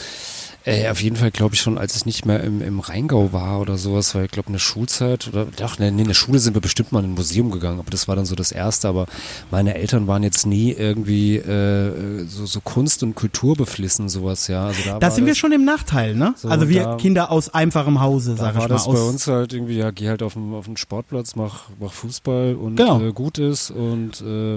Äh, 0.65 0.89
auf 0.89 1.01
jeden 1.01 1.15
Fall 1.15 1.29
glaube 1.31 1.53
ich 1.53 1.61
schon, 1.61 1.77
als 1.77 1.95
ich 1.95 2.05
nicht 2.07 2.25
mehr 2.25 2.43
im, 2.43 2.61
im 2.61 2.79
Rheingau 2.79 3.31
war 3.33 3.59
oder 3.61 3.77
sowas, 3.77 4.15
weil 4.15 4.25
ich 4.25 4.31
glaube 4.31 4.47
in 4.47 4.53
der 4.53 4.59
Schulzeit 4.59 5.27
oder 5.27 5.45
doch, 5.45 5.77
nee, 5.77 5.87
in 5.89 5.97
der 6.07 6.13
Schule 6.15 6.39
sind 6.39 6.55
wir 6.55 6.61
bestimmt 6.61 6.91
mal 6.91 7.03
in 7.03 7.11
ein 7.11 7.13
Museum 7.13 7.51
gegangen, 7.51 7.79
aber 7.79 7.91
das 7.91 8.07
war 8.07 8.15
dann 8.15 8.25
so 8.25 8.33
das 8.35 8.51
erste. 8.51 8.87
Aber 8.87 9.05
meine 9.51 9.75
Eltern 9.75 10.07
waren 10.07 10.23
jetzt 10.23 10.45
nie 10.47 10.71
irgendwie 10.71 11.37
äh, 11.37 12.25
so, 12.27 12.45
so 12.47 12.61
Kunst 12.61 13.03
und 13.03 13.13
Kultur 13.15 13.55
beflissen, 13.55 14.09
sowas, 14.09 14.47
ja. 14.47 14.65
Also 14.65 14.81
da 14.85 14.97
Da 14.99 15.11
sind 15.11 15.25
wir 15.25 15.31
das, 15.33 15.37
schon 15.37 15.51
im 15.51 15.65
Nachteil, 15.65 16.15
ne? 16.15 16.33
So, 16.35 16.49
also 16.49 16.67
wir 16.67 16.83
da- 16.83 16.95
Kinder 16.97 17.31
aus 17.31 17.53
einfachem 17.53 18.01
Hause, 18.01 18.31
da 18.31 18.37
sag 18.45 18.53
ich 18.55 18.61
war 18.61 18.67
mal. 18.67 18.73
das 18.73 18.85
bei 18.87 18.99
uns 19.01 19.27
halt 19.27 19.53
irgendwie, 19.53 19.77
ja, 19.77 19.91
geh 19.91 20.09
halt 20.09 20.23
auf 20.23 20.33
den, 20.33 20.53
auf 20.53 20.65
den 20.65 20.77
Sportplatz, 20.77 21.35
mach, 21.35 21.65
mach 21.79 21.93
Fußball 21.93 22.55
und 22.55 22.75
Genau. 22.77 23.01
äh, 23.01 23.11
gut 23.13 23.37
ist 23.37 23.69
und 23.69 24.21
äh, 24.21 24.55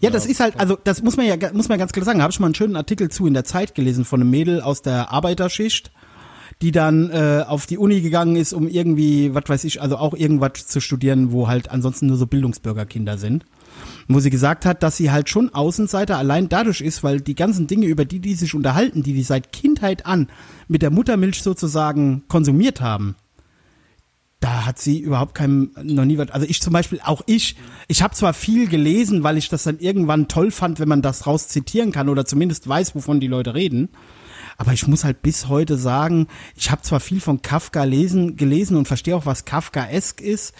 ja, 0.00 0.08
das 0.10 0.24
ist 0.26 0.40
halt, 0.40 0.58
also 0.58 0.78
das 0.82 1.02
muss 1.02 1.16
man 1.18 1.26
ja 1.26 1.36
muss 1.52 1.68
man 1.68 1.78
ganz 1.78 1.92
klar 1.92 2.04
sagen. 2.06 2.18
Da 2.18 2.22
habe 2.22 2.32
ich 2.32 2.40
mal 2.40 2.46
einen 2.46 2.54
schönen 2.54 2.76
Artikel 2.76 3.10
zu 3.10 3.26
in 3.26 3.34
der 3.34 3.44
Zeit 3.44 3.74
gelesen 3.74 4.04
von 4.06 4.20
einem 4.20 4.30
Mädel 4.30 4.60
aus 4.62 4.80
der 4.82 5.12
Arbeiterschicht, 5.50 5.90
die 6.62 6.72
dann 6.72 7.10
äh, 7.10 7.44
auf 7.46 7.66
die 7.66 7.78
Uni 7.78 8.00
gegangen 8.00 8.36
ist, 8.36 8.52
um 8.52 8.68
irgendwie, 8.68 9.34
was 9.34 9.44
weiß 9.46 9.64
ich, 9.64 9.80
also 9.80 9.96
auch 9.96 10.14
irgendwas 10.14 10.66
zu 10.66 10.80
studieren, 10.80 11.32
wo 11.32 11.48
halt 11.48 11.70
ansonsten 11.70 12.06
nur 12.06 12.16
so 12.16 12.26
Bildungsbürgerkinder 12.26 13.18
sind. 13.18 13.44
Wo 14.08 14.20
sie 14.20 14.30
gesagt 14.30 14.66
hat, 14.66 14.82
dass 14.82 14.96
sie 14.96 15.10
halt 15.10 15.30
schon 15.30 15.54
Außenseiter 15.54 16.18
allein 16.18 16.48
dadurch 16.48 16.80
ist, 16.80 17.02
weil 17.02 17.20
die 17.20 17.34
ganzen 17.34 17.66
Dinge, 17.66 17.86
über 17.86 18.04
die 18.04 18.18
die 18.18 18.34
sich 18.34 18.54
unterhalten, 18.54 19.02
die 19.02 19.14
die 19.14 19.22
seit 19.22 19.52
Kindheit 19.52 20.04
an 20.04 20.28
mit 20.68 20.82
der 20.82 20.90
Muttermilch 20.90 21.42
sozusagen 21.42 22.24
konsumiert 22.28 22.80
haben, 22.80 23.14
da 24.40 24.66
hat 24.66 24.78
sie 24.78 24.98
überhaupt 24.98 25.34
kein 25.34 25.70
noch 25.82 26.04
nie 26.04 26.18
was. 26.18 26.30
Also 26.30 26.46
ich 26.48 26.60
zum 26.60 26.72
Beispiel, 26.72 27.00
auch 27.04 27.22
ich, 27.26 27.56
ich 27.88 28.02
habe 28.02 28.14
zwar 28.14 28.34
viel 28.34 28.68
gelesen, 28.68 29.22
weil 29.22 29.36
ich 29.38 29.48
das 29.48 29.62
dann 29.62 29.78
irgendwann 29.78 30.28
toll 30.28 30.50
fand, 30.50 30.80
wenn 30.80 30.88
man 30.88 31.02
das 31.02 31.26
raus 31.26 31.48
zitieren 31.48 31.92
kann 31.92 32.08
oder 32.08 32.24
zumindest 32.24 32.66
weiß, 32.68 32.94
wovon 32.94 33.20
die 33.20 33.28
Leute 33.28 33.54
reden. 33.54 33.90
Aber 34.60 34.74
ich 34.74 34.86
muss 34.86 35.04
halt 35.04 35.22
bis 35.22 35.48
heute 35.48 35.78
sagen, 35.78 36.26
ich 36.54 36.70
habe 36.70 36.82
zwar 36.82 37.00
viel 37.00 37.22
von 37.22 37.40
Kafka 37.40 37.84
lesen, 37.84 38.36
gelesen 38.36 38.76
und 38.76 38.86
verstehe 38.86 39.16
auch, 39.16 39.24
was 39.24 39.46
Kafkaesk 39.46 40.20
ist, 40.20 40.52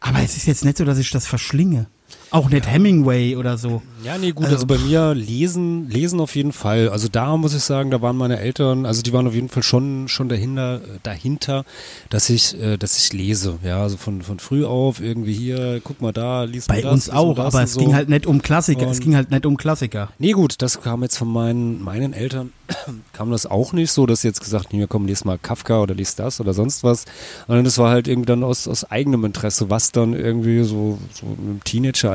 aber 0.00 0.18
es 0.18 0.36
ist 0.36 0.46
jetzt 0.46 0.64
nicht 0.64 0.78
so, 0.78 0.84
dass 0.84 0.98
ich 0.98 1.12
das 1.12 1.28
verschlinge. 1.28 1.86
Auch 2.30 2.50
nicht 2.50 2.66
Hemingway 2.66 3.36
oder 3.36 3.56
so. 3.56 3.82
Ja, 4.04 4.18
nee, 4.18 4.32
gut, 4.32 4.46
also, 4.46 4.66
bei 4.66 4.78
mir 4.78 5.14
lesen, 5.14 5.88
lesen 5.88 6.20
auf 6.20 6.34
jeden 6.34 6.52
Fall. 6.52 6.88
Also 6.90 7.08
da 7.08 7.36
muss 7.36 7.54
ich 7.54 7.62
sagen, 7.62 7.90
da 7.90 8.02
waren 8.02 8.16
meine 8.16 8.38
Eltern, 8.38 8.84
also 8.84 9.02
die 9.02 9.12
waren 9.12 9.26
auf 9.26 9.34
jeden 9.34 9.48
Fall 9.48 9.62
schon, 9.62 10.08
schon 10.08 10.28
dahinter, 10.28 10.80
dahinter, 11.02 11.64
dass 12.10 12.28
ich, 12.28 12.60
äh, 12.60 12.76
dass 12.76 12.98
ich 12.98 13.12
lese. 13.12 13.58
Ja, 13.64 13.82
also 13.82 13.96
von, 13.96 14.22
von 14.22 14.38
früh 14.38 14.64
auf 14.64 15.00
irgendwie 15.00 15.32
hier, 15.34 15.80
guck 15.82 16.02
mal 16.02 16.12
da, 16.12 16.42
lies 16.44 16.68
mal 16.68 16.74
Bei 16.74 16.82
das, 16.82 16.92
uns 16.92 17.08
mal 17.08 17.14
auch, 17.16 17.38
aber 17.38 17.62
es 17.62 17.74
so. 17.74 17.80
ging 17.80 17.94
halt 17.94 18.08
nicht 18.08 18.26
um 18.26 18.42
Klassiker. 18.42 18.88
es 18.90 18.98
Und- 18.98 19.04
ging 19.04 19.16
halt 19.16 19.30
nicht 19.30 19.46
um 19.46 19.56
Klassiker. 19.56 20.08
Nee, 20.18 20.32
gut, 20.32 20.60
das 20.62 20.80
kam 20.82 21.02
jetzt 21.02 21.16
von 21.16 21.28
meinen, 21.32 21.82
meinen 21.82 22.12
Eltern, 22.12 22.52
kam 23.12 23.30
das 23.30 23.46
auch 23.46 23.72
nicht 23.72 23.92
so, 23.92 24.04
dass 24.06 24.22
sie 24.22 24.28
jetzt 24.28 24.40
gesagt, 24.40 24.68
hier 24.72 24.86
komm, 24.88 25.06
lies 25.06 25.24
mal 25.24 25.38
Kafka 25.38 25.80
oder 25.80 25.94
lies 25.94 26.16
das 26.16 26.40
oder 26.40 26.52
sonst 26.54 26.82
was. 26.84 27.04
Sondern 27.46 27.64
das 27.64 27.78
war 27.78 27.90
halt 27.90 28.08
irgendwie 28.08 28.26
dann 28.26 28.42
aus, 28.44 28.66
aus 28.68 28.84
eigenem 28.84 29.24
Interesse, 29.24 29.70
was 29.70 29.92
dann 29.92 30.12
irgendwie 30.12 30.64
so, 30.64 30.98
so 31.12 31.26
im 31.38 31.60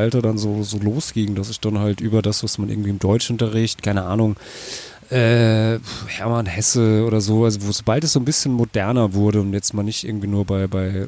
Teenageralter 0.02 0.22
dann 0.22 0.38
so, 0.38 0.64
so 0.64 0.78
losging, 0.78 1.36
dass 1.36 1.49
ich 1.49 1.60
dann 1.60 1.80
halt 1.80 2.02
über 2.02 2.22
das, 2.22 2.43
was 2.43 2.58
man 2.58 2.70
irgendwie 2.70 2.89
im 2.89 2.99
Deutschunterricht, 2.99 3.84
keine 3.84 4.04
Ahnung, 4.04 4.36
äh, 5.10 5.80
Hermann 6.08 6.45
Hesse 6.45 7.04
oder 7.06 7.22
so, 7.22 7.43
also 7.43 7.62
wo 7.64 7.72
sobald 7.72 8.04
es 8.04 8.14
so 8.14 8.20
ein 8.20 8.26
bisschen 8.26 8.54
moderner 8.54 9.14
wurde 9.14 9.41
und 9.41 9.54
jetzt 9.54 9.74
mal 9.74 9.84
nicht 9.84 10.06
irgendwie 10.06 10.28
nur 10.28 10.45
bei, 10.45 10.68
bei 10.68 10.88
äh, 10.88 11.06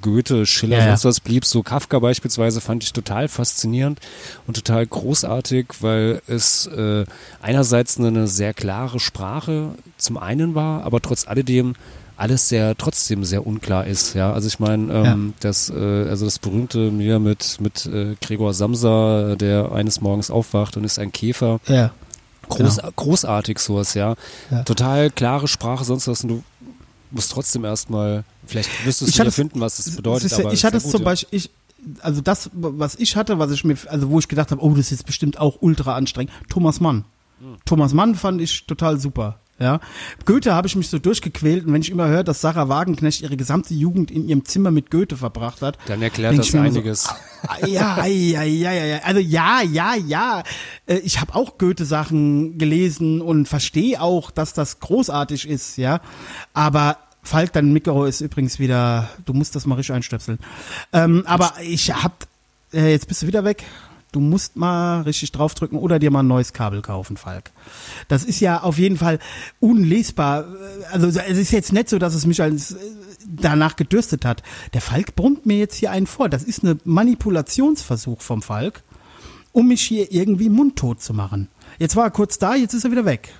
Goethe, 0.00 0.46
Schiller, 0.46 0.78
Ja, 0.78 0.86
sonst 0.86 1.04
was 1.04 1.20
blieb. 1.20 1.44
So 1.44 1.62
Kafka 1.62 1.98
beispielsweise 1.98 2.60
fand 2.60 2.82
ich 2.82 2.92
total 2.92 3.28
faszinierend 3.28 4.00
und 4.46 4.54
total 4.54 4.86
großartig, 4.86 5.66
weil 5.80 6.22
es 6.26 6.66
äh, 6.66 7.04
einerseits 7.40 7.98
eine, 7.98 8.08
eine 8.08 8.26
sehr 8.26 8.54
klare 8.54 9.00
Sprache 9.00 9.74
zum 9.98 10.18
einen 10.18 10.54
war, 10.54 10.84
aber 10.84 11.00
trotz 11.00 11.26
alledem 11.26 11.74
alles 12.16 12.48
sehr 12.48 12.76
trotzdem 12.76 13.24
sehr 13.24 13.46
unklar 13.46 13.86
ist. 13.86 14.14
Ja, 14.14 14.32
also 14.32 14.46
ich 14.48 14.58
meine, 14.60 14.92
ähm, 14.92 15.34
das 15.40 15.70
äh, 15.70 15.74
also 16.08 16.24
das 16.24 16.38
berühmte 16.38 16.90
mir 16.90 17.18
mit 17.18 17.60
mit 17.60 17.86
äh, 17.86 18.14
Gregor 18.20 18.54
Samsa, 18.54 19.36
der 19.36 19.72
eines 19.72 20.00
Morgens 20.00 20.30
aufwacht 20.30 20.76
und 20.76 20.84
ist 20.84 20.98
ein 20.98 21.12
Käfer. 21.12 21.60
Ja. 21.66 21.92
Groß, 22.48 22.76
Genau. 22.76 22.90
Großartig 22.96 23.58
sowas, 23.58 23.94
ja. 23.94 24.14
Ja. 24.50 24.62
Total 24.64 25.10
klare 25.10 25.48
Sprache, 25.48 25.84
sonst 25.84 26.08
was. 26.08 26.22
Und 26.22 26.28
du 26.28 26.42
musst 27.10 27.32
trotzdem 27.32 27.64
erstmal, 27.64 28.24
vielleicht 28.46 28.84
wirst 28.84 29.00
du 29.00 29.30
finden, 29.30 29.60
was 29.60 29.78
es 29.78 29.96
bedeutet. 29.96 30.30
Ja- 30.32 30.38
aber 30.38 30.52
ich 30.52 30.64
hatte 30.64 30.76
es 30.76 30.84
ja 30.84 30.90
zum 30.90 31.00
ja. 31.00 31.04
Beispiel, 31.04 31.38
ich, 31.38 31.50
also 32.00 32.20
das, 32.20 32.50
was 32.52 32.96
ich 32.96 33.16
hatte, 33.16 33.38
was 33.38 33.50
ich 33.50 33.64
mir, 33.64 33.76
also 33.86 34.10
wo 34.10 34.18
ich 34.18 34.28
gedacht 34.28 34.50
habe, 34.50 34.62
oh, 34.62 34.70
das 34.70 34.86
ist 34.86 34.90
jetzt 34.90 35.06
bestimmt 35.06 35.38
auch 35.38 35.58
ultra 35.60 35.94
anstrengend. 35.94 36.32
Thomas 36.48 36.80
Mann. 36.80 37.04
Hm. 37.40 37.56
Thomas 37.64 37.92
Mann 37.92 38.14
fand 38.14 38.40
ich 38.40 38.66
total 38.66 38.98
super. 38.98 39.38
Ja, 39.62 39.78
Goethe 40.24 40.54
habe 40.54 40.66
ich 40.66 40.74
mich 40.74 40.88
so 40.88 40.98
durchgequält 40.98 41.64
und 41.64 41.72
wenn 41.72 41.82
ich 41.82 41.90
immer 41.90 42.08
höre, 42.08 42.24
dass 42.24 42.40
Sarah 42.40 42.68
Wagenknecht 42.68 43.22
ihre 43.22 43.36
gesamte 43.36 43.74
Jugend 43.74 44.10
in 44.10 44.28
ihrem 44.28 44.44
Zimmer 44.44 44.72
mit 44.72 44.90
Goethe 44.90 45.16
verbracht 45.16 45.62
hat, 45.62 45.78
Dann 45.86 46.02
erklärt 46.02 46.36
das 46.36 46.52
einiges. 46.54 47.08
So, 47.60 47.66
ja, 47.66 48.06
ja, 48.06 48.42
ja, 48.44 48.70
ja, 48.72 48.84
ja, 48.84 48.98
also 49.02 49.20
ja, 49.20 49.62
ja, 49.62 49.94
ja. 49.96 50.42
Äh, 50.86 50.98
Ich 50.98 51.20
habe 51.20 51.34
auch 51.34 51.58
Goethe-Sachen 51.58 52.56
gelesen 52.58 53.20
und 53.20 53.46
verstehe 53.46 54.00
auch, 54.00 54.30
dass 54.30 54.52
das 54.52 54.78
großartig 54.78 55.48
ist, 55.48 55.76
ja. 55.76 56.00
Aber 56.54 56.98
Falk, 57.24 57.52
dein 57.52 57.72
Mikro 57.72 58.04
ist 58.04 58.20
übrigens 58.20 58.58
wieder, 58.58 59.08
du 59.24 59.32
musst 59.32 59.54
das 59.54 59.66
mal 59.66 59.74
richtig 59.76 59.94
einstöpseln. 59.94 60.38
Ähm, 60.92 61.24
aber 61.26 61.52
ich 61.62 61.92
hab, 61.92 62.26
äh, 62.72 62.90
jetzt 62.90 63.06
bist 63.08 63.22
du 63.22 63.26
wieder 63.26 63.44
weg. 63.44 63.64
Du 64.12 64.20
musst 64.20 64.56
mal 64.56 65.00
richtig 65.02 65.32
draufdrücken 65.32 65.78
oder 65.78 65.98
dir 65.98 66.10
mal 66.10 66.22
ein 66.22 66.26
neues 66.26 66.52
Kabel 66.52 66.82
kaufen, 66.82 67.16
Falk. 67.16 67.50
Das 68.08 68.24
ist 68.24 68.40
ja 68.40 68.62
auf 68.62 68.78
jeden 68.78 68.98
Fall 68.98 69.18
unlesbar. 69.58 70.44
Also 70.92 71.06
es 71.08 71.38
ist 71.38 71.50
jetzt 71.50 71.72
nicht 71.72 71.88
so, 71.88 71.98
dass 71.98 72.14
es 72.14 72.26
mich 72.26 72.42
als 72.42 72.72
äh, 72.72 72.76
danach 73.26 73.74
gedürstet 73.76 74.26
hat. 74.26 74.42
Der 74.74 74.82
Falk 74.82 75.16
brummt 75.16 75.46
mir 75.46 75.56
jetzt 75.56 75.76
hier 75.76 75.90
einen 75.90 76.06
vor. 76.06 76.28
Das 76.28 76.42
ist 76.42 76.62
eine 76.62 76.76
Manipulationsversuch 76.84 78.20
vom 78.20 78.42
Falk, 78.42 78.82
um 79.52 79.68
mich 79.68 79.80
hier 79.80 80.12
irgendwie 80.12 80.50
mundtot 80.50 81.00
zu 81.00 81.14
machen. 81.14 81.48
Jetzt 81.78 81.96
war 81.96 82.04
er 82.04 82.10
kurz 82.10 82.38
da, 82.38 82.54
jetzt 82.54 82.74
ist 82.74 82.84
er 82.84 82.90
wieder 82.90 83.06
weg. 83.06 83.32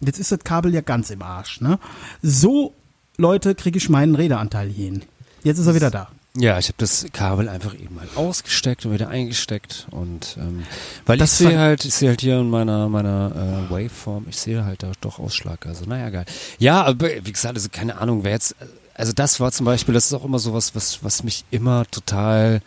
Jetzt 0.00 0.18
ist 0.18 0.30
das 0.30 0.40
Kabel 0.40 0.74
ja 0.74 0.82
ganz 0.82 1.08
im 1.08 1.22
Arsch. 1.22 1.62
Ne? 1.62 1.78
So, 2.22 2.74
Leute, 3.16 3.54
kriege 3.54 3.78
ich 3.78 3.88
meinen 3.88 4.14
Redeanteil 4.14 4.68
hin. 4.68 5.02
Jetzt 5.42 5.58
ist 5.58 5.66
er 5.66 5.74
wieder 5.74 5.90
da. 5.90 6.10
Ja, 6.34 6.58
ich 6.58 6.68
habe 6.68 6.76
das 6.78 7.04
Kabel 7.12 7.48
einfach 7.48 7.74
eben 7.74 7.94
mal 7.94 8.08
ausgesteckt 8.14 8.86
und 8.86 8.92
wieder 8.94 9.08
eingesteckt 9.08 9.86
und 9.90 10.36
ähm, 10.38 10.62
weil 11.04 11.18
Das 11.18 11.32
ich 11.32 11.48
sehe 11.48 11.58
halt, 11.58 11.84
ich 11.84 11.94
sehe 11.94 12.08
halt 12.08 12.22
hier 12.22 12.38
in 12.40 12.48
meiner 12.48 12.88
meiner 12.88 13.66
äh, 13.68 13.70
Waveform, 13.70 14.24
ich 14.30 14.38
sehe 14.38 14.64
halt 14.64 14.82
da 14.82 14.92
doch 15.02 15.18
Ausschlag. 15.18 15.66
Also 15.66 15.84
naja, 15.84 16.08
geil. 16.08 16.24
Ja, 16.58 16.84
aber 16.84 17.08
wie 17.22 17.32
gesagt, 17.32 17.54
also 17.54 17.68
keine 17.70 17.98
Ahnung, 17.98 18.24
wer 18.24 18.30
jetzt, 18.30 18.56
also 18.94 19.12
das 19.12 19.40
war 19.40 19.52
zum 19.52 19.66
Beispiel, 19.66 19.92
das 19.92 20.06
ist 20.06 20.14
auch 20.14 20.24
immer 20.24 20.38
sowas, 20.38 20.74
was 20.74 21.04
was 21.04 21.22
mich 21.22 21.44
immer 21.50 21.84
total 21.90 22.62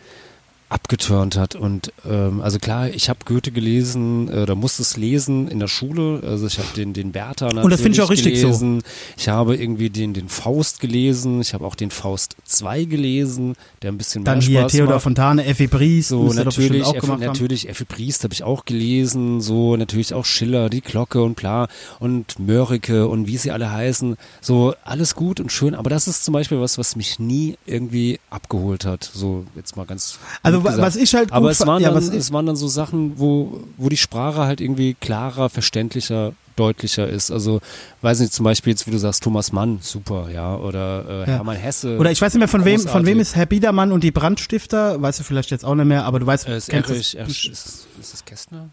abgeturnt 0.68 1.36
hat. 1.36 1.54
Und 1.54 1.92
ähm, 2.08 2.40
also 2.40 2.58
klar, 2.58 2.88
ich 2.88 3.08
habe 3.08 3.20
Goethe 3.24 3.52
gelesen 3.52 4.28
äh, 4.28 4.42
oder 4.42 4.56
musste 4.56 4.82
es 4.82 4.96
lesen 4.96 5.48
in 5.48 5.60
der 5.60 5.68
Schule, 5.68 6.20
also 6.26 6.46
ich 6.46 6.58
habe 6.58 6.68
den 6.74 6.92
den 6.92 7.12
Bertha 7.12 7.46
natürlich 7.46 7.64
Und 7.64 7.70
das 7.70 7.80
finde 7.80 7.96
ich 7.96 8.02
auch 8.02 8.10
richtig 8.10 8.40
so. 8.40 8.48
gelesen. 8.48 8.82
Ich 9.16 9.28
habe 9.28 9.56
irgendwie 9.56 9.90
den 9.90 10.12
den 10.12 10.28
Faust 10.28 10.80
gelesen, 10.80 11.40
ich 11.40 11.54
habe 11.54 11.64
auch 11.64 11.76
den 11.76 11.90
Faust 11.90 12.36
2 12.44 12.84
gelesen, 12.84 13.54
der 13.82 13.92
ein 13.92 13.98
bisschen 13.98 14.24
Dann 14.24 14.38
mehr 14.38 14.46
hier 14.46 14.60
Spaß 14.62 14.72
Theodor 14.72 14.94
macht. 14.94 15.02
Fontane, 15.04 15.44
Effi 15.44 15.68
Briest, 15.68 16.08
So, 16.08 16.32
natürlich, 16.32 16.82
auch 16.84 16.94
Effi, 16.94 17.06
gemacht 17.06 17.20
natürlich, 17.20 17.68
Effi 17.68 17.84
Briest 17.84 18.24
habe 18.24 18.34
ich 18.34 18.42
auch 18.42 18.64
gelesen, 18.64 19.40
so, 19.40 19.76
natürlich 19.76 20.14
auch 20.14 20.24
Schiller, 20.24 20.68
die 20.68 20.80
Glocke 20.80 21.22
und 21.22 21.36
bla. 21.36 21.68
Und 22.00 22.38
Mörike 22.40 23.06
und 23.06 23.28
wie 23.28 23.36
sie 23.36 23.52
alle 23.52 23.70
heißen, 23.70 24.16
so, 24.40 24.74
alles 24.82 25.14
gut 25.14 25.38
und 25.38 25.52
schön, 25.52 25.74
aber 25.76 25.90
das 25.90 26.08
ist 26.08 26.24
zum 26.24 26.32
Beispiel 26.32 26.60
was, 26.60 26.76
was 26.76 26.96
mich 26.96 27.20
nie 27.20 27.56
irgendwie 27.66 28.18
abgeholt 28.30 28.84
hat, 28.84 29.08
so, 29.14 29.44
jetzt 29.54 29.76
mal 29.76 29.86
ganz 29.86 30.18
Also, 30.42 30.55
wa- 30.64 30.70
gesagt. 30.70 30.86
was 30.86 30.96
ich 30.96 31.14
halt 31.14 31.32
aber 31.32 31.50
es 31.50 31.66
waren, 31.66 31.82
ja, 31.82 31.90
dann, 31.90 32.02
es 32.02 32.32
waren 32.32 32.46
dann 32.46 32.56
so 32.56 32.68
Sachen, 32.68 33.18
wo, 33.18 33.60
wo 33.76 33.88
die 33.88 33.96
Sprache 33.96 34.40
halt 34.40 34.60
irgendwie 34.60 34.94
klarer, 34.94 35.48
verständlicher, 35.50 36.32
deutlicher 36.56 37.06
ist, 37.08 37.30
also, 37.30 37.60
weiß 38.00 38.20
nicht, 38.20 38.32
zum 38.32 38.44
Beispiel 38.44 38.72
jetzt, 38.72 38.86
wie 38.86 38.90
du 38.90 38.98
sagst, 38.98 39.22
Thomas 39.22 39.52
Mann, 39.52 39.78
super, 39.82 40.28
ja, 40.32 40.56
oder 40.56 41.04
äh, 41.06 41.18
Ja. 41.20 41.26
Hermann 41.36 41.56
Hesse. 41.56 41.98
Oder 41.98 42.10
ich 42.10 42.20
weiß 42.22 42.32
nicht 42.32 42.38
mehr, 42.38 42.48
von 42.48 42.64
wem, 42.64 42.80
von 42.80 43.04
wem 43.04 43.18
großartig. 43.18 43.20
ist 43.20 43.36
Herr 43.36 43.46
Biedermann 43.46 43.92
und 43.92 44.02
die 44.02 44.10
Brandstifter, 44.10 45.00
weißt 45.02 45.20
du 45.20 45.24
vielleicht 45.24 45.50
jetzt 45.50 45.64
auch 45.66 45.74
nicht 45.74 45.84
mehr, 45.86 46.04
aber 46.04 46.18
du 46.18 46.26
weißt, 46.26 46.48
äh, 46.48 46.56
ist 46.56 46.70
kennst 46.70 46.88
Erich, 46.90 47.08
es, 47.08 47.14
Erich, 47.14 47.50
ist, 47.52 47.86
ist 48.00 48.14
es 48.14 48.24
Kästner? 48.24 48.70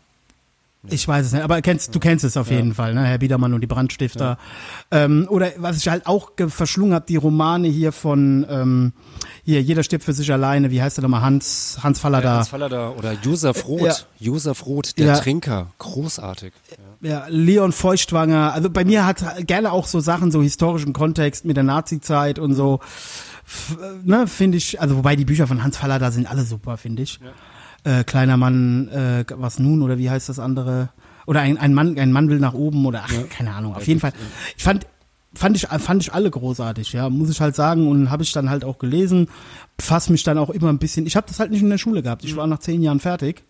Ich 0.90 1.08
weiß 1.08 1.26
es 1.28 1.32
nicht, 1.34 1.42
aber 1.44 1.62
kennst, 1.62 1.96
du 1.96 2.00
kennst 2.00 2.26
es 2.26 2.36
auf 2.38 2.52
jeden 2.52 2.74
Fall, 2.74 2.94
ne, 2.94 3.06
Herr 3.06 3.18
Biedermann 3.18 3.54
und 3.54 3.62
die 3.62 3.68
Brandstifter. 3.68 4.38
Ähm, 4.92 5.28
oder 5.30 5.50
was 5.58 5.78
ich 5.78 5.88
halt 5.88 6.06
auch 6.08 6.36
ge- 6.36 6.50
verschlungen 6.50 6.94
habe, 6.94 7.06
die 7.08 7.16
Romane 7.16 7.68
hier 7.70 7.92
von, 7.92 8.46
ähm, 8.50 8.94
hier, 9.44 9.62
jeder 9.62 9.84
stirbt 9.84 10.04
für 10.04 10.14
sich 10.14 10.32
alleine, 10.32 10.72
wie 10.72 10.82
heißt 10.82 10.98
der 10.98 11.04
nochmal, 11.04 11.22
Hans, 11.22 11.80
Hans 11.82 12.00
Ja, 12.00 12.02
Fallada. 12.02 12.36
Hans 12.38 12.50
Fallada 12.50 12.90
oder 12.92 13.14
Josef 13.14 13.66
Roth. 13.68 13.82
Ja. 13.82 13.96
Josef 14.20 14.66
Roth, 14.66 14.98
der 14.98 15.06
Ja. 15.08 15.18
Trinker. 15.20 15.68
Großartig. 15.80 16.54
Ja, 17.02 17.26
Leon 17.30 17.72
Feuchtwanger, 17.72 18.54
also 18.54 18.70
bei 18.70 18.86
mir 18.86 19.06
hat 19.06 19.46
gerne 19.48 19.72
auch 19.72 19.88
so 19.88 20.00
Sachen, 20.00 20.32
so 20.32 20.42
historischen 20.42 20.94
Kontext 20.94 21.44
mit 21.46 21.58
der 21.58 21.64
Nazi-Zeit 21.64 22.40
und 22.40 22.54
so, 22.56 22.80
F- 23.46 23.78
ne, 24.04 24.26
finde 24.28 24.58
ich, 24.58 24.80
also 24.80 24.96
wobei 24.98 25.16
die 25.18 25.26
Bücher 25.26 25.48
von 25.48 25.64
Hans 25.64 25.76
Fallada 25.78 26.12
sind 26.12 26.30
alle 26.30 26.44
super, 26.46 26.78
finde 26.78 27.04
ich. 27.04 27.20
Äh, 27.84 28.04
kleiner 28.04 28.38
Mann, 28.38 28.88
äh, 28.90 29.26
was 29.36 29.60
nun 29.60 29.82
oder 29.82 29.98
wie 29.98 30.10
heißt 30.10 30.30
das 30.30 30.40
andere? 30.40 30.90
Oder 31.26 31.42
ein, 31.42 31.58
ein 31.58 31.74
Mann, 31.74 31.98
ein 31.98 32.12
Mann 32.12 32.30
will 32.30 32.40
nach 32.40 32.54
oben 32.54 32.86
oder 32.86 33.04
ach, 33.06 33.14
keine 33.30 33.54
Ahnung. 33.54 33.76
Auf 33.76 33.88
jeden 33.88 34.00
Fall. 34.00 34.14
Ich 34.58 34.64
fand, 34.64 34.88
fand 35.34 35.56
ich, 35.58 35.68
fand 35.68 36.02
ich 36.02 36.14
alle 36.14 36.30
großartig, 36.30 36.94
ja, 36.94 37.10
muss 37.10 37.30
ich 37.30 37.42
halt 37.42 37.56
sagen. 37.56 37.88
Und 37.88 38.10
habe 38.10 38.24
ich 38.24 38.32
dann 38.32 38.50
halt 38.50 38.64
auch 38.64 38.78
gelesen, 38.78 39.28
fass 39.80 40.10
mich 40.10 40.24
dann 40.24 40.38
auch 40.38 40.50
immer 40.50 40.70
ein 40.70 40.80
bisschen. 40.80 41.06
Ich 41.06 41.16
habe 41.16 41.28
das 41.28 41.40
halt 41.40 41.52
nicht 41.52 41.62
in 41.62 41.70
der 41.70 41.78
Schule 41.78 42.02
gehabt. 42.04 42.24
Ich 42.24 42.36
war 42.36 42.48
nach 42.48 42.60
zehn 42.60 42.82
Jahren 42.82 43.00
fertig. 43.00 43.44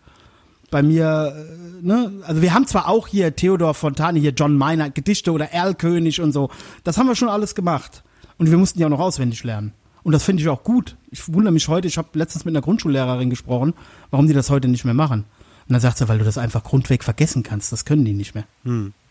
Bei 0.70 0.82
mir, 0.82 1.34
äh, 1.36 1.86
ne, 1.86 2.10
also 2.26 2.42
wir 2.42 2.54
haben 2.54 2.66
zwar 2.66 2.88
auch 2.88 3.06
hier 3.06 3.36
Theodor 3.36 3.74
Fontane, 3.74 4.18
hier 4.18 4.32
John 4.32 4.58
Miner, 4.58 4.90
Gedichte 4.90 5.30
oder 5.30 5.52
Erlkönig 5.52 6.20
und 6.20 6.32
so. 6.32 6.50
Das 6.82 6.98
haben 6.98 7.06
wir 7.06 7.14
schon 7.14 7.28
alles 7.28 7.54
gemacht. 7.54 8.02
Und 8.38 8.50
wir 8.50 8.58
mussten 8.58 8.78
die 8.78 8.84
auch 8.84 8.90
noch 8.90 9.00
auswendig 9.00 9.44
lernen. 9.44 9.72
Und 10.04 10.12
das 10.12 10.22
finde 10.22 10.42
ich 10.42 10.48
auch 10.48 10.62
gut. 10.62 10.96
Ich 11.10 11.32
wundere 11.32 11.52
mich 11.52 11.66
heute, 11.68 11.88
ich 11.88 11.98
habe 11.98 12.08
letztens 12.12 12.44
mit 12.44 12.52
einer 12.52 12.62
Grundschullehrerin 12.62 13.30
gesprochen, 13.30 13.74
warum 14.10 14.28
die 14.28 14.34
das 14.34 14.50
heute 14.50 14.68
nicht 14.68 14.84
mehr 14.84 14.94
machen. 14.94 15.24
Und 15.66 15.72
dann 15.72 15.80
sagt 15.80 15.98
sie, 15.98 16.08
weil 16.08 16.18
du 16.18 16.24
das 16.24 16.38
einfach 16.38 16.62
grundweg 16.62 17.02
vergessen 17.02 17.42
kannst. 17.42 17.72
Das 17.72 17.86
können 17.86 18.04
die 18.04 18.12
nicht 18.12 18.34
mehr. 18.34 18.44
Hm. 18.62 18.92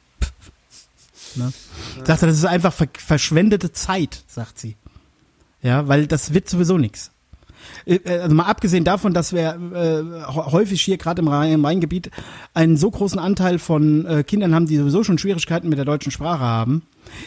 Ne? 1.36 1.52
Sagt 2.06 2.22
er, 2.22 2.28
das 2.28 2.38
ist 2.38 2.46
einfach 2.46 2.72
ver 2.72 2.90
verschwendete 2.96 3.72
Zeit, 3.72 4.24
sagt 4.28 4.60
sie. 4.60 4.76
Ja, 5.64 5.88
weil 5.88 6.06
das 6.06 6.36
wird 6.36 6.48
sowieso 6.48 6.78
nichts. 6.78 7.10
Also 8.06 8.36
mal 8.36 8.46
abgesehen 8.46 8.84
davon, 8.84 9.14
dass 9.14 9.34
wir 9.34 9.60
äh, 9.74 10.32
häufig 10.32 10.82
hier 10.82 10.98
gerade 10.98 11.22
im 11.22 11.28
Rhein-Main-Gebiet 11.28 12.12
einen 12.54 12.78
so 12.78 12.90
großen 12.92 13.20
Anteil 13.20 13.60
von 13.60 14.06
äh, 14.06 14.24
Kindern 14.24 14.54
haben, 14.56 14.68
die 14.68 14.78
sowieso 14.78 15.04
schon 15.04 15.18
Schwierigkeiten 15.18 15.70
mit 15.70 15.78
der 15.78 15.86
deutschen 15.86 16.12
Sprache 16.12 16.42
haben, 16.44 16.84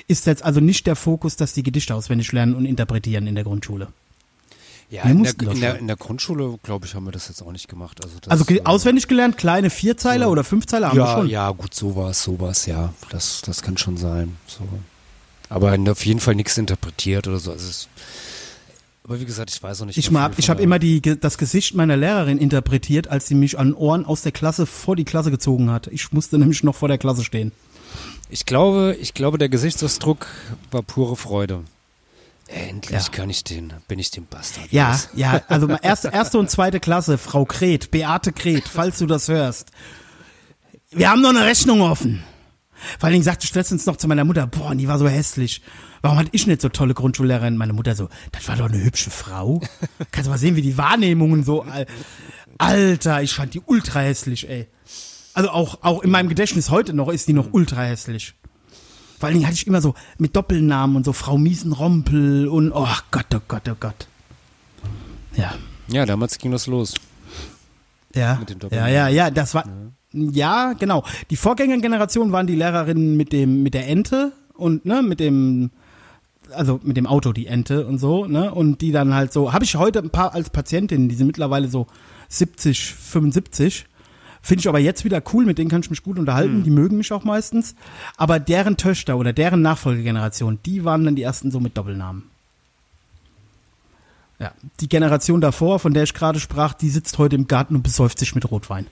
ist 0.08 0.26
jetzt 0.26 0.42
also 0.44 0.60
nicht 0.60 0.86
der 0.86 0.96
Fokus, 0.96 1.36
dass 1.36 1.52
die 1.52 1.62
Gedichte 1.62 1.94
auswendig 1.94 2.32
lernen 2.32 2.54
und 2.54 2.64
interpretieren 2.64 3.26
in 3.26 3.34
der 3.34 3.44
Grundschule. 3.44 3.88
Ja, 4.88 5.04
Wir 5.04 5.10
in 5.10 5.22
der, 5.24 5.32
in, 5.40 5.60
der, 5.60 5.78
in 5.78 5.86
der 5.88 5.96
Grundschule, 5.96 6.58
glaube 6.62 6.86
ich, 6.86 6.94
haben 6.94 7.06
wir 7.06 7.12
das 7.12 7.26
jetzt 7.28 7.42
auch 7.42 7.50
nicht 7.50 7.66
gemacht. 7.68 8.04
Also, 8.04 8.18
das, 8.20 8.30
Also 8.30 8.44
ge- 8.44 8.58
äh, 8.58 8.64
auswendig 8.64 9.08
gelernt, 9.08 9.36
kleine 9.36 9.68
Vierzeiler 9.68 10.30
oder 10.30 10.44
Fünfzeiler 10.44 10.88
haben 10.90 10.96
wir 10.96 11.04
ja, 11.04 11.12
schon. 11.16 11.28
ja, 11.28 11.50
gut, 11.50 11.74
sowas, 11.74 12.22
sowas, 12.22 12.66
ja. 12.66 12.92
Das, 13.10 13.42
das 13.44 13.62
kann 13.62 13.76
schon 13.76 13.96
sein. 13.96 14.36
So. 14.46 14.60
Aber 15.48 15.76
auf 15.90 16.06
jeden 16.06 16.20
Fall 16.20 16.36
nichts 16.36 16.56
interpretiert 16.56 17.26
oder 17.26 17.40
so. 17.40 17.50
Also 17.50 17.68
es, 17.68 17.88
aber 19.06 19.20
wie 19.20 19.24
gesagt, 19.24 19.50
ich 19.54 19.62
weiß 19.62 19.82
auch 19.82 19.86
nicht. 19.86 19.96
Ich, 19.98 20.10
mal, 20.10 20.32
ich 20.36 20.50
habe 20.50 20.60
immer 20.60 20.80
die, 20.80 21.00
das 21.00 21.38
Gesicht 21.38 21.74
meiner 21.74 21.96
Lehrerin 21.96 22.38
interpretiert, 22.38 23.06
als 23.06 23.28
sie 23.28 23.36
mich 23.36 23.56
an 23.56 23.72
Ohren 23.72 24.04
aus 24.04 24.22
der 24.22 24.32
Klasse 24.32 24.66
vor 24.66 24.96
die 24.96 25.04
Klasse 25.04 25.30
gezogen 25.30 25.70
hat. 25.70 25.86
Ich 25.86 26.12
musste 26.12 26.38
nämlich 26.38 26.64
noch 26.64 26.74
vor 26.74 26.88
der 26.88 26.98
Klasse 26.98 27.22
stehen. 27.22 27.52
Ich 28.30 28.46
glaube, 28.46 28.96
ich 29.00 29.14
glaube, 29.14 29.38
der 29.38 29.48
Gesichtsausdruck 29.48 30.26
war 30.72 30.82
pure 30.82 31.14
Freude. 31.14 31.62
Endlich 32.48 33.00
Ja. 33.06 33.08
kann 33.12 33.30
ich 33.30 33.44
den, 33.44 33.72
bin 33.86 34.00
ich 34.00 34.10
den 34.10 34.26
Bastard. 34.26 34.72
Ja, 34.72 34.90
los. 34.90 35.08
ja, 35.14 35.40
also 35.46 35.68
erste, 35.82 36.08
erste 36.08 36.38
und 36.38 36.50
zweite 36.50 36.80
Klasse, 36.80 37.16
Frau 37.18 37.44
Kret, 37.44 37.92
Beate 37.92 38.32
Kret, 38.32 38.66
falls 38.66 38.98
du 38.98 39.06
das 39.06 39.28
hörst. 39.28 39.70
Wir 40.90 41.10
haben 41.10 41.20
noch 41.22 41.30
eine 41.30 41.44
Rechnung 41.44 41.80
offen. 41.80 42.24
Vor 42.98 43.04
allen 43.06 43.12
Dingen 43.14 43.24
sagte 43.24 43.44
ich 43.46 43.54
letztens 43.54 43.86
noch 43.86 43.96
zu 43.96 44.06
meiner 44.08 44.24
Mutter, 44.24 44.46
boah, 44.46 44.74
die 44.74 44.88
war 44.88 44.98
so 44.98 45.08
hässlich. 45.08 45.62
Warum 46.02 46.18
hatte 46.18 46.30
ich 46.32 46.46
nicht 46.46 46.60
so 46.60 46.68
tolle 46.68 46.94
Grundschullehrerin? 46.94 47.56
Meine 47.56 47.72
Mutter 47.72 47.94
so, 47.94 48.08
das 48.32 48.46
war 48.48 48.56
doch 48.56 48.66
eine 48.68 48.82
hübsche 48.82 49.10
Frau. 49.10 49.60
Kannst 50.12 50.26
du 50.26 50.30
mal 50.30 50.38
sehen, 50.38 50.56
wie 50.56 50.62
die 50.62 50.76
Wahrnehmungen 50.78 51.42
so, 51.44 51.62
Al- 51.62 51.86
Alter, 52.58 53.22
ich 53.22 53.34
fand 53.34 53.54
die 53.54 53.60
ultra 53.64 54.00
hässlich, 54.00 54.48
ey. 54.48 54.66
Also 55.34 55.50
auch, 55.50 55.78
auch 55.82 56.02
in 56.02 56.10
meinem 56.10 56.28
Gedächtnis 56.28 56.70
heute 56.70 56.94
noch 56.94 57.08
ist 57.08 57.28
die 57.28 57.32
noch 57.34 57.52
ultra 57.52 57.82
hässlich. 57.82 58.34
Vor 59.18 59.26
allen 59.28 59.34
Dingen 59.38 59.46
hatte 59.46 59.56
ich 59.56 59.66
immer 59.66 59.80
so 59.82 59.94
mit 60.18 60.36
Doppelnamen 60.36 60.96
und 60.96 61.04
so 61.04 61.12
Frau 61.12 61.36
Miesenrompel 61.38 62.48
und, 62.48 62.72
oh 62.72 62.86
Gott, 63.10 63.26
oh 63.34 63.40
Gott, 63.48 63.68
oh 63.70 63.76
Gott. 63.78 64.06
Ja. 65.34 65.54
ja, 65.88 66.06
damals 66.06 66.38
ging 66.38 66.50
das 66.52 66.66
los. 66.66 66.94
Ja, 68.14 68.40
ja, 68.70 68.88
ja, 68.88 69.08
ja, 69.08 69.30
das 69.30 69.54
war, 69.54 69.66
ja, 69.66 69.72
genau. 70.78 71.04
Die 71.30 71.36
Vorgängergeneration 71.36 72.32
waren 72.32 72.46
die 72.46 72.56
Lehrerinnen 72.56 73.16
mit 73.16 73.32
dem, 73.32 73.62
mit 73.62 73.74
der 73.74 73.88
Ente 73.88 74.32
und, 74.54 74.84
ne, 74.84 75.02
mit 75.02 75.20
dem, 75.20 75.70
also 76.52 76.80
mit 76.82 76.96
dem 76.96 77.06
Auto, 77.06 77.32
die 77.32 77.46
Ente 77.46 77.86
und 77.86 77.98
so, 77.98 78.26
ne, 78.26 78.52
und 78.52 78.80
die 78.80 78.92
dann 78.92 79.14
halt 79.14 79.32
so, 79.32 79.52
habe 79.52 79.64
ich 79.64 79.76
heute 79.76 79.98
ein 80.00 80.10
paar 80.10 80.34
als 80.34 80.50
Patientinnen, 80.50 81.08
die 81.08 81.14
sind 81.14 81.26
mittlerweile 81.26 81.68
so 81.68 81.86
70, 82.28 82.94
75. 82.94 83.86
Finde 84.42 84.60
ich 84.60 84.68
aber 84.68 84.78
jetzt 84.78 85.04
wieder 85.04 85.20
cool, 85.32 85.44
mit 85.44 85.58
denen 85.58 85.70
kann 85.70 85.80
ich 85.80 85.90
mich 85.90 86.04
gut 86.04 86.20
unterhalten, 86.20 86.62
die 86.62 86.70
mögen 86.70 86.96
mich 86.96 87.12
auch 87.12 87.24
meistens. 87.24 87.74
Aber 88.16 88.38
deren 88.38 88.76
Töchter 88.76 89.16
oder 89.16 89.32
deren 89.32 89.60
Nachfolgegeneration, 89.60 90.60
die 90.64 90.84
waren 90.84 91.04
dann 91.04 91.16
die 91.16 91.22
ersten 91.22 91.50
so 91.50 91.58
mit 91.58 91.76
Doppelnamen. 91.76 92.22
Ja, 94.38 94.52
die 94.80 94.88
Generation 94.88 95.40
davor, 95.40 95.78
von 95.78 95.94
der 95.94 96.02
ich 96.04 96.14
gerade 96.14 96.38
sprach, 96.38 96.74
die 96.74 96.90
sitzt 96.90 97.18
heute 97.18 97.36
im 97.36 97.48
Garten 97.48 97.74
und 97.74 97.82
besäuft 97.82 98.18
sich 98.18 98.34
mit 98.34 98.48
Rotwein. 98.50 98.86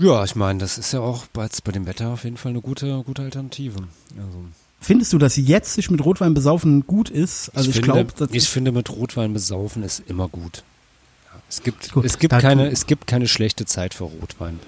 Ja, 0.00 0.24
ich 0.24 0.34
meine, 0.34 0.58
das 0.58 0.78
ist 0.78 0.92
ja 0.92 1.00
auch 1.00 1.26
bei, 1.26 1.46
bei 1.62 1.72
dem 1.72 1.86
Wetter 1.86 2.08
auf 2.08 2.24
jeden 2.24 2.38
Fall 2.38 2.50
eine 2.50 2.62
gute, 2.62 3.02
gute 3.04 3.22
Alternative. 3.22 3.76
Also, 4.16 4.44
Findest 4.80 5.12
du, 5.12 5.18
dass 5.18 5.36
jetzt 5.36 5.74
sich 5.74 5.90
mit 5.90 6.02
Rotwein 6.02 6.32
besaufen 6.32 6.86
gut 6.86 7.10
ist? 7.10 7.50
Also 7.54 7.68
ich, 7.68 7.76
finde, 7.76 8.06
glaube, 8.06 8.28
ich 8.32 8.48
finde, 8.48 8.72
mit 8.72 8.88
Rotwein 8.88 9.34
besaufen 9.34 9.82
ist 9.82 10.02
immer 10.06 10.26
gut. 10.28 10.62
Ja, 11.26 11.40
es 11.50 11.62
gibt, 11.62 11.92
Gut, 11.92 12.06
es 12.06 12.18
gibt 12.18 12.38
keine, 12.38 12.70
es 12.70 12.86
gibt 12.86 13.06
keine 13.06 13.28
schlechte 13.28 13.66
Zeit 13.66 13.92
für 13.92 14.04
Rotwein. 14.04 14.58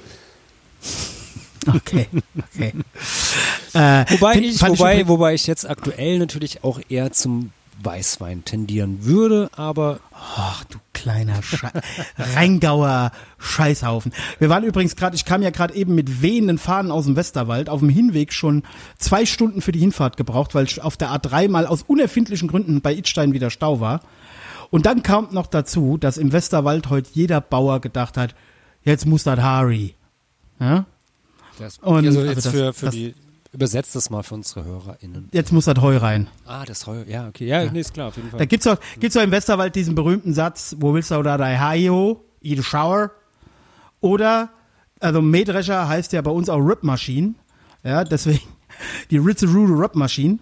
okay, 1.66 2.08
okay. 2.54 2.74
äh, 3.72 4.04
Wobei 4.12 4.34
ich, 4.36 4.60
wobei, 4.60 5.08
wobei 5.08 5.32
ich 5.32 5.46
jetzt 5.46 5.66
aktuell 5.66 6.18
natürlich 6.18 6.62
auch 6.62 6.78
eher 6.90 7.10
zum 7.12 7.52
Weißwein 7.84 8.44
tendieren 8.44 9.04
würde, 9.04 9.50
aber 9.56 10.00
Ach 10.12 10.64
du 10.64 10.78
kleiner 10.92 11.42
Sche 11.42 11.70
Rheingauer 12.18 13.10
Scheißhaufen. 13.38 14.12
Wir 14.38 14.48
waren 14.48 14.64
übrigens 14.64 14.96
gerade, 14.96 15.16
ich 15.16 15.24
kam 15.24 15.42
ja 15.42 15.50
gerade 15.50 15.74
eben 15.74 15.94
mit 15.94 16.22
wehenden 16.22 16.58
Fahnen 16.58 16.90
aus 16.90 17.04
dem 17.06 17.16
Westerwald, 17.16 17.68
auf 17.68 17.80
dem 17.80 17.88
Hinweg 17.88 18.32
schon 18.32 18.62
zwei 18.98 19.26
Stunden 19.26 19.60
für 19.62 19.72
die 19.72 19.80
Hinfahrt 19.80 20.16
gebraucht, 20.16 20.54
weil 20.54 20.66
auf 20.80 20.96
der 20.96 21.10
A3 21.10 21.48
mal 21.48 21.66
aus 21.66 21.82
unerfindlichen 21.82 22.48
Gründen 22.48 22.80
bei 22.80 22.94
Itstein 22.94 23.32
wieder 23.32 23.50
Stau 23.50 23.80
war. 23.80 24.00
Und 24.70 24.86
dann 24.86 25.02
kam 25.02 25.28
noch 25.32 25.46
dazu, 25.48 25.98
dass 25.98 26.16
im 26.16 26.32
Westerwald 26.32 26.88
heute 26.88 27.10
jeder 27.12 27.40
Bauer 27.40 27.80
gedacht 27.80 28.16
hat, 28.16 28.34
jetzt 28.84 29.06
muss 29.06 29.24
das 29.24 29.38
Harry. 29.40 29.94
Ja? 30.60 30.86
das, 31.58 31.78
Und 31.78 32.06
also 32.06 32.20
also 32.20 32.30
jetzt 32.30 32.46
das- 32.46 32.52
für, 32.52 32.72
für 32.72 32.86
das- 32.86 32.94
die, 32.94 33.14
übersetzt 33.52 33.94
das 33.94 34.10
mal 34.10 34.22
für 34.22 34.34
unsere 34.34 34.64
HörerInnen. 34.64 35.28
Jetzt 35.32 35.52
muss 35.52 35.66
das 35.66 35.80
Heu 35.80 35.96
rein. 35.98 36.28
Ah, 36.46 36.64
das 36.64 36.86
Heu, 36.86 37.04
ja, 37.06 37.28
okay, 37.28 37.46
ja, 37.46 37.70
nee, 37.70 37.80
ist 37.80 37.94
klar, 37.94 38.08
auf 38.08 38.16
jeden 38.16 38.30
Fall. 38.30 38.38
Da 38.38 38.44
gibt's 38.46 38.64
doch, 38.64 38.78
gibt's 38.98 39.14
doch 39.14 39.22
im 39.22 39.30
Westerwald 39.30 39.74
diesen 39.74 39.94
berühmten 39.94 40.32
Satz, 40.32 40.76
wo 40.78 40.94
willst 40.94 41.10
du 41.10 41.22
da 41.22 41.36
dein 41.36 41.60
Haio, 41.60 42.24
eat 42.42 42.58
a 42.58 42.62
shower? 42.62 43.10
Oder, 44.00 44.50
also 45.00 45.20
Mähdrescher 45.20 45.86
heißt 45.86 46.12
ja 46.12 46.22
bei 46.22 46.30
uns 46.30 46.48
auch 46.48 46.58
Rip 46.58 46.82
Machine. 46.82 47.34
Ja, 47.84 48.04
deswegen, 48.04 48.40
die 49.10 49.18
Ritzerude 49.18 49.72
Rip 49.74 49.94
Machine 49.94 50.38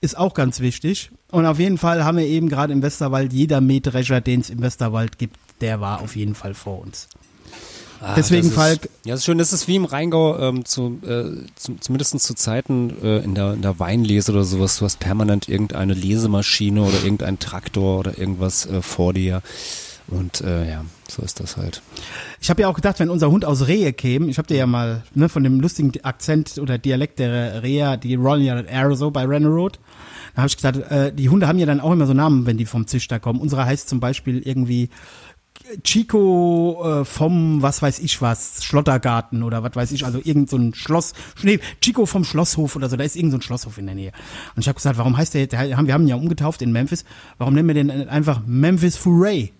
ist 0.00 0.16
auch 0.16 0.34
ganz 0.34 0.60
wichtig. 0.60 1.10
Und 1.30 1.46
auf 1.46 1.58
jeden 1.58 1.78
Fall 1.78 2.04
haben 2.04 2.18
wir 2.18 2.26
eben 2.26 2.48
gerade 2.48 2.72
im 2.72 2.82
Westerwald, 2.82 3.32
jeder 3.32 3.60
Mähdrescher, 3.60 4.20
den 4.20 4.40
es 4.40 4.50
im 4.50 4.60
Westerwald 4.60 5.18
gibt, 5.18 5.36
der 5.60 5.80
war 5.80 6.00
auf 6.00 6.16
jeden 6.16 6.34
Fall 6.34 6.54
vor 6.54 6.80
uns. 6.80 7.08
Ah, 8.06 8.14
Deswegen, 8.14 8.46
ist, 8.46 8.54
Falk- 8.54 8.88
Ja, 9.04 9.14
das 9.14 9.20
ist 9.20 9.24
schön. 9.24 9.38
Das 9.38 9.52
ist 9.52 9.66
wie 9.66 9.74
im 9.76 9.84
Rheingau, 9.84 10.38
ähm, 10.38 10.64
zu, 10.64 11.00
äh, 11.04 11.44
zu, 11.56 11.74
zumindest 11.80 12.20
zu 12.20 12.34
Zeiten 12.34 12.92
äh, 13.02 13.18
in, 13.24 13.34
der, 13.34 13.54
in 13.54 13.62
der 13.62 13.80
Weinlese 13.80 14.30
oder 14.32 14.44
sowas. 14.44 14.78
Du 14.78 14.84
hast 14.84 15.00
permanent 15.00 15.48
irgendeine 15.48 15.94
Lesemaschine 15.94 16.82
oder 16.82 17.02
irgendein 17.02 17.40
Traktor 17.40 17.98
oder 17.98 18.16
irgendwas 18.16 18.64
äh, 18.66 18.80
vor 18.80 19.12
dir. 19.12 19.42
Und 20.08 20.40
äh, 20.42 20.70
ja, 20.70 20.84
so 21.08 21.22
ist 21.22 21.40
das 21.40 21.56
halt. 21.56 21.82
Ich 22.40 22.48
habe 22.48 22.62
ja 22.62 22.68
auch 22.68 22.74
gedacht, 22.74 23.00
wenn 23.00 23.10
unser 23.10 23.28
Hund 23.28 23.44
aus 23.44 23.66
Rehe 23.66 23.92
käme, 23.92 24.28
ich 24.28 24.38
habe 24.38 24.46
dir 24.46 24.56
ja 24.56 24.66
mal 24.66 25.02
ne, 25.14 25.28
von 25.28 25.42
dem 25.42 25.58
lustigen 25.58 25.90
Akzent 26.04 26.58
oder 26.58 26.78
Dialekt 26.78 27.18
der 27.18 27.64
Rehe, 27.64 27.98
die 27.98 28.14
rollen 28.14 28.42
ja 28.44 28.54
das 28.62 28.70
R 28.70 28.94
so 28.94 29.10
bei 29.10 29.24
Renner 29.24 29.48
Road. 29.48 29.80
Da 30.36 30.42
habe 30.42 30.48
ich 30.48 30.54
gesagt, 30.56 30.76
äh, 30.92 31.12
die 31.12 31.28
Hunde 31.28 31.48
haben 31.48 31.58
ja 31.58 31.66
dann 31.66 31.80
auch 31.80 31.90
immer 31.90 32.06
so 32.06 32.12
Namen, 32.12 32.46
wenn 32.46 32.56
die 32.56 32.66
vom 32.66 32.86
Züchter 32.86 33.18
kommen. 33.18 33.40
Unsere 33.40 33.64
heißt 33.64 33.88
zum 33.88 33.98
Beispiel 33.98 34.38
irgendwie 34.46 34.90
Chico 35.82 37.00
äh, 37.00 37.04
vom, 37.04 37.62
was 37.62 37.82
weiß 37.82 37.98
ich 38.00 38.22
was, 38.22 38.64
Schlottergarten 38.64 39.42
oder 39.42 39.62
was 39.62 39.74
weiß 39.74 39.92
ich, 39.92 40.04
also 40.04 40.20
irgend 40.22 40.48
so 40.48 40.56
ein 40.56 40.74
Schloss, 40.74 41.12
nee, 41.42 41.58
Chico 41.80 42.06
vom 42.06 42.24
Schlosshof 42.24 42.76
oder 42.76 42.88
so, 42.88 42.96
da 42.96 43.04
ist 43.04 43.16
irgend 43.16 43.32
so 43.32 43.38
ein 43.38 43.42
Schlosshof 43.42 43.78
in 43.78 43.86
der 43.86 43.94
Nähe. 43.94 44.12
Und 44.54 44.62
ich 44.62 44.68
habe 44.68 44.76
gesagt, 44.76 44.98
warum 44.98 45.16
heißt 45.16 45.34
der, 45.34 45.46
der 45.46 45.68
wir 45.68 45.76
haben 45.76 46.02
ihn 46.04 46.08
ja 46.08 46.16
umgetauft 46.16 46.62
in 46.62 46.72
Memphis, 46.72 47.04
warum 47.38 47.54
nennen 47.54 47.68
wir 47.68 47.74
den 47.74 47.90
einfach 48.08 48.42
Memphis 48.46 48.96
Foray? 48.96 49.52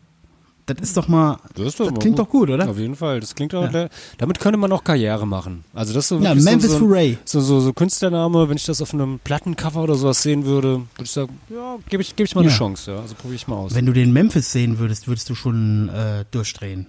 Das 0.66 0.76
ist 0.80 0.96
doch 0.96 1.06
mal, 1.06 1.38
das, 1.54 1.78
mal 1.78 1.92
klingt 1.94 2.18
doch 2.18 2.28
gut, 2.28 2.50
oder? 2.50 2.68
Auf 2.68 2.78
jeden 2.78 2.96
Fall. 2.96 3.20
Das 3.20 3.36
klingt 3.36 3.54
auch, 3.54 3.70
damit 4.18 4.40
könnte 4.40 4.58
man 4.58 4.72
auch 4.72 4.82
Karriere 4.82 5.24
machen. 5.24 5.64
Also 5.72 5.94
das 5.94 6.04
ist 6.04 6.08
so 6.08 6.18
Ja, 6.18 6.34
Memphis 6.34 6.72
so, 6.72 6.78
Foray. 6.80 7.18
so, 7.24 7.40
so, 7.40 7.60
so 7.60 7.72
Künstlername, 7.72 8.48
wenn 8.48 8.56
ich 8.56 8.64
das 8.66 8.82
auf 8.82 8.92
einem 8.92 9.20
Plattencover 9.22 9.82
oder 9.84 9.94
sowas 9.94 10.22
sehen 10.22 10.44
würde, 10.44 10.78
würde 10.78 11.04
ich 11.04 11.10
sagen, 11.12 11.38
ja, 11.50 11.76
gebe 11.88 12.02
ich, 12.02 12.16
gebe 12.16 12.26
ich 12.26 12.34
mal 12.34 12.40
eine 12.40 12.50
Ja. 12.50 12.56
Chance, 12.56 12.90
ja. 12.90 12.98
Also 12.98 13.14
probiere 13.14 13.36
ich 13.36 13.46
mal 13.46 13.56
aus. 13.56 13.74
Wenn 13.76 13.86
du 13.86 13.92
den 13.92 14.12
Memphis 14.12 14.50
sehen 14.50 14.80
würdest, 14.80 15.06
würdest 15.06 15.30
du 15.30 15.36
schon 15.36 15.88
äh, 15.88 16.24
durchdrehen. 16.32 16.86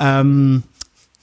Ähm, 0.00 0.64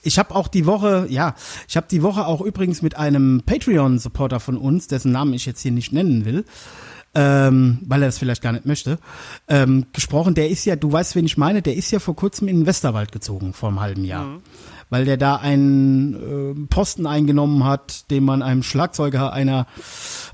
ich 0.02 0.18
habe 0.18 0.34
auch 0.34 0.48
die 0.48 0.66
Woche, 0.66 1.06
ja, 1.10 1.34
ich 1.68 1.76
habe 1.76 1.88
die 1.90 2.02
Woche 2.02 2.26
auch 2.26 2.40
übrigens 2.40 2.80
mit 2.80 2.96
einem 2.96 3.42
Patreon-Supporter 3.44 4.40
von 4.40 4.56
uns, 4.56 4.86
dessen 4.86 5.12
Namen 5.12 5.34
ich 5.34 5.46
jetzt 5.46 5.60
hier 5.60 5.72
nicht 5.72 5.92
nennen 5.92 6.24
will, 6.24 6.44
ähm, 7.18 7.78
weil 7.86 8.02
er 8.02 8.08
das 8.08 8.18
vielleicht 8.18 8.42
gar 8.42 8.52
nicht 8.52 8.66
möchte, 8.66 8.98
ähm, 9.48 9.86
gesprochen. 9.94 10.34
Der 10.34 10.50
ist 10.50 10.66
ja, 10.66 10.76
du 10.76 10.92
weißt, 10.92 11.14
wen 11.16 11.24
ich 11.24 11.38
meine, 11.38 11.62
der 11.62 11.74
ist 11.74 11.90
ja 11.90 11.98
vor 11.98 12.14
kurzem 12.14 12.46
in 12.48 12.60
den 12.60 12.66
Westerwald 12.66 13.10
gezogen, 13.10 13.54
vor 13.54 13.70
einem 13.70 13.80
halben 13.80 14.04
Jahr. 14.04 14.26
weil 14.90 15.04
der 15.06 15.16
da 15.16 15.36
einen 15.36 16.14
äh, 16.14 16.66
Posten 16.68 17.06
eingenommen 17.06 17.64
hat, 17.64 18.10
den 18.10 18.22
man 18.24 18.42
einem 18.42 18.62
Schlagzeuger 18.62 19.32
einer 19.32 19.66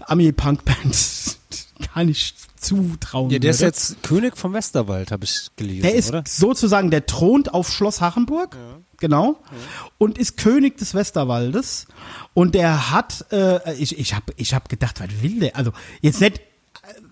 Ami-Punk-Band 0.06 1.38
gar 1.94 2.04
nicht 2.04 2.36
zutrauen 2.60 3.30
Ja, 3.30 3.38
der 3.38 3.50
ist 3.50 3.60
würde. 3.60 3.66
jetzt 3.68 4.02
König 4.02 4.36
vom 4.36 4.52
Westerwald, 4.52 5.10
habe 5.12 5.24
ich 5.24 5.48
gelesen, 5.56 5.82
Der 5.82 5.94
ist 5.94 6.10
oder? 6.10 6.22
sozusagen, 6.26 6.90
der 6.90 7.06
thront 7.06 7.54
auf 7.54 7.72
Schloss 7.72 8.00
Hachenburg, 8.00 8.56
genau, 8.98 9.36
und 9.98 10.18
ist 10.18 10.36
König 10.36 10.76
des 10.78 10.94
Westerwaldes. 10.94 11.86
Und 12.34 12.54
der 12.54 12.90
hat, 12.92 13.26
äh, 13.32 13.74
ich, 13.74 13.98
ich 13.98 14.14
habe 14.14 14.32
ich 14.36 14.54
hab 14.54 14.68
gedacht, 14.68 15.00
was 15.00 15.22
will 15.22 15.40
der? 15.40 15.56
Also 15.56 15.72
jetzt 16.02 16.20
nicht, 16.20 16.40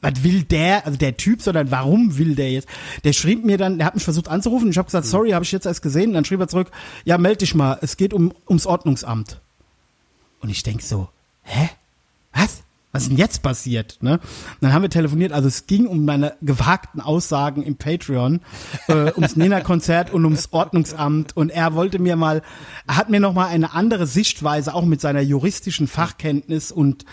was 0.01 0.25
will 0.25 0.43
der, 0.43 0.85
also 0.85 0.99
der 0.99 1.17
Typ, 1.17 1.43
sondern 1.43 1.71
warum 1.71 2.19
will 2.19 2.35
der 2.35 2.51
jetzt? 2.51 2.69
Der 3.05 3.13
schrieb 3.13 3.45
mir 3.45 3.57
dann, 3.57 3.79
der 3.79 3.87
hat 3.87 3.95
mich 3.95 4.05
versucht 4.05 4.29
anzurufen. 4.29 4.71
Ich 4.71 4.79
habe 4.79 4.87
gesagt, 4.87 5.07
sorry, 5.07 5.31
habe 5.31 5.45
ich 5.45 5.53
jetzt 5.53 5.67
erst 5.67 5.83
gesehen. 5.83 6.11
Und 6.11 6.15
dann 6.15 6.25
schrieb 6.25 6.41
er 6.41 6.49
zurück, 6.49 6.71
ja, 7.05 7.19
meld 7.19 7.41
dich 7.41 7.55
mal, 7.55 7.79
es 7.81 7.97
geht 7.97 8.13
um 8.13 8.33
ums 8.49 8.67
Ordnungsamt. 8.67 9.41
Und 10.41 10.49
ich 10.51 10.63
denk 10.63 10.83
so, 10.83 11.09
hä? 11.43 11.71
Was? 12.33 12.63
Was 12.93 13.05
ist 13.05 13.11
denn 13.11 13.19
jetzt 13.19 13.43
passiert? 13.43 13.99
Ne? 14.01 14.15
Und 14.15 14.21
dann 14.61 14.73
haben 14.73 14.83
wir 14.83 14.91
telefoniert, 14.91 15.31
also 15.31 15.47
es 15.47 15.69
ging 15.69 15.87
um 15.87 16.05
meine 16.05 16.35
gewagten 16.43 17.01
Aussagen 17.01 17.63
im 17.63 17.77
Patreon, 17.77 18.41
äh, 18.89 19.13
ums 19.15 19.37
Nena-Konzert 19.37 20.13
und 20.13 20.25
ums 20.25 20.49
Ordnungsamt 20.51 21.37
und 21.37 21.51
er 21.51 21.75
wollte 21.75 22.01
mir 22.01 22.17
mal, 22.17 22.43
er 22.89 22.97
hat 22.97 23.09
mir 23.09 23.21
nochmal 23.21 23.49
eine 23.49 23.75
andere 23.75 24.09
Sichtweise, 24.09 24.75
auch 24.75 24.85
mit 24.85 25.01
seiner 25.01 25.21
juristischen 25.21 25.87
Fachkenntnis 25.87 26.73
und 26.73 27.05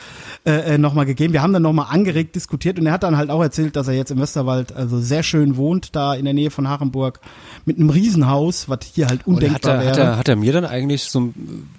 äh, 0.45 0.75
äh, 0.75 0.77
nochmal 0.79 1.05
gegeben. 1.05 1.33
Wir 1.33 1.43
haben 1.43 1.53
dann 1.53 1.61
nochmal 1.61 1.87
angeregt 1.91 2.35
diskutiert 2.35 2.79
und 2.79 2.87
er 2.87 2.93
hat 2.93 3.03
dann 3.03 3.15
halt 3.15 3.29
auch 3.29 3.41
erzählt, 3.43 3.75
dass 3.75 3.87
er 3.87 3.93
jetzt 3.93 4.09
im 4.09 4.19
Westerwald 4.19 4.75
also 4.75 4.99
sehr 4.99 5.21
schön 5.21 5.57
wohnt, 5.57 5.95
da 5.95 6.15
in 6.15 6.25
der 6.25 6.33
Nähe 6.33 6.49
von 6.49 6.67
Hachenburg, 6.67 7.19
mit 7.65 7.77
einem 7.77 7.91
Riesenhaus, 7.91 8.67
was 8.67 8.79
hier 8.93 9.07
halt 9.07 9.27
Und 9.27 9.35
undenkbar 9.35 9.77
hat 9.77 9.83
er, 9.83 9.89
hat, 9.89 9.97
wäre. 9.97 10.07
er, 10.07 10.17
hat 10.17 10.27
er 10.27 10.35
mir 10.37 10.53
dann 10.53 10.65
eigentlich 10.65 11.03
so 11.03 11.19
ein 11.19 11.69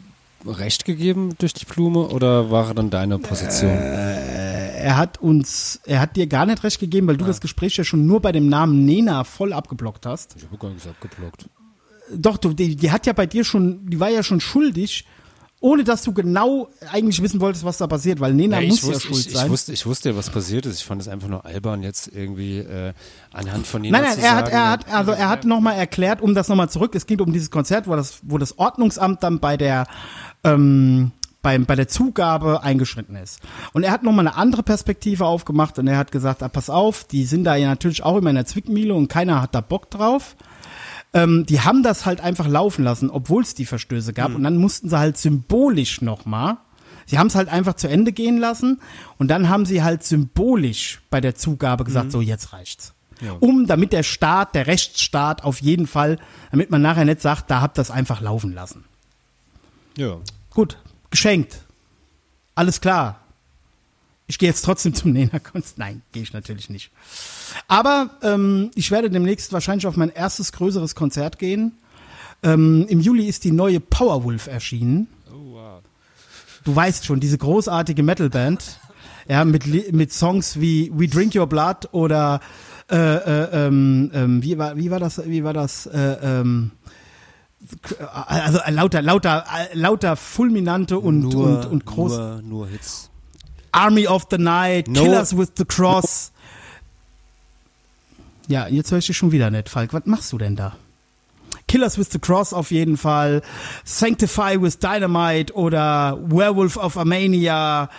Recht 0.46 0.84
gegeben 0.84 1.34
durch 1.38 1.52
die 1.54 1.64
Blume 1.64 2.08
oder 2.08 2.50
war 2.50 2.68
er 2.68 2.74
dann 2.74 2.90
deine 2.90 3.18
Position? 3.18 3.70
er 3.70 4.96
hat 4.96 5.18
uns, 5.18 5.80
er 5.84 6.00
hat 6.00 6.16
dir 6.16 6.26
gar 6.26 6.46
nicht 6.46 6.62
recht 6.64 6.80
gegeben, 6.80 7.06
weil 7.08 7.16
du 7.16 7.24
das 7.24 7.40
Gespräch 7.40 7.76
ja 7.76 7.84
schon 7.84 8.06
nur 8.06 8.20
bei 8.22 8.32
dem 8.32 8.48
Namen 8.48 8.84
Nena 8.84 9.24
voll 9.24 9.52
abgeblockt 9.52 10.06
hast. 10.06 10.36
ich 10.36 10.44
habe 10.44 10.56
gar 10.56 10.70
nichts 10.70 10.86
abgeblockt. 10.86 11.46
Doch, 12.14 12.38
du, 12.38 12.54
die, 12.54 12.76
die 12.76 12.90
hat 12.90 13.06
ja 13.06 13.12
bei 13.12 13.26
dir 13.26 13.44
schon, 13.44 13.86
die 13.86 14.00
war 14.00 14.08
ja 14.08 14.22
schon 14.22 14.40
schuldig, 14.40 15.04
ohne 15.60 15.82
dass 15.82 16.02
du 16.02 16.12
genau 16.12 16.68
eigentlich 16.92 17.20
wissen 17.20 17.40
wolltest, 17.40 17.64
was 17.64 17.78
da 17.78 17.86
passiert, 17.88 18.20
weil 18.20 18.32
Nena 18.32 18.60
Ja, 18.60 18.68
muss 18.68 18.78
ich, 18.78 18.82
ja 18.84 18.88
wusste, 18.94 19.08
schuld 19.08 19.26
ich, 19.26 19.32
sein. 19.34 19.46
ich, 19.46 19.52
wusste, 19.52 19.72
ich 19.72 19.86
wusste 19.86 20.08
ja, 20.10 20.16
was 20.16 20.30
passiert 20.30 20.66
ist. 20.66 20.78
Ich 20.78 20.84
fand 20.84 21.02
es 21.02 21.08
einfach 21.08 21.28
nur 21.28 21.44
albern, 21.44 21.82
jetzt 21.82 22.08
irgendwie 22.14 22.58
äh, 22.58 22.92
anhand 23.32 23.66
von 23.66 23.82
Nein, 23.82 23.86
jemandem 23.86 24.10
nein, 24.10 24.20
zu 24.20 24.24
er 24.24 24.30
sagen, 24.30 24.46
hat, 24.46 24.52
er 24.52 24.70
hat, 24.70 24.94
also 24.94 25.12
er 25.12 25.28
hat 25.28 25.44
nochmal 25.44 25.74
erklärt, 25.76 26.22
um 26.22 26.34
das 26.34 26.48
nochmal 26.48 26.70
zurück, 26.70 26.94
es 26.94 27.06
ging 27.06 27.20
um 27.20 27.32
dieses 27.32 27.50
Konzert, 27.50 27.88
wo 27.88 27.96
das, 27.96 28.20
wo 28.22 28.38
das 28.38 28.58
Ordnungsamt 28.58 29.22
dann 29.24 29.40
bei 29.40 29.56
der, 29.56 29.86
ähm, 30.54 31.12
beim, 31.42 31.66
bei 31.66 31.76
der 31.76 31.88
Zugabe 31.88 32.62
eingeschritten 32.62 33.16
ist. 33.16 33.40
Und 33.72 33.84
er 33.84 33.92
hat 33.92 34.02
nochmal 34.02 34.26
eine 34.26 34.36
andere 34.36 34.62
Perspektive 34.62 35.24
aufgemacht 35.24 35.78
und 35.78 35.86
er 35.86 35.96
hat 35.96 36.12
gesagt, 36.12 36.42
ah, 36.42 36.48
pass 36.48 36.68
auf, 36.68 37.04
die 37.04 37.24
sind 37.24 37.44
da 37.44 37.56
ja 37.56 37.68
natürlich 37.68 38.02
auch 38.02 38.16
immer 38.16 38.30
in 38.30 38.36
der 38.36 38.46
Zwickmühle 38.46 38.94
und 38.94 39.08
keiner 39.08 39.40
hat 39.40 39.54
da 39.54 39.60
Bock 39.60 39.90
drauf. 39.90 40.36
Ähm, 41.14 41.46
die 41.46 41.60
haben 41.60 41.82
das 41.82 42.04
halt 42.04 42.20
einfach 42.20 42.48
laufen 42.48 42.84
lassen, 42.84 43.08
obwohl 43.08 43.42
es 43.42 43.54
die 43.54 43.64
Verstöße 43.64 44.12
gab. 44.12 44.34
Und 44.34 44.42
dann 44.42 44.58
mussten 44.58 44.90
sie 44.90 44.98
halt 44.98 45.16
symbolisch 45.16 46.02
nochmal, 46.02 46.58
sie 47.06 47.18
haben 47.18 47.28
es 47.28 47.34
halt 47.34 47.48
einfach 47.48 47.74
zu 47.74 47.88
Ende 47.88 48.12
gehen 48.12 48.38
lassen 48.38 48.80
und 49.16 49.28
dann 49.28 49.48
haben 49.48 49.64
sie 49.64 49.82
halt 49.82 50.04
symbolisch 50.04 51.00
bei 51.08 51.20
der 51.20 51.34
Zugabe 51.34 51.84
gesagt, 51.84 52.12
so 52.12 52.20
jetzt 52.20 52.52
reicht's. 52.52 52.94
Um, 53.40 53.66
damit 53.66 53.92
der 53.92 54.04
Staat, 54.04 54.54
der 54.54 54.68
Rechtsstaat 54.68 55.42
auf 55.42 55.60
jeden 55.60 55.88
Fall, 55.88 56.18
damit 56.52 56.70
man 56.70 56.82
nachher 56.82 57.04
nicht 57.04 57.20
sagt, 57.20 57.50
da 57.50 57.60
habt 57.60 57.76
das 57.76 57.90
einfach 57.90 58.20
laufen 58.20 58.52
lassen. 58.52 58.84
Ja. 59.96 60.18
Gut, 60.58 60.76
geschenkt. 61.10 61.60
Alles 62.56 62.80
klar. 62.80 63.20
Ich 64.26 64.40
gehe 64.40 64.48
jetzt 64.48 64.64
trotzdem 64.64 64.92
zum 65.00 65.12
Nena-Konzert. 65.12 65.78
Nein, 65.78 66.02
gehe 66.10 66.24
ich 66.24 66.32
natürlich 66.32 66.68
nicht. 66.68 66.90
Aber 67.68 68.10
ähm, 68.24 68.72
ich 68.74 68.90
werde 68.90 69.08
demnächst 69.08 69.52
wahrscheinlich 69.52 69.86
auf 69.86 69.96
mein 69.96 70.08
erstes 70.08 70.50
größeres 70.50 70.96
Konzert 70.96 71.38
gehen. 71.38 71.78
Ähm, 72.42 72.86
Im 72.88 72.98
Juli 72.98 73.28
ist 73.28 73.44
die 73.44 73.52
neue 73.52 73.78
Powerwolf 73.78 74.48
erschienen. 74.48 75.06
Oh, 75.30 75.52
wow. 75.52 75.82
Du 76.64 76.74
weißt 76.74 77.06
schon, 77.06 77.20
diese 77.20 77.38
großartige 77.38 78.02
Metalband. 78.02 78.80
Ja, 79.28 79.44
mit, 79.44 79.92
mit 79.92 80.10
Songs 80.10 80.58
wie 80.58 80.90
We 80.92 81.06
Drink 81.06 81.34
Your 81.34 81.46
Blood 81.46 81.92
oder 81.92 82.40
äh, 82.90 82.96
äh, 82.96 83.66
ähm, 83.66 84.10
ähm, 84.14 84.42
wie 84.42 84.56
war 84.56 84.74
wie 84.78 84.90
war 84.90 84.98
das 84.98 85.22
wie 85.26 85.44
war 85.44 85.52
das 85.52 85.84
äh, 85.84 86.16
ähm, 86.22 86.70
also 88.26 88.58
äh, 88.60 88.70
lauter 88.70 89.02
lauter 89.02 89.44
äh, 89.72 89.76
lauter 89.76 90.16
fulminante 90.16 90.98
und 90.98 91.34
und 91.34 91.66
und 91.66 91.84
groß 91.84 92.12
Nur, 92.16 92.42
nur 92.42 92.68
Hits. 92.68 93.10
Army 93.72 94.06
of 94.06 94.26
the 94.30 94.38
Night, 94.38 94.88
No. 94.88 95.02
Killers 95.02 95.36
with 95.36 95.52
the 95.56 95.64
Cross. 95.64 96.32
Ja, 98.46 98.66
jetzt 98.66 98.90
höre 98.90 98.98
ich 98.98 99.06
dich 99.06 99.16
schon 99.16 99.30
wieder 99.32 99.50
nicht, 99.50 99.68
Falk. 99.68 99.92
Was 99.92 100.06
machst 100.06 100.32
du 100.32 100.38
denn 100.38 100.56
da? 100.56 100.76
Killers 101.66 101.98
with 101.98 102.08
the 102.10 102.18
Cross 102.18 102.54
auf 102.54 102.70
jeden 102.70 102.96
Fall, 102.96 103.42
Sanctify 103.84 104.60
with 104.60 104.78
Dynamite 104.78 105.54
oder 105.54 106.18
Werewolf 106.26 106.78
of 106.78 106.96
Armenia, 106.96 107.90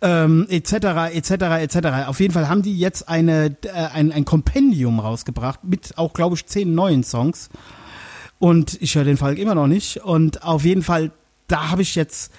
ähm, 0.00 0.46
etc., 0.48 1.12
etc., 1.12 1.30
etc. 1.60 2.06
Auf 2.06 2.20
jeden 2.20 2.32
Fall 2.32 2.48
haben 2.48 2.62
die 2.62 2.78
jetzt 2.78 3.08
eine, 3.08 3.56
äh, 3.64 3.70
ein, 3.70 4.12
ein 4.12 4.24
Kompendium 4.24 5.00
rausgebracht 5.00 5.64
mit 5.64 5.98
auch, 5.98 6.12
glaube 6.12 6.36
ich, 6.36 6.46
zehn 6.46 6.74
neuen 6.74 7.02
Songs. 7.02 7.50
Und 8.38 8.80
ich 8.82 8.94
höre 8.94 9.04
den 9.04 9.16
Falk 9.16 9.38
immer 9.38 9.54
noch 9.54 9.66
nicht. 9.66 9.98
Und 9.98 10.42
auf 10.42 10.64
jeden 10.64 10.82
Fall, 10.82 11.10
da 11.48 11.70
habe 11.70 11.82
ich 11.82 11.94
jetzt 11.94 12.32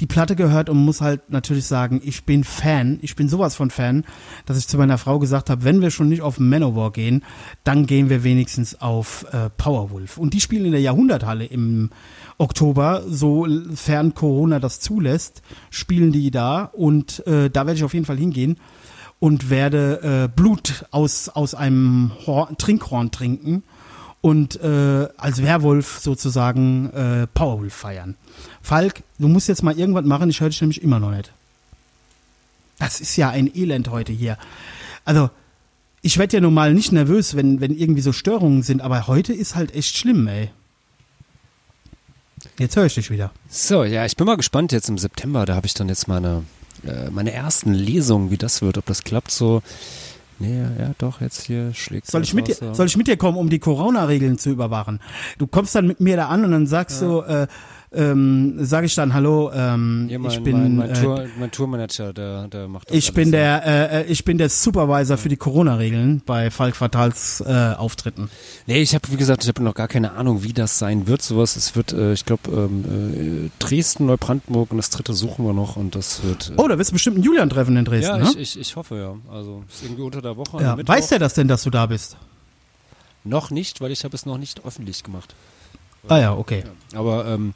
die 0.00 0.06
Platte 0.06 0.36
gehört 0.36 0.68
und 0.68 0.76
muss 0.76 1.00
halt 1.00 1.30
natürlich 1.30 1.66
sagen, 1.66 2.00
ich 2.04 2.24
bin 2.24 2.44
Fan, 2.44 3.00
ich 3.02 3.16
bin 3.16 3.28
sowas 3.28 3.56
von 3.56 3.70
Fan, 3.70 4.04
dass 4.46 4.56
ich 4.56 4.68
zu 4.68 4.78
meiner 4.78 4.96
Frau 4.96 5.18
gesagt 5.18 5.50
habe, 5.50 5.64
wenn 5.64 5.80
wir 5.80 5.90
schon 5.90 6.08
nicht 6.08 6.22
auf 6.22 6.38
Manowar 6.38 6.92
gehen, 6.92 7.24
dann 7.64 7.86
gehen 7.86 8.08
wir 8.08 8.22
wenigstens 8.22 8.80
auf 8.80 9.26
äh, 9.32 9.50
Powerwolf. 9.50 10.16
Und 10.18 10.34
die 10.34 10.40
spielen 10.40 10.66
in 10.66 10.72
der 10.72 10.80
Jahrhunderthalle 10.80 11.46
im 11.46 11.90
Oktober, 12.38 13.02
sofern 13.08 14.14
Corona 14.14 14.60
das 14.60 14.78
zulässt, 14.78 15.42
spielen 15.70 16.12
die 16.12 16.30
da 16.30 16.62
und 16.64 17.26
äh, 17.26 17.50
da 17.50 17.66
werde 17.66 17.78
ich 17.78 17.84
auf 17.84 17.94
jeden 17.94 18.06
Fall 18.06 18.18
hingehen 18.18 18.58
und 19.18 19.50
werde 19.50 20.00
äh, 20.02 20.28
Blut 20.28 20.84
aus, 20.92 21.28
aus 21.28 21.56
einem 21.56 22.12
Horn, 22.24 22.56
Trinkhorn 22.56 23.10
trinken 23.10 23.64
und 24.20 24.60
äh, 24.60 25.08
als 25.16 25.42
Werwolf 25.42 25.98
sozusagen 26.00 26.90
äh, 26.90 27.26
Powerwolf 27.28 27.74
feiern. 27.74 28.16
Falk, 28.62 29.02
du 29.18 29.28
musst 29.28 29.48
jetzt 29.48 29.62
mal 29.62 29.78
irgendwas 29.78 30.04
machen, 30.04 30.30
ich 30.30 30.40
höre 30.40 30.50
dich 30.50 30.60
nämlich 30.60 30.82
immer 30.82 30.98
noch 30.98 31.10
nicht. 31.10 31.32
Das 32.78 33.00
ist 33.00 33.16
ja 33.16 33.30
ein 33.30 33.54
Elend 33.54 33.90
heute 33.90 34.12
hier. 34.12 34.38
Also, 35.04 35.30
ich 36.00 36.18
werde 36.18 36.36
ja 36.36 36.40
nun 36.40 36.54
mal 36.54 36.74
nicht 36.74 36.92
nervös, 36.92 37.34
wenn, 37.34 37.60
wenn 37.60 37.76
irgendwie 37.76 38.02
so 38.02 38.12
Störungen 38.12 38.62
sind, 38.62 38.82
aber 38.82 39.06
heute 39.08 39.32
ist 39.32 39.56
halt 39.56 39.74
echt 39.74 39.96
schlimm, 39.96 40.28
ey. 40.28 40.50
Jetzt 42.58 42.76
höre 42.76 42.86
ich 42.86 42.94
dich 42.94 43.10
wieder. 43.10 43.32
So, 43.48 43.84
ja, 43.84 44.04
ich 44.04 44.16
bin 44.16 44.26
mal 44.26 44.36
gespannt 44.36 44.72
jetzt 44.72 44.88
im 44.88 44.98
September. 44.98 45.44
Da 45.46 45.54
habe 45.54 45.66
ich 45.66 45.74
dann 45.74 45.88
jetzt 45.88 46.08
meine, 46.08 46.44
äh, 46.86 47.10
meine 47.10 47.32
ersten 47.32 47.72
Lesungen, 47.72 48.30
wie 48.30 48.36
das 48.36 48.62
wird, 48.62 48.78
ob 48.78 48.86
das 48.86 49.02
klappt 49.02 49.30
so. 49.30 49.62
Nee, 50.40 50.60
ja, 50.78 50.92
doch, 50.98 51.20
jetzt 51.20 51.42
hier 51.42 51.74
schlägt 51.74 52.06
Soll 52.06 52.22
ich, 52.22 52.32
mit 52.32 52.46
dir, 52.46 52.54
soll 52.72 52.86
ich 52.86 52.96
mit 52.96 53.08
dir 53.08 53.16
kommen, 53.16 53.36
um 53.36 53.50
die 53.50 53.58
Corona-Regeln 53.58 54.38
zu 54.38 54.50
überwachen? 54.50 55.00
Du 55.36 55.46
kommst 55.46 55.74
dann 55.74 55.86
mit 55.86 56.00
mir 56.00 56.16
da 56.16 56.28
an 56.28 56.44
und 56.44 56.52
dann 56.52 56.66
sagst 56.66 57.02
du, 57.02 57.22
äh, 57.22 57.48
ähm, 57.90 58.54
sage 58.64 58.86
ich 58.86 58.94
dann, 58.94 59.14
hallo, 59.14 59.50
ähm, 59.52 60.08
ja, 60.10 60.18
mein, 60.18 60.30
ich 60.30 60.42
bin, 60.42 60.52
mein, 60.60 60.76
mein, 60.76 60.90
äh, 60.90 61.02
Tour, 61.02 61.26
mein 61.38 61.50
Tourmanager, 61.50 62.12
der, 62.12 62.48
der 62.48 62.68
macht 62.68 62.90
das 62.90 62.96
ich 62.96 63.12
bin 63.14 63.32
ja. 63.32 63.60
der, 63.60 63.92
äh, 63.92 64.00
äh, 64.02 64.04
ich 64.06 64.24
bin 64.24 64.36
der 64.36 64.50
Supervisor 64.50 65.16
für 65.16 65.28
die 65.28 65.36
Corona-Regeln 65.36 66.22
bei 66.26 66.50
Falk 66.50 66.76
Fatals 66.76 67.40
äh, 67.40 67.74
Auftritten. 67.76 68.30
Nee, 68.66 68.82
ich 68.82 68.94
habe, 68.94 69.10
wie 69.10 69.16
gesagt, 69.16 69.42
ich 69.42 69.48
habe 69.48 69.62
noch 69.62 69.74
gar 69.74 69.88
keine 69.88 70.12
Ahnung, 70.12 70.42
wie 70.42 70.52
das 70.52 70.78
sein 70.78 71.06
wird. 71.06 71.22
Sowas, 71.22 71.56
es 71.56 71.76
wird, 71.76 71.92
äh, 71.92 72.12
ich 72.12 72.24
glaube, 72.26 72.50
ähm, 72.50 73.46
äh, 73.46 73.50
Dresden, 73.58 74.06
Neubrandenburg 74.06 74.70
und 74.70 74.76
das 74.76 74.90
dritte 74.90 75.14
suchen 75.14 75.46
wir 75.46 75.54
noch 75.54 75.76
und 75.76 75.94
das 75.94 76.22
wird. 76.22 76.50
Äh, 76.50 76.54
Oh, 76.60 76.68
da 76.68 76.78
wirst 76.78 76.90
du 76.90 76.94
bestimmt 76.94 77.16
einen 77.16 77.24
Julian 77.24 77.48
treffen 77.48 77.76
in 77.76 77.84
Dresden, 77.84 78.18
ja, 78.18 78.18
ne? 78.18 78.30
ich, 78.32 78.56
ich, 78.56 78.60
ich 78.60 78.76
hoffe 78.76 78.96
ja. 78.96 79.14
Also 79.34 79.64
ist 79.68 79.82
irgendwie 79.82 80.02
unter 80.02 80.20
der 80.20 80.36
Woche. 80.36 80.62
ja. 80.62 80.76
Weiß 80.86 81.08
der 81.08 81.18
das 81.18 81.34
denn, 81.34 81.48
dass 81.48 81.62
du 81.62 81.70
da 81.70 81.86
bist? 81.86 82.16
Noch 83.24 83.50
nicht, 83.50 83.80
weil 83.80 83.90
ich 83.92 84.04
habe 84.04 84.14
es 84.14 84.26
noch 84.26 84.38
nicht 84.38 84.64
öffentlich 84.64 85.02
gemacht. 85.02 85.34
Ah 86.06 86.18
ja, 86.18 86.34
okay. 86.34 86.64
Aber 86.94 87.26
ähm, 87.26 87.54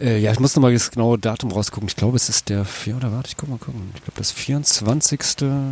äh, 0.00 0.18
ja, 0.18 0.32
ich 0.32 0.40
muss 0.40 0.56
nochmal 0.56 0.72
das 0.72 0.90
genaue 0.90 1.18
Datum 1.18 1.52
rausgucken. 1.52 1.88
Ich 1.88 1.96
glaube, 1.96 2.16
es 2.16 2.28
ist 2.28 2.48
der 2.48 2.64
4. 2.64 2.96
oder 2.96 3.12
warte, 3.12 3.28
ich 3.28 3.36
guck 3.36 3.48
mal 3.48 3.58
gucken. 3.58 3.92
Ich 3.94 4.02
glaube, 4.02 4.18
das 4.18 4.32
24. 4.32 5.20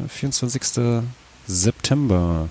24. 0.09 0.62
September. 1.46 2.48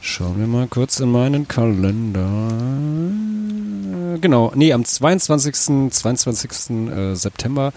Schauen 0.00 0.38
wir 0.38 0.46
mal 0.46 0.68
kurz 0.68 1.00
in 1.00 1.10
meinen 1.10 1.48
Kalender. 1.48 2.50
Genau, 4.20 4.52
nee, 4.54 4.72
am 4.72 4.84
22. 4.84 5.90
22. 5.90 6.70
äh, 6.90 7.14
September 7.16 7.72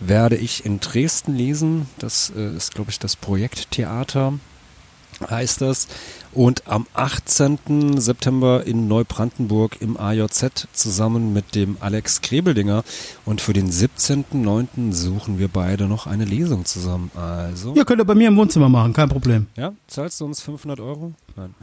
werde 0.00 0.36
ich 0.36 0.64
in 0.64 0.80
Dresden 0.80 1.34
lesen. 1.34 1.88
Das 1.98 2.32
äh, 2.34 2.56
ist, 2.56 2.74
glaube 2.74 2.90
ich, 2.90 2.98
das 2.98 3.16
Projekttheater. 3.16 4.34
Heißt 5.28 5.60
das. 5.60 5.88
Und 6.32 6.66
am 6.66 6.86
18. 6.94 8.00
September 8.00 8.66
in 8.66 8.88
Neubrandenburg 8.88 9.80
im 9.80 9.96
AJZ 9.96 10.68
zusammen 10.72 11.32
mit 11.32 11.54
dem 11.54 11.76
Alex 11.80 12.20
Krebeldinger. 12.20 12.82
Und 13.24 13.40
für 13.40 13.52
den 13.52 13.70
17.09. 13.70 14.92
suchen 14.92 15.38
wir 15.38 15.48
beide 15.48 15.86
noch 15.86 16.06
eine 16.06 16.24
Lesung 16.24 16.64
zusammen. 16.64 17.10
Also. 17.14 17.74
Ja, 17.74 17.84
könnt 17.84 18.00
ihr 18.00 18.04
bei 18.04 18.14
mir 18.14 18.28
im 18.28 18.36
Wohnzimmer 18.36 18.68
machen, 18.68 18.92
kein 18.92 19.08
Problem. 19.08 19.46
Ja, 19.56 19.72
zahlst 19.86 20.20
du 20.20 20.24
uns 20.24 20.40
500 20.42 20.80
Euro? 20.80 21.12
Nein. 21.36 21.54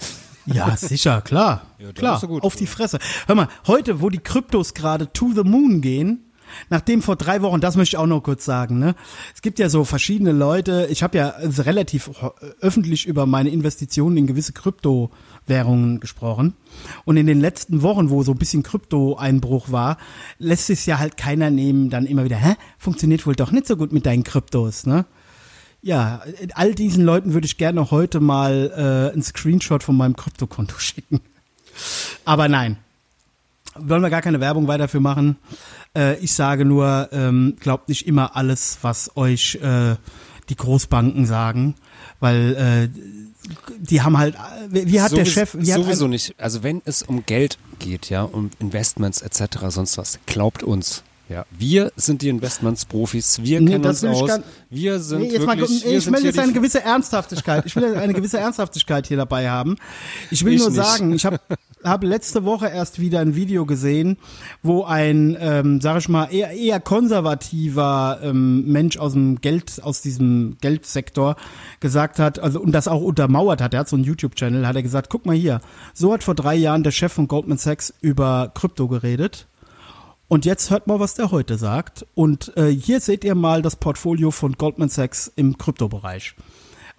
Ja, 0.46 0.76
sicher, 0.78 1.22
klar. 1.22 1.64
Ja, 1.80 1.92
klar, 1.92 2.22
auf 2.42 2.56
die 2.56 2.68
Fresse. 2.68 3.00
Hör 3.28 3.36
mal, 3.36 3.48
heute, 3.68 4.02
wo 4.02 4.10
die 4.10 4.20
Kryptos 4.20 4.74
gerade 4.74 5.12
to 5.12 5.32
the 5.34 5.44
moon 5.44 5.82
gehen, 5.82 6.31
nachdem 6.70 7.02
vor 7.02 7.16
drei 7.16 7.42
Wochen, 7.42 7.62
das 7.62 7.76
möchte 7.76 7.96
ich 7.96 7.98
auch 7.98 8.08
noch 8.08 8.22
kurz 8.22 8.46
sagen, 8.46 8.80
ne? 8.80 8.96
Es 9.36 9.42
gibt 9.42 9.60
ja 9.60 9.70
so 9.70 9.84
verschiedene 9.84 10.32
Leute, 10.32 10.88
ich 10.90 11.04
habe 11.04 11.18
ja 11.18 11.34
relativ 11.38 12.10
öffentlich 12.60 13.06
über 13.06 13.26
meine 13.26 13.50
Investitionen 13.50 14.18
in 14.18 14.28
gewisse 14.28 14.54
Kryptowährungen 14.54 16.00
gesprochen. 16.00 16.54
Und 17.06 17.18
in 17.18 17.28
den 17.28 17.40
letzten 17.40 17.82
Wochen, 17.82 18.10
wo 18.10 18.24
so 18.24 18.32
ein 18.32 18.38
bisschen 18.38 18.64
Krypto-Einbruch 18.64 19.72
war, 19.72 19.98
lässt 20.40 20.70
es 20.70 20.86
ja 20.86 21.00
halt 21.00 21.18
keiner 21.18 21.50
nehmen, 21.50 21.90
dann 21.90 22.06
immer 22.06 22.24
wieder, 22.24 22.38
hä, 22.38 22.56
funktioniert 22.78 23.26
wohl 23.26 23.36
doch 23.36 23.52
nicht 23.52 23.68
so 23.68 23.78
gut 23.78 23.92
mit 23.92 24.06
deinen 24.06 24.24
Kryptos, 24.24 24.86
ne? 24.86 25.06
Ja, 25.84 26.22
all 26.54 26.76
diesen 26.76 27.04
Leuten 27.04 27.34
würde 27.34 27.46
ich 27.46 27.58
gerne 27.58 27.90
heute 27.90 28.20
mal 28.20 28.72
äh, 29.10 29.14
einen 29.14 29.24
Screenshot 29.24 29.82
von 29.82 29.98
meinem 29.98 30.16
Kryptokonto 30.16 30.76
schicken. 30.80 31.22
Aber 32.24 32.48
nein, 32.48 32.78
wollen 33.78 34.02
wir 34.02 34.10
gar 34.10 34.22
keine 34.22 34.40
Werbung 34.40 34.68
weiter 34.68 34.88
für 34.88 35.00
machen. 35.00 35.38
Äh, 35.96 36.18
ich 36.20 36.34
sage 36.34 36.66
nur, 36.66 37.10
ähm, 37.12 37.56
glaubt 37.60 37.90
nicht 37.90 38.08
immer 38.08 38.36
alles, 38.36 38.78
was 38.82 39.16
euch 39.16 39.56
äh, 39.62 39.96
die 40.50 40.56
Großbanken 40.56 41.26
sagen, 41.26 41.76
weil 42.20 42.90
äh, 42.94 43.00
die 43.80 44.02
haben 44.02 44.18
halt, 44.18 44.36
wie, 44.70 44.92
wie 44.92 45.02
hat 45.02 45.12
der 45.12 45.26
Sowieso- 45.26 45.32
Chef, 45.32 45.56
wie 45.58 45.66
sowieso 45.72 46.06
ein, 46.06 46.12
nicht. 46.12 46.36
Also 46.38 46.64
wenn 46.64 46.82
es 46.86 47.02
um 47.04 47.26
Geld 47.26 47.58
geht, 47.80 48.10
ja, 48.10 48.24
um 48.24 48.50
Investments 48.60 49.22
etc., 49.22 49.58
sonst 49.70 49.98
was, 49.98 50.20
glaubt 50.26 50.64
uns. 50.64 51.04
Ja, 51.30 51.46
wir 51.58 51.94
sind 51.96 52.22
die 52.24 52.28
Investmentsprofis, 52.30 53.42
wir 53.42 53.62
Nee, 53.62 53.72
kennen 53.72 53.84
das 53.84 54.04
uns 54.04 54.18
aus. 54.22 54.28
gar- 54.28 54.44
wir 54.70 55.00
sind 55.00 55.22
Nee, 55.22 55.28
jetzt 55.32 55.46
mal, 55.46 55.58
wirklich, 55.58 55.86
wir 55.86 55.98
ich 55.98 56.12
will 56.12 56.26
jetzt 56.26 56.40
eine 56.40 56.52
gewisse 56.52 56.82
Ernsthaftigkeit. 56.84 57.66
Ich 57.66 57.76
will 57.78 57.96
eine 57.96 58.14
gewisse 58.14 58.38
Ernsthaftigkeit 58.40 59.08
hier 59.08 59.16
dabei 59.16 59.50
haben. 59.50 59.78
Ich 60.30 60.44
will 60.44 60.54
Ich 60.54 60.60
nur 60.60 60.70
nicht. 60.72 60.76
sagen, 60.84 61.14
ich 61.14 61.26
habe 61.26 61.40
hab 61.84 62.04
letzte 62.04 62.44
Woche 62.46 62.68
erst 62.68 63.00
wieder 63.00 63.20
ein 63.20 63.36
Video 63.36 63.66
gesehen, 63.66 64.18
wo 64.64 64.84
ein, 64.84 65.38
ähm, 65.40 65.82
sag 65.82 65.98
ich 65.98 66.10
mal, 66.10 66.26
eher, 66.26 66.52
eher 66.52 66.80
konservativer 66.80 68.20
ähm, 68.24 68.66
Mensch 68.72 68.98
aus 68.98 69.14
dem 69.14 69.42
Geld, 69.42 69.82
aus 69.84 70.02
diesem 70.02 70.58
Geldsektor 70.62 71.36
gesagt 71.80 72.20
hat, 72.20 72.40
also 72.40 72.60
und 72.60 72.72
das 72.72 72.88
auch 72.88 73.02
untermauert 73.02 73.62
hat. 73.62 73.74
Er 73.74 73.82
hat 73.82 73.90
so 73.90 73.96
einen 73.96 74.06
YouTube-Channel, 74.06 74.68
hat 74.68 74.76
er 74.76 74.84
gesagt, 74.84 75.10
guck 75.10 75.26
mal 75.26 75.36
hier, 75.36 75.62
so 75.94 76.14
hat 76.14 76.24
vor 76.24 76.36
drei 76.36 76.56
Jahren 76.56 76.84
der 76.84 76.92
Chef 76.92 77.12
von 77.14 77.28
Goldman 77.28 77.58
Sachs 77.58 77.94
über 78.02 78.52
Krypto 78.54 78.88
geredet. 78.88 79.48
Und 80.28 80.46
jetzt 80.46 80.72
hört 80.72 80.88
mal, 80.88 81.02
was 81.02 81.16
der 81.16 81.32
heute 81.32 81.58
sagt. 81.58 82.06
Und 82.16 82.56
äh, 82.56 82.70
hier 82.70 83.02
seht 83.02 83.26
ihr 83.26 83.36
mal 83.36 83.62
das 83.62 83.76
Portfolio 83.76 84.32
von 84.32 84.54
Goldman 84.54 84.88
Sachs 84.88 85.30
im 85.36 85.58
Kryptobereich. 85.58 86.36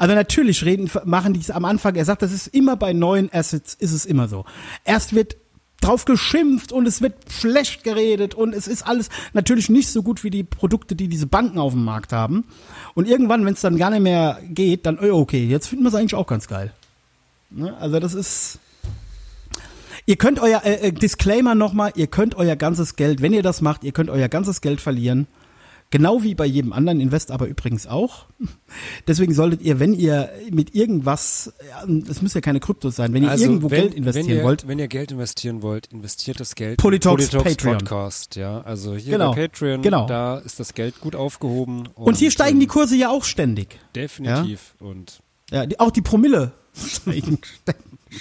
Also 0.03 0.17
natürlich 0.17 0.65
reden, 0.65 0.91
machen 1.05 1.33
die 1.33 1.39
es 1.39 1.53
am 1.53 1.65
Anfang. 1.65 1.95
Er 1.95 2.05
sagt, 2.05 2.23
das 2.23 2.33
ist 2.33 2.49
immer 2.49 2.75
bei 2.75 2.93
neuen 2.93 3.33
Assets, 3.33 3.75
ist 3.75 3.93
es 3.93 4.05
immer 4.05 4.27
so. 4.27 4.45
Erst 4.85 5.15
wird 5.15 5.37
drauf 5.81 6.07
geschimpft 6.07 6.73
und 6.73 6.89
es 6.89 7.03
wird 7.03 7.15
schlecht 7.31 7.85
geredet 7.85 8.35
und 8.35 8.53
es 8.53 8.67
ist 8.67 8.85
alles 8.85 9.11
natürlich 9.33 9.69
nicht 9.69 9.89
so 9.91 10.03
gut 10.03 10.25
wie 10.25 10.31
die 10.31 10.43
Produkte, 10.43 10.97
die 10.97 11.07
diese 11.07 11.29
Banken 11.29 11.61
auf 11.61 11.75
dem 11.75 11.85
Markt 11.85 12.13
haben. 12.13 12.43
Und 12.95 13.07
irgendwann, 13.07 13.47
wenn 13.47 13.55
es 13.55 13.61
dann 13.61 13.77
gar 13.77 13.91
nicht 13.91 14.03
mehr 14.03 14.41
geht, 14.43 14.87
dann, 14.87 14.99
oh, 14.99 15.21
okay, 15.21 15.47
jetzt 15.47 15.69
finden 15.69 15.85
wir 15.85 15.91
es 15.91 15.95
eigentlich 15.95 16.17
auch 16.17 16.27
ganz 16.27 16.49
geil. 16.49 16.73
Ne? 17.51 17.73
Also 17.79 18.01
das 18.01 18.15
ist, 18.15 18.59
Ihr 20.05 20.17
könnt 20.17 20.41
euer 20.41 20.65
äh, 20.65 20.89
äh, 20.89 20.93
Disclaimer 20.93 21.55
nochmal, 21.55 21.93
ihr 21.95 22.09
könnt 22.09 22.35
euer 22.35 22.57
ganzes 22.57 22.97
Geld, 22.97 23.23
wenn 23.23 23.33
ihr 23.33 23.45
das 23.45 23.61
macht, 23.61 23.85
ihr 23.85 23.93
könnt 23.93 24.11
euer 24.11 24.27
ganzes 24.27 24.63
Geld 24.63 24.81
verlieren. 24.81 25.29
Genau 25.93 26.23
wie 26.23 26.35
bei 26.35 26.47
jedem 26.47 26.73
anderen 26.73 27.03
Invest, 27.03 27.31
aber 27.31 27.47
übrigens 27.47 27.87
auch. 27.87 28.25
Deswegen 29.07 29.35
solltet 29.35 29.61
ihr, 29.61 29.79
wenn 29.79 29.93
ihr 29.93 30.31
mit 30.51 30.75
irgendwas, 30.75 31.53
es 32.09 32.23
muss 32.23 32.33
ja 32.33 32.41
keine 32.41 32.61
Kryptos 32.61 32.97
sein, 32.97 33.13
wenn 33.13 33.25
ihr 33.25 33.31
also 33.31 33.45
irgendwo 33.45 33.71
wenn, 33.71 33.83
Geld 33.83 33.95
investieren 33.95 34.27
wenn 34.27 34.37
ihr, 34.39 34.43
wollt, 34.43 34.67
Wenn 34.67 34.79
ihr 34.79 34.89
Geld 34.89 35.13
investieren 35.13 35.61
wollt, 35.61 35.89
investiert 35.89 36.41
das 36.41 36.55
Geld 36.55 36.79
Polytalks 36.79 37.35
in 37.35 37.43
Patreon. 37.43 37.79
Podcast, 37.79 38.37
ja. 38.37 38.63
Also 38.63 38.97
hier 38.97 39.13
Genau, 39.13 39.35
bei 39.35 39.49
Patreon, 39.49 39.83
genau. 39.83 40.07
da 40.07 40.39
ist 40.39 40.59
das 40.59 40.73
Geld 40.73 40.99
gut 40.99 41.15
aufgehoben. 41.15 41.91
und 41.95 42.17
hier 42.17 42.31
steigen 42.31 42.59
die 42.59 42.65
ähm, 42.65 42.71
Kurse 42.71 42.97
ja 42.97 43.11
auch 43.11 43.25
ständig. 43.25 43.79
Definitiv. 43.95 44.75
Und 44.81 45.21
Ja, 45.51 45.67
die, 45.67 45.79
auch 45.79 45.91
die 45.91 46.01
Promille 46.01 46.53
steigen 46.75 47.39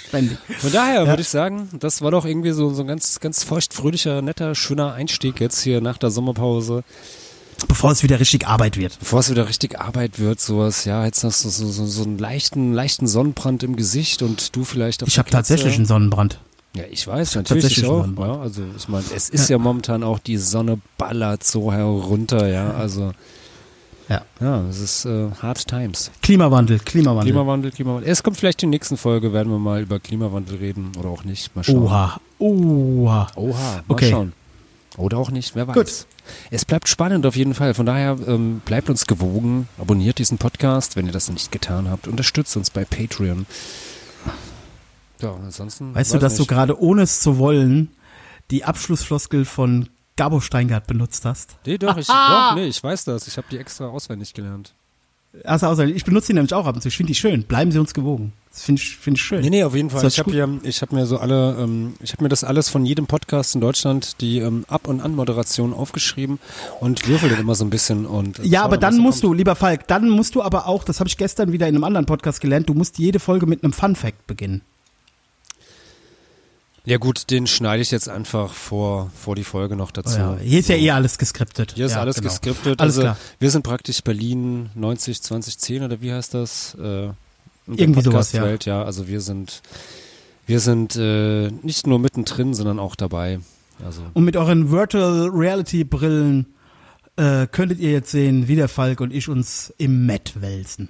ständig. 0.08 0.36
Von 0.58 0.72
daher 0.72 1.06
würde 1.06 1.22
ich 1.22 1.28
sagen, 1.28 1.70
das 1.80 2.02
war 2.02 2.10
doch 2.10 2.26
irgendwie 2.26 2.52
so, 2.52 2.68
so 2.74 2.82
ein 2.82 2.88
ganz, 2.88 3.18
ganz 3.20 3.44
feuchtfröhlicher, 3.44 4.20
netter, 4.20 4.54
schöner 4.54 4.92
Einstieg 4.92 5.40
jetzt 5.40 5.62
hier 5.62 5.80
nach 5.80 5.96
der 5.96 6.10
Sommerpause. 6.10 6.84
Bevor 7.68 7.92
es 7.92 8.02
wieder 8.02 8.18
richtig 8.20 8.46
Arbeit 8.46 8.76
wird. 8.76 8.98
Bevor 8.98 9.20
es 9.20 9.30
wieder 9.30 9.48
richtig 9.48 9.80
Arbeit 9.80 10.18
wird, 10.18 10.40
sowas, 10.40 10.84
ja, 10.84 11.04
jetzt 11.04 11.22
hast 11.24 11.44
du 11.44 11.48
so, 11.48 11.66
so, 11.68 11.86
so 11.86 12.02
einen 12.02 12.18
leichten, 12.18 12.72
leichten 12.72 13.06
Sonnenbrand 13.06 13.62
im 13.62 13.76
Gesicht 13.76 14.22
und 14.22 14.54
du 14.56 14.64
vielleicht 14.64 15.02
auf 15.02 15.08
Ich 15.08 15.18
habe 15.18 15.30
tatsächlich 15.30 15.74
einen. 15.76 15.86
Sonnenbrand. 15.86 16.38
Ja, 16.74 16.84
ich 16.90 17.06
weiß, 17.06 17.30
hab 17.30 17.36
natürlich 17.42 17.64
tatsächlich 17.64 17.84
ich 17.84 17.90
auch. 17.90 18.06
Ja, 18.18 18.40
also 18.40 18.62
ich 18.76 18.88
meine, 18.88 19.04
es 19.14 19.28
ist 19.28 19.48
ja. 19.50 19.58
momentan 19.58 20.02
auch 20.02 20.18
die 20.18 20.38
Sonne 20.38 20.80
ballert 20.96 21.44
so 21.44 21.70
herunter, 21.72 22.48
ja, 22.48 22.72
also 22.72 23.12
Ja. 24.08 24.22
ja, 24.40 24.62
es 24.68 24.80
ist 24.80 25.04
äh, 25.04 25.28
hard 25.42 25.66
times. 25.68 26.10
Klimawandel, 26.22 26.78
Klimawandel. 26.78 27.30
Klimawandel, 27.32 27.70
Klimawandel. 27.72 28.10
Es 28.10 28.22
kommt 28.22 28.38
vielleicht 28.38 28.62
in 28.62 28.70
der 28.70 28.76
nächsten 28.78 28.96
Folge, 28.96 29.32
werden 29.34 29.52
wir 29.52 29.58
mal 29.58 29.82
über 29.82 30.00
Klimawandel 30.00 30.56
reden 30.56 30.92
oder 30.98 31.10
auch 31.10 31.24
nicht. 31.24 31.54
Mal 31.54 31.62
schauen. 31.62 31.82
Oha, 31.82 32.20
oha. 32.38 33.26
Oha, 33.36 33.52
mal 33.52 33.82
Okay. 33.88 34.10
schauen. 34.10 34.32
Oder 34.96 35.18
auch 35.18 35.30
nicht, 35.30 35.54
wer 35.54 35.68
weiß. 35.68 35.74
Gut. 35.74 36.06
Es 36.50 36.64
bleibt 36.64 36.88
spannend 36.88 37.26
auf 37.26 37.36
jeden 37.36 37.54
Fall. 37.54 37.74
Von 37.74 37.86
daher 37.86 38.16
ähm, 38.26 38.60
bleibt 38.64 38.90
uns 38.90 39.06
gewogen, 39.06 39.68
abonniert 39.78 40.18
diesen 40.18 40.38
Podcast, 40.38 40.96
wenn 40.96 41.06
ihr 41.06 41.12
das 41.12 41.30
nicht 41.30 41.52
getan 41.52 41.88
habt. 41.90 42.06
Unterstützt 42.06 42.56
uns 42.56 42.70
bei 42.70 42.84
Patreon. 42.84 43.46
Ja, 45.20 45.30
und 45.30 45.44
ansonsten. 45.44 45.94
Weißt 45.94 46.14
du, 46.14 46.18
dass 46.18 46.36
du 46.36 46.42
nicht. 46.42 46.48
gerade 46.48 46.80
ohne 46.80 47.02
es 47.02 47.20
zu 47.20 47.38
wollen 47.38 47.90
die 48.50 48.64
Abschlussfloskel 48.64 49.44
von 49.44 49.88
Gabo 50.16 50.40
Steingart 50.40 50.86
benutzt 50.86 51.24
hast? 51.24 51.56
Nee, 51.64 51.78
doch, 51.78 51.96
ich, 51.96 52.06
doch, 52.06 52.54
nee, 52.54 52.66
ich 52.66 52.82
weiß 52.82 53.04
das. 53.04 53.26
Ich 53.28 53.36
habe 53.36 53.46
die 53.50 53.58
extra 53.58 53.86
auswendig 53.86 54.34
gelernt. 54.34 54.74
Also, 55.44 55.66
außer, 55.66 55.84
ich 55.84 56.04
benutze 56.04 56.28
die 56.28 56.34
nämlich 56.34 56.52
auch 56.52 56.66
ab 56.66 56.74
und 56.74 56.82
zu. 56.82 56.88
Ich 56.88 56.96
finde 56.96 57.12
die 57.12 57.18
schön. 57.18 57.44
Bleiben 57.44 57.72
Sie 57.72 57.78
uns 57.78 57.94
gewogen. 57.94 58.32
Das 58.52 58.64
finde 58.64 58.82
ich, 58.82 58.96
finde 58.98 59.16
ich 59.16 59.24
schön. 59.24 59.40
Nee, 59.40 59.48
nee, 59.48 59.64
auf 59.64 59.74
jeden 59.74 59.88
Fall. 59.88 60.06
Ich 60.06 60.18
habe 60.18 60.30
habe 60.30 60.94
mir 60.94 61.06
so 61.06 61.16
alle, 61.16 61.56
ähm, 61.58 61.94
ich 62.02 62.12
habe 62.12 62.22
mir 62.22 62.28
das 62.28 62.44
alles 62.44 62.68
von 62.68 62.84
jedem 62.84 63.06
Podcast 63.06 63.54
in 63.54 63.62
Deutschland, 63.62 64.20
die 64.20 64.40
ähm, 64.40 64.66
Ab- 64.68 64.88
und 64.88 65.00
Anmoderation 65.00 65.72
aufgeschrieben 65.72 66.38
und 66.78 67.08
würfel 67.08 67.30
dann 67.30 67.40
immer 67.40 67.54
so 67.54 67.64
ein 67.64 67.70
bisschen 67.70 68.04
und. 68.04 68.40
äh, 68.40 68.46
Ja, 68.46 68.62
aber 68.62 68.76
dann, 68.76 68.98
musst 68.98 69.22
kommt. 69.22 69.32
du, 69.32 69.34
lieber 69.34 69.56
Falk, 69.56 69.88
dann 69.88 70.10
musst 70.10 70.34
du 70.34 70.42
aber 70.42 70.66
auch, 70.66 70.84
das 70.84 71.00
habe 71.00 71.08
ich 71.08 71.16
gestern 71.16 71.52
wieder 71.52 71.66
in 71.66 71.74
einem 71.74 71.84
anderen 71.84 72.04
Podcast 72.04 72.42
gelernt, 72.42 72.68
du 72.68 72.74
musst 72.74 72.98
jede 72.98 73.20
Folge 73.20 73.46
mit 73.46 73.64
einem 73.64 73.72
Fun 73.72 73.96
Fact 73.96 74.26
beginnen. 74.26 74.60
Ja 76.84 76.98
gut, 76.98 77.30
den 77.30 77.46
schneide 77.46 77.80
ich 77.80 77.90
jetzt 77.90 78.08
einfach 78.08 78.52
vor, 78.52 79.10
vor 79.14 79.36
die 79.36 79.44
Folge 79.44 79.76
noch 79.76 79.92
dazu. 79.92 80.18
Ja, 80.18 80.36
hier 80.38 80.58
ist 80.58 80.68
ja 80.68 80.74
eh 80.76 80.90
alles 80.90 81.16
geskriptet. 81.16 81.72
Hier 81.76 81.86
ist 81.86 81.92
ja, 81.92 82.00
alles 82.00 82.16
genau. 82.16 82.28
geskriptet. 82.28 82.80
Alles 82.80 82.96
also 82.96 83.02
klar. 83.02 83.16
wir 83.38 83.50
sind 83.50 83.62
praktisch 83.62 84.02
Berlin 84.02 84.68
90 84.74 85.22
2010 85.22 85.84
oder 85.84 86.00
wie 86.02 86.12
heißt 86.12 86.34
das? 86.34 86.74
Äh, 86.74 87.10
Irgendwie 87.66 88.02
sowas, 88.02 88.32
ja. 88.32 88.54
Ja. 88.64 88.82
Also 88.82 89.08
wir 89.08 89.20
sind 89.20 89.62
wir 90.46 90.60
sind 90.60 90.96
äh, 90.96 91.50
nicht 91.62 91.86
nur 91.86 91.98
mittendrin, 91.98 92.54
sondern 92.54 92.78
auch 92.78 92.96
dabei. 92.96 93.40
Also 93.84 94.02
Und 94.14 94.24
mit 94.24 94.36
euren 94.36 94.70
Virtual 94.70 95.28
Reality 95.28 95.84
Brillen 95.84 96.46
äh, 97.16 97.46
könntet 97.46 97.78
ihr 97.78 97.92
jetzt 97.92 98.10
sehen, 98.10 98.48
wie 98.48 98.56
der 98.56 98.68
Falk 98.68 99.00
und 99.00 99.12
ich 99.12 99.28
uns 99.28 99.72
im 99.78 100.06
Met 100.06 100.40
wälzen. 100.40 100.88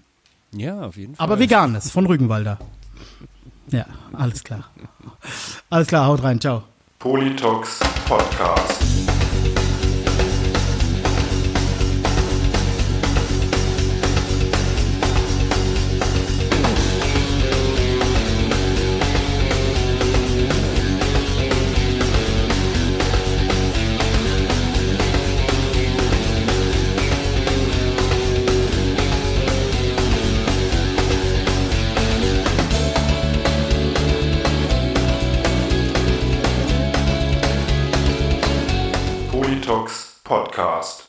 ja, 0.53 0.81
auf 0.83 0.97
jeden 0.97 1.15
Fall. 1.15 1.25
Aber 1.25 1.39
veganes, 1.39 1.91
von 1.91 2.07
Rügenwalder. 2.07 2.59
Ja, 3.71 3.87
alles 4.13 4.43
klar. 4.45 4.71
Alles 5.71 5.89
klar, 5.89 6.07
haut 6.07 6.23
rein, 6.23 6.41
ciao. 6.41 6.65
Polytalks 6.99 7.81
Podcast. 8.07 8.83